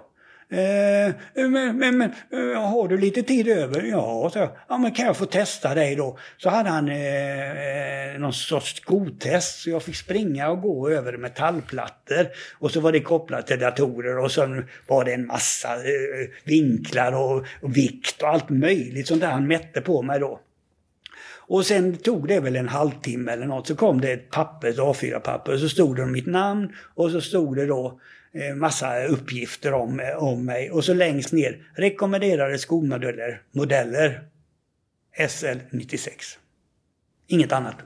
Eh, 0.52 1.14
men, 1.34 1.78
men, 1.78 1.98
men 1.98 2.12
eh, 2.32 2.62
har 2.62 2.88
du 2.88 2.98
lite 2.98 3.22
tid 3.22 3.48
över? 3.48 3.82
Ja, 3.82 4.30
så 4.32 4.38
jag. 4.38 4.50
Ja, 4.68 4.78
men 4.78 4.92
kan 4.92 5.06
jag 5.06 5.16
få 5.16 5.26
testa 5.26 5.74
dig 5.74 5.96
då? 5.96 6.18
Så 6.36 6.48
hade 6.48 6.70
han 6.70 6.88
eh, 6.88 8.18
någon 8.18 8.32
sorts 8.32 8.76
skotest 8.76 9.62
så 9.62 9.70
jag 9.70 9.82
fick 9.82 9.96
springa 9.96 10.48
och 10.48 10.60
gå 10.60 10.88
över 10.90 11.16
metallplattor. 11.16 12.26
Och 12.58 12.70
så 12.70 12.80
var 12.80 12.92
det 12.92 13.00
kopplat 13.00 13.46
till 13.46 13.58
datorer 13.58 14.18
och 14.18 14.32
sen 14.32 14.66
var 14.86 15.04
det 15.04 15.12
en 15.12 15.26
massa 15.26 15.74
eh, 15.74 16.28
vinklar 16.44 17.12
och, 17.12 17.46
och 17.62 17.76
vikt 17.76 18.22
och 18.22 18.28
allt 18.28 18.50
möjligt 18.50 19.08
sånt 19.08 19.20
där 19.20 19.30
han 19.30 19.46
mätte 19.46 19.80
på 19.80 20.02
mig 20.02 20.20
då. 20.20 20.40
Och 21.50 21.66
sen 21.66 21.96
tog 21.96 22.28
det 22.28 22.40
väl 22.40 22.56
en 22.56 22.68
halvtimme 22.68 23.32
eller 23.32 23.46
något 23.46 23.66
så 23.66 23.76
kom 23.76 24.00
det 24.00 24.12
ett 24.12 24.30
papper, 24.30 24.68
ett 24.68 24.76
A4-papper, 24.76 25.52
och 25.52 25.60
så 25.60 25.68
stod 25.68 25.96
det 25.96 26.06
mitt 26.06 26.26
namn 26.26 26.74
och 26.94 27.10
så 27.10 27.20
stod 27.20 27.56
det 27.56 27.66
då 27.66 28.00
eh, 28.32 28.54
massa 28.54 29.04
uppgifter 29.04 29.72
om, 29.72 30.00
eh, 30.00 30.16
om 30.16 30.44
mig. 30.44 30.70
Och 30.70 30.84
så 30.84 30.94
längst 30.94 31.32
ner, 31.32 31.70
rekommenderade 31.74 32.58
skomodeller, 32.58 33.42
modeller 33.52 34.28
SL96. 35.18 36.08
Inget 37.26 37.52
annat. 37.52 37.76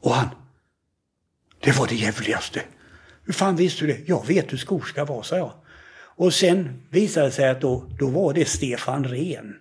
Och 0.00 0.14
han, 0.14 0.28
det 1.60 1.78
var 1.78 1.86
det 1.86 1.94
jävligaste. 1.94 2.62
Hur 3.24 3.32
fan 3.32 3.56
visste 3.56 3.86
du 3.86 3.92
det? 3.92 4.08
Jag 4.08 4.26
vet 4.26 4.52
hur 4.52 4.58
skor 4.58 4.80
ska 4.80 5.04
vara, 5.04 5.22
sa 5.22 5.36
jag. 5.36 5.52
Och 6.16 6.34
sen 6.34 6.82
visade 6.90 7.26
det 7.26 7.32
sig 7.32 7.48
att 7.48 7.60
då, 7.60 7.84
då 7.98 8.08
var 8.08 8.34
det 8.34 8.44
Stefan 8.44 9.04
Rehn. 9.04 9.54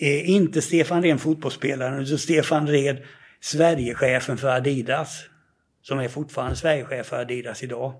Eh, 0.00 0.30
inte 0.30 0.62
Stefan 0.62 1.02
Rehn 1.02 1.18
fotbollsspelaren, 1.18 2.00
utan 2.00 2.18
Stefan 2.18 2.66
Rehn 2.66 2.98
Sverigechefen 3.40 4.36
för 4.36 4.48
Adidas. 4.48 5.24
Som 5.82 5.98
är 5.98 6.08
fortfarande 6.08 6.56
Sverigechef 6.56 7.06
för 7.06 7.20
Adidas 7.20 7.62
idag. 7.62 7.94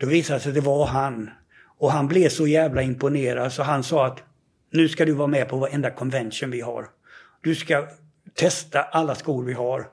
Då 0.00 0.06
visade 0.06 0.38
det 0.38 0.42
sig 0.42 0.50
att 0.50 0.54
det 0.54 0.60
var 0.60 0.86
han. 0.86 1.30
Och 1.78 1.92
han 1.92 2.08
blev 2.08 2.28
så 2.28 2.46
jävla 2.46 2.82
imponerad 2.82 3.52
så 3.52 3.62
han 3.62 3.82
sa 3.82 4.06
att 4.06 4.22
nu 4.70 4.88
ska 4.88 5.04
du 5.04 5.12
vara 5.12 5.26
med 5.26 5.48
på 5.48 5.56
varenda 5.56 5.90
convention 5.90 6.50
vi 6.50 6.60
har. 6.60 6.86
Du 7.40 7.54
ska 7.54 7.88
testa 8.34 8.82
alla 8.82 9.14
skor 9.14 9.44
vi 9.44 9.52
har. 9.52 9.86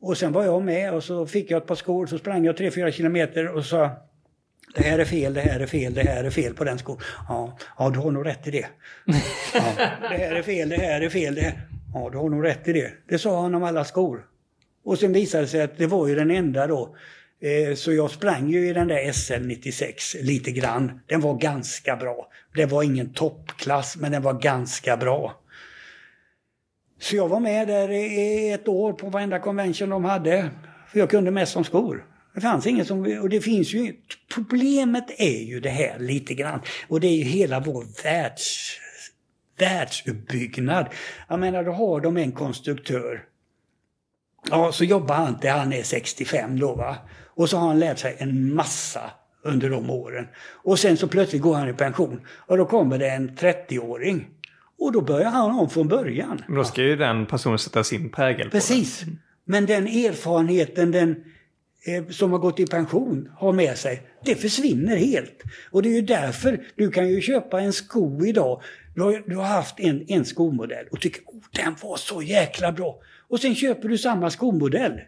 Och 0.00 0.18
sen 0.18 0.32
var 0.32 0.44
jag 0.44 0.62
med 0.62 0.94
och 0.94 1.04
så 1.04 1.26
fick 1.26 1.50
jag 1.50 1.62
ett 1.62 1.66
par 1.66 1.74
skor, 1.74 2.06
så 2.06 2.18
sprang 2.18 2.44
jag 2.44 2.56
3-4 2.56 2.90
kilometer 2.90 3.48
och 3.48 3.64
sa 3.64 3.90
det 4.74 4.82
här 4.82 4.98
är 4.98 5.04
fel, 5.04 5.34
det 5.34 5.40
här 5.40 5.60
är 5.60 5.66
fel, 5.66 5.94
det 5.94 6.02
här 6.02 6.24
är 6.24 6.30
fel 6.30 6.54
på 6.54 6.64
den 6.64 6.78
skon. 6.78 6.98
Ja, 7.28 7.58
ja 7.78 7.90
du 7.90 7.98
har 7.98 8.10
nog 8.10 8.26
rätt 8.26 8.46
i 8.46 8.50
det. 8.50 8.66
Ja, 9.54 9.74
det 10.10 10.16
här 10.16 10.34
är 10.34 10.42
fel, 10.42 10.68
det 10.68 10.76
här 10.76 11.00
är 11.00 11.08
fel, 11.08 11.34
det 11.34 11.40
här. 11.40 11.68
Ja, 11.94 12.10
du 12.12 12.18
har 12.18 12.28
nog 12.28 12.44
rätt 12.44 12.68
i 12.68 12.72
det. 12.72 12.92
Det 13.08 13.18
sa 13.18 13.42
han 13.42 13.54
om 13.54 13.62
alla 13.62 13.84
skor. 13.84 14.24
Och 14.84 14.98
sen 14.98 15.12
visade 15.12 15.44
det 15.44 15.48
sig 15.48 15.62
att 15.62 15.78
det 15.78 15.86
var 15.86 16.08
ju 16.08 16.14
den 16.14 16.30
enda 16.30 16.66
då. 16.66 16.96
Eh, 17.40 17.74
så 17.74 17.92
jag 17.92 18.10
sprang 18.10 18.50
ju 18.50 18.68
i 18.68 18.72
den 18.72 18.88
där 18.88 18.98
SL96 18.98 20.22
lite 20.22 20.50
grann. 20.50 21.00
Den 21.06 21.20
var 21.20 21.34
ganska 21.34 21.96
bra. 21.96 22.28
Det 22.54 22.66
var 22.66 22.82
ingen 22.82 23.12
toppklass, 23.12 23.96
men 23.96 24.12
den 24.12 24.22
var 24.22 24.34
ganska 24.34 24.96
bra. 24.96 25.40
Så 27.00 27.16
jag 27.16 27.28
var 27.28 27.40
med 27.40 27.68
där 27.68 27.90
i 27.90 28.50
ett 28.50 28.68
år 28.68 28.92
på 28.92 29.08
varenda 29.08 29.38
convention 29.38 29.90
de 29.90 30.04
hade. 30.04 30.50
För 30.88 30.98
jag 30.98 31.10
kunde 31.10 31.30
mest 31.30 31.56
om 31.56 31.64
skor. 31.64 32.04
Det 32.34 32.40
fanns 32.40 32.66
inget 32.66 32.86
som... 32.86 33.18
Och 33.22 33.28
det 33.28 33.40
finns 33.40 33.74
ju... 33.74 33.94
Problemet 34.34 35.20
är 35.20 35.44
ju 35.44 35.60
det 35.60 35.70
här 35.70 35.98
lite 35.98 36.34
grann. 36.34 36.60
Och 36.88 37.00
det 37.00 37.06
är 37.06 37.16
ju 37.16 37.24
hela 37.24 37.60
vår 37.60 38.02
världs, 38.04 38.78
världsuppbyggnad. 39.58 40.86
Jag 41.28 41.40
menar, 41.40 41.64
då 41.64 41.72
har 41.72 42.00
de 42.00 42.16
en 42.16 42.32
konstruktör. 42.32 43.24
Ja, 44.50 44.72
så 44.72 44.84
jobbar 44.84 45.14
han 45.14 45.38
till 45.38 45.50
han 45.50 45.72
är 45.72 45.82
65 45.82 46.58
då 46.58 46.74
va. 46.74 46.96
Och 47.34 47.50
så 47.50 47.56
har 47.56 47.68
han 47.68 47.78
lärt 47.78 47.98
sig 47.98 48.16
en 48.18 48.54
massa 48.54 49.10
under 49.44 49.70
de 49.70 49.90
åren. 49.90 50.26
Och 50.50 50.78
sen 50.78 50.96
så 50.96 51.08
plötsligt 51.08 51.42
går 51.42 51.54
han 51.54 51.68
i 51.68 51.72
pension. 51.72 52.20
Och 52.28 52.56
då 52.56 52.66
kommer 52.66 52.98
det 52.98 53.10
en 53.10 53.30
30-åring. 53.30 54.26
Och 54.78 54.92
då 54.92 55.00
börjar 55.00 55.30
han 55.30 55.50
om 55.50 55.70
från 55.70 55.88
början. 55.88 56.42
Men 56.46 56.56
då 56.56 56.64
ska 56.64 56.82
ju 56.82 56.96
den 56.96 57.26
personen 57.26 57.58
sätta 57.58 57.84
sin 57.84 58.10
prägel 58.10 58.44
på 58.44 58.50
Precis. 58.50 59.04
Men 59.44 59.66
den 59.66 59.86
erfarenheten 59.86 60.90
den 60.90 61.24
som 62.10 62.32
har 62.32 62.38
gått 62.38 62.60
i 62.60 62.66
pension 62.66 63.30
har 63.36 63.52
med 63.52 63.78
sig, 63.78 64.02
det 64.24 64.34
försvinner 64.34 64.96
helt. 64.96 65.42
Och 65.70 65.82
det 65.82 65.88
är 65.88 65.94
ju 65.94 66.02
därför 66.02 66.64
du 66.76 66.90
kan 66.90 67.08
ju 67.08 67.20
köpa 67.20 67.60
en 67.60 67.72
sko 67.72 68.24
idag. 68.26 68.62
Du 68.94 69.02
har, 69.02 69.22
du 69.26 69.36
har 69.36 69.44
haft 69.44 69.80
en, 69.80 70.04
en 70.08 70.24
skomodell 70.24 70.86
och 70.90 71.00
tycker 71.00 71.22
oh, 71.22 71.42
den 71.52 71.76
var 71.82 71.96
så 71.96 72.22
jäkla 72.22 72.72
bra. 72.72 72.98
Och 73.28 73.40
sen 73.40 73.54
köper 73.54 73.88
du 73.88 73.98
samma 73.98 74.30
skomodell 74.30 75.00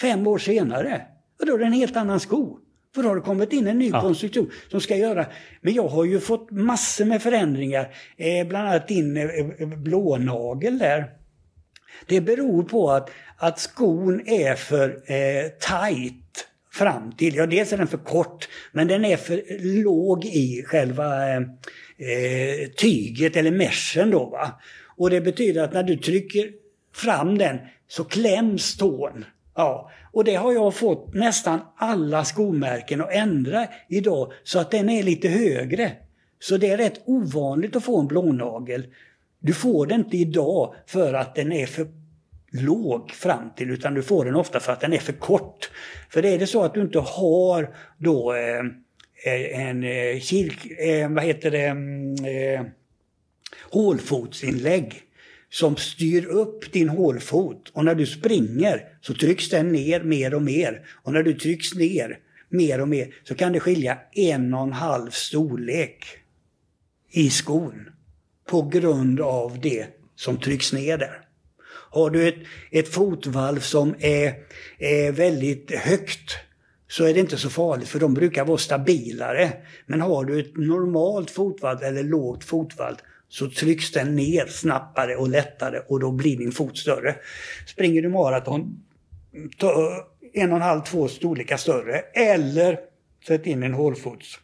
fem 0.00 0.26
år 0.26 0.38
senare. 0.38 1.02
Och 1.40 1.46
då 1.46 1.54
är 1.54 1.58
det 1.58 1.64
en 1.64 1.72
helt 1.72 1.96
annan 1.96 2.20
sko. 2.20 2.58
För 2.94 3.02
då 3.02 3.08
har 3.08 3.16
det 3.16 3.22
kommit 3.22 3.52
in 3.52 3.66
en 3.66 3.78
ny 3.78 3.90
Ja. 3.90 4.00
konstruktion 4.00 4.50
som 4.70 4.80
ska 4.80 4.96
göra... 4.96 5.26
Men 5.60 5.74
jag 5.74 5.88
har 5.88 6.04
ju 6.04 6.20
fått 6.20 6.50
massor 6.50 7.04
med 7.04 7.22
förändringar. 7.22 7.94
Eh, 8.16 8.46
bland 8.46 8.68
annat 8.68 8.88
din 8.88 9.16
eh, 9.16 9.24
eh, 9.58 9.68
blånagel 9.68 10.78
där. 10.78 11.10
Det 12.06 12.20
beror 12.20 12.62
på 12.62 12.90
att, 12.90 13.10
att 13.36 13.58
skon 13.58 14.28
är 14.28 14.54
för 14.54 14.88
eh, 14.88 15.48
tight 15.48 16.48
fram 16.72 17.12
till. 17.12 17.34
Ja, 17.34 17.46
dels 17.46 17.72
är 17.72 17.78
den 17.78 17.86
för 17.86 17.98
kort, 17.98 18.48
men 18.72 18.88
den 18.88 19.04
är 19.04 19.16
för 19.16 19.42
låg 19.82 20.24
i 20.24 20.62
själva 20.66 21.28
eh, 21.28 21.36
eh, 21.36 22.68
tyget 22.76 23.36
eller 23.36 23.50
meshen 23.50 24.10
då. 24.10 24.24
Va? 24.24 24.60
Och 24.96 25.10
det 25.10 25.20
betyder 25.20 25.64
att 25.64 25.72
när 25.72 25.82
du 25.82 25.96
trycker 25.96 26.50
fram 26.94 27.38
den 27.38 27.58
så 27.88 28.04
kläms 28.04 28.76
tån. 28.76 29.24
Ja, 29.54 29.90
och 30.12 30.24
det 30.24 30.34
har 30.34 30.52
jag 30.52 30.74
fått 30.74 31.14
nästan 31.14 31.60
alla 31.76 32.24
skomärken 32.24 33.00
att 33.00 33.12
ändra 33.12 33.66
idag 33.88 34.32
så 34.44 34.58
att 34.58 34.70
den 34.70 34.88
är 34.88 35.02
lite 35.02 35.28
högre. 35.28 35.92
Så 36.40 36.56
det 36.56 36.70
är 36.70 36.76
rätt 36.76 37.00
ovanligt 37.04 37.76
att 37.76 37.84
få 37.84 38.00
en 38.00 38.06
blånagel. 38.06 38.86
Du 39.44 39.52
får 39.52 39.86
den 39.86 40.00
inte 40.00 40.16
idag 40.16 40.74
för 40.86 41.14
att 41.14 41.34
den 41.34 41.52
är 41.52 41.66
för 41.66 41.86
låg 42.52 43.10
fram 43.10 43.50
till 43.56 43.70
utan 43.70 43.94
du 43.94 44.02
får 44.02 44.24
den 44.24 44.34
ofta 44.34 44.60
för 44.60 44.72
att 44.72 44.80
den 44.80 44.92
är 44.92 44.98
för 44.98 45.12
kort. 45.12 45.70
För 46.10 46.24
är 46.24 46.38
det 46.38 46.46
så 46.46 46.62
att 46.62 46.74
du 46.74 46.80
inte 46.80 46.98
har 46.98 47.74
då 47.98 48.34
eh, 48.34 48.58
eh 49.24 49.68
en 49.68 49.84
eh, 49.84 50.20
kirk, 50.20 50.66
eh, 50.80 51.10
vad 51.10 51.24
heter 51.24 51.50
det, 51.50 51.66
mm, 51.66 52.14
eh, 52.24 52.66
hålfotsinlägg 53.70 54.94
som 55.50 55.76
styr 55.76 56.26
upp 56.26 56.72
din 56.72 56.88
hålfot 56.88 57.70
och 57.72 57.84
när 57.84 57.94
du 57.94 58.06
springer 58.06 58.80
så 59.00 59.14
trycks 59.14 59.50
den 59.50 59.72
ner 59.72 60.00
mer 60.00 60.34
och 60.34 60.42
mer. 60.42 60.86
Och 61.02 61.12
när 61.12 61.22
du 61.22 61.34
trycks 61.34 61.74
ner 61.74 62.18
mer 62.48 62.80
och 62.80 62.88
mer 62.88 63.14
så 63.24 63.34
kan 63.34 63.52
det 63.52 63.60
skilja 63.60 63.98
en 64.12 64.54
och 64.54 64.62
en 64.62 64.72
halv 64.72 65.10
storlek 65.10 66.04
i 67.10 67.30
skon 67.30 67.93
på 68.46 68.62
grund 68.62 69.20
av 69.20 69.60
det 69.60 69.86
som 70.16 70.36
trycks 70.36 70.72
ner 70.72 70.98
där. 70.98 71.20
Har 71.90 72.10
du 72.10 72.28
ett, 72.28 72.38
ett 72.70 72.88
fotvalv 72.88 73.60
som 73.60 73.94
är, 73.98 74.34
är 74.78 75.12
väldigt 75.12 75.70
högt 75.74 76.36
så 76.88 77.04
är 77.04 77.14
det 77.14 77.20
inte 77.20 77.36
så 77.36 77.50
farligt 77.50 77.88
för 77.88 78.00
de 78.00 78.14
brukar 78.14 78.44
vara 78.44 78.58
stabilare. 78.58 79.52
Men 79.86 80.00
har 80.00 80.24
du 80.24 80.40
ett 80.40 80.56
normalt 80.56 81.30
fotvalv 81.30 81.82
eller 81.82 82.02
lågt 82.02 82.44
fotvalv 82.44 82.96
så 83.28 83.50
trycks 83.50 83.92
den 83.92 84.16
ner 84.16 84.46
snabbare 84.46 85.16
och 85.16 85.28
lättare 85.28 85.78
och 85.88 86.00
då 86.00 86.12
blir 86.12 86.36
din 86.36 86.52
fot 86.52 86.78
större. 86.78 87.16
Springer 87.66 88.02
du 88.02 88.08
maraton, 88.08 88.84
ta 89.58 89.90
en 90.32 90.50
och 90.50 90.56
en 90.56 90.62
halv, 90.62 90.80
två 90.80 91.08
storlekar 91.08 91.56
större 91.56 91.98
eller 91.98 92.78
sätt 93.26 93.46
in 93.46 93.62
en 93.62 93.74
hålfots 93.74 94.38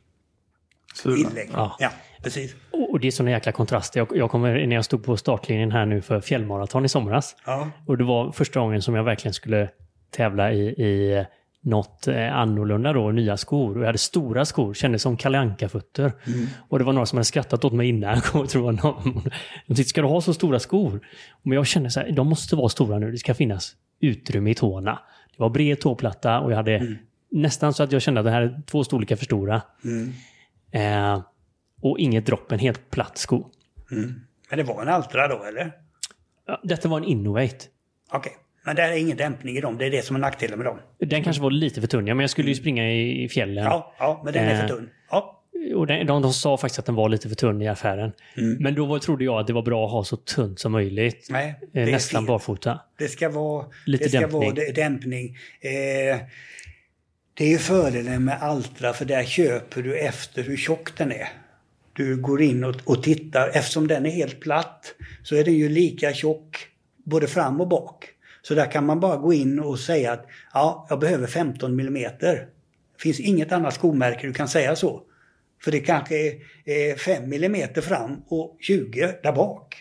inlägg. 1.04 1.50
Ja. 1.52 1.76
Ja, 1.78 1.90
precis. 2.22 2.54
Och 2.70 3.00
det 3.00 3.06
är 3.06 3.10
såna 3.10 3.30
jäkla 3.30 3.52
kontraster. 3.52 4.00
Jag, 4.00 4.08
jag 4.14 4.30
kommer 4.30 4.66
när 4.66 4.76
jag 4.76 4.84
stod 4.84 5.04
på 5.04 5.16
startlinjen 5.16 5.72
här 5.72 5.86
nu 5.86 6.02
för 6.02 6.20
fjällmaraton 6.20 6.84
i 6.84 6.88
somras. 6.88 7.36
Ja. 7.46 7.70
Och 7.86 7.98
det 7.98 8.04
var 8.04 8.32
första 8.32 8.60
gången 8.60 8.82
som 8.82 8.94
jag 8.94 9.04
verkligen 9.04 9.34
skulle 9.34 9.68
tävla 10.10 10.52
i, 10.52 10.60
i 10.68 11.24
något 11.62 12.08
eh, 12.08 12.36
annorlunda 12.36 12.92
då, 12.92 13.10
nya 13.10 13.36
skor. 13.36 13.74
Och 13.76 13.82
jag 13.82 13.86
hade 13.86 13.98
stora 13.98 14.44
skor, 14.44 14.74
kändes 14.74 15.02
som 15.02 15.16
Kalle 15.16 15.38
Anka-fötter. 15.38 16.12
Och 16.68 16.78
det 16.78 16.84
var 16.84 16.92
några 16.92 17.06
som 17.06 17.16
hade 17.16 17.24
skrattat 17.24 17.64
åt 17.64 17.72
mig 17.72 17.88
innan. 17.88 18.10
Jag 18.14 18.24
kommer 18.24 18.44
att 18.44 18.50
tro 18.50 18.68
att 18.68 18.82
någon, 18.82 19.22
de 19.66 19.74
tyckte, 19.74 19.88
ska 19.88 20.00
du 20.00 20.08
ha 20.08 20.20
så 20.20 20.34
stora 20.34 20.58
skor? 20.58 21.00
Men 21.42 21.52
jag 21.56 21.66
kände 21.66 21.90
så 21.90 22.00
här, 22.00 22.10
de 22.10 22.26
måste 22.26 22.56
vara 22.56 22.68
stora 22.68 22.98
nu. 22.98 23.10
Det 23.10 23.18
ska 23.18 23.34
finnas 23.34 23.72
utrymme 24.00 24.50
i 24.50 24.54
tårna. 24.54 24.98
Det 25.36 25.42
var 25.42 25.50
bred 25.50 25.80
tåplatta 25.80 26.40
och 26.40 26.52
jag 26.52 26.56
hade 26.56 26.96
nästan 27.30 27.74
så 27.74 27.82
att 27.82 27.92
jag 27.92 28.02
kände 28.02 28.20
att 28.20 28.26
det 28.26 28.30
här 28.30 28.42
är 28.42 28.62
två 28.66 28.84
storlekar 28.84 29.16
för 29.16 29.24
stora. 29.24 29.62
Eh, 30.72 31.20
och 31.80 31.98
inget 31.98 32.26
dropp, 32.26 32.52
en 32.52 32.58
helt 32.58 32.90
platt 32.90 33.18
sko. 33.18 33.46
Men 34.50 34.56
det 34.58 34.62
var 34.62 34.82
en 34.82 34.88
Altra 34.88 35.28
då 35.28 35.44
eller? 35.44 35.72
Ja, 36.46 36.60
Detta 36.64 36.88
var 36.88 36.98
en 36.98 37.04
Innovate. 37.04 37.56
Okej. 38.12 38.32
Men 38.64 38.76
det 38.76 38.82
är 38.82 38.92
ingen 38.96 39.16
dämpning 39.16 39.56
i 39.56 39.60
dem, 39.60 39.78
det 39.78 39.86
är 39.86 39.90
det 39.90 40.02
som 40.04 40.16
är 40.16 40.20
nackdelen 40.20 40.58
med 40.58 40.66
dem. 40.66 40.78
Den 40.98 41.24
kanske 41.24 41.42
var 41.42 41.50
lite 41.50 41.80
för 41.80 41.88
tunn, 41.88 42.06
ja, 42.06 42.14
men 42.14 42.20
jag 42.22 42.30
skulle 42.30 42.48
ju 42.48 42.54
springa 42.54 42.92
i, 42.92 43.28
fjällen. 43.28 43.64
Ja, 43.64 43.94
ja 43.98 44.20
men 44.24 44.32
den 44.32 44.44
är 44.44 44.56
för 44.56 44.64
Eh, 44.64 44.68
tunn. 44.68 44.90
Ja. 45.10 45.36
Och 45.76 45.86
den, 45.86 46.06
de, 46.06 46.22
de 46.22 46.32
sa 46.32 46.56
faktiskt 46.56 46.78
att 46.78 46.86
den 46.86 46.94
var 46.94 47.08
lite 47.08 47.28
för 47.28 47.36
tunn 47.36 47.62
i 47.62 47.68
affären. 47.68 48.12
Men 48.58 48.74
då 48.74 48.86
var, 48.86 48.98
trodde 48.98 49.24
jag 49.24 49.40
att 49.40 49.46
det 49.46 49.52
var 49.52 49.62
bra 49.62 49.84
att 49.86 49.92
ha 49.92 50.04
så 50.04 50.16
tunt 50.16 50.60
som 50.60 50.72
möjligt. 50.72 51.26
Nej, 51.30 51.54
Eh, 51.74 51.86
Nästan 51.86 52.22
fel. 52.22 52.28
barfota. 52.28 52.80
Det 52.98 53.08
ska 53.08 53.28
vara, 53.28 53.66
Lite 53.86 54.04
det 54.04 54.08
ska 54.10 54.20
dämpning. 54.20 54.40
vara 54.54 54.72
dämpning. 54.74 55.36
Eh, 55.60 56.18
det 57.34 57.44
är 57.44 57.48
ju 57.48 57.58
fördelen 57.58 58.24
med 58.24 58.42
Altra 58.42 58.92
för 58.92 59.04
där 59.04 59.24
köper 59.24 59.82
du 59.82 59.98
efter 59.98 60.42
hur 60.42 60.56
tjock 60.56 60.96
den 60.98 61.12
är. 61.12 61.28
Du 62.00 62.16
går 62.16 62.42
in 62.42 62.64
och, 62.64 62.76
och 62.84 63.02
tittar. 63.02 63.50
Eftersom 63.54 63.88
den 63.88 64.06
är 64.06 64.10
helt 64.10 64.40
platt 64.40 64.94
så 65.22 65.36
är 65.36 65.44
den 65.44 65.54
ju 65.54 65.68
lika 65.68 66.12
tjock 66.12 66.68
både 67.04 67.26
fram 67.26 67.60
och 67.60 67.68
bak. 67.68 68.04
Så 68.42 68.54
där 68.54 68.70
kan 68.70 68.86
man 68.86 69.00
bara 69.00 69.16
gå 69.16 69.32
in 69.32 69.60
och 69.60 69.78
säga 69.78 70.12
att 70.12 70.26
ja, 70.54 70.86
jag 70.90 71.00
behöver 71.00 71.26
15 71.26 71.76
millimeter. 71.76 72.34
Det 72.96 73.02
finns 73.02 73.20
inget 73.20 73.52
annat 73.52 73.74
skomärke 73.74 74.26
du 74.26 74.32
kan 74.32 74.48
säga 74.48 74.76
så. 74.76 75.02
För 75.64 75.70
det 75.70 75.80
kanske 75.80 76.14
är, 76.64 76.96
5 76.96 77.28
millimeter 77.28 77.80
fram 77.80 78.22
och 78.28 78.56
20 78.60 79.14
där 79.22 79.32
bak. 79.32 79.76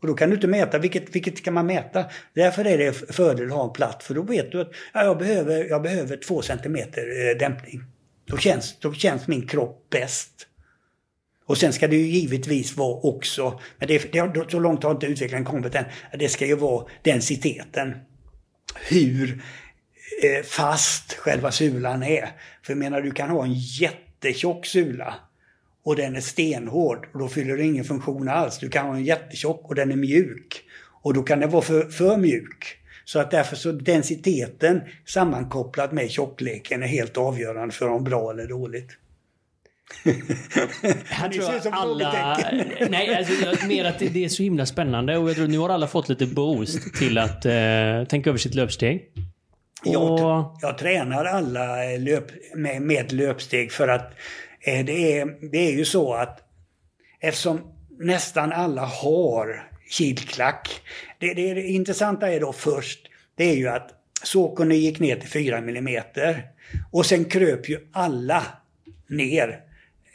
Och 0.00 0.06
då 0.06 0.14
kan 0.14 0.30
du 0.30 0.34
inte 0.34 0.48
mäta, 0.48 0.78
vilket, 0.78 1.14
vilket 1.14 1.38
ska 1.38 1.50
man 1.50 1.66
mäta? 1.66 2.04
Därför 2.34 2.64
är 2.64 2.78
det 2.78 2.92
fördel 2.92 3.46
att 3.46 3.52
ha 3.52 3.64
en 3.64 3.72
platt, 3.72 4.02
för 4.02 4.14
då 4.14 4.22
vet 4.22 4.52
du 4.52 4.60
att 4.60 4.70
ja, 4.94 5.04
jag, 5.04 5.18
behöver, 5.18 5.64
jag 5.64 5.82
behöver 5.82 6.16
2 6.16 6.42
centimeter 6.42 7.30
eh, 7.30 7.38
dämpning. 7.38 7.82
Då 8.24 8.36
känns, 8.36 8.78
då 8.80 8.92
känns 8.92 9.28
min 9.28 9.46
kropp 9.46 9.90
bäst. 9.90 10.48
Och 11.46 11.58
sen 11.58 11.72
ska 11.72 11.88
det 11.88 11.96
ju 11.96 12.06
givetvis 12.06 12.76
vara 12.76 12.94
också, 12.94 13.60
men 13.78 13.88
det, 13.88 14.12
det, 14.12 14.50
så 14.50 14.58
långt 14.58 14.82
har 14.82 14.90
inte 14.90 15.06
utvecklingen 15.06 15.44
kommit 15.44 15.74
än, 15.74 15.84
det 16.18 16.28
ska 16.28 16.46
ju 16.46 16.56
vara 16.56 16.86
densiteten. 17.02 17.94
Hur 18.88 19.42
eh, 20.22 20.44
fast 20.44 21.12
själva 21.12 21.50
sulan 21.52 22.02
är. 22.02 22.28
För 22.62 22.72
jag 22.72 22.78
menar, 22.78 23.00
du 23.00 23.10
kan 23.10 23.30
ha 23.30 23.44
en 23.44 23.54
jättetjock 23.54 24.66
sula 24.66 25.14
och 25.84 25.96
den 25.96 26.16
är 26.16 26.20
stenhård 26.20 27.08
och 27.12 27.18
då 27.18 27.28
fyller 27.28 27.56
det 27.56 27.64
ingen 27.64 27.84
funktion 27.84 28.28
alls. 28.28 28.58
Du 28.58 28.68
kan 28.68 28.86
ha 28.86 28.94
en 28.94 29.04
jättetjock 29.04 29.68
och 29.68 29.74
den 29.74 29.92
är 29.92 29.96
mjuk 29.96 30.64
och 31.02 31.14
då 31.14 31.22
kan 31.22 31.40
den 31.40 31.50
vara 31.50 31.62
för, 31.62 31.82
för 31.90 32.16
mjuk. 32.16 32.78
Så 33.04 33.18
att 33.18 33.30
därför 33.30 33.56
så 33.56 33.72
densiteten 33.72 34.80
sammankopplat 35.06 35.92
med 35.92 36.10
tjockleken 36.10 36.82
är 36.82 36.86
helt 36.86 37.16
avgörande 37.16 37.74
för 37.74 37.88
om 37.88 38.04
bra 38.04 38.30
eller 38.30 38.46
dåligt. 38.46 38.90
Tror 41.32 41.44
jag 41.44 41.56
ut 41.56 41.62
som 41.62 41.72
alla... 41.72 42.38
Nej, 42.88 43.14
alltså, 43.14 43.32
jag, 43.32 43.68
mer 43.68 43.84
att 43.84 43.98
det, 43.98 44.08
det 44.08 44.24
är 44.24 44.28
så 44.28 44.42
himla 44.42 44.66
spännande 44.66 45.16
och 45.18 45.28
jag 45.28 45.36
tror 45.36 45.46
nu 45.46 45.58
har 45.58 45.68
alla 45.68 45.86
fått 45.86 46.08
lite 46.08 46.26
boost 46.26 46.94
till 46.94 47.18
att 47.18 47.46
eh, 47.46 48.04
tänka 48.08 48.30
över 48.30 48.38
sitt 48.38 48.54
löpsteg. 48.54 49.02
Jag, 49.84 50.12
Och, 50.12 50.58
jag 50.60 50.78
tränar 50.78 51.24
alla 51.24 51.66
löp, 51.98 52.24
med, 52.54 52.82
med 52.82 53.12
löpsteg 53.12 53.72
för 53.72 53.88
att 53.88 54.14
eh, 54.60 54.84
det, 54.84 55.18
är, 55.18 55.50
det 55.50 55.58
är 55.58 55.72
ju 55.72 55.84
så 55.84 56.14
att 56.14 56.40
eftersom 57.20 57.60
nästan 57.98 58.52
alla 58.52 58.84
har 58.84 59.68
kilklack. 59.90 60.80
Det, 61.18 61.34
det, 61.34 61.54
det 61.54 61.62
intressanta 61.62 62.32
är 62.32 62.40
då 62.40 62.52
först, 62.52 62.98
det 63.36 63.44
är 63.44 63.54
ju 63.54 63.68
att 63.68 63.90
Saucony 64.22 64.74
gick 64.74 65.00
ner 65.00 65.16
till 65.16 65.28
4 65.28 65.58
mm. 65.58 66.02
Och 66.90 67.06
sen 67.06 67.24
kröp 67.24 67.68
ju 67.68 67.88
alla 67.92 68.46
ner. 69.08 69.60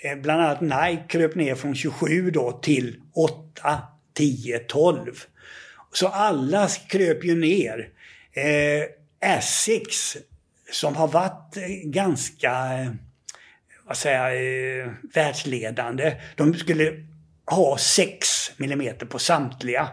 Eh, 0.02 0.18
bland 0.18 0.42
annat 0.42 0.62
Nike 0.62 1.04
kröp 1.08 1.36
ner 1.36 1.56
från 1.56 1.76
27 1.76 2.32
då 2.32 2.52
till 2.52 3.02
8, 3.16 3.82
10, 4.14 4.60
12. 4.60 5.24
Så 5.94 6.08
alla 6.08 6.68
kröp 6.68 7.24
ju 7.24 7.36
ner. 7.36 7.90
Eh, 8.34 8.84
Essex 9.38 10.18
som 10.72 10.96
har 10.96 11.08
varit 11.08 11.58
eh, 11.58 11.68
ganska 11.84 12.52
eh, 12.52 12.92
vad 13.88 13.98
säger 13.98 14.30
jag, 14.30 14.82
eh, 14.82 14.92
världsledande. 15.14 16.16
De 16.36 16.54
skulle 16.54 17.04
ha 17.46 17.78
6 17.78 18.52
mm 18.60 18.98
på 19.10 19.20
samtliga. 19.20 19.90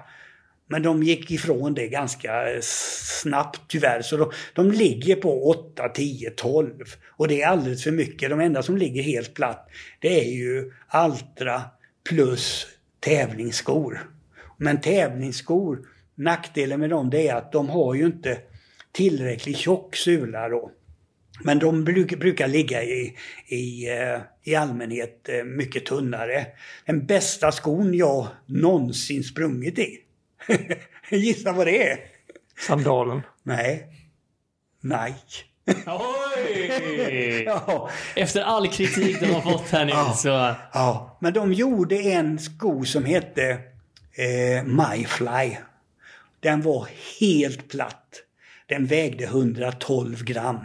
Men 0.68 0.82
de 0.82 1.02
gick 1.02 1.30
ifrån 1.30 1.74
det 1.74 1.88
ganska 1.88 2.30
snabbt 2.62 3.60
tyvärr. 3.68 4.02
Så 4.02 4.16
de, 4.16 4.30
de 4.54 4.70
ligger 4.70 5.16
på 5.16 5.48
8, 5.48 5.88
10, 5.88 6.30
12. 6.30 6.72
Och 7.06 7.28
det 7.28 7.42
är 7.42 7.48
alldeles 7.48 7.84
för 7.84 7.90
mycket. 7.90 8.30
De 8.30 8.40
enda 8.40 8.62
som 8.62 8.76
ligger 8.76 9.02
helt 9.02 9.34
platt 9.34 9.68
det 10.00 10.20
är 10.20 10.32
ju 10.32 10.72
Altra 10.88 11.62
plus 12.08 12.66
tävlingsskor. 13.00 14.10
Men 14.56 14.80
tävlingsskor, 14.80 15.78
nackdelen 16.14 16.80
med 16.80 16.90
dem 16.90 17.10
det 17.10 17.28
är 17.28 17.34
att 17.34 17.52
de 17.52 17.68
har 17.68 17.94
ju 17.94 18.06
inte 18.06 18.38
tillräckligt 18.92 19.56
tjock 19.56 19.96
sula 19.96 20.48
då. 20.48 20.70
Men 21.42 21.58
de 21.58 21.84
bruk, 21.84 22.18
brukar 22.18 22.48
ligga 22.48 22.82
i, 22.82 23.16
i, 23.46 23.90
eh, 23.90 24.20
i 24.42 24.54
allmänhet 24.54 25.28
eh, 25.28 25.44
mycket 25.44 25.86
tunnare. 25.86 26.46
Den 26.86 27.06
bästa 27.06 27.52
skon 27.52 27.94
jag 27.94 28.26
någonsin 28.46 29.24
sprungit 29.24 29.78
i. 29.78 30.03
Gissa 31.10 31.52
vad 31.52 31.66
det 31.66 31.90
är? 31.90 31.98
Sandalen. 32.66 33.22
Nej. 33.42 33.86
Nike. 34.80 35.44
Oj! 35.86 37.42
Ja, 37.46 37.90
Efter 38.16 38.42
all 38.42 38.68
kritik 38.68 39.20
de 39.20 39.26
har 39.26 39.40
fått 39.40 39.68
här 39.70 39.84
nu 39.84 39.92
så... 40.16 40.28
ja. 40.72 41.18
Men 41.20 41.32
de 41.32 41.52
gjorde 41.52 41.96
en 41.96 42.38
sko 42.38 42.84
som 42.84 43.04
hette 43.04 43.50
eh, 44.14 44.64
MyFly. 44.64 45.56
Den 46.40 46.62
var 46.62 46.88
helt 47.20 47.68
platt. 47.68 48.22
Den 48.66 48.86
vägde 48.86 49.24
112 49.24 50.24
gram. 50.24 50.60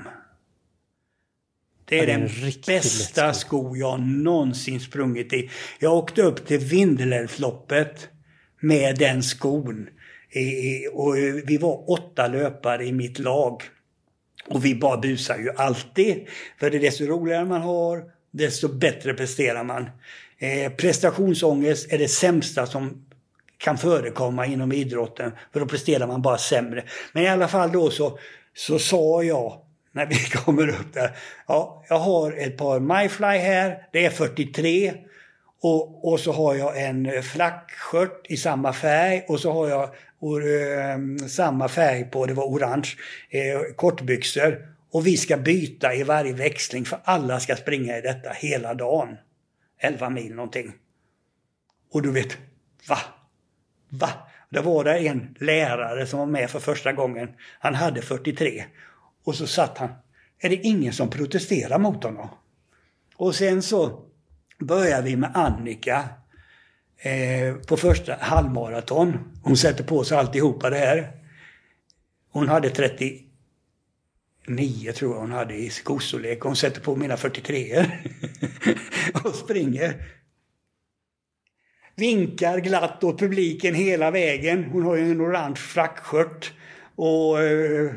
Det 1.85 1.99
är 1.99 2.07
Ja, 2.07 2.18
den 2.18 2.27
riktigt 2.27 2.65
bästa 2.65 3.34
sko 3.34 3.76
jag 3.76 3.99
någonsin 3.99 4.80
sprungit 4.80 5.34
i. 5.34 5.49
Jag 5.80 5.93
åkte 5.93 6.22
upp 6.22 6.47
till 6.47 6.60
Vindelälvsloppet 6.60 8.10
med 8.60 8.98
den 8.98 9.23
skon. 9.23 9.90
Och 10.91 11.15
vi 11.45 11.57
var 11.61 11.91
åtta 11.91 12.27
löpare 12.27 12.86
i 12.86 12.91
mitt 12.91 13.19
lag. 13.19 13.64
Och 14.48 14.65
vi 14.65 14.76
bara 14.76 14.98
busar 14.98 15.38
ju 15.38 15.52
alltid. 15.56 16.27
För 16.60 16.69
det 16.69 16.77
är 16.77 16.81
desto 16.81 17.06
roligare 17.06 17.45
man 17.45 17.61
har, 17.61 18.03
desto 18.31 18.68
bättre 18.68 19.14
presterar 19.14 19.64
man. 19.64 19.90
Eh, 20.38 20.72
prestationsångest 20.72 21.94
är 21.94 21.98
det 21.98 22.07
sämsta 22.07 22.65
som 22.65 23.06
kan 23.57 23.77
förekomma 23.77 24.45
inom 24.45 24.72
idrotten. 24.72 25.31
För 25.53 25.60
då 25.60 25.65
presterar 25.65 26.07
man 26.07 26.22
bara 26.22 26.38
sämre. 26.38 26.84
Men 27.14 27.23
i 27.23 27.27
alla 27.27 27.48
fall 27.48 27.72
då 27.72 27.90
så, 27.90 28.19
så 28.53 28.80
sa 28.80 29.23
jag 29.23 29.61
när 29.91 30.06
vi 30.06 30.15
kommer 30.45 30.69
upp 30.69 30.94
där. 30.94 31.11
Ja, 31.48 31.86
jag 31.90 31.99
har 31.99 32.31
ett 32.31 32.57
par 32.57 32.80
MyFly 32.80 33.38
här. 33.38 33.88
Det 33.91 34.06
är 34.06 34.10
43. 34.10 34.94
Och, 35.61 36.11
och 36.11 36.19
så 36.19 36.31
har 36.31 36.56
jag 36.56 36.81
en 36.81 37.06
eh, 37.06 37.22
flackskört 37.22 38.26
i 38.30 38.38
samma 38.38 38.73
färg 38.73 39.26
och 39.27 39.40
så 39.40 39.52
har 39.52 39.69
jag 39.69 39.90
or, 40.19 40.44
eh, 40.48 41.27
samma 41.27 41.68
färg 41.68 42.03
på, 42.03 42.26
det 42.26 42.34
var 42.34 42.45
orange, 42.45 42.90
eh, 43.30 43.73
kortbyxor. 43.76 44.68
Och 44.91 45.07
vi 45.07 45.18
ska 45.18 45.38
byta 45.38 45.94
i 45.94 46.03
varje 46.03 46.34
växling 46.34 46.86
för 46.86 46.99
alla 47.03 47.40
ska 47.40 47.56
springa 47.56 47.98
i 47.98 48.02
detta 48.02 48.30
hela 48.30 48.73
dagen. 48.73 49.18
11 49.80 50.10
mil 50.10 50.36
någonting. 50.36 50.72
Och 51.91 52.02
du 52.02 52.11
vet, 52.11 52.38
va? 52.90 52.98
Va? 53.90 54.10
Det 54.49 54.60
var 54.60 54.84
det 54.84 54.98
en 54.98 55.36
lärare 55.40 56.07
som 56.07 56.19
var 56.19 56.26
med 56.26 56.49
för 56.49 56.60
första 56.60 56.94
gången. 56.94 57.30
Han 57.60 57.76
hade 57.76 58.02
43. 58.02 58.65
Och 59.23 59.36
så 59.36 59.48
satt 59.48 59.77
han. 59.77 59.90
Är 60.40 60.49
det 60.49 60.56
ingen 60.56 60.94
som 60.94 61.10
protesterar 61.10 61.80
mot 61.80 62.03
honom? 62.03 62.30
Och 63.15 63.36
sen 63.36 63.61
så 63.61 64.09
börjar 64.60 65.02
vi 65.02 65.15
med 65.15 65.31
Annika 65.34 66.10
eh, 66.98 67.56
på 67.56 67.77
första 67.77 68.15
halvmaraton. 68.19 69.18
Hon 69.44 69.57
sätter 69.57 69.84
på 69.84 70.03
sig 70.03 70.18
alltihopa 70.18 70.69
det 70.69 70.77
här. 70.77 71.11
Hon 72.31 72.48
hade 72.48 72.69
39 72.69 73.22
tror 74.95 75.14
jag 75.14 75.22
hon 75.22 75.31
hade 75.31 75.56
i 75.56 75.69
skostorlek. 75.69 76.41
Hon 76.41 76.56
sätter 76.56 76.81
på 76.81 76.95
mina 76.95 77.18
43 77.18 77.86
och 79.23 79.36
springer. 79.36 80.06
Vinkar 81.95 82.60
glatt 82.60 83.03
åt 83.03 83.19
publiken 83.19 83.76
hela 83.76 84.11
vägen. 84.11 84.64
Hon 84.64 84.84
har 84.84 84.95
ju 84.95 85.11
en 85.11 85.22
orange 85.22 85.56
frackskört. 85.56 86.53
Och, 86.95 87.41
eh, 87.41 87.91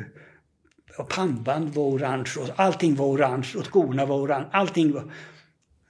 och 0.99 1.09
pannband 1.09 1.75
var 1.75 1.83
orange 1.83 2.31
och 2.39 2.49
allting 2.57 2.95
var 2.95 3.07
orange 3.07 3.49
och 3.57 3.67
skorna 3.67 4.07
var 4.07 4.17
orange. 4.17 4.47
Allting 4.53 4.93
var... 4.93 5.05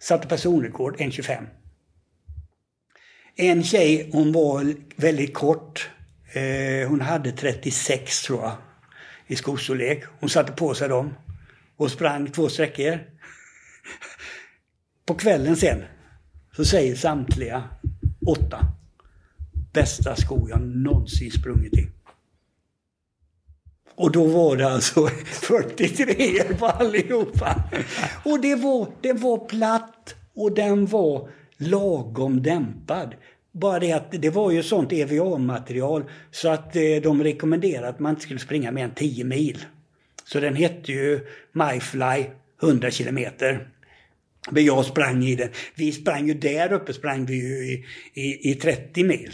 Satte 0.03 0.29
personrekord 0.29 0.97
1.25. 0.97 1.47
En 3.37 3.65
tjej, 3.65 4.11
hon 4.13 4.33
var 4.33 4.75
väldigt 4.97 5.35
kort. 5.35 5.91
Eh, 6.33 6.89
hon 6.89 7.01
hade 7.01 7.33
36 7.33 8.23
tror 8.23 8.43
jag 8.43 8.53
i 9.27 9.37
skostorlek. 9.37 10.05
Hon 10.21 10.31
satte 10.31 10.53
på 10.53 10.75
sig 10.75 10.89
dem 10.89 11.15
och 11.77 11.91
sprang 11.91 12.31
två 12.31 12.49
sträckor. 12.49 12.99
På 15.07 15.15
kvällen 15.15 15.57
sen 15.57 15.85
så 16.57 16.65
säger 16.65 16.97
samtliga 16.97 17.69
åtta 18.27 18.67
bästa 19.73 20.17
skor 20.17 20.51
jag 20.51 20.61
någonsin 20.61 21.31
sprungit 21.31 21.75
i. 21.75 21.89
Och 23.95 24.13
då 24.13 24.25
var 24.25 24.57
det 24.57 24.69
alltså 24.69 25.07
43 25.27 26.45
på 26.59 26.67
allihopa. 26.67 27.63
Och 28.25 28.41
det 28.41 28.55
var, 28.55 28.89
det 29.01 29.13
var 29.13 29.39
platt 29.39 30.15
och 30.35 30.55
den 30.55 30.87
var 30.87 31.29
lagom 31.57 32.43
dämpad. 32.43 33.15
Bara 33.53 33.79
det 33.79 33.93
att 33.93 34.11
det 34.11 34.31
var 34.31 34.51
ju 34.51 34.63
sånt 34.63 34.93
EVA-material 34.93 36.05
så 36.31 36.49
att 36.49 36.77
eh, 36.77 36.83
de 37.03 37.23
rekommenderade 37.23 37.89
att 37.89 38.01
man 38.01 38.11
inte 38.11 38.23
skulle 38.23 38.41
springa 38.41 38.71
mer 38.71 38.85
än 38.85 38.95
10 38.95 39.25
mil. 39.25 39.65
Så 40.25 40.41
den 40.41 40.57
hette 40.57 40.93
ju 40.93 41.21
MyFly 41.53 42.27
100 42.63 42.91
kilometer. 42.91 43.69
Men 44.51 44.65
jag 44.65 44.85
sprang 44.85 45.25
i 45.25 45.37
den. 45.37 45.49
Vi 45.75 45.93
sprang 45.93 46.29
ju 46.29 46.35
där 46.35 46.73
uppe 46.73 46.93
sprang 46.93 47.27
vi 47.27 47.35
ju 47.35 47.73
i, 47.73 47.85
i, 48.15 48.51
i 48.51 48.55
30 48.55 49.05
mil. 49.05 49.33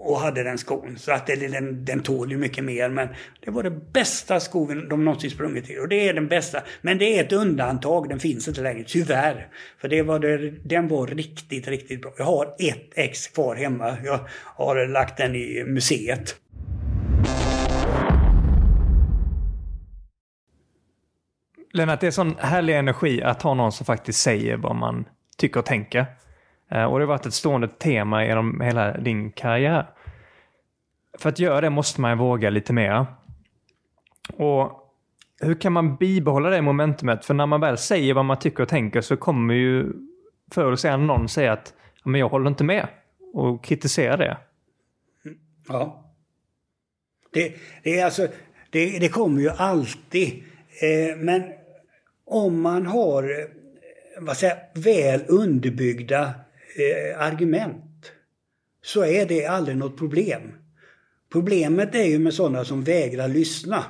Och 0.00 0.20
hade 0.20 0.42
den 0.42 0.58
skon. 0.58 0.98
Så 0.98 1.12
att 1.12 1.26
den, 1.26 1.84
den 1.84 2.00
tål 2.00 2.30
ju 2.30 2.36
mycket 2.36 2.64
mer. 2.64 2.88
Men 2.88 3.08
det 3.40 3.50
var 3.50 3.62
den 3.62 3.82
bästa 3.92 4.40
skon 4.40 4.88
de 4.88 5.04
någonsin 5.04 5.30
sprungit 5.30 5.70
i. 5.70 5.78
Och 5.78 5.88
det 5.88 6.08
är 6.08 6.14
den 6.14 6.28
bästa. 6.28 6.62
Men 6.80 6.98
det 6.98 7.18
är 7.18 7.24
ett 7.24 7.32
undantag. 7.32 8.08
Den 8.08 8.20
finns 8.20 8.48
inte 8.48 8.60
längre. 8.60 8.84
Tyvärr. 8.86 9.48
För 9.80 9.88
det 9.88 10.02
var 10.02 10.18
det, 10.18 10.50
den 10.50 10.88
var 10.88 11.06
riktigt, 11.06 11.68
riktigt 11.68 12.02
bra. 12.02 12.12
Jag 12.18 12.24
har 12.24 12.54
ett 12.58 12.90
ex 12.94 13.26
kvar 13.26 13.54
hemma. 13.56 13.96
Jag 14.04 14.20
har 14.44 14.86
lagt 14.86 15.16
den 15.16 15.34
i 15.34 15.64
museet. 15.66 16.36
Lennart, 21.72 22.00
det 22.00 22.06
är 22.06 22.10
sån 22.10 22.34
härlig 22.38 22.76
energi 22.76 23.22
att 23.22 23.42
ha 23.42 23.54
någon 23.54 23.72
som 23.72 23.86
faktiskt 23.86 24.20
säger 24.20 24.56
vad 24.56 24.76
man 24.76 25.04
tycker 25.36 25.60
och 25.60 25.66
tänker. 25.66 26.06
Eh, 26.70 26.84
och 26.84 26.98
det 26.98 27.04
har 27.04 27.08
varit 27.08 27.26
ett 27.26 27.34
stående 27.34 27.68
tema 27.68 28.24
genom 28.24 28.60
hela 28.60 28.98
din 28.98 29.32
karriär. 29.32 29.86
För 31.18 31.28
att 31.28 31.38
göra 31.38 31.60
det 31.60 31.70
måste 31.70 32.00
man 32.00 32.18
våga 32.18 32.50
lite 32.50 32.72
mer. 32.72 33.06
Och 34.32 34.84
hur 35.40 35.54
kan 35.54 35.72
man 35.72 35.96
bibehålla 35.96 36.50
det 36.50 36.62
momentumet? 36.62 37.24
För 37.24 37.34
när 37.34 37.46
man 37.46 37.60
väl 37.60 37.78
säger 37.78 38.14
vad 38.14 38.24
man 38.24 38.38
tycker 38.38 38.62
och 38.62 38.68
tänker 38.68 39.00
så 39.00 39.16
kommer 39.16 39.54
ju 39.54 39.92
förr 40.52 40.66
eller 40.66 40.76
senare 40.76 41.00
någon 41.00 41.28
säga 41.28 41.52
att 41.52 41.74
men 42.04 42.20
jag 42.20 42.28
håller 42.28 42.48
inte 42.48 42.64
med 42.64 42.86
och 43.32 43.64
kritisera 43.64 44.16
det. 44.16 44.36
Ja. 45.68 46.04
Det, 47.32 47.54
det 47.82 48.00
är 48.00 48.04
alltså, 48.04 48.28
det, 48.70 48.98
det 48.98 49.08
kommer 49.08 49.40
ju 49.40 49.50
alltid. 49.50 50.42
Eh, 50.82 51.16
men 51.16 51.42
om 52.24 52.60
man 52.60 52.86
har 52.86 53.22
eh, 53.22 53.46
vad 54.20 54.36
säger, 54.36 54.56
väl 54.74 55.24
underbyggda 55.28 56.34
eh, 56.78 57.20
argument 57.22 58.12
så 58.82 59.04
är 59.04 59.26
det 59.26 59.46
aldrig 59.46 59.76
något 59.76 59.98
problem. 59.98 60.52
Problemet 61.32 61.94
är 61.94 62.04
ju 62.04 62.18
med 62.18 62.34
sådana 62.34 62.64
som 62.64 62.84
vägrar 62.84 63.28
lyssna. 63.28 63.84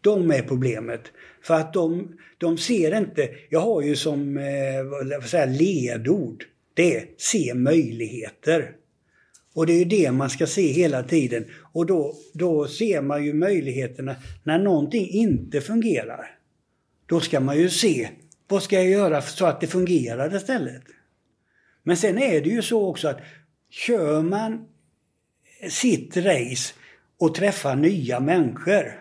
De 0.00 0.30
är 0.30 0.42
problemet. 0.42 1.02
För 1.42 1.54
att 1.54 1.72
de, 1.72 2.18
de 2.38 2.58
ser 2.58 2.98
inte, 2.98 3.28
jag 3.50 3.60
har 3.60 3.82
ju 3.82 3.96
som 3.96 4.38
eh, 4.38 4.84
vad 5.20 5.24
säga, 5.24 5.46
ledord, 5.46 6.44
det 6.74 6.96
är 6.96 7.04
se 7.18 7.54
möjligheter. 7.54 8.72
Och 9.54 9.66
det 9.66 9.72
är 9.72 9.78
ju 9.78 9.84
det 9.84 10.12
man 10.12 10.30
ska 10.30 10.46
se 10.46 10.72
hela 10.72 11.02
tiden. 11.02 11.44
Och 11.72 11.86
då, 11.86 12.14
då 12.34 12.66
ser 12.68 13.02
man 13.02 13.24
ju 13.24 13.32
möjligheterna 13.32 14.16
när 14.44 14.58
någonting 14.58 15.08
inte 15.08 15.60
fungerar. 15.60 16.38
Då 17.06 17.20
ska 17.20 17.40
man 17.40 17.58
ju 17.58 17.70
se, 17.70 18.08
vad 18.48 18.62
ska 18.62 18.76
jag 18.76 18.90
göra 18.90 19.22
så 19.22 19.46
att 19.46 19.60
det 19.60 19.66
fungerar 19.66 20.36
istället? 20.36 20.82
Men 21.86 21.96
sen 21.96 22.18
är 22.18 22.40
det 22.40 22.48
ju 22.48 22.62
så 22.62 22.88
också 22.88 23.08
att 23.08 23.20
kör 23.70 24.22
man 24.22 24.66
sitt 25.70 26.16
race 26.16 26.74
och 27.20 27.34
träffar 27.34 27.76
nya 27.76 28.20
människor, 28.20 29.00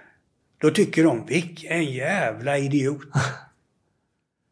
då 0.57 0.69
tycker 0.69 1.03
de 1.03 1.25
vilken 1.25 1.85
jävla 1.85 2.57
idiot. 2.57 3.01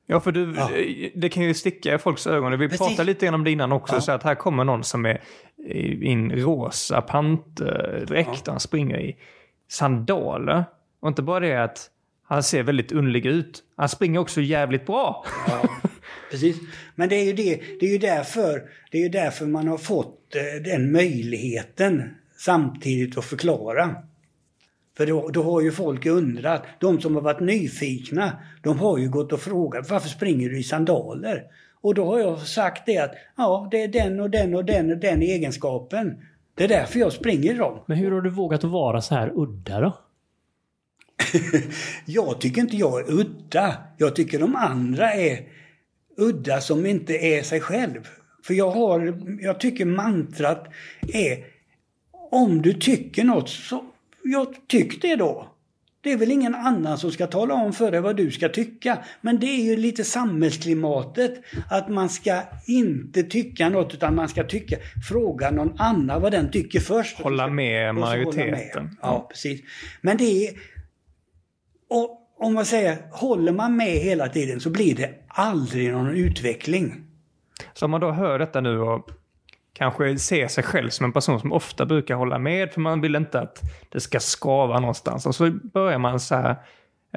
Ja, 0.06 0.20
för 0.20 0.32
du, 0.32 0.54
ja. 0.58 0.70
det 1.16 1.30
kan 1.30 1.44
ju 1.44 1.54
sticka 1.54 1.96
i 1.96 1.98
folks 1.98 2.28
ögon. 2.28 2.60
Vi 2.60 2.70
Precis. 2.70 2.78
pratade 2.78 3.04
lite 3.04 3.26
grann 3.26 3.36
om 3.36 3.44
det 3.44 3.52
innan 3.52 3.72
också, 3.72 3.96
ja. 3.96 4.02
så 4.02 4.12
att 4.12 4.24
här 4.24 4.36
kommer 4.36 4.64
någon 4.64 4.84
som 4.84 5.06
är 5.06 5.22
i 5.68 6.12
en 6.12 6.32
rosa 6.32 7.02
pantdräkt 7.02 8.42
ja. 8.46 8.52
han 8.52 8.60
springer 8.60 9.00
i 9.00 9.16
sandaler. 9.68 10.66
Och 11.00 11.08
inte 11.08 11.22
bara 11.22 11.40
det 11.40 11.64
att 11.64 11.90
han 12.24 12.44
ser 12.44 12.64
väldigt 12.64 12.92
underlig 12.92 13.26
ut, 13.26 13.64
han 13.76 13.90
springer 13.90 14.20
också 14.20 14.42
jävligt 14.42 14.86
bra. 14.86 15.26
Ja. 15.48 15.70
Precis. 16.34 16.58
Men 16.96 17.10
det 17.10 17.16
är 17.16 17.24
ju, 17.24 17.34
det, 17.34 17.62
det 17.80 17.86
är 17.86 17.92
ju 17.92 17.98
därför, 17.98 18.64
det 18.92 18.98
är 18.98 19.02
ju 19.02 19.10
därför 19.10 19.46
man 19.46 19.68
har 19.68 19.78
fått 19.78 20.36
eh, 20.36 20.64
den 20.64 20.92
möjligheten 20.92 22.16
samtidigt 22.38 23.18
att 23.18 23.26
förklara. 23.26 23.96
För 24.98 25.06
då, 25.06 25.30
då 25.30 25.44
har 25.44 25.62
ju 25.62 25.72
folk 25.72 26.06
undrat. 26.06 26.64
De 26.80 27.02
som 27.02 27.16
har 27.16 27.22
varit 27.22 27.40
nyfikna, 27.40 28.38
de 28.64 28.80
har 28.80 28.98
ju 28.98 29.10
gått 29.10 29.34
och 29.34 29.40
frågat 29.40 29.90
varför 29.90 30.10
springer 30.10 30.50
du 30.50 30.60
i 30.60 30.64
sandaler? 30.64 31.44
Och 31.82 31.96
då 31.96 32.06
har 32.06 32.20
jag 32.20 32.40
sagt 32.40 32.86
det 32.86 32.98
att 32.98 33.14
ja, 33.38 33.68
det 33.72 33.84
är 33.84 33.88
den 33.88 34.20
och 34.20 34.30
den 34.30 34.56
och 34.56 34.66
den 34.66 34.92
och 34.92 34.98
den 34.98 35.22
egenskapen. 35.22 36.18
Det 36.56 36.64
är 36.64 36.68
därför 36.68 37.00
jag 37.00 37.14
springer 37.14 37.54
i 37.54 37.58
dem. 37.58 37.80
Men 37.86 37.98
hur 37.98 38.12
har 38.12 38.22
du 38.22 38.30
vågat 38.30 38.64
vara 38.64 39.02
så 39.02 39.16
här 39.16 39.32
udda 39.36 39.80
då? 39.80 39.98
jag 42.06 42.42
tycker 42.42 42.62
inte 42.62 42.78
jag 42.78 43.00
är 43.00 43.12
udda. 43.12 43.78
Jag 43.98 44.16
tycker 44.16 44.40
de 44.40 44.56
andra 44.56 45.14
är 45.14 45.63
udda 46.18 46.62
som 46.62 46.86
inte 46.86 47.14
är 47.14 47.44
sig 47.44 47.62
själv. 47.62 48.08
För 48.44 48.54
jag, 48.54 48.72
har, 48.72 49.20
jag 49.42 49.60
tycker 49.60 49.86
mantrat 49.86 50.68
är 51.14 51.46
om 52.32 52.62
du 52.62 52.74
tycker 52.74 53.24
något 53.24 53.50
så 53.50 53.84
jag 54.24 54.68
tyck 54.68 55.02
det 55.02 55.16
då. 55.16 55.50
Det 56.02 56.12
är 56.12 56.18
väl 56.18 56.32
ingen 56.32 56.56
annan 56.56 56.98
som 56.98 57.12
ska 57.12 57.28
tala 57.28 57.54
om 57.54 57.74
för 57.74 57.92
dig 57.92 58.02
vad 58.02 58.16
du 58.16 58.32
ska 58.32 58.50
tycka. 58.50 58.98
Men 59.22 59.40
det 59.40 59.46
är 59.46 59.64
ju 59.64 59.76
lite 59.76 60.04
samhällsklimatet. 60.04 61.44
Att 61.70 61.90
man 61.90 62.10
ska 62.10 62.42
inte 62.68 63.24
tycka 63.24 63.70
något 63.70 63.94
utan 63.94 64.16
man 64.16 64.30
ska 64.30 64.44
tycka, 64.44 64.78
fråga 65.10 65.52
någon 65.52 65.80
annan 65.80 66.22
vad 66.22 66.32
den 66.32 66.52
tycker 66.52 66.80
först. 66.80 67.22
Hålla 67.22 67.48
med 67.48 67.96
majoriteten. 67.96 68.52
Hålla 68.52 68.84
med. 68.84 68.96
Ja, 69.02 69.28
precis. 69.30 69.62
Men 70.02 70.18
det 70.18 70.48
är... 70.48 70.54
Och 71.90 72.23
om 72.40 72.54
man 72.54 72.66
säger, 72.66 72.98
håller 73.12 73.52
man 73.52 73.76
med 73.76 73.92
hela 73.92 74.28
tiden 74.28 74.60
så 74.60 74.70
blir 74.70 74.96
det 74.96 75.10
aldrig 75.28 75.92
någon 75.92 76.10
utveckling. 76.10 77.04
Så 77.74 77.86
om 77.86 77.92
man 77.92 78.02
då 78.02 78.12
hör 78.12 78.40
detta 78.40 78.62
nu 78.62 78.80
och 78.80 79.10
kanske 79.74 80.18
ser 80.18 80.48
sig 80.48 80.64
själv 80.64 80.90
som 80.90 81.06
en 81.06 81.14
person 81.14 81.40
som 81.40 81.52
ofta 81.52 81.86
brukar 81.86 82.16
hålla 82.16 82.40
med 82.40 82.72
för 82.72 82.82
man 82.82 83.02
vill 83.02 83.16
inte 83.16 83.40
att 83.40 83.62
det 83.90 84.00
ska 84.00 84.20
skava 84.20 84.80
någonstans. 84.80 85.26
Och 85.26 85.36
så 85.36 85.52
börjar 85.52 86.00
man 86.00 86.20
så 86.20 86.36
här, 86.36 86.56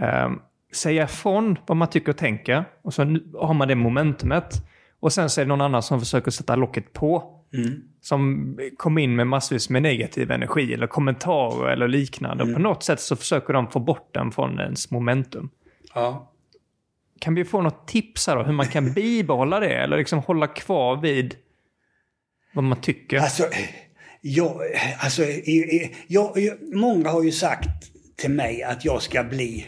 eh, 0.01 0.31
säga 0.75 1.05
ifrån 1.05 1.59
vad 1.67 1.77
man 1.77 1.91
tycker 1.91 2.13
och 2.13 2.19
tänker 2.19 2.65
och 2.83 2.95
så 2.95 3.03
har 3.39 3.55
man 3.55 3.69
det 3.69 3.75
momentumet. 3.75 4.55
Och 5.01 5.13
sen 5.13 5.31
så 5.31 5.41
är 5.41 5.45
det 5.45 5.49
någon 5.49 5.61
annan 5.61 5.83
som 5.83 6.01
försöker 6.01 6.31
sätta 6.31 6.57
locket 6.57 6.93
på. 6.93 7.36
Mm. 7.57 7.83
Som 8.01 8.59
kommer 8.77 9.03
in 9.03 9.17
med 9.17 9.27
massvis 9.27 9.71
med 9.71 9.83
negativ 9.83 10.31
energi 10.31 10.75
eller 10.75 10.87
kommentarer 10.87 11.73
eller 11.73 11.89
liknande. 11.89 12.43
Mm. 12.43 12.55
Och 12.55 12.57
på 12.57 12.63
något 12.63 12.83
sätt 12.83 13.01
så 13.01 13.17
försöker 13.17 13.53
de 13.53 13.71
få 13.71 13.81
bort 13.81 14.15
den 14.15 14.33
från 14.33 14.61
ens 14.61 14.91
momentum. 14.91 15.51
Ja. 15.95 16.33
Kan 17.19 17.35
vi 17.35 17.45
få 17.45 17.63
något 17.63 17.89
tips 17.89 18.27
här 18.27 18.37
då, 18.37 18.43
hur 18.43 18.53
man 18.53 18.67
kan 18.67 18.93
bibehålla 18.95 19.61
det? 19.61 19.75
Eller 19.75 19.97
liksom 19.97 20.19
hålla 20.19 20.47
kvar 20.47 20.97
vid 20.97 21.35
vad 22.55 22.65
man 22.65 22.81
tycker? 22.81 23.19
Alltså, 23.19 23.45
jag, 24.21 24.61
alltså, 24.99 25.23
i, 25.25 25.53
i, 25.53 25.95
jag, 26.07 26.39
jag, 26.39 26.57
många 26.75 27.11
har 27.11 27.23
ju 27.23 27.33
sagt 27.33 27.93
till 28.17 28.31
mig 28.31 28.63
att 28.63 28.85
jag 28.85 29.03
ska 29.03 29.25
bli... 29.25 29.67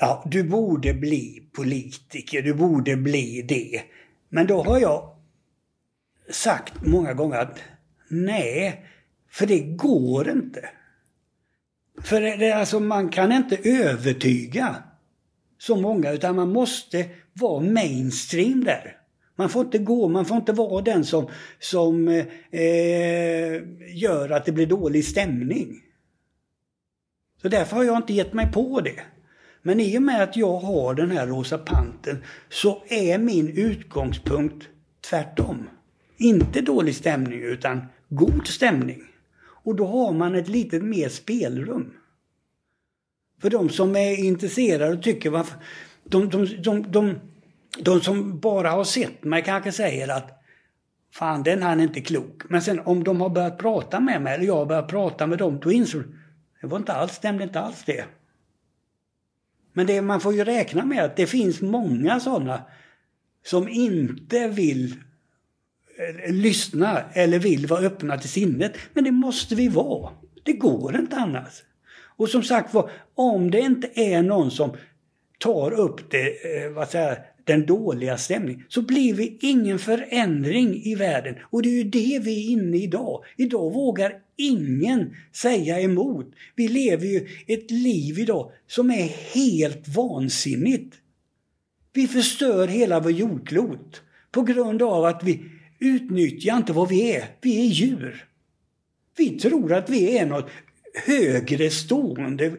Ja, 0.00 0.24
du 0.26 0.42
borde 0.42 0.94
bli 0.94 1.42
politiker, 1.52 2.42
du 2.42 2.54
borde 2.54 2.96
bli 2.96 3.42
det. 3.42 3.82
Men 4.28 4.46
då 4.46 4.62
har 4.62 4.78
jag 4.78 5.15
sagt 6.30 6.86
många 6.86 7.14
gånger 7.14 7.38
att 7.38 7.58
nej, 8.08 8.86
för 9.30 9.46
det 9.46 9.60
går 9.60 10.30
inte. 10.30 10.68
För 12.02 12.20
det, 12.20 12.52
alltså, 12.52 12.80
man 12.80 13.08
kan 13.08 13.32
inte 13.32 13.56
övertyga 13.64 14.76
så 15.58 15.76
många 15.76 16.12
utan 16.12 16.36
man 16.36 16.52
måste 16.52 17.08
vara 17.32 17.60
mainstream 17.60 18.64
där. 18.64 18.96
Man 19.36 19.48
får 19.48 19.64
inte 19.64 19.78
gå, 19.78 20.08
man 20.08 20.24
får 20.24 20.36
inte 20.36 20.52
vara 20.52 20.82
den 20.82 21.04
som, 21.04 21.28
som 21.58 22.08
eh, 22.50 23.62
gör 23.94 24.30
att 24.30 24.44
det 24.44 24.52
blir 24.52 24.66
dålig 24.66 25.04
stämning. 25.04 25.82
Så 27.42 27.48
därför 27.48 27.76
har 27.76 27.84
jag 27.84 27.96
inte 27.96 28.12
gett 28.12 28.32
mig 28.32 28.52
på 28.52 28.80
det. 28.80 29.00
Men 29.62 29.80
i 29.80 29.98
och 29.98 30.02
med 30.02 30.22
att 30.22 30.36
jag 30.36 30.58
har 30.58 30.94
den 30.94 31.10
här 31.10 31.26
rosa 31.26 31.58
panten 31.58 32.24
så 32.48 32.82
är 32.88 33.18
min 33.18 33.48
utgångspunkt 33.48 34.68
tvärtom. 35.10 35.68
Inte 36.16 36.60
dålig 36.60 36.94
stämning 36.94 37.42
utan 37.42 37.86
god 38.08 38.46
stämning. 38.46 39.02
Och 39.38 39.76
då 39.76 39.86
har 39.86 40.12
man 40.12 40.34
ett 40.34 40.48
litet 40.48 40.84
mer 40.84 41.08
spelrum. 41.08 41.92
För 43.40 43.50
de 43.50 43.68
som 43.68 43.96
är 43.96 44.24
intresserade 44.24 44.92
och 44.92 45.02
tycker 45.02 45.30
varför... 45.30 45.58
De, 46.04 46.28
de, 46.28 46.62
de, 46.62 46.92
de, 46.92 47.14
de 47.78 48.00
som 48.00 48.38
bara 48.38 48.70
har 48.70 48.84
sett 48.84 49.24
mig 49.24 49.42
kanske 49.42 49.72
säger 49.72 50.08
att 50.08 50.32
Fan, 51.12 51.42
den 51.42 51.62
han 51.62 51.80
är 51.80 51.84
inte 51.84 52.00
klok. 52.00 52.42
Men 52.48 52.62
sen 52.62 52.80
om 52.80 53.04
de 53.04 53.20
har 53.20 53.28
börjat 53.28 53.58
prata 53.58 54.00
med 54.00 54.22
mig, 54.22 54.34
eller 54.34 54.44
jag 54.44 54.56
har 54.56 54.66
börjat 54.66 54.88
prata 54.88 55.26
med 55.26 55.38
dem, 55.38 55.60
då 55.62 55.72
inser 55.72 56.04
det 56.60 56.66
var 56.66 56.78
inte 56.78 56.92
alls, 56.92 57.12
stämde 57.12 57.44
inte 57.44 57.60
alls 57.60 57.84
det. 57.84 58.04
Men 59.72 59.86
det, 59.86 60.02
man 60.02 60.20
får 60.20 60.34
ju 60.34 60.44
räkna 60.44 60.84
med 60.84 61.04
att 61.04 61.16
det 61.16 61.26
finns 61.26 61.60
många 61.60 62.20
sådana 62.20 62.62
som 63.44 63.68
inte 63.68 64.48
vill 64.48 64.94
lyssnar 65.98 66.32
lyssna 66.32 67.04
eller 67.12 67.38
vill 67.38 67.66
vara 67.66 67.80
öppna 67.80 68.18
till 68.18 68.30
sinnet. 68.30 68.72
Men 68.92 69.04
det 69.04 69.12
måste 69.12 69.54
vi 69.54 69.68
vara. 69.68 70.12
Det 70.42 70.52
går 70.52 70.96
inte 70.96 71.16
annars. 71.16 71.62
Och 72.16 72.28
som 72.28 72.42
sagt 72.42 72.74
var, 72.74 72.90
om 73.14 73.50
det 73.50 73.60
inte 73.60 73.90
är 73.94 74.22
någon 74.22 74.50
som 74.50 74.70
tar 75.38 75.72
upp 75.72 76.10
det, 76.10 76.26
eh, 76.26 76.70
vad 76.70 76.88
säger, 76.88 77.18
den 77.44 77.66
dåliga 77.66 78.18
stämningen 78.18 78.64
så 78.68 78.82
blir 78.82 79.14
vi 79.14 79.38
ingen 79.40 79.78
förändring 79.78 80.82
i 80.84 80.94
världen. 80.94 81.34
Och 81.42 81.62
det 81.62 81.68
är 81.68 81.84
ju 81.84 81.84
det 81.84 82.18
vi 82.22 82.46
är 82.46 82.50
inne 82.50 82.76
i 82.76 82.82
idag. 82.82 83.24
Idag 83.36 83.72
vågar 83.72 84.12
ingen 84.36 85.14
säga 85.32 85.80
emot. 85.80 86.26
Vi 86.54 86.68
lever 86.68 87.06
ju 87.06 87.28
ett 87.46 87.70
liv 87.70 88.18
idag 88.18 88.52
som 88.66 88.90
är 88.90 89.34
helt 89.34 89.88
vansinnigt. 89.88 90.96
Vi 91.92 92.08
förstör 92.08 92.66
hela 92.66 93.00
vår 93.00 93.12
jordklot 93.12 94.02
på 94.30 94.42
grund 94.42 94.82
av 94.82 95.04
att 95.04 95.24
vi 95.24 95.40
Utnyttja 95.78 96.56
inte 96.56 96.72
vad 96.72 96.88
vi 96.88 97.16
är. 97.16 97.24
Vi 97.40 97.60
är 97.60 97.70
djur. 97.70 98.24
Vi 99.16 99.38
tror 99.38 99.72
att 99.72 99.90
vi 99.90 100.18
är 100.18 100.26
något 100.26 100.50
högre 101.04 101.70
stående 101.70 102.56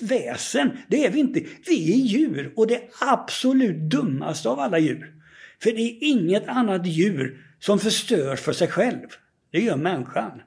väsen. 0.00 0.70
Det 0.88 1.06
är 1.06 1.10
vi 1.10 1.20
inte. 1.20 1.42
Vi 1.66 1.92
är 1.92 1.96
djur 1.96 2.52
och 2.56 2.66
det 2.66 2.80
absolut 3.00 3.76
dummaste 3.76 4.48
av 4.48 4.60
alla 4.60 4.78
djur. 4.78 5.14
För 5.62 5.70
det 5.72 5.82
är 5.82 5.96
inget 6.00 6.48
annat 6.48 6.86
djur 6.86 7.40
som 7.60 7.78
förstör 7.78 8.36
för 8.36 8.52
sig 8.52 8.68
själv. 8.68 9.06
Det 9.50 9.60
gör 9.60 9.76
människan. 9.76 10.42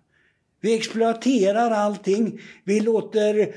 Vi 0.61 0.75
exploaterar 0.75 1.71
allting. 1.71 2.41
Vi 2.63 2.79
låter 2.79 3.55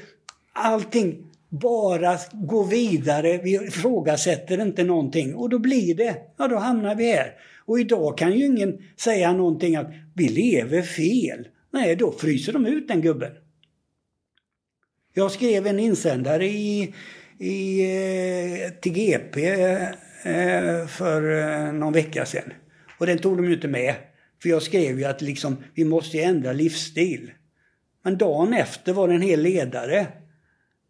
allting 0.53 1.27
bara 1.49 2.19
gå 2.33 2.63
vidare. 2.63 3.41
Vi 3.43 3.55
ifrågasätter 3.55 4.63
inte 4.63 4.85
någonting 4.85 5.35
och 5.35 5.49
då 5.49 5.59
blir 5.59 5.95
det, 5.95 6.17
ja 6.37 6.49
då 6.49 6.57
hamnar 6.57 6.95
vi 6.95 7.13
här. 7.13 7.33
Och 7.65 7.81
idag 7.81 8.19
kan 8.19 8.39
ju 8.39 8.47
ingen 8.47 8.79
säga 8.97 9.33
någonting 9.33 9.77
att 9.77 9.93
vi 10.15 10.29
lever 10.29 10.83
fel. 10.83 11.49
Nej, 11.73 11.97
då 11.97 12.13
fryser 12.13 12.53
de 12.53 12.67
ut 12.67 12.89
den 12.89 13.01
gubben. 13.01 13.33
Jag 15.15 15.31
skrev 15.31 15.67
en 15.67 15.79
insändare 15.79 16.47
i, 16.47 16.95
i, 17.39 17.81
eh, 18.65 18.71
till 18.81 18.93
GP 18.93 19.51
eh, 20.25 20.87
för 20.87 21.41
eh, 21.41 21.73
någon 21.73 21.93
vecka 21.93 22.27
sedan. 22.27 22.53
Och 22.99 23.07
den 23.07 23.19
tog 23.19 23.37
de 23.37 23.45
ju 23.47 23.55
inte 23.55 23.69
med. 23.69 23.95
För 24.43 24.49
jag 24.49 24.63
skrev 24.63 24.99
ju 24.99 25.05
att 25.05 25.23
liksom, 25.23 25.57
vi 25.75 25.85
måste 25.85 26.23
ändra 26.23 26.53
livsstil. 26.53 27.31
Men 28.05 28.19
dagen 28.19 28.55
efter 28.55 28.93
var 28.93 29.09
det 29.09 29.15
en 29.15 29.23
hel 29.23 29.43
ledare 29.43 30.07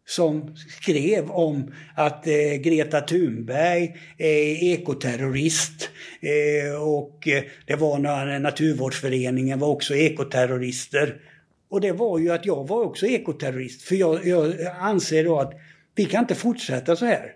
som 0.05 0.55
skrev 0.55 1.31
om 1.31 1.73
att 1.95 2.27
eh, 2.27 2.53
Greta 2.61 3.01
Thunberg 3.01 3.95
är 4.17 4.63
ekoterrorist 4.63 5.89
eh, 6.21 6.81
och 6.81 7.27
eh, 7.27 7.43
det 7.65 7.75
var 7.75 7.99
när 7.99 8.39
Naturvårdsföreningen 8.39 9.59
var 9.59 9.67
också 9.67 9.95
ekoterrorister. 9.95 11.21
Och 11.69 11.81
det 11.81 11.91
var 11.91 12.19
ju 12.19 12.31
att 12.31 12.45
jag 12.45 12.67
var 12.67 12.83
också 12.83 13.05
ekoterrorist. 13.05 13.81
För 13.81 13.95
jag, 13.95 14.27
jag 14.27 14.53
anser 14.79 15.23
då 15.23 15.39
att 15.39 15.53
vi 15.95 16.05
kan 16.05 16.21
inte 16.21 16.35
fortsätta 16.35 16.95
så 16.95 17.05
här. 17.05 17.31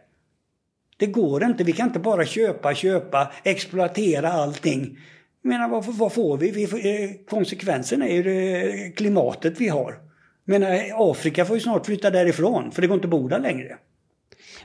Det 0.97 1.05
går 1.05 1.43
inte. 1.43 1.63
Vi 1.63 1.71
kan 1.71 1.87
inte 1.87 1.99
bara 1.99 2.25
köpa, 2.25 2.75
köpa, 2.75 3.31
exploatera 3.43 4.31
allting. 4.31 4.99
Jag 5.41 5.49
menar, 5.49 5.69
vad, 5.69 5.85
vad 5.85 6.13
får 6.13 6.37
vi? 6.37 6.51
vi 6.51 6.67
får, 6.67 6.77
eh, 6.77 7.09
konsekvensen 7.29 8.01
är 8.01 8.13
ju 8.13 8.23
det 8.23 8.91
klimatet 8.95 9.61
vi 9.61 9.67
har. 9.67 10.06
Menar, 10.47 11.11
Afrika 11.11 11.45
får 11.45 11.55
ju 11.55 11.59
snart 11.59 11.85
flytta 11.85 12.09
därifrån 12.09 12.71
för 12.71 12.81
det 12.81 12.87
går 12.87 12.95
inte 12.95 13.05
att 13.05 13.11
bo 13.11 13.27
där 13.27 13.39
längre. 13.39 13.77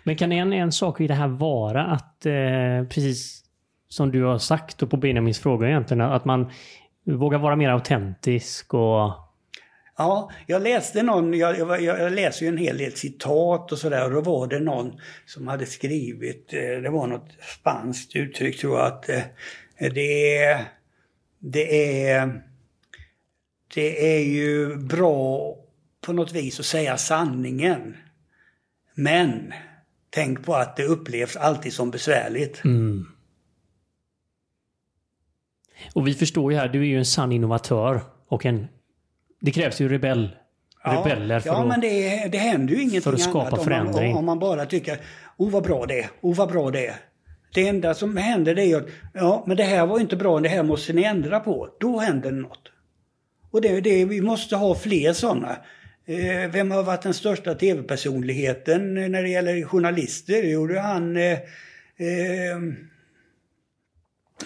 Men 0.05 0.17
kan 0.17 0.33
en, 0.33 0.53
en 0.53 0.73
sak 0.73 1.01
i 1.01 1.07
det 1.07 1.15
här 1.15 1.29
vara 1.29 1.85
att, 1.85 2.27
eh, 2.27 2.89
precis 2.89 3.45
som 3.89 4.11
du 4.11 4.23
har 4.23 4.39
sagt 4.39 4.83
och 4.83 4.91
på 4.91 4.97
Benjamins 4.97 5.39
fråga 5.39 5.69
egentligen, 5.69 6.01
att 6.01 6.25
man 6.25 6.51
vågar 7.05 7.39
vara 7.39 7.57
mer 7.57 7.69
autentisk 7.69 8.75
och 8.75 9.13
Ja, 9.99 10.31
jag 10.47 10.63
läste 10.63 11.03
någon, 11.03 11.35
jag, 11.35 11.59
jag, 11.59 11.83
jag 11.83 12.13
läser 12.13 12.43
ju 12.43 12.49
en 12.49 12.57
hel 12.57 12.79
del 12.79 12.93
citat 12.93 13.73
och 13.73 13.79
sådär 13.79 14.05
och 14.05 14.11
då 14.11 14.21
var 14.21 14.47
det 14.47 14.61
någon 14.61 15.01
som 15.27 15.49
hade 15.49 15.67
skrivit, 15.67 16.53
eh, 16.53 16.83
det 16.83 16.91
var 16.91 17.07
något 17.07 17.31
spanskt 17.61 18.17
uttryck 18.17 18.61
tror 18.61 18.79
jag, 18.79 18.87
att 18.87 19.09
eh, 19.09 19.23
det 19.93 20.37
är, 20.37 20.65
det 21.39 22.07
är, 22.07 22.43
det 23.75 24.17
är 24.17 24.25
ju 24.25 24.77
bra 24.77 25.55
på 26.07 26.12
något 26.12 26.33
vis 26.33 26.61
att 26.61 26.66
säga 26.66 26.97
sanningen. 26.97 27.97
Men 28.95 29.53
tänk 30.11 30.45
på 30.45 30.55
att 30.55 30.77
det 30.77 30.85
upplevs 30.85 31.37
alltid 31.37 31.73
som 31.73 31.91
besvärligt. 31.91 32.65
Mm. 32.65 33.07
Och 35.95 36.09
vi 36.09 36.15
förstår 36.15 36.53
ju 36.53 36.59
här, 36.59 36.69
du 36.69 36.81
är 36.81 36.85
ju 36.85 36.99
en 36.99 37.05
sann 37.05 37.33
innovatör 37.33 38.01
och 38.29 38.47
en 38.47 38.66
det 39.41 39.51
krävs 39.51 39.81
ju 39.81 39.89
rebell, 39.89 40.37
ja, 40.85 40.91
rebeller 40.91 41.41
för, 41.41 41.49
ja, 41.49 41.61
att, 41.62 41.69
men 41.69 41.81
det, 41.81 42.29
det 42.33 42.39
händer 42.39 42.74
ju 42.74 42.81
ingenting 42.81 43.03
för 43.03 43.12
att 43.12 43.20
skapa 43.20 43.47
annat 43.47 43.65
förändring. 43.65 44.09
Om 44.09 44.12
man, 44.12 44.19
om 44.19 44.24
man 44.24 44.39
bara 44.39 44.66
tycker, 44.66 45.01
oh 45.37 45.51
vad 45.51 45.62
bra 45.62 45.87
det 45.87 46.01
är, 46.01 46.11
oh 46.20 46.35
vad 46.35 46.49
bra 46.49 46.70
det 46.70 46.87
är. 46.87 46.97
Det 47.55 47.69
enda 47.69 47.95
som 47.95 48.16
händer 48.16 48.55
det 48.55 48.65
är 48.65 48.77
att, 48.77 48.87
ja 49.15 49.45
men 49.47 49.57
det 49.57 49.62
här 49.62 49.87
var 49.87 50.01
inte 50.01 50.16
bra, 50.16 50.41
det 50.41 50.49
här 50.49 50.62
måste 50.62 50.93
ni 50.93 51.03
ändra 51.03 51.41
på. 51.41 51.69
Då 51.81 51.99
händer 51.99 52.31
något. 52.31 52.69
Och 53.51 53.61
det, 53.61 53.81
det, 53.81 54.05
vi 54.05 54.20
måste 54.20 54.57
ha 54.57 54.74
fler 54.74 55.12
sådana. 55.12 55.57
Eh, 56.07 56.51
vem 56.51 56.70
har 56.70 56.83
varit 56.83 57.03
den 57.03 57.15
största 57.15 57.55
tv-personligheten 57.55 58.95
när 58.95 59.23
det 59.23 59.29
gäller 59.29 59.65
journalister? 59.65 60.43
Jo, 60.43 60.66
det 60.66 60.79
är 60.79 60.83
han... 60.83 61.16
Eh, 61.16 61.33
eh, 61.97 62.59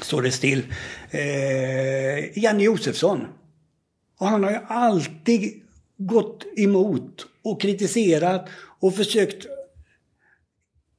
står 0.01 0.23
det 0.23 0.33
still. 0.33 0.65
Eh, 1.11 2.39
Janne 2.39 2.63
Josefsson. 2.63 3.27
Och 4.19 4.27
han 4.27 4.45
har 4.45 4.51
ju 4.51 4.59
alltid 4.67 5.63
gått 5.97 6.45
emot 6.57 7.27
och 7.43 7.61
kritiserat 7.61 8.49
och 8.81 8.95
försökt 8.95 9.47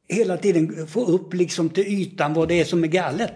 hela 0.08 0.38
tiden 0.38 0.88
få 0.88 1.06
upp 1.06 1.34
liksom 1.34 1.70
till 1.70 1.88
ytan 1.88 2.34
vad 2.34 2.48
det 2.48 2.60
är 2.60 2.66
som 2.66 2.84
är 2.84 2.88
galet. 2.88 3.34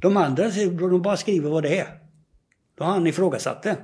De 0.00 0.16
andra 0.16 0.50
de 0.50 1.02
bara 1.02 1.16
skriver 1.16 1.50
vad 1.50 1.62
det 1.62 1.78
är. 1.78 1.98
Då 2.74 2.84
har 2.84 2.92
han 2.92 3.06
ifrågasatt 3.06 3.62
det. 3.62 3.76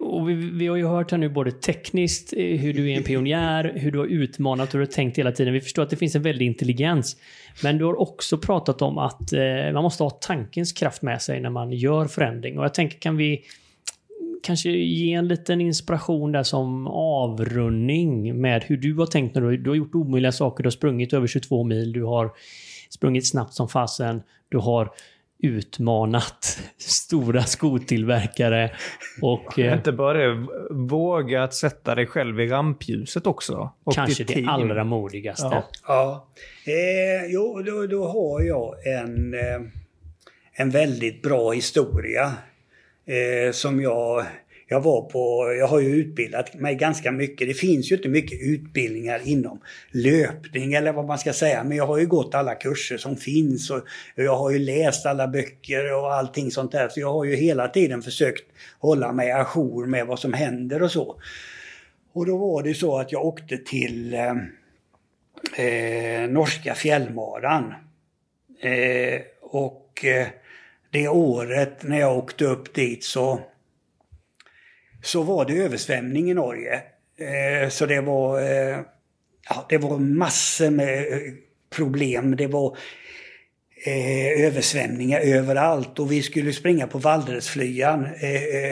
Och 0.00 0.28
vi, 0.28 0.34
vi, 0.34 0.66
har 0.66 0.76
ju 0.76 0.86
hört 0.86 1.10
här 1.10 1.18
nu 1.18 1.28
både 1.28 1.52
tekniskt, 1.52 2.32
eh, 2.36 2.58
hur 2.60 2.74
du 2.74 2.90
är 2.90 2.96
en 2.96 3.02
pionjär, 3.02 3.72
hur 3.76 3.90
du 3.92 3.98
har 3.98 4.06
utmanat 4.06 4.68
och 4.68 4.72
hur 4.72 4.80
du 4.80 4.86
har 4.86 4.92
tänkt 4.92 5.18
hela 5.18 5.32
tiden. 5.32 5.52
Vi 5.52 5.60
förstår 5.60 5.82
att 5.82 5.90
det 5.90 5.96
finns 5.96 6.14
en 6.14 6.22
väldig 6.22 6.46
intelligens. 6.46 7.16
Men 7.62 7.78
du 7.78 7.84
har 7.84 8.00
också 8.00 8.38
pratat 8.38 8.82
om 8.82 8.98
att 8.98 9.32
eh, 9.32 9.72
man 9.72 9.82
måste 9.82 10.02
ha 10.02 10.10
tankens 10.10 10.72
kraft 10.72 11.02
med 11.02 11.22
sig 11.22 11.40
när 11.40 11.50
man 11.50 11.72
gör 11.72 12.06
förändring. 12.06 12.58
Och 12.58 12.64
jag 12.64 12.74
tänker, 12.74 12.98
kan 12.98 13.16
vi 13.16 13.44
kanske 14.42 14.70
ge 14.70 15.12
en 15.12 15.28
liten 15.28 15.60
inspiration 15.60 16.32
där 16.32 16.42
som 16.42 16.86
avrundning 16.86 18.40
med 18.40 18.64
hur 18.64 18.76
du 18.76 18.94
har 18.94 19.06
tänkt 19.06 19.34
när 19.34 19.42
du, 19.42 19.56
du 19.56 19.70
har 19.70 19.76
gjort 19.76 19.94
omöjliga 19.94 20.32
saker. 20.32 20.62
Du 20.62 20.66
har 20.66 20.72
sprungit 20.72 21.12
över 21.12 21.26
22 21.26 21.64
mil, 21.64 21.92
du 21.92 22.04
har 22.04 22.32
sprungit 22.90 23.28
snabbt 23.28 23.54
som 23.54 23.68
fasen, 23.68 24.22
du 24.48 24.58
har 24.58 24.90
utmanat 25.42 26.58
stora 26.78 27.42
skotillverkare 27.42 28.70
och 29.22 29.58
eh, 29.58 29.74
Inte 29.74 29.92
bara 29.92 30.18
det, 30.18 30.46
våga 30.70 31.44
att 31.44 31.54
sätta 31.54 31.94
dig 31.94 32.06
själv 32.06 32.40
i 32.40 32.46
rampljuset 32.46 33.26
också. 33.26 33.70
Och 33.84 33.94
kanske 33.94 34.24
det 34.24 34.34
team. 34.34 34.48
allra 34.48 34.84
modigaste. 34.84 35.48
Ja. 35.52 35.64
Ja. 35.86 36.28
Eh, 36.66 37.26
jo, 37.28 37.62
då, 37.62 37.86
då 37.86 38.04
har 38.04 38.42
jag 38.42 38.86
en, 38.86 39.34
eh, 39.34 39.60
en 40.52 40.70
väldigt 40.70 41.22
bra 41.22 41.52
historia. 41.52 42.32
Eh, 43.06 43.52
som 43.52 43.80
jag... 43.80 44.24
Jag 44.72 44.80
var 44.80 45.02
på... 45.02 45.54
Jag 45.58 45.66
har 45.66 45.80
ju 45.80 45.88
utbildat 45.88 46.54
mig 46.54 46.74
ganska 46.74 47.12
mycket. 47.12 47.48
Det 47.48 47.54
finns 47.54 47.92
ju 47.92 47.96
inte 47.96 48.08
mycket 48.08 48.40
utbildningar 48.42 49.20
inom 49.24 49.60
löpning 49.90 50.74
eller 50.74 50.92
vad 50.92 51.06
man 51.06 51.18
ska 51.18 51.32
säga. 51.32 51.64
Men 51.64 51.76
jag 51.76 51.86
har 51.86 51.98
ju 51.98 52.06
gått 52.06 52.34
alla 52.34 52.54
kurser 52.54 52.96
som 52.96 53.16
finns 53.16 53.70
och 53.70 53.82
jag 54.14 54.36
har 54.36 54.50
ju 54.50 54.58
läst 54.58 55.06
alla 55.06 55.28
böcker 55.28 55.94
och 55.94 56.14
allting 56.14 56.50
sånt 56.50 56.72
där. 56.72 56.88
Så 56.88 57.00
jag 57.00 57.12
har 57.12 57.24
ju 57.24 57.36
hela 57.36 57.68
tiden 57.68 58.02
försökt 58.02 58.44
hålla 58.78 59.12
mig 59.12 59.30
ajour 59.30 59.86
med 59.86 60.06
vad 60.06 60.18
som 60.18 60.32
händer 60.32 60.82
och 60.82 60.90
så. 60.90 61.16
Och 62.12 62.26
då 62.26 62.36
var 62.36 62.62
det 62.62 62.74
så 62.74 62.98
att 62.98 63.12
jag 63.12 63.24
åkte 63.24 63.56
till 63.56 64.14
eh, 64.14 64.34
eh, 65.66 66.28
norska 66.28 66.74
fjällmaran. 66.74 67.74
Eh, 68.62 69.20
och 69.40 70.04
eh, 70.04 70.26
det 70.90 71.08
året 71.08 71.82
när 71.82 72.00
jag 72.00 72.18
åkte 72.18 72.44
upp 72.44 72.74
dit 72.74 73.04
så, 73.04 73.40
så 75.02 75.22
var 75.22 75.44
det 75.44 75.56
översvämning 75.56 76.30
i 76.30 76.34
Norge. 76.34 76.82
Eh, 77.18 77.68
så 77.68 77.86
det 77.86 78.00
var, 78.00 78.40
eh, 78.40 78.78
ja, 79.48 79.66
det 79.68 79.78
var 79.78 79.98
massor 79.98 80.70
med 80.70 80.98
eh, 80.98 81.18
problem. 81.76 82.36
Det 82.36 82.46
var 82.46 82.78
översvämningar 84.38 85.20
överallt 85.20 85.98
och 85.98 86.12
vi 86.12 86.22
skulle 86.22 86.52
springa 86.52 86.86
på 86.86 86.98
Valdresflyan, 86.98 88.04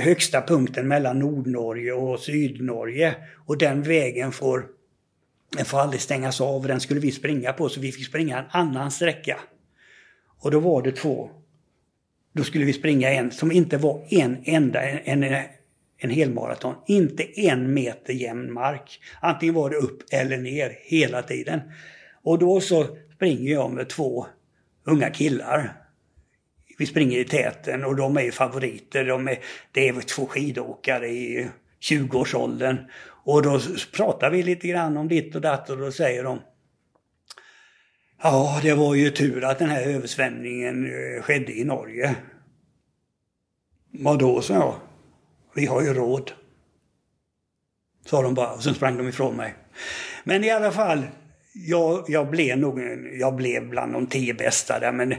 högsta 0.01 0.43
punkten 0.43 0.89
mellan 0.89 1.19
Nordnorge 1.19 1.93
och 1.93 2.21
Sydnorge. 2.21 3.15
Och 3.47 3.59
den 3.59 3.83
vägen 3.83 4.33
får 4.33 4.67
den 5.57 5.65
får 5.65 5.79
aldrig 5.79 6.01
stängas 6.01 6.41
av 6.41 6.67
den 6.67 6.81
skulle 6.81 7.01
vi 7.01 7.13
springa 7.13 7.53
på 7.53 7.69
så 7.69 7.81
vi 7.81 7.93
fick 7.93 8.07
springa 8.07 8.39
en 8.39 8.45
annan 8.51 8.91
sträcka. 8.91 9.41
Och 10.41 10.51
då 10.51 10.61
var 10.61 10.83
det 10.83 10.93
två. 10.93 11.31
Då 12.33 12.45
skulle 12.45 12.65
vi 12.65 12.73
springa 12.73 13.11
en 13.11 13.31
som 13.31 13.53
inte 13.53 13.77
var 13.77 14.07
en 14.11 14.37
enda, 14.45 14.83
en, 14.83 15.23
en, 15.23 15.45
en 15.99 16.11
helmaraton. 16.11 16.75
Inte 16.87 17.41
en 17.41 17.75
meter 17.75 18.13
jämn 18.13 18.53
mark. 18.53 19.01
Antingen 19.21 19.55
var 19.55 19.71
det 19.71 19.77
upp 19.77 20.03
eller 20.11 20.39
ner 20.39 20.79
hela 20.83 21.23
tiden. 21.23 21.61
Och 22.23 22.39
då 22.39 22.61
så 22.61 22.87
springer 23.15 23.53
jag 23.53 23.73
med 23.73 23.89
två 23.89 24.27
unga 24.85 25.11
killar. 25.11 25.73
Vi 26.79 26.87
springer 26.87 27.19
i 27.19 27.25
täten 27.25 27.85
och 27.85 27.97
de 27.97 28.17
är 28.17 28.23
ju 28.23 28.33
favoriter. 28.33 29.05
De 29.05 29.29
är, 29.29 29.39
det 29.73 29.89
är 29.89 30.01
två 30.01 30.27
skidåkare 30.27 31.09
i 31.09 31.49
20-årsåldern. 31.81 32.77
Och 33.25 33.43
då 33.43 33.61
pratar 33.97 34.31
vi 34.31 34.43
lite 34.43 34.69
grann 34.69 34.97
om 34.97 35.09
ditt 35.09 35.35
och 35.35 35.41
datt 35.41 35.71
och 35.71 35.79
då 35.79 35.93
säger 35.93 36.25
de 36.25 36.41
Ja, 38.23 38.61
det 38.63 38.75
var 38.75 38.95
ju 38.95 39.11
tur 39.11 39.45
att 39.45 39.59
den 39.59 39.69
här 39.69 39.83
översvämningen 39.83 40.87
eh, 40.87 41.23
skedde 41.23 41.53
i 41.53 41.65
Norge. 41.65 42.17
Vadå, 43.91 44.41
sa 44.41 44.55
jag. 44.55 44.88
Vi 45.59 45.67
har 45.67 45.83
ju 45.83 45.95
råd. 45.95 46.33
Sa 48.07 48.23
de 48.23 48.35
bara 48.35 48.53
och 48.53 48.63
sen 48.63 48.75
sprang 48.75 48.97
de 48.97 49.09
ifrån 49.09 49.37
mig. 49.37 49.55
Men 50.25 50.45
i 50.45 50.51
alla 50.51 50.73
fall, 50.73 51.03
jag, 51.53 52.05
jag 52.09 52.31
blev 52.31 52.59
nog 52.59 52.81
jag 53.21 53.37
blev 53.37 53.69
bland 53.69 53.93
de 53.93 54.07
tio 54.07 54.35
bästa 54.35 54.79
där 54.79 54.93
men 54.93 55.15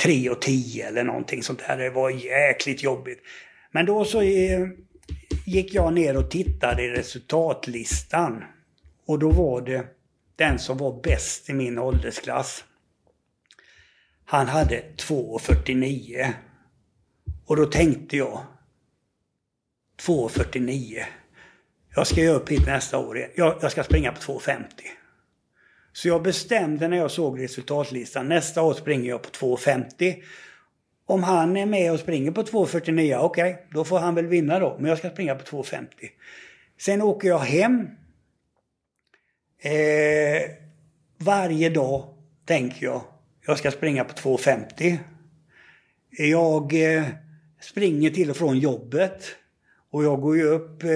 tre 0.00 0.30
och 0.30 0.42
tio 0.42 0.88
eller 0.88 1.04
någonting 1.04 1.42
sånt 1.42 1.58
där. 1.66 1.76
Det 1.76 1.90
var 1.90 2.10
jäkligt 2.10 2.82
jobbigt. 2.82 3.18
Men 3.70 3.86
då 3.86 4.04
så 4.04 4.20
eh, 4.20 4.68
gick 5.46 5.74
jag 5.74 5.92
ner 5.92 6.16
och 6.16 6.30
tittade 6.30 6.82
i 6.82 6.88
resultatlistan. 6.88 8.44
Och 9.06 9.18
då 9.18 9.30
var 9.30 9.60
det 9.60 9.84
den 10.36 10.58
som 10.58 10.78
var 10.78 11.02
bäst 11.02 11.50
i 11.50 11.52
min 11.52 11.78
åldersklass. 11.78 12.64
Han 14.24 14.46
hade 14.46 14.82
2,49. 14.96 16.32
Och 17.46 17.56
då 17.56 17.66
tänkte 17.66 18.16
jag 18.16 18.40
2,49. 20.00 21.02
Jag 21.94 22.06
ska 22.06 22.20
ju 22.20 22.28
upp 22.28 22.48
hit 22.48 22.66
nästa 22.66 22.98
år 22.98 23.18
igen. 23.18 23.30
Jag, 23.34 23.58
jag 23.60 23.72
ska 23.72 23.84
springa 23.84 24.12
på 24.12 24.18
2,50. 24.18 24.64
Så 25.92 26.08
jag 26.08 26.22
bestämde 26.22 26.88
när 26.88 26.96
jag 26.96 27.10
såg 27.10 27.42
resultatlistan, 27.42 28.28
nästa 28.28 28.62
år 28.62 28.74
springer 28.74 29.08
jag 29.08 29.22
på 29.22 29.28
2,50. 29.28 30.22
Om 31.06 31.22
han 31.22 31.56
är 31.56 31.66
med 31.66 31.92
och 31.92 32.00
springer 32.00 32.30
på 32.30 32.42
2.49, 32.42 33.18
okej, 33.18 33.66
då 33.70 33.84
får 33.84 33.98
han 33.98 34.14
väl 34.14 34.26
vinna 34.26 34.58
då. 34.58 34.76
Men 34.80 34.88
jag 34.88 34.98
ska 34.98 35.10
springa 35.10 35.34
på 35.34 35.44
2.50. 35.62 35.86
Sen 36.80 37.02
åker 37.02 37.28
jag 37.28 37.38
hem. 37.38 37.88
Eh, 39.62 40.50
varje 41.18 41.70
dag 41.70 42.14
tänker 42.44 42.86
jag, 42.86 43.02
jag 43.46 43.58
ska 43.58 43.70
springa 43.70 44.04
på 44.04 44.12
2.50. 44.12 44.98
Jag 46.10 46.94
eh, 46.96 47.04
springer 47.60 48.10
till 48.10 48.30
och 48.30 48.36
från 48.36 48.58
jobbet. 48.58 49.24
Och 49.90 50.04
jag 50.04 50.20
går 50.20 50.36
ju 50.36 50.44
upp, 50.44 50.82
eh, 50.82 50.90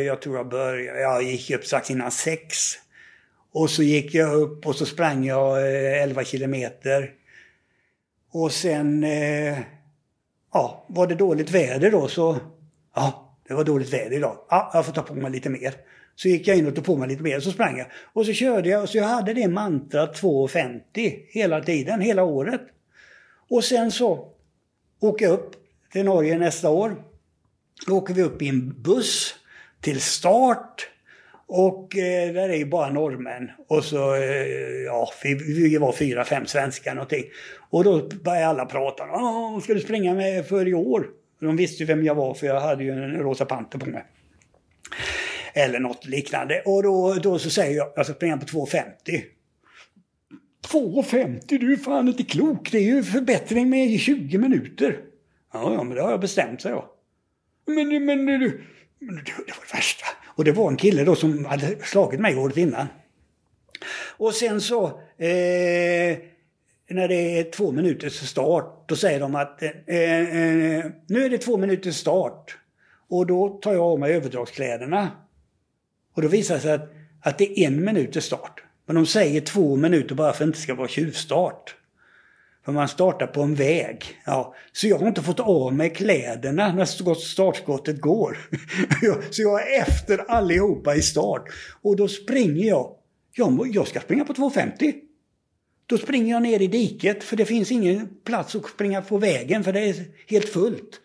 jag 0.00 0.22
tror 0.22 0.36
jag 0.36 0.48
började, 0.48 1.00
jag 1.00 1.22
gick 1.22 1.50
upp 1.50 1.64
strax 1.64 1.90
innan 1.90 2.10
sex. 2.10 2.56
Och 3.52 3.70
så 3.70 3.82
gick 3.82 4.14
jag 4.14 4.34
upp 4.34 4.66
och 4.66 4.76
så 4.76 4.86
sprang 4.86 5.24
jag 5.24 5.56
eh, 5.56 6.02
11 6.02 6.24
kilometer. 6.24 7.12
Och 8.32 8.52
sen, 8.52 9.04
eh, 9.04 9.58
ja, 10.52 10.84
var 10.88 11.06
det 11.06 11.14
dåligt 11.14 11.50
väder 11.50 11.90
då 11.90 12.08
så, 12.08 12.36
ja, 12.94 13.36
det 13.48 13.54
var 13.54 13.64
dåligt 13.64 13.92
väder 13.92 14.16
idag. 14.16 14.36
Ja, 14.50 14.70
jag 14.74 14.86
får 14.86 14.92
ta 14.92 15.02
på 15.02 15.14
mig 15.14 15.30
lite 15.30 15.50
mer. 15.50 15.74
Så 16.14 16.28
gick 16.28 16.48
jag 16.48 16.56
in 16.56 16.66
och 16.66 16.74
tog 16.74 16.84
på 16.84 16.96
mig 16.96 17.08
lite 17.08 17.22
mer, 17.22 17.40
så 17.40 17.50
sprang 17.50 17.78
jag. 17.78 17.86
Och 18.12 18.26
så 18.26 18.32
körde 18.32 18.68
jag, 18.68 18.82
och 18.82 18.88
så 18.88 18.98
jag 18.98 19.04
hade 19.04 19.34
det 19.34 19.48
mantrat 19.48 20.22
2,50 20.22 21.22
hela 21.28 21.60
tiden, 21.60 22.00
hela 22.00 22.24
året. 22.24 22.60
Och 23.48 23.64
sen 23.64 23.90
så 23.90 24.28
åker 25.00 25.24
jag 25.24 25.34
upp 25.34 25.50
till 25.92 26.04
Norge 26.04 26.38
nästa 26.38 26.70
år. 26.70 27.09
Då 27.86 27.96
åker 27.96 28.14
vi 28.14 28.22
upp 28.22 28.42
i 28.42 28.48
en 28.48 28.82
buss 28.82 29.34
till 29.80 30.00
start. 30.00 30.88
Och 31.46 31.96
eh, 31.96 32.32
där 32.32 32.48
är 32.48 32.56
ju 32.56 32.66
bara 32.66 32.90
norrmän. 32.90 33.50
Och 33.68 33.84
så, 33.84 34.14
eh, 34.14 34.46
ja, 34.86 35.10
vi, 35.22 35.34
vi 35.34 35.76
var 35.76 35.92
fyra, 35.92 36.24
fem 36.24 36.46
svenskar 36.46 36.94
någonting. 36.94 37.24
Och 37.70 37.84
då 37.84 38.08
började 38.24 38.46
alla 38.46 38.66
prata. 38.66 39.04
Åh, 39.12 39.60
ska 39.60 39.74
du 39.74 39.80
springa 39.80 40.14
med 40.14 40.46
för 40.46 40.68
i 40.68 40.74
år? 40.74 41.06
De 41.40 41.56
visste 41.56 41.82
ju 41.82 41.86
vem 41.86 42.04
jag 42.04 42.14
var 42.14 42.34
för 42.34 42.46
jag 42.46 42.60
hade 42.60 42.84
ju 42.84 42.90
en 42.90 43.18
rosa 43.18 43.44
panter 43.44 43.78
på 43.78 43.86
mig. 43.86 44.04
Eller 45.54 45.80
något 45.80 46.06
liknande. 46.06 46.62
Och 46.66 46.82
då, 46.82 47.14
då 47.14 47.38
så 47.38 47.50
säger 47.50 47.76
jag, 47.76 47.92
jag 47.96 48.06
ska 48.06 48.14
springa 48.14 48.36
på 48.36 48.46
2,50. 48.46 48.84
2,50? 50.72 51.58
Du 51.58 51.72
är 51.72 51.76
fan 51.76 52.08
inte 52.08 52.22
klok. 52.22 52.72
Det 52.72 52.78
är 52.78 52.82
ju 52.82 53.02
förbättring 53.02 53.70
med 53.70 54.00
20 54.00 54.38
minuter. 54.38 55.00
Ja, 55.52 55.74
ja, 55.74 55.84
men 55.84 55.96
det 55.96 56.02
har 56.02 56.10
jag 56.10 56.20
bestämt, 56.20 56.60
sig 56.60 56.70
jag. 56.70 56.84
Men, 57.74 58.04
men, 58.04 58.26
du, 58.26 58.60
men 58.98 59.14
det, 59.14 59.22
det 59.22 59.32
var 59.32 59.64
det 59.68 59.74
värsta. 59.74 60.06
Och 60.26 60.44
det 60.44 60.52
var 60.52 60.70
en 60.70 60.76
kille 60.76 61.04
då 61.04 61.14
som 61.14 61.44
hade 61.44 61.76
slagit 61.84 62.20
mig 62.20 62.36
året 62.36 62.56
innan. 62.56 62.86
Och 64.16 64.34
sen 64.34 64.60
så, 64.60 64.86
eh, 65.18 66.18
när 66.90 67.08
det 67.08 67.38
är 67.38 67.50
två 67.50 67.72
minuters 67.72 68.28
start, 68.28 68.84
då 68.88 68.96
säger 68.96 69.20
de 69.20 69.34
att 69.34 69.62
eh, 69.62 69.68
eh, 69.68 70.84
nu 71.06 71.24
är 71.24 71.30
det 71.30 71.38
två 71.38 71.56
minuters 71.56 71.96
start. 71.96 72.56
Och 73.08 73.26
då 73.26 73.48
tar 73.48 73.72
jag 73.72 73.82
av 73.82 73.98
mig 73.98 74.12
överdragskläderna. 74.12 75.10
Och 76.14 76.22
då 76.22 76.28
visar 76.28 76.54
det 76.54 76.60
sig 76.60 76.72
att, 76.72 76.92
att 77.22 77.38
det 77.38 77.60
är 77.60 77.66
en 77.66 77.84
minuters 77.84 78.24
start. 78.24 78.62
Men 78.86 78.96
de 78.96 79.06
säger 79.06 79.40
två 79.40 79.76
minuter 79.76 80.14
bara 80.14 80.32
för 80.32 80.32
att 80.32 80.38
det 80.38 80.44
inte 80.44 80.58
ska 80.58 80.74
vara 80.74 80.88
tjuvstart. 80.88 81.74
För 82.64 82.72
man 82.72 82.88
startar 82.88 83.26
på 83.26 83.42
en 83.42 83.54
väg. 83.54 84.04
Ja, 84.24 84.54
så 84.72 84.88
jag 84.88 84.98
har 84.98 85.08
inte 85.08 85.22
fått 85.22 85.40
av 85.40 85.74
mig 85.74 85.90
kläderna 85.90 86.72
när 86.74 87.14
startskottet 87.14 88.00
går. 88.00 88.38
så 89.30 89.42
jag 89.42 89.72
är 89.72 89.82
efter 89.82 90.30
allihopa 90.30 90.94
i 90.94 91.02
start. 91.02 91.44
Och 91.82 91.96
då 91.96 92.08
springer 92.08 92.68
jag. 92.68 92.96
Jag, 93.72 93.88
ska 93.88 94.00
springa 94.00 94.24
på 94.24 94.32
2,50. 94.32 94.94
Då 95.86 95.98
springer 95.98 96.32
jag 96.32 96.42
ner 96.42 96.62
i 96.62 96.66
diket 96.66 97.24
för 97.24 97.36
det 97.36 97.44
finns 97.44 97.70
ingen 97.70 98.08
plats 98.24 98.54
att 98.54 98.66
springa 98.66 99.02
på 99.02 99.18
vägen 99.18 99.64
för 99.64 99.72
det 99.72 99.80
är 99.80 99.94
helt 100.26 100.48
fullt. 100.48 101.00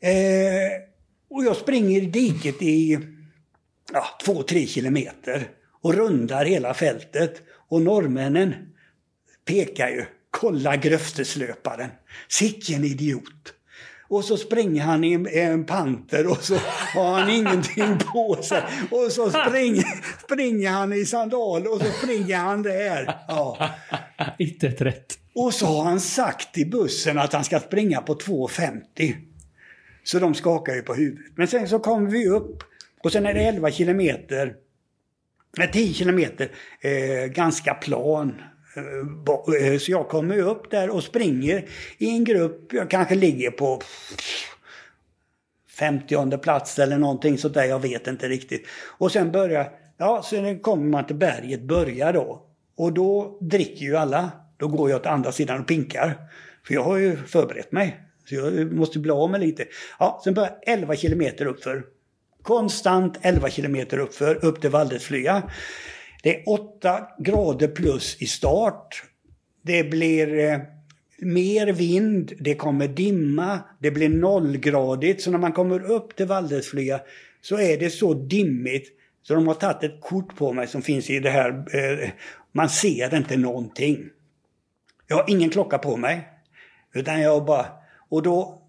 Eh, 0.00 0.82
och 1.30 1.44
jag 1.44 1.56
springer 1.56 2.02
i 2.02 2.06
diket 2.06 2.62
i 2.62 2.98
ja, 3.92 4.04
två, 4.24 4.42
tre 4.42 4.66
kilometer 4.66 5.50
och 5.82 5.94
rundar 5.94 6.44
hela 6.44 6.74
fältet. 6.74 7.42
Och 7.68 7.82
norrmännen 7.82 8.54
pekar 9.44 9.88
ju. 9.88 10.04
Kolla 10.40 10.76
gröfteslöparen. 10.76 11.90
Sicken 12.28 12.84
idiot. 12.84 13.54
Och 14.08 14.24
så 14.24 14.36
springer 14.36 14.82
han 14.82 15.04
i 15.04 15.12
en, 15.12 15.26
en 15.26 15.64
panter 15.66 16.26
och 16.26 16.42
så 16.42 16.54
har 16.94 17.20
han 17.20 17.30
ingenting 17.30 17.98
på 18.12 18.42
sig. 18.42 18.62
Och 18.90 19.12
så 19.12 19.30
springer, 19.30 19.84
springer 20.24 20.70
han 20.70 20.92
i 20.92 21.04
sandal 21.04 21.66
och 21.66 21.80
så 21.80 21.92
springer 21.92 22.36
han 22.36 22.62
där. 22.62 23.16
Ja. 23.28 23.70
Inte 24.38 24.68
ett 24.68 24.80
rätt. 24.80 25.18
Och 25.34 25.54
så 25.54 25.66
har 25.66 25.84
han 25.84 26.00
sagt 26.00 26.58
i 26.58 26.64
bussen 26.64 27.18
att 27.18 27.32
han 27.32 27.44
ska 27.44 27.60
springa 27.60 28.00
på 28.00 28.14
2.50. 28.14 29.14
Så 30.04 30.18
de 30.18 30.34
skakar 30.34 30.74
ju 30.74 30.82
på 30.82 30.94
huvudet. 30.94 31.32
Men 31.36 31.48
sen 31.48 31.68
så 31.68 31.78
kommer 31.78 32.10
vi 32.10 32.28
upp 32.28 32.62
och 33.04 33.12
sen 33.12 33.26
är 33.26 33.34
det 33.34 33.40
11 33.40 33.70
kilometer, 33.70 34.54
nej 35.56 35.70
10 35.72 35.94
kilometer, 35.94 36.50
eh, 36.80 37.26
ganska 37.26 37.74
plan. 37.74 38.42
Eh, 38.76 39.72
eh, 39.72 39.78
så 39.78 39.90
jag 39.90 40.08
kommer 40.08 40.38
upp 40.38 40.70
där 40.70 40.90
och 40.90 41.04
springer 41.04 41.64
i 41.98 42.08
en 42.10 42.24
grupp, 42.24 42.72
jag 42.72 42.90
kanske 42.90 43.14
ligger 43.14 43.50
på 43.50 43.80
50 45.78 46.38
plats 46.38 46.78
eller 46.78 46.98
någonting 46.98 47.38
sånt 47.38 47.54
där, 47.54 47.64
jag 47.64 47.82
vet 47.82 48.06
inte 48.06 48.28
riktigt. 48.28 48.66
Och 48.98 49.12
sen 49.12 49.32
börjar, 49.32 49.70
ja, 49.96 50.22
sen 50.30 50.58
kommer 50.58 50.84
man 50.84 51.06
till 51.06 51.16
berget, 51.16 51.62
börjar 51.62 52.12
då. 52.12 52.44
Och 52.76 52.92
då 52.92 53.38
dricker 53.40 53.84
ju 53.84 53.96
alla. 53.96 54.30
Då 54.56 54.68
går 54.68 54.90
jag 54.90 55.02
till 55.02 55.10
andra 55.10 55.32
sidan 55.32 55.60
och 55.60 55.66
pinkar. 55.66 56.14
För 56.66 56.74
jag 56.74 56.82
har 56.82 56.96
ju 56.96 57.16
förberett 57.16 57.72
mig. 57.72 58.00
Så 58.28 58.34
jag 58.34 58.72
måste 58.72 58.98
bli 58.98 59.10
av 59.10 59.30
med 59.30 59.40
lite. 59.40 59.64
Ja, 59.98 60.20
sen 60.24 60.34
börjar 60.34 60.58
11 60.66 60.96
kilometer 60.96 61.46
uppför. 61.46 61.84
Konstant 62.42 63.18
11 63.22 63.50
kilometer 63.50 63.98
uppför, 63.98 64.44
upp 64.44 64.60
till 64.60 64.70
Valdesflya. 64.70 65.42
Det 66.22 66.36
är 66.36 66.48
8 66.48 67.08
grader 67.18 67.68
plus 67.68 68.22
i 68.22 68.26
start. 68.26 69.02
Det 69.62 69.84
blir 69.84 70.38
eh, 70.38 70.58
mer 71.18 71.72
vind, 71.72 72.32
det 72.40 72.54
kommer 72.54 72.88
dimma, 72.88 73.60
det 73.78 73.90
blir 73.90 74.08
nollgradigt. 74.08 75.22
Så 75.22 75.30
när 75.30 75.38
man 75.38 75.52
kommer 75.52 75.90
upp 75.90 76.16
till 76.16 76.26
Valdesflyga 76.26 77.00
så 77.40 77.58
är 77.58 77.78
det 77.78 77.90
så 77.90 78.14
dimmigt 78.14 78.88
så 79.22 79.34
de 79.34 79.46
har 79.46 79.54
tagit 79.54 79.82
ett 79.82 80.00
kort 80.00 80.36
på 80.36 80.52
mig 80.52 80.66
som 80.66 80.82
finns 80.82 81.10
i 81.10 81.20
det 81.20 81.30
här. 81.30 81.50
Eh, 81.50 82.10
man 82.52 82.68
ser 82.68 83.16
inte 83.16 83.36
någonting. 83.36 84.10
Jag 85.06 85.16
har 85.16 85.24
ingen 85.28 85.50
klocka 85.50 85.78
på 85.78 85.96
mig. 85.96 86.28
Utan 86.94 87.20
jag 87.20 87.44
bara... 87.44 87.66
Och 88.08 88.22
då... 88.22 88.62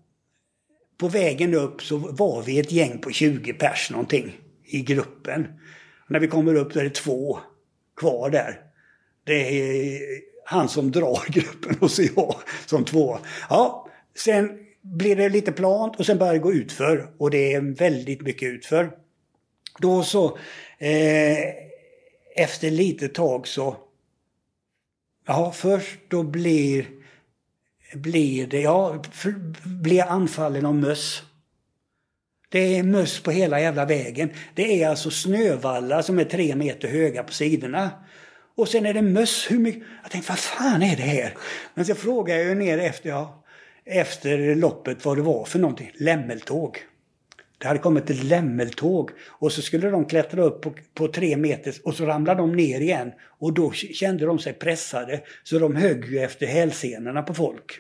På 0.97 1.07
vägen 1.07 1.53
upp 1.53 1.81
så 1.81 1.97
var 1.97 2.41
vi 2.41 2.59
ett 2.59 2.71
gäng 2.71 2.97
på 2.97 3.11
20 3.11 3.53
pers 3.53 3.91
någonting 3.91 4.37
i 4.65 4.81
gruppen. 4.81 5.47
När 6.09 6.19
vi 6.19 6.27
kommer 6.27 6.55
upp 6.55 6.73
där 6.73 6.81
är 6.81 6.83
det 6.83 6.89
två 6.89 7.39
kvar 7.95 8.29
där. 8.29 8.61
Det 9.23 9.33
är 9.33 9.99
han 10.45 10.69
som 10.69 10.91
drar 10.91 11.31
gruppen 11.31 11.75
och 11.81 11.91
så 11.91 12.03
jag 12.15 12.35
som 12.65 12.85
två. 12.85 13.17
Ja, 13.49 13.89
sen 14.15 14.59
blir 14.81 15.15
det 15.15 15.29
lite 15.29 15.51
plant 15.51 15.95
och 15.95 16.05
sen 16.05 16.17
börjar 16.17 16.33
det 16.33 16.39
gå 16.39 16.53
utför. 16.53 17.13
Och 17.17 17.31
det 17.31 17.53
är 17.53 17.61
väldigt 17.61 18.21
mycket 18.21 18.49
utför. 18.49 18.91
Då 19.79 20.03
så, 20.03 20.37
eh, 20.77 21.39
efter 22.35 22.71
lite 22.71 23.07
tag 23.07 23.47
så... 23.47 23.77
Ja, 25.25 25.51
först 25.51 25.99
då 26.07 26.23
blir, 26.23 26.87
blir 27.93 28.47
det... 28.47 28.61
Ja, 28.61 29.03
för, 29.11 29.33
blir 29.65 29.97
jag 29.97 30.07
anfallen 30.07 30.65
av 30.65 30.75
möss. 30.75 31.23
Det 32.51 32.77
är 32.77 32.83
möss 32.83 33.19
på 33.19 33.31
hela 33.31 33.61
jävla 33.61 33.85
vägen. 33.85 34.29
Det 34.53 34.83
är 34.83 34.89
alltså 34.89 35.11
snövallar 35.11 36.01
som 36.01 36.19
är 36.19 36.23
tre 36.23 36.55
meter 36.55 36.87
höga 36.87 37.23
på 37.23 37.33
sidorna. 37.33 37.89
Och 38.55 38.67
sen 38.67 38.85
är 38.85 38.93
det 38.93 39.01
möss. 39.01 39.51
Hur 39.51 39.59
mycket? 39.59 39.83
Jag 40.03 40.11
tänkte, 40.11 40.31
vad 40.31 40.39
fan 40.39 40.83
är 40.83 40.95
det 40.95 41.03
här? 41.03 41.33
Men 41.73 41.85
så 41.85 41.95
frågade 41.95 42.39
jag 42.39 42.49
ju 42.49 42.55
ner 42.55 42.77
efter, 42.77 43.09
ja, 43.09 43.43
efter 43.85 44.55
loppet 44.55 45.05
vad 45.05 45.17
det 45.17 45.21
var 45.21 45.45
för 45.45 45.59
någonting. 45.59 45.91
Lämmeltåg. 45.93 46.77
Det 47.57 47.67
hade 47.67 47.79
kommit 47.79 48.09
ett 48.09 48.23
lämmeltåg 48.23 49.11
och 49.27 49.51
så 49.51 49.61
skulle 49.61 49.89
de 49.89 50.05
klättra 50.05 50.43
upp 50.43 50.61
på, 50.61 50.73
på 50.93 51.07
tre 51.07 51.37
meter 51.37 51.73
och 51.83 51.95
så 51.95 52.05
ramlade 52.05 52.41
de 52.41 52.55
ner 52.55 52.79
igen. 52.79 53.11
Och 53.39 53.53
då 53.53 53.71
kände 53.71 54.25
de 54.25 54.39
sig 54.39 54.53
pressade 54.53 55.21
så 55.43 55.59
de 55.59 55.75
högg 55.75 56.05
ju 56.05 56.19
efter 56.19 56.45
hälsenorna 56.45 57.21
på 57.21 57.33
folk. 57.33 57.79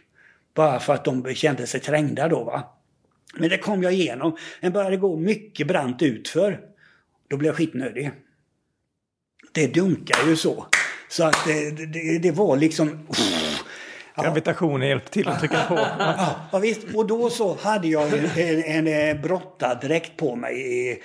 Bara 0.53 0.79
för 0.79 0.93
att 0.93 1.05
de 1.05 1.33
kände 1.35 1.67
sig 1.67 1.79
trängda 1.79 2.27
då 2.27 2.43
va. 2.43 2.78
Men 3.37 3.49
det 3.49 3.57
kom 3.57 3.83
jag 3.83 3.93
igenom. 3.93 4.37
Den 4.61 4.71
började 4.71 4.97
gå 4.97 5.17
mycket 5.17 5.67
brant 5.67 6.01
utför. 6.01 6.59
Då 7.29 7.37
blev 7.37 7.49
jag 7.49 7.55
skitnödig. 7.55 8.11
Det 9.51 9.73
dunkar 9.73 10.27
ju 10.27 10.35
så. 10.35 10.65
Så 11.09 11.23
att 11.23 11.45
det, 11.45 11.85
det, 11.85 12.19
det 12.19 12.31
var 12.31 12.57
liksom... 12.57 13.07
Gravitationen 14.23 14.87
hjälpte 14.87 15.11
till 15.11 15.27
att 15.27 15.39
trycka 15.39 15.65
på. 15.67 15.75
Ja, 15.75 16.35
ja, 16.51 16.59
visst. 16.59 16.95
Och 16.95 17.07
då 17.07 17.29
så 17.29 17.57
hade 17.61 17.87
jag 17.87 18.13
en, 18.13 18.63
en, 18.63 18.87
en 18.87 19.21
brottardräkt 19.21 20.17
på 20.17 20.35
mig. 20.35 21.01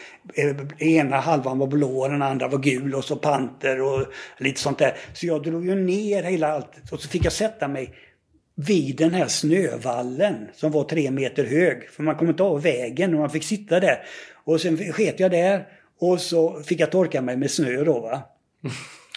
Ena 0.78 1.16
halvan 1.20 1.58
var 1.58 1.66
blå 1.66 2.00
och 2.00 2.10
den 2.10 2.22
andra 2.22 2.48
var 2.48 2.58
gul 2.58 2.94
och 2.94 3.04
så 3.04 3.16
panter 3.16 3.82
och 3.82 4.06
lite 4.38 4.60
sånt 4.60 4.78
där. 4.78 4.96
Så 5.12 5.26
jag 5.26 5.42
drog 5.42 5.66
ju 5.66 5.74
ner 5.74 6.22
hela 6.22 6.52
allt 6.52 6.92
och 6.92 7.00
så 7.00 7.08
fick 7.08 7.24
jag 7.24 7.32
sätta 7.32 7.68
mig 7.68 7.94
vid 8.56 8.96
den 8.96 9.14
här 9.14 9.28
snövallen 9.28 10.48
som 10.54 10.72
var 10.72 10.84
tre 10.84 11.10
meter 11.10 11.44
hög. 11.44 11.90
För 11.90 12.02
man 12.02 12.16
kom 12.16 12.28
inte 12.28 12.42
av 12.42 12.62
vägen 12.62 13.14
och 13.14 13.20
man 13.20 13.30
fick 13.30 13.44
sitta 13.44 13.80
där. 13.80 14.04
Och 14.44 14.60
sen 14.60 14.92
sket 14.92 15.20
jag 15.20 15.30
där 15.30 15.68
och 16.00 16.20
så 16.20 16.62
fick 16.62 16.80
jag 16.80 16.90
torka 16.90 17.22
mig 17.22 17.36
med 17.36 17.50
snö 17.50 17.84
då 17.84 18.00
va. 18.00 18.22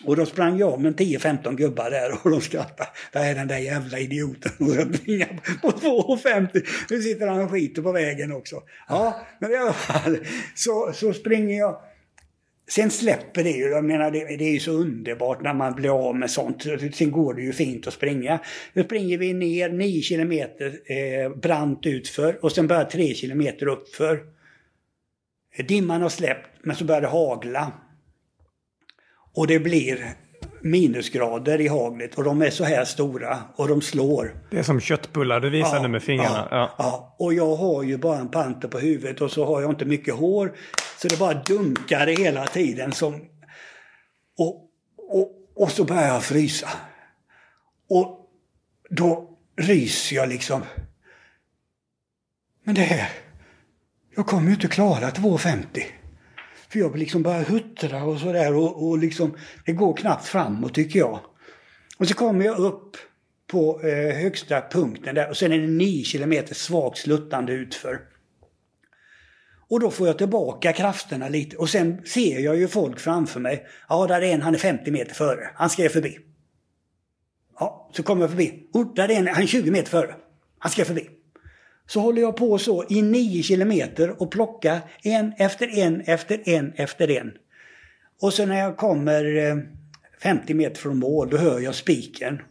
Och 0.06 0.16
då 0.16 0.26
sprang 0.26 0.58
jag 0.58 0.82
med 0.82 0.96
10-15 0.96 1.56
gubbar 1.56 1.90
där 1.90 2.12
och 2.24 2.32
de 2.32 2.42
skrattade. 2.42 2.90
Där 3.12 3.32
är 3.32 3.36
den 3.36 3.48
där 3.48 3.58
jävla 3.58 4.00
idioten. 4.00 4.52
Och 4.60 4.76
jag 4.76 4.96
springer 4.96 5.40
på 5.62 5.72
2,50. 5.72 6.66
Nu 6.90 7.02
sitter 7.02 7.28
han 7.28 7.42
och 7.42 7.52
skiter 7.52 7.82
på 7.82 7.92
vägen 7.92 8.32
också. 8.32 8.64
Ja, 8.88 9.22
men 9.40 9.52
i 9.52 9.56
alla 9.56 9.74
fall 9.74 10.18
så, 10.56 10.92
så 10.94 11.14
springer 11.14 11.60
jag. 11.60 11.82
Sen 12.70 12.92
släpper 12.92 13.44
det 13.44 13.52
ju. 13.52 13.64
Jag 13.64 13.86
menar 13.86 14.12
det, 14.12 14.38
det 14.38 14.46
är 14.46 14.54
ju 14.54 14.60
så 14.60 14.72
underbart 14.72 15.42
när 15.42 15.54
man 15.54 15.74
blir 15.74 16.08
av 16.08 16.16
med 16.16 16.32
sånt. 16.32 16.66
Sen 16.94 17.12
går 17.12 17.34
det 17.34 17.42
ju 17.42 17.54
fint 17.54 17.88
att 17.88 17.94
springa. 17.94 18.40
Nu 18.74 18.84
springer 18.84 19.18
vi 19.18 19.34
ner 19.34 19.70
9 19.70 20.02
kilometer 20.02 20.80
eh, 20.86 21.30
brant 21.36 21.86
utför 21.86 22.46
och 22.46 22.52
sen 22.52 22.68
börjar 22.68 22.86
3 22.86 23.14
kilometer 23.14 23.68
uppför. 23.68 24.20
Dimman 25.68 26.02
har 26.02 26.10
släppt 26.10 26.50
men 26.62 26.76
så 26.76 26.86
börjar 26.86 27.02
det 27.02 27.08
hagla. 27.08 27.72
Och 29.34 29.48
det 29.48 29.60
blir 29.60 30.14
minusgrader 30.62 31.62
i 31.62 31.68
haglet 31.68 32.16
och 32.16 32.24
de 32.24 32.42
är 32.42 32.50
så 32.50 32.64
här 32.64 32.86
stora 32.86 33.38
och 33.56 33.68
de 33.68 33.82
slår. 33.82 34.36
Det 34.52 34.58
är 34.60 34.64
som 34.64 34.80
köttbullar 34.80 35.40
du 35.40 35.50
visade 35.50 35.82
Ja, 35.82 35.88
med 35.88 36.04
fingrarna. 36.04 36.48
Ja, 36.52 36.58
Ja. 36.58 36.76
ja. 36.78 37.16
Och 37.20 37.34
jag 37.34 37.56
har 37.56 37.84
ju 37.84 37.98
bara 37.98 38.18
en 38.20 38.32
panter 38.32 38.68
på 38.68 38.80
huvudet 38.80 39.22
och 39.22 39.32
så 39.32 39.46
har 39.46 39.62
jag 39.62 39.72
inte 39.72 39.86
mycket 39.86 40.16
hår. 40.16 40.56
Så 41.02 41.08
det 41.08 41.20
bara 41.20 41.34
dunkar 41.34 42.08
hela 42.08 42.46
tiden. 42.48 42.92
Som, 42.92 43.14
och, 44.38 44.70
och, 44.98 45.32
och 45.56 45.72
så 45.72 45.84
börjar 45.84 46.08
jag 46.08 46.24
frysa. 46.24 46.70
Och 47.90 48.30
då 48.90 49.30
ryser 49.58 50.16
jag 50.16 50.30
liksom. 50.30 50.62
Men 52.64 52.76
det 52.76 52.82
här, 52.82 53.10
jag 54.16 54.26
kommer 54.28 54.48
ju 54.48 54.54
inte 54.54 54.68
klara 54.68 55.10
2,50. 55.10 55.84
För 56.70 56.80
jag 56.80 56.98
liksom 56.98 57.24
börjar 57.24 57.44
huttra 57.44 58.04
och 58.04 58.20
sådär 58.20 58.56
och, 58.56 58.88
och 58.88 58.98
liksom, 58.98 59.38
det 59.66 59.72
går 59.72 59.98
knappt 59.98 60.26
framåt 60.26 60.74
tycker 60.74 61.00
jag. 61.00 61.20
Och 61.98 62.08
så 62.08 62.14
kommer 62.14 62.46
jag 62.46 62.58
upp 62.58 62.98
på 63.48 63.82
eh, 63.82 64.16
högsta 64.16 64.62
punkten 64.72 65.16
där 65.16 65.30
och 65.30 65.38
sen 65.38 65.52
är 65.52 65.60
det 65.60 65.68
9 65.68 66.04
kilometer 66.04 66.56
svagt 66.56 66.98
sluttande 66.98 67.54
utför. 67.54 68.00
Och 69.70 69.80
då 69.80 69.92
får 69.92 70.08
jag 70.08 70.18
tillbaka 70.18 70.74
krafterna 70.74 71.30
lite 71.30 71.58
och 71.58 71.70
sen 71.70 72.06
ser 72.06 72.40
jag 72.40 72.58
ju 72.58 72.68
folk 72.68 73.00
framför 73.00 73.40
mig. 73.40 73.68
Ja, 73.90 74.08
där 74.08 74.22
är 74.22 74.34
en, 74.34 74.42
han 74.42 74.54
är 74.54 74.60
50 74.60 74.92
meter 74.92 75.14
före. 75.14 75.50
Han 75.56 75.70
skrev 75.70 75.90
förbi. 75.90 76.20
Ja, 77.60 77.90
så 77.94 78.04
kommer 78.04 78.22
jag 78.22 78.30
förbi. 78.30 78.70
Oh, 78.74 78.94
där 78.94 79.12
är 79.12 79.16
en, 79.16 79.28
han 79.28 79.44
är 79.44 79.48
20 79.48 79.72
meter 79.72 79.90
före. 79.90 80.16
Han 80.60 80.72
skrev 80.72 80.86
förbi. 80.86 81.10
Så 81.88 82.00
håller 82.00 82.22
jag 82.22 82.38
på 82.38 82.58
så 82.58 82.86
i 82.90 83.02
nio 83.02 83.44
kilometer 83.44 84.22
och 84.22 84.32
plockar 84.32 84.80
en 85.04 85.34
efter 85.38 85.80
en 85.80 86.02
efter 86.02 86.50
en 86.50 86.74
efter 86.76 87.12
en. 87.12 87.34
Och 88.22 88.34
så 88.34 88.46
när 88.46 88.60
jag 88.60 88.78
kommer 88.78 89.36
eh, 89.36 89.58
50 90.22 90.54
meter 90.54 90.76
från 90.82 91.00
mål, 91.00 91.30
då 91.30 91.38
hör 91.38 91.60
jag 91.60 91.76
spiken. 91.76 92.42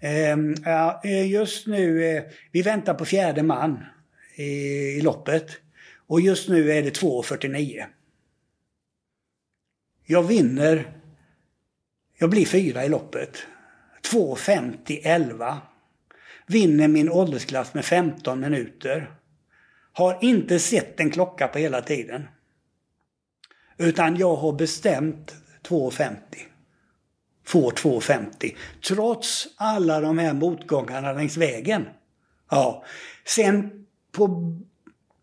Ehm, 0.00 0.54
ja, 0.64 1.00
eh, 1.04 1.30
just 1.30 1.66
nu, 1.66 2.04
eh, 2.04 2.22
vi 2.52 2.62
väntar 2.62 2.94
på 2.94 3.04
fjärde 3.04 3.42
man 3.42 3.84
i, 4.34 4.44
i 4.44 5.00
loppet. 5.00 5.50
Och 6.06 6.20
just 6.20 6.48
nu 6.48 6.72
är 6.72 6.82
det 6.82 7.00
2.49. 7.00 7.84
Jag 10.06 10.22
vinner. 10.22 10.92
Jag 12.18 12.30
blir 12.30 12.46
fyra 12.46 12.84
i 12.84 12.88
loppet. 12.88 13.46
2.50-11. 14.12 15.56
Vinner 16.46 16.88
min 16.88 17.10
åldersklass 17.10 17.74
med 17.74 17.84
15 17.84 18.40
minuter. 18.40 19.10
Har 19.92 20.18
inte 20.20 20.58
sett 20.58 21.00
en 21.00 21.10
klocka 21.10 21.48
på 21.48 21.58
hela 21.58 21.82
tiden. 21.82 22.28
Utan 23.78 24.16
jag 24.16 24.36
har 24.36 24.52
bestämt 24.52 25.34
2.50 25.62 26.16
får 27.46 27.70
2,50. 27.70 28.56
Trots 28.88 29.48
alla 29.56 30.00
de 30.00 30.18
här 30.18 30.34
motgångarna 30.34 31.12
längs 31.12 31.36
vägen. 31.36 31.84
Ja, 32.50 32.84
sen 33.24 33.86
på, 34.12 34.56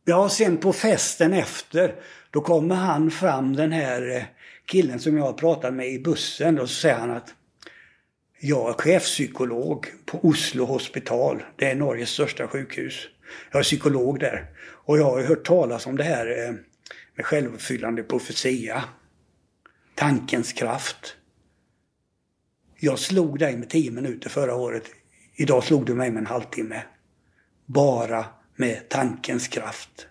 ja, 0.06 0.30
sen 0.30 0.58
på 0.58 0.74
festen 0.74 1.34
efter, 1.34 1.96
då 2.32 2.42
kommer 2.42 2.76
han 2.76 3.12
fram 3.12 3.56
den 3.56 3.72
här 3.72 4.16
eh, 4.16 4.24
killen 4.66 5.00
som 5.00 5.18
jag 5.18 5.24
har 5.24 5.34
pratat 5.34 5.74
med 5.74 5.88
i 5.88 6.00
bussen 6.00 6.60
och 6.60 6.70
så 6.70 6.76
säger 6.76 6.96
han 6.96 7.12
att 7.12 7.34
jag 8.46 8.70
är 8.70 8.74
chefpsykolog 8.74 9.88
på 10.06 10.20
Oslo 10.28 10.66
hospital. 10.66 11.44
Det 11.56 11.72
är 11.72 11.76
Norges 11.76 12.10
största 12.10 12.48
sjukhus. 12.48 13.08
Jag 13.52 13.60
är 13.60 13.64
psykolog 13.64 14.20
där. 14.20 14.50
Och 14.86 14.98
jag 14.98 15.04
har 15.04 15.24
hört 15.24 15.46
talas 15.46 15.88
om 15.88 15.98
det 15.98 16.04
här 16.04 16.28
eh, 16.28 16.54
med 17.16 17.26
självuppfyllande 17.26 18.04
profetia. 18.04 18.84
Tankens 19.96 20.54
kraft. 20.54 21.16
Jag 22.80 23.00
slog 23.00 23.40
dig 23.40 23.58
med 23.58 23.70
tio 23.70 23.92
minuter 23.92 24.30
förra 24.30 24.56
året. 24.56 24.84
Idag 25.36 25.64
slog 25.64 25.86
du 25.86 25.94
mig 25.94 26.12
med 26.12 26.22
en 26.22 26.28
halvtimme. 26.28 26.84
Bara 27.66 28.26
med 28.56 28.90
tankens 28.90 29.48
kraft. 29.48 30.08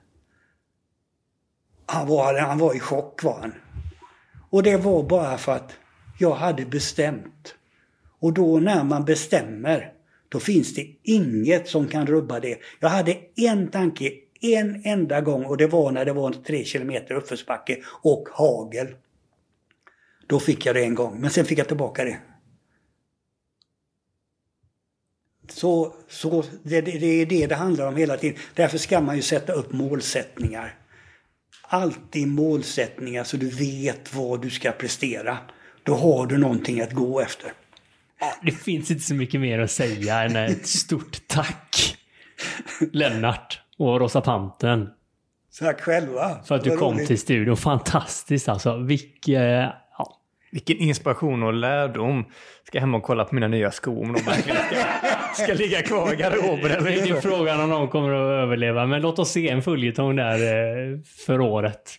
Han 1.87 2.07
var, 2.07 2.39
han 2.39 2.59
var 2.59 2.75
i 2.75 2.81
chock 2.81 3.23
var 3.23 3.41
han. 3.41 3.55
Och 4.51 4.63
det 4.63 4.77
var 4.77 5.03
bara 5.03 5.39
för 5.39 5.53
att 5.53 5.73
jag 6.19 6.35
hade 6.35 6.65
bestämt. 6.65 7.57
Och 8.23 8.33
då 8.33 8.59
när 8.59 8.85
man 8.85 9.05
bestämmer, 9.05 9.93
då 10.29 10.41
finns 10.41 10.75
det 10.75 10.87
inget 11.03 11.69
som 11.69 11.89
kan 11.89 12.07
rubba 12.07 12.41
det. 12.41 12.59
Jag 12.81 12.89
hade 12.89 13.19
en 13.37 13.69
tanke 13.69 14.13
en 14.41 14.83
enda 14.85 15.21
gång 15.21 15.45
och 15.45 15.57
det 15.57 15.67
var 15.67 15.93
när 15.93 16.05
det 16.05 16.13
var 16.13 16.33
tre 16.33 16.65
kilometer 16.65 17.15
uppförsbacke 17.15 17.83
och 18.03 18.29
hagel. 18.33 18.95
Då 20.27 20.41
fick 20.41 20.67
jag 20.67 20.75
det 20.75 20.85
en 20.85 20.95
gång, 20.95 21.21
men 21.21 21.31
sen 21.31 21.45
fick 21.45 21.59
jag 21.59 21.69
tillbaka 21.69 22.05
det. 22.05 22.19
Så, 25.49 25.95
så 26.09 26.45
det, 26.63 26.81
det 26.81 27.23
är 27.23 27.27
det 27.27 27.47
det 27.47 27.55
handlar 27.55 27.89
om 27.89 27.97
hela 27.97 28.17
tiden. 28.17 28.39
Därför 28.55 28.79
ska 28.79 29.01
man 29.01 29.17
ju 29.17 29.23
sätta 29.23 29.53
upp 29.53 29.73
målsättningar. 29.73 30.79
Alltid 31.63 32.29
målsättningar 32.29 33.25
så 33.25 33.37
du 33.37 33.49
vet 33.49 34.15
vad 34.15 34.43
du 34.43 34.51
ska 34.51 34.73
prestera. 34.73 35.39
Då 35.83 35.95
har 35.95 36.27
du 36.27 36.39
någonting 36.39 36.81
att 36.81 36.93
gå 36.93 37.21
efter. 37.21 37.53
Det 38.43 38.51
finns 38.51 38.91
inte 38.91 39.03
så 39.03 39.15
mycket 39.15 39.41
mer 39.41 39.59
att 39.59 39.71
säga 39.71 40.23
än 40.23 40.37
ett 40.37 40.67
stort 40.67 41.19
tack. 41.27 41.97
Lennart 42.93 43.61
och 43.79 44.01
Rosa 44.01 44.21
Panten. 44.21 44.89
Tack 45.61 45.81
själva. 45.81 46.43
För 46.45 46.55
att 46.55 46.65
du 46.65 46.77
kom 46.77 46.95
roligt. 46.95 47.07
till 47.07 47.19
studion. 47.19 47.57
Fantastiskt 47.57 48.49
alltså. 48.49 48.77
Vilket... 48.77 49.73
Ja. 49.99 50.19
Vilken 50.53 50.77
inspiration 50.77 51.43
och 51.43 51.53
lärdom. 51.53 52.25
Ska 52.67 52.81
hem 52.81 52.95
och 52.95 53.03
kolla 53.03 53.25
på 53.25 53.35
mina 53.35 53.49
nya 53.49 53.71
skor 53.71 54.03
om 54.03 54.13
de 54.13 54.23
verkligen 54.23 54.59
ska, 54.59 55.45
ska 55.45 55.55
ligga 55.55 55.83
kvar 55.83 56.13
i 56.13 56.17
garderoben. 56.17 56.85
Det 56.85 56.95
är 56.95 57.07
ju 57.07 57.21
frågan 57.21 57.61
om 57.61 57.71
någon 57.71 57.89
kommer 57.89 58.13
att 58.13 58.43
överleva. 58.43 58.87
Men 58.87 59.03
låt 59.03 59.19
oss 59.19 59.31
se 59.31 59.49
en 59.49 59.63
följetong 59.63 60.17
där 60.17 60.35
eh, 60.35 60.99
för 61.27 61.41
året. 61.41 61.91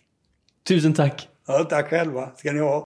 Tusen 0.68 0.94
tack. 0.94 1.28
Ja, 1.48 1.64
tack 1.64 1.90
själva 1.90 2.30
ska 2.36 2.52
ni 2.52 2.60
ha. 2.60 2.86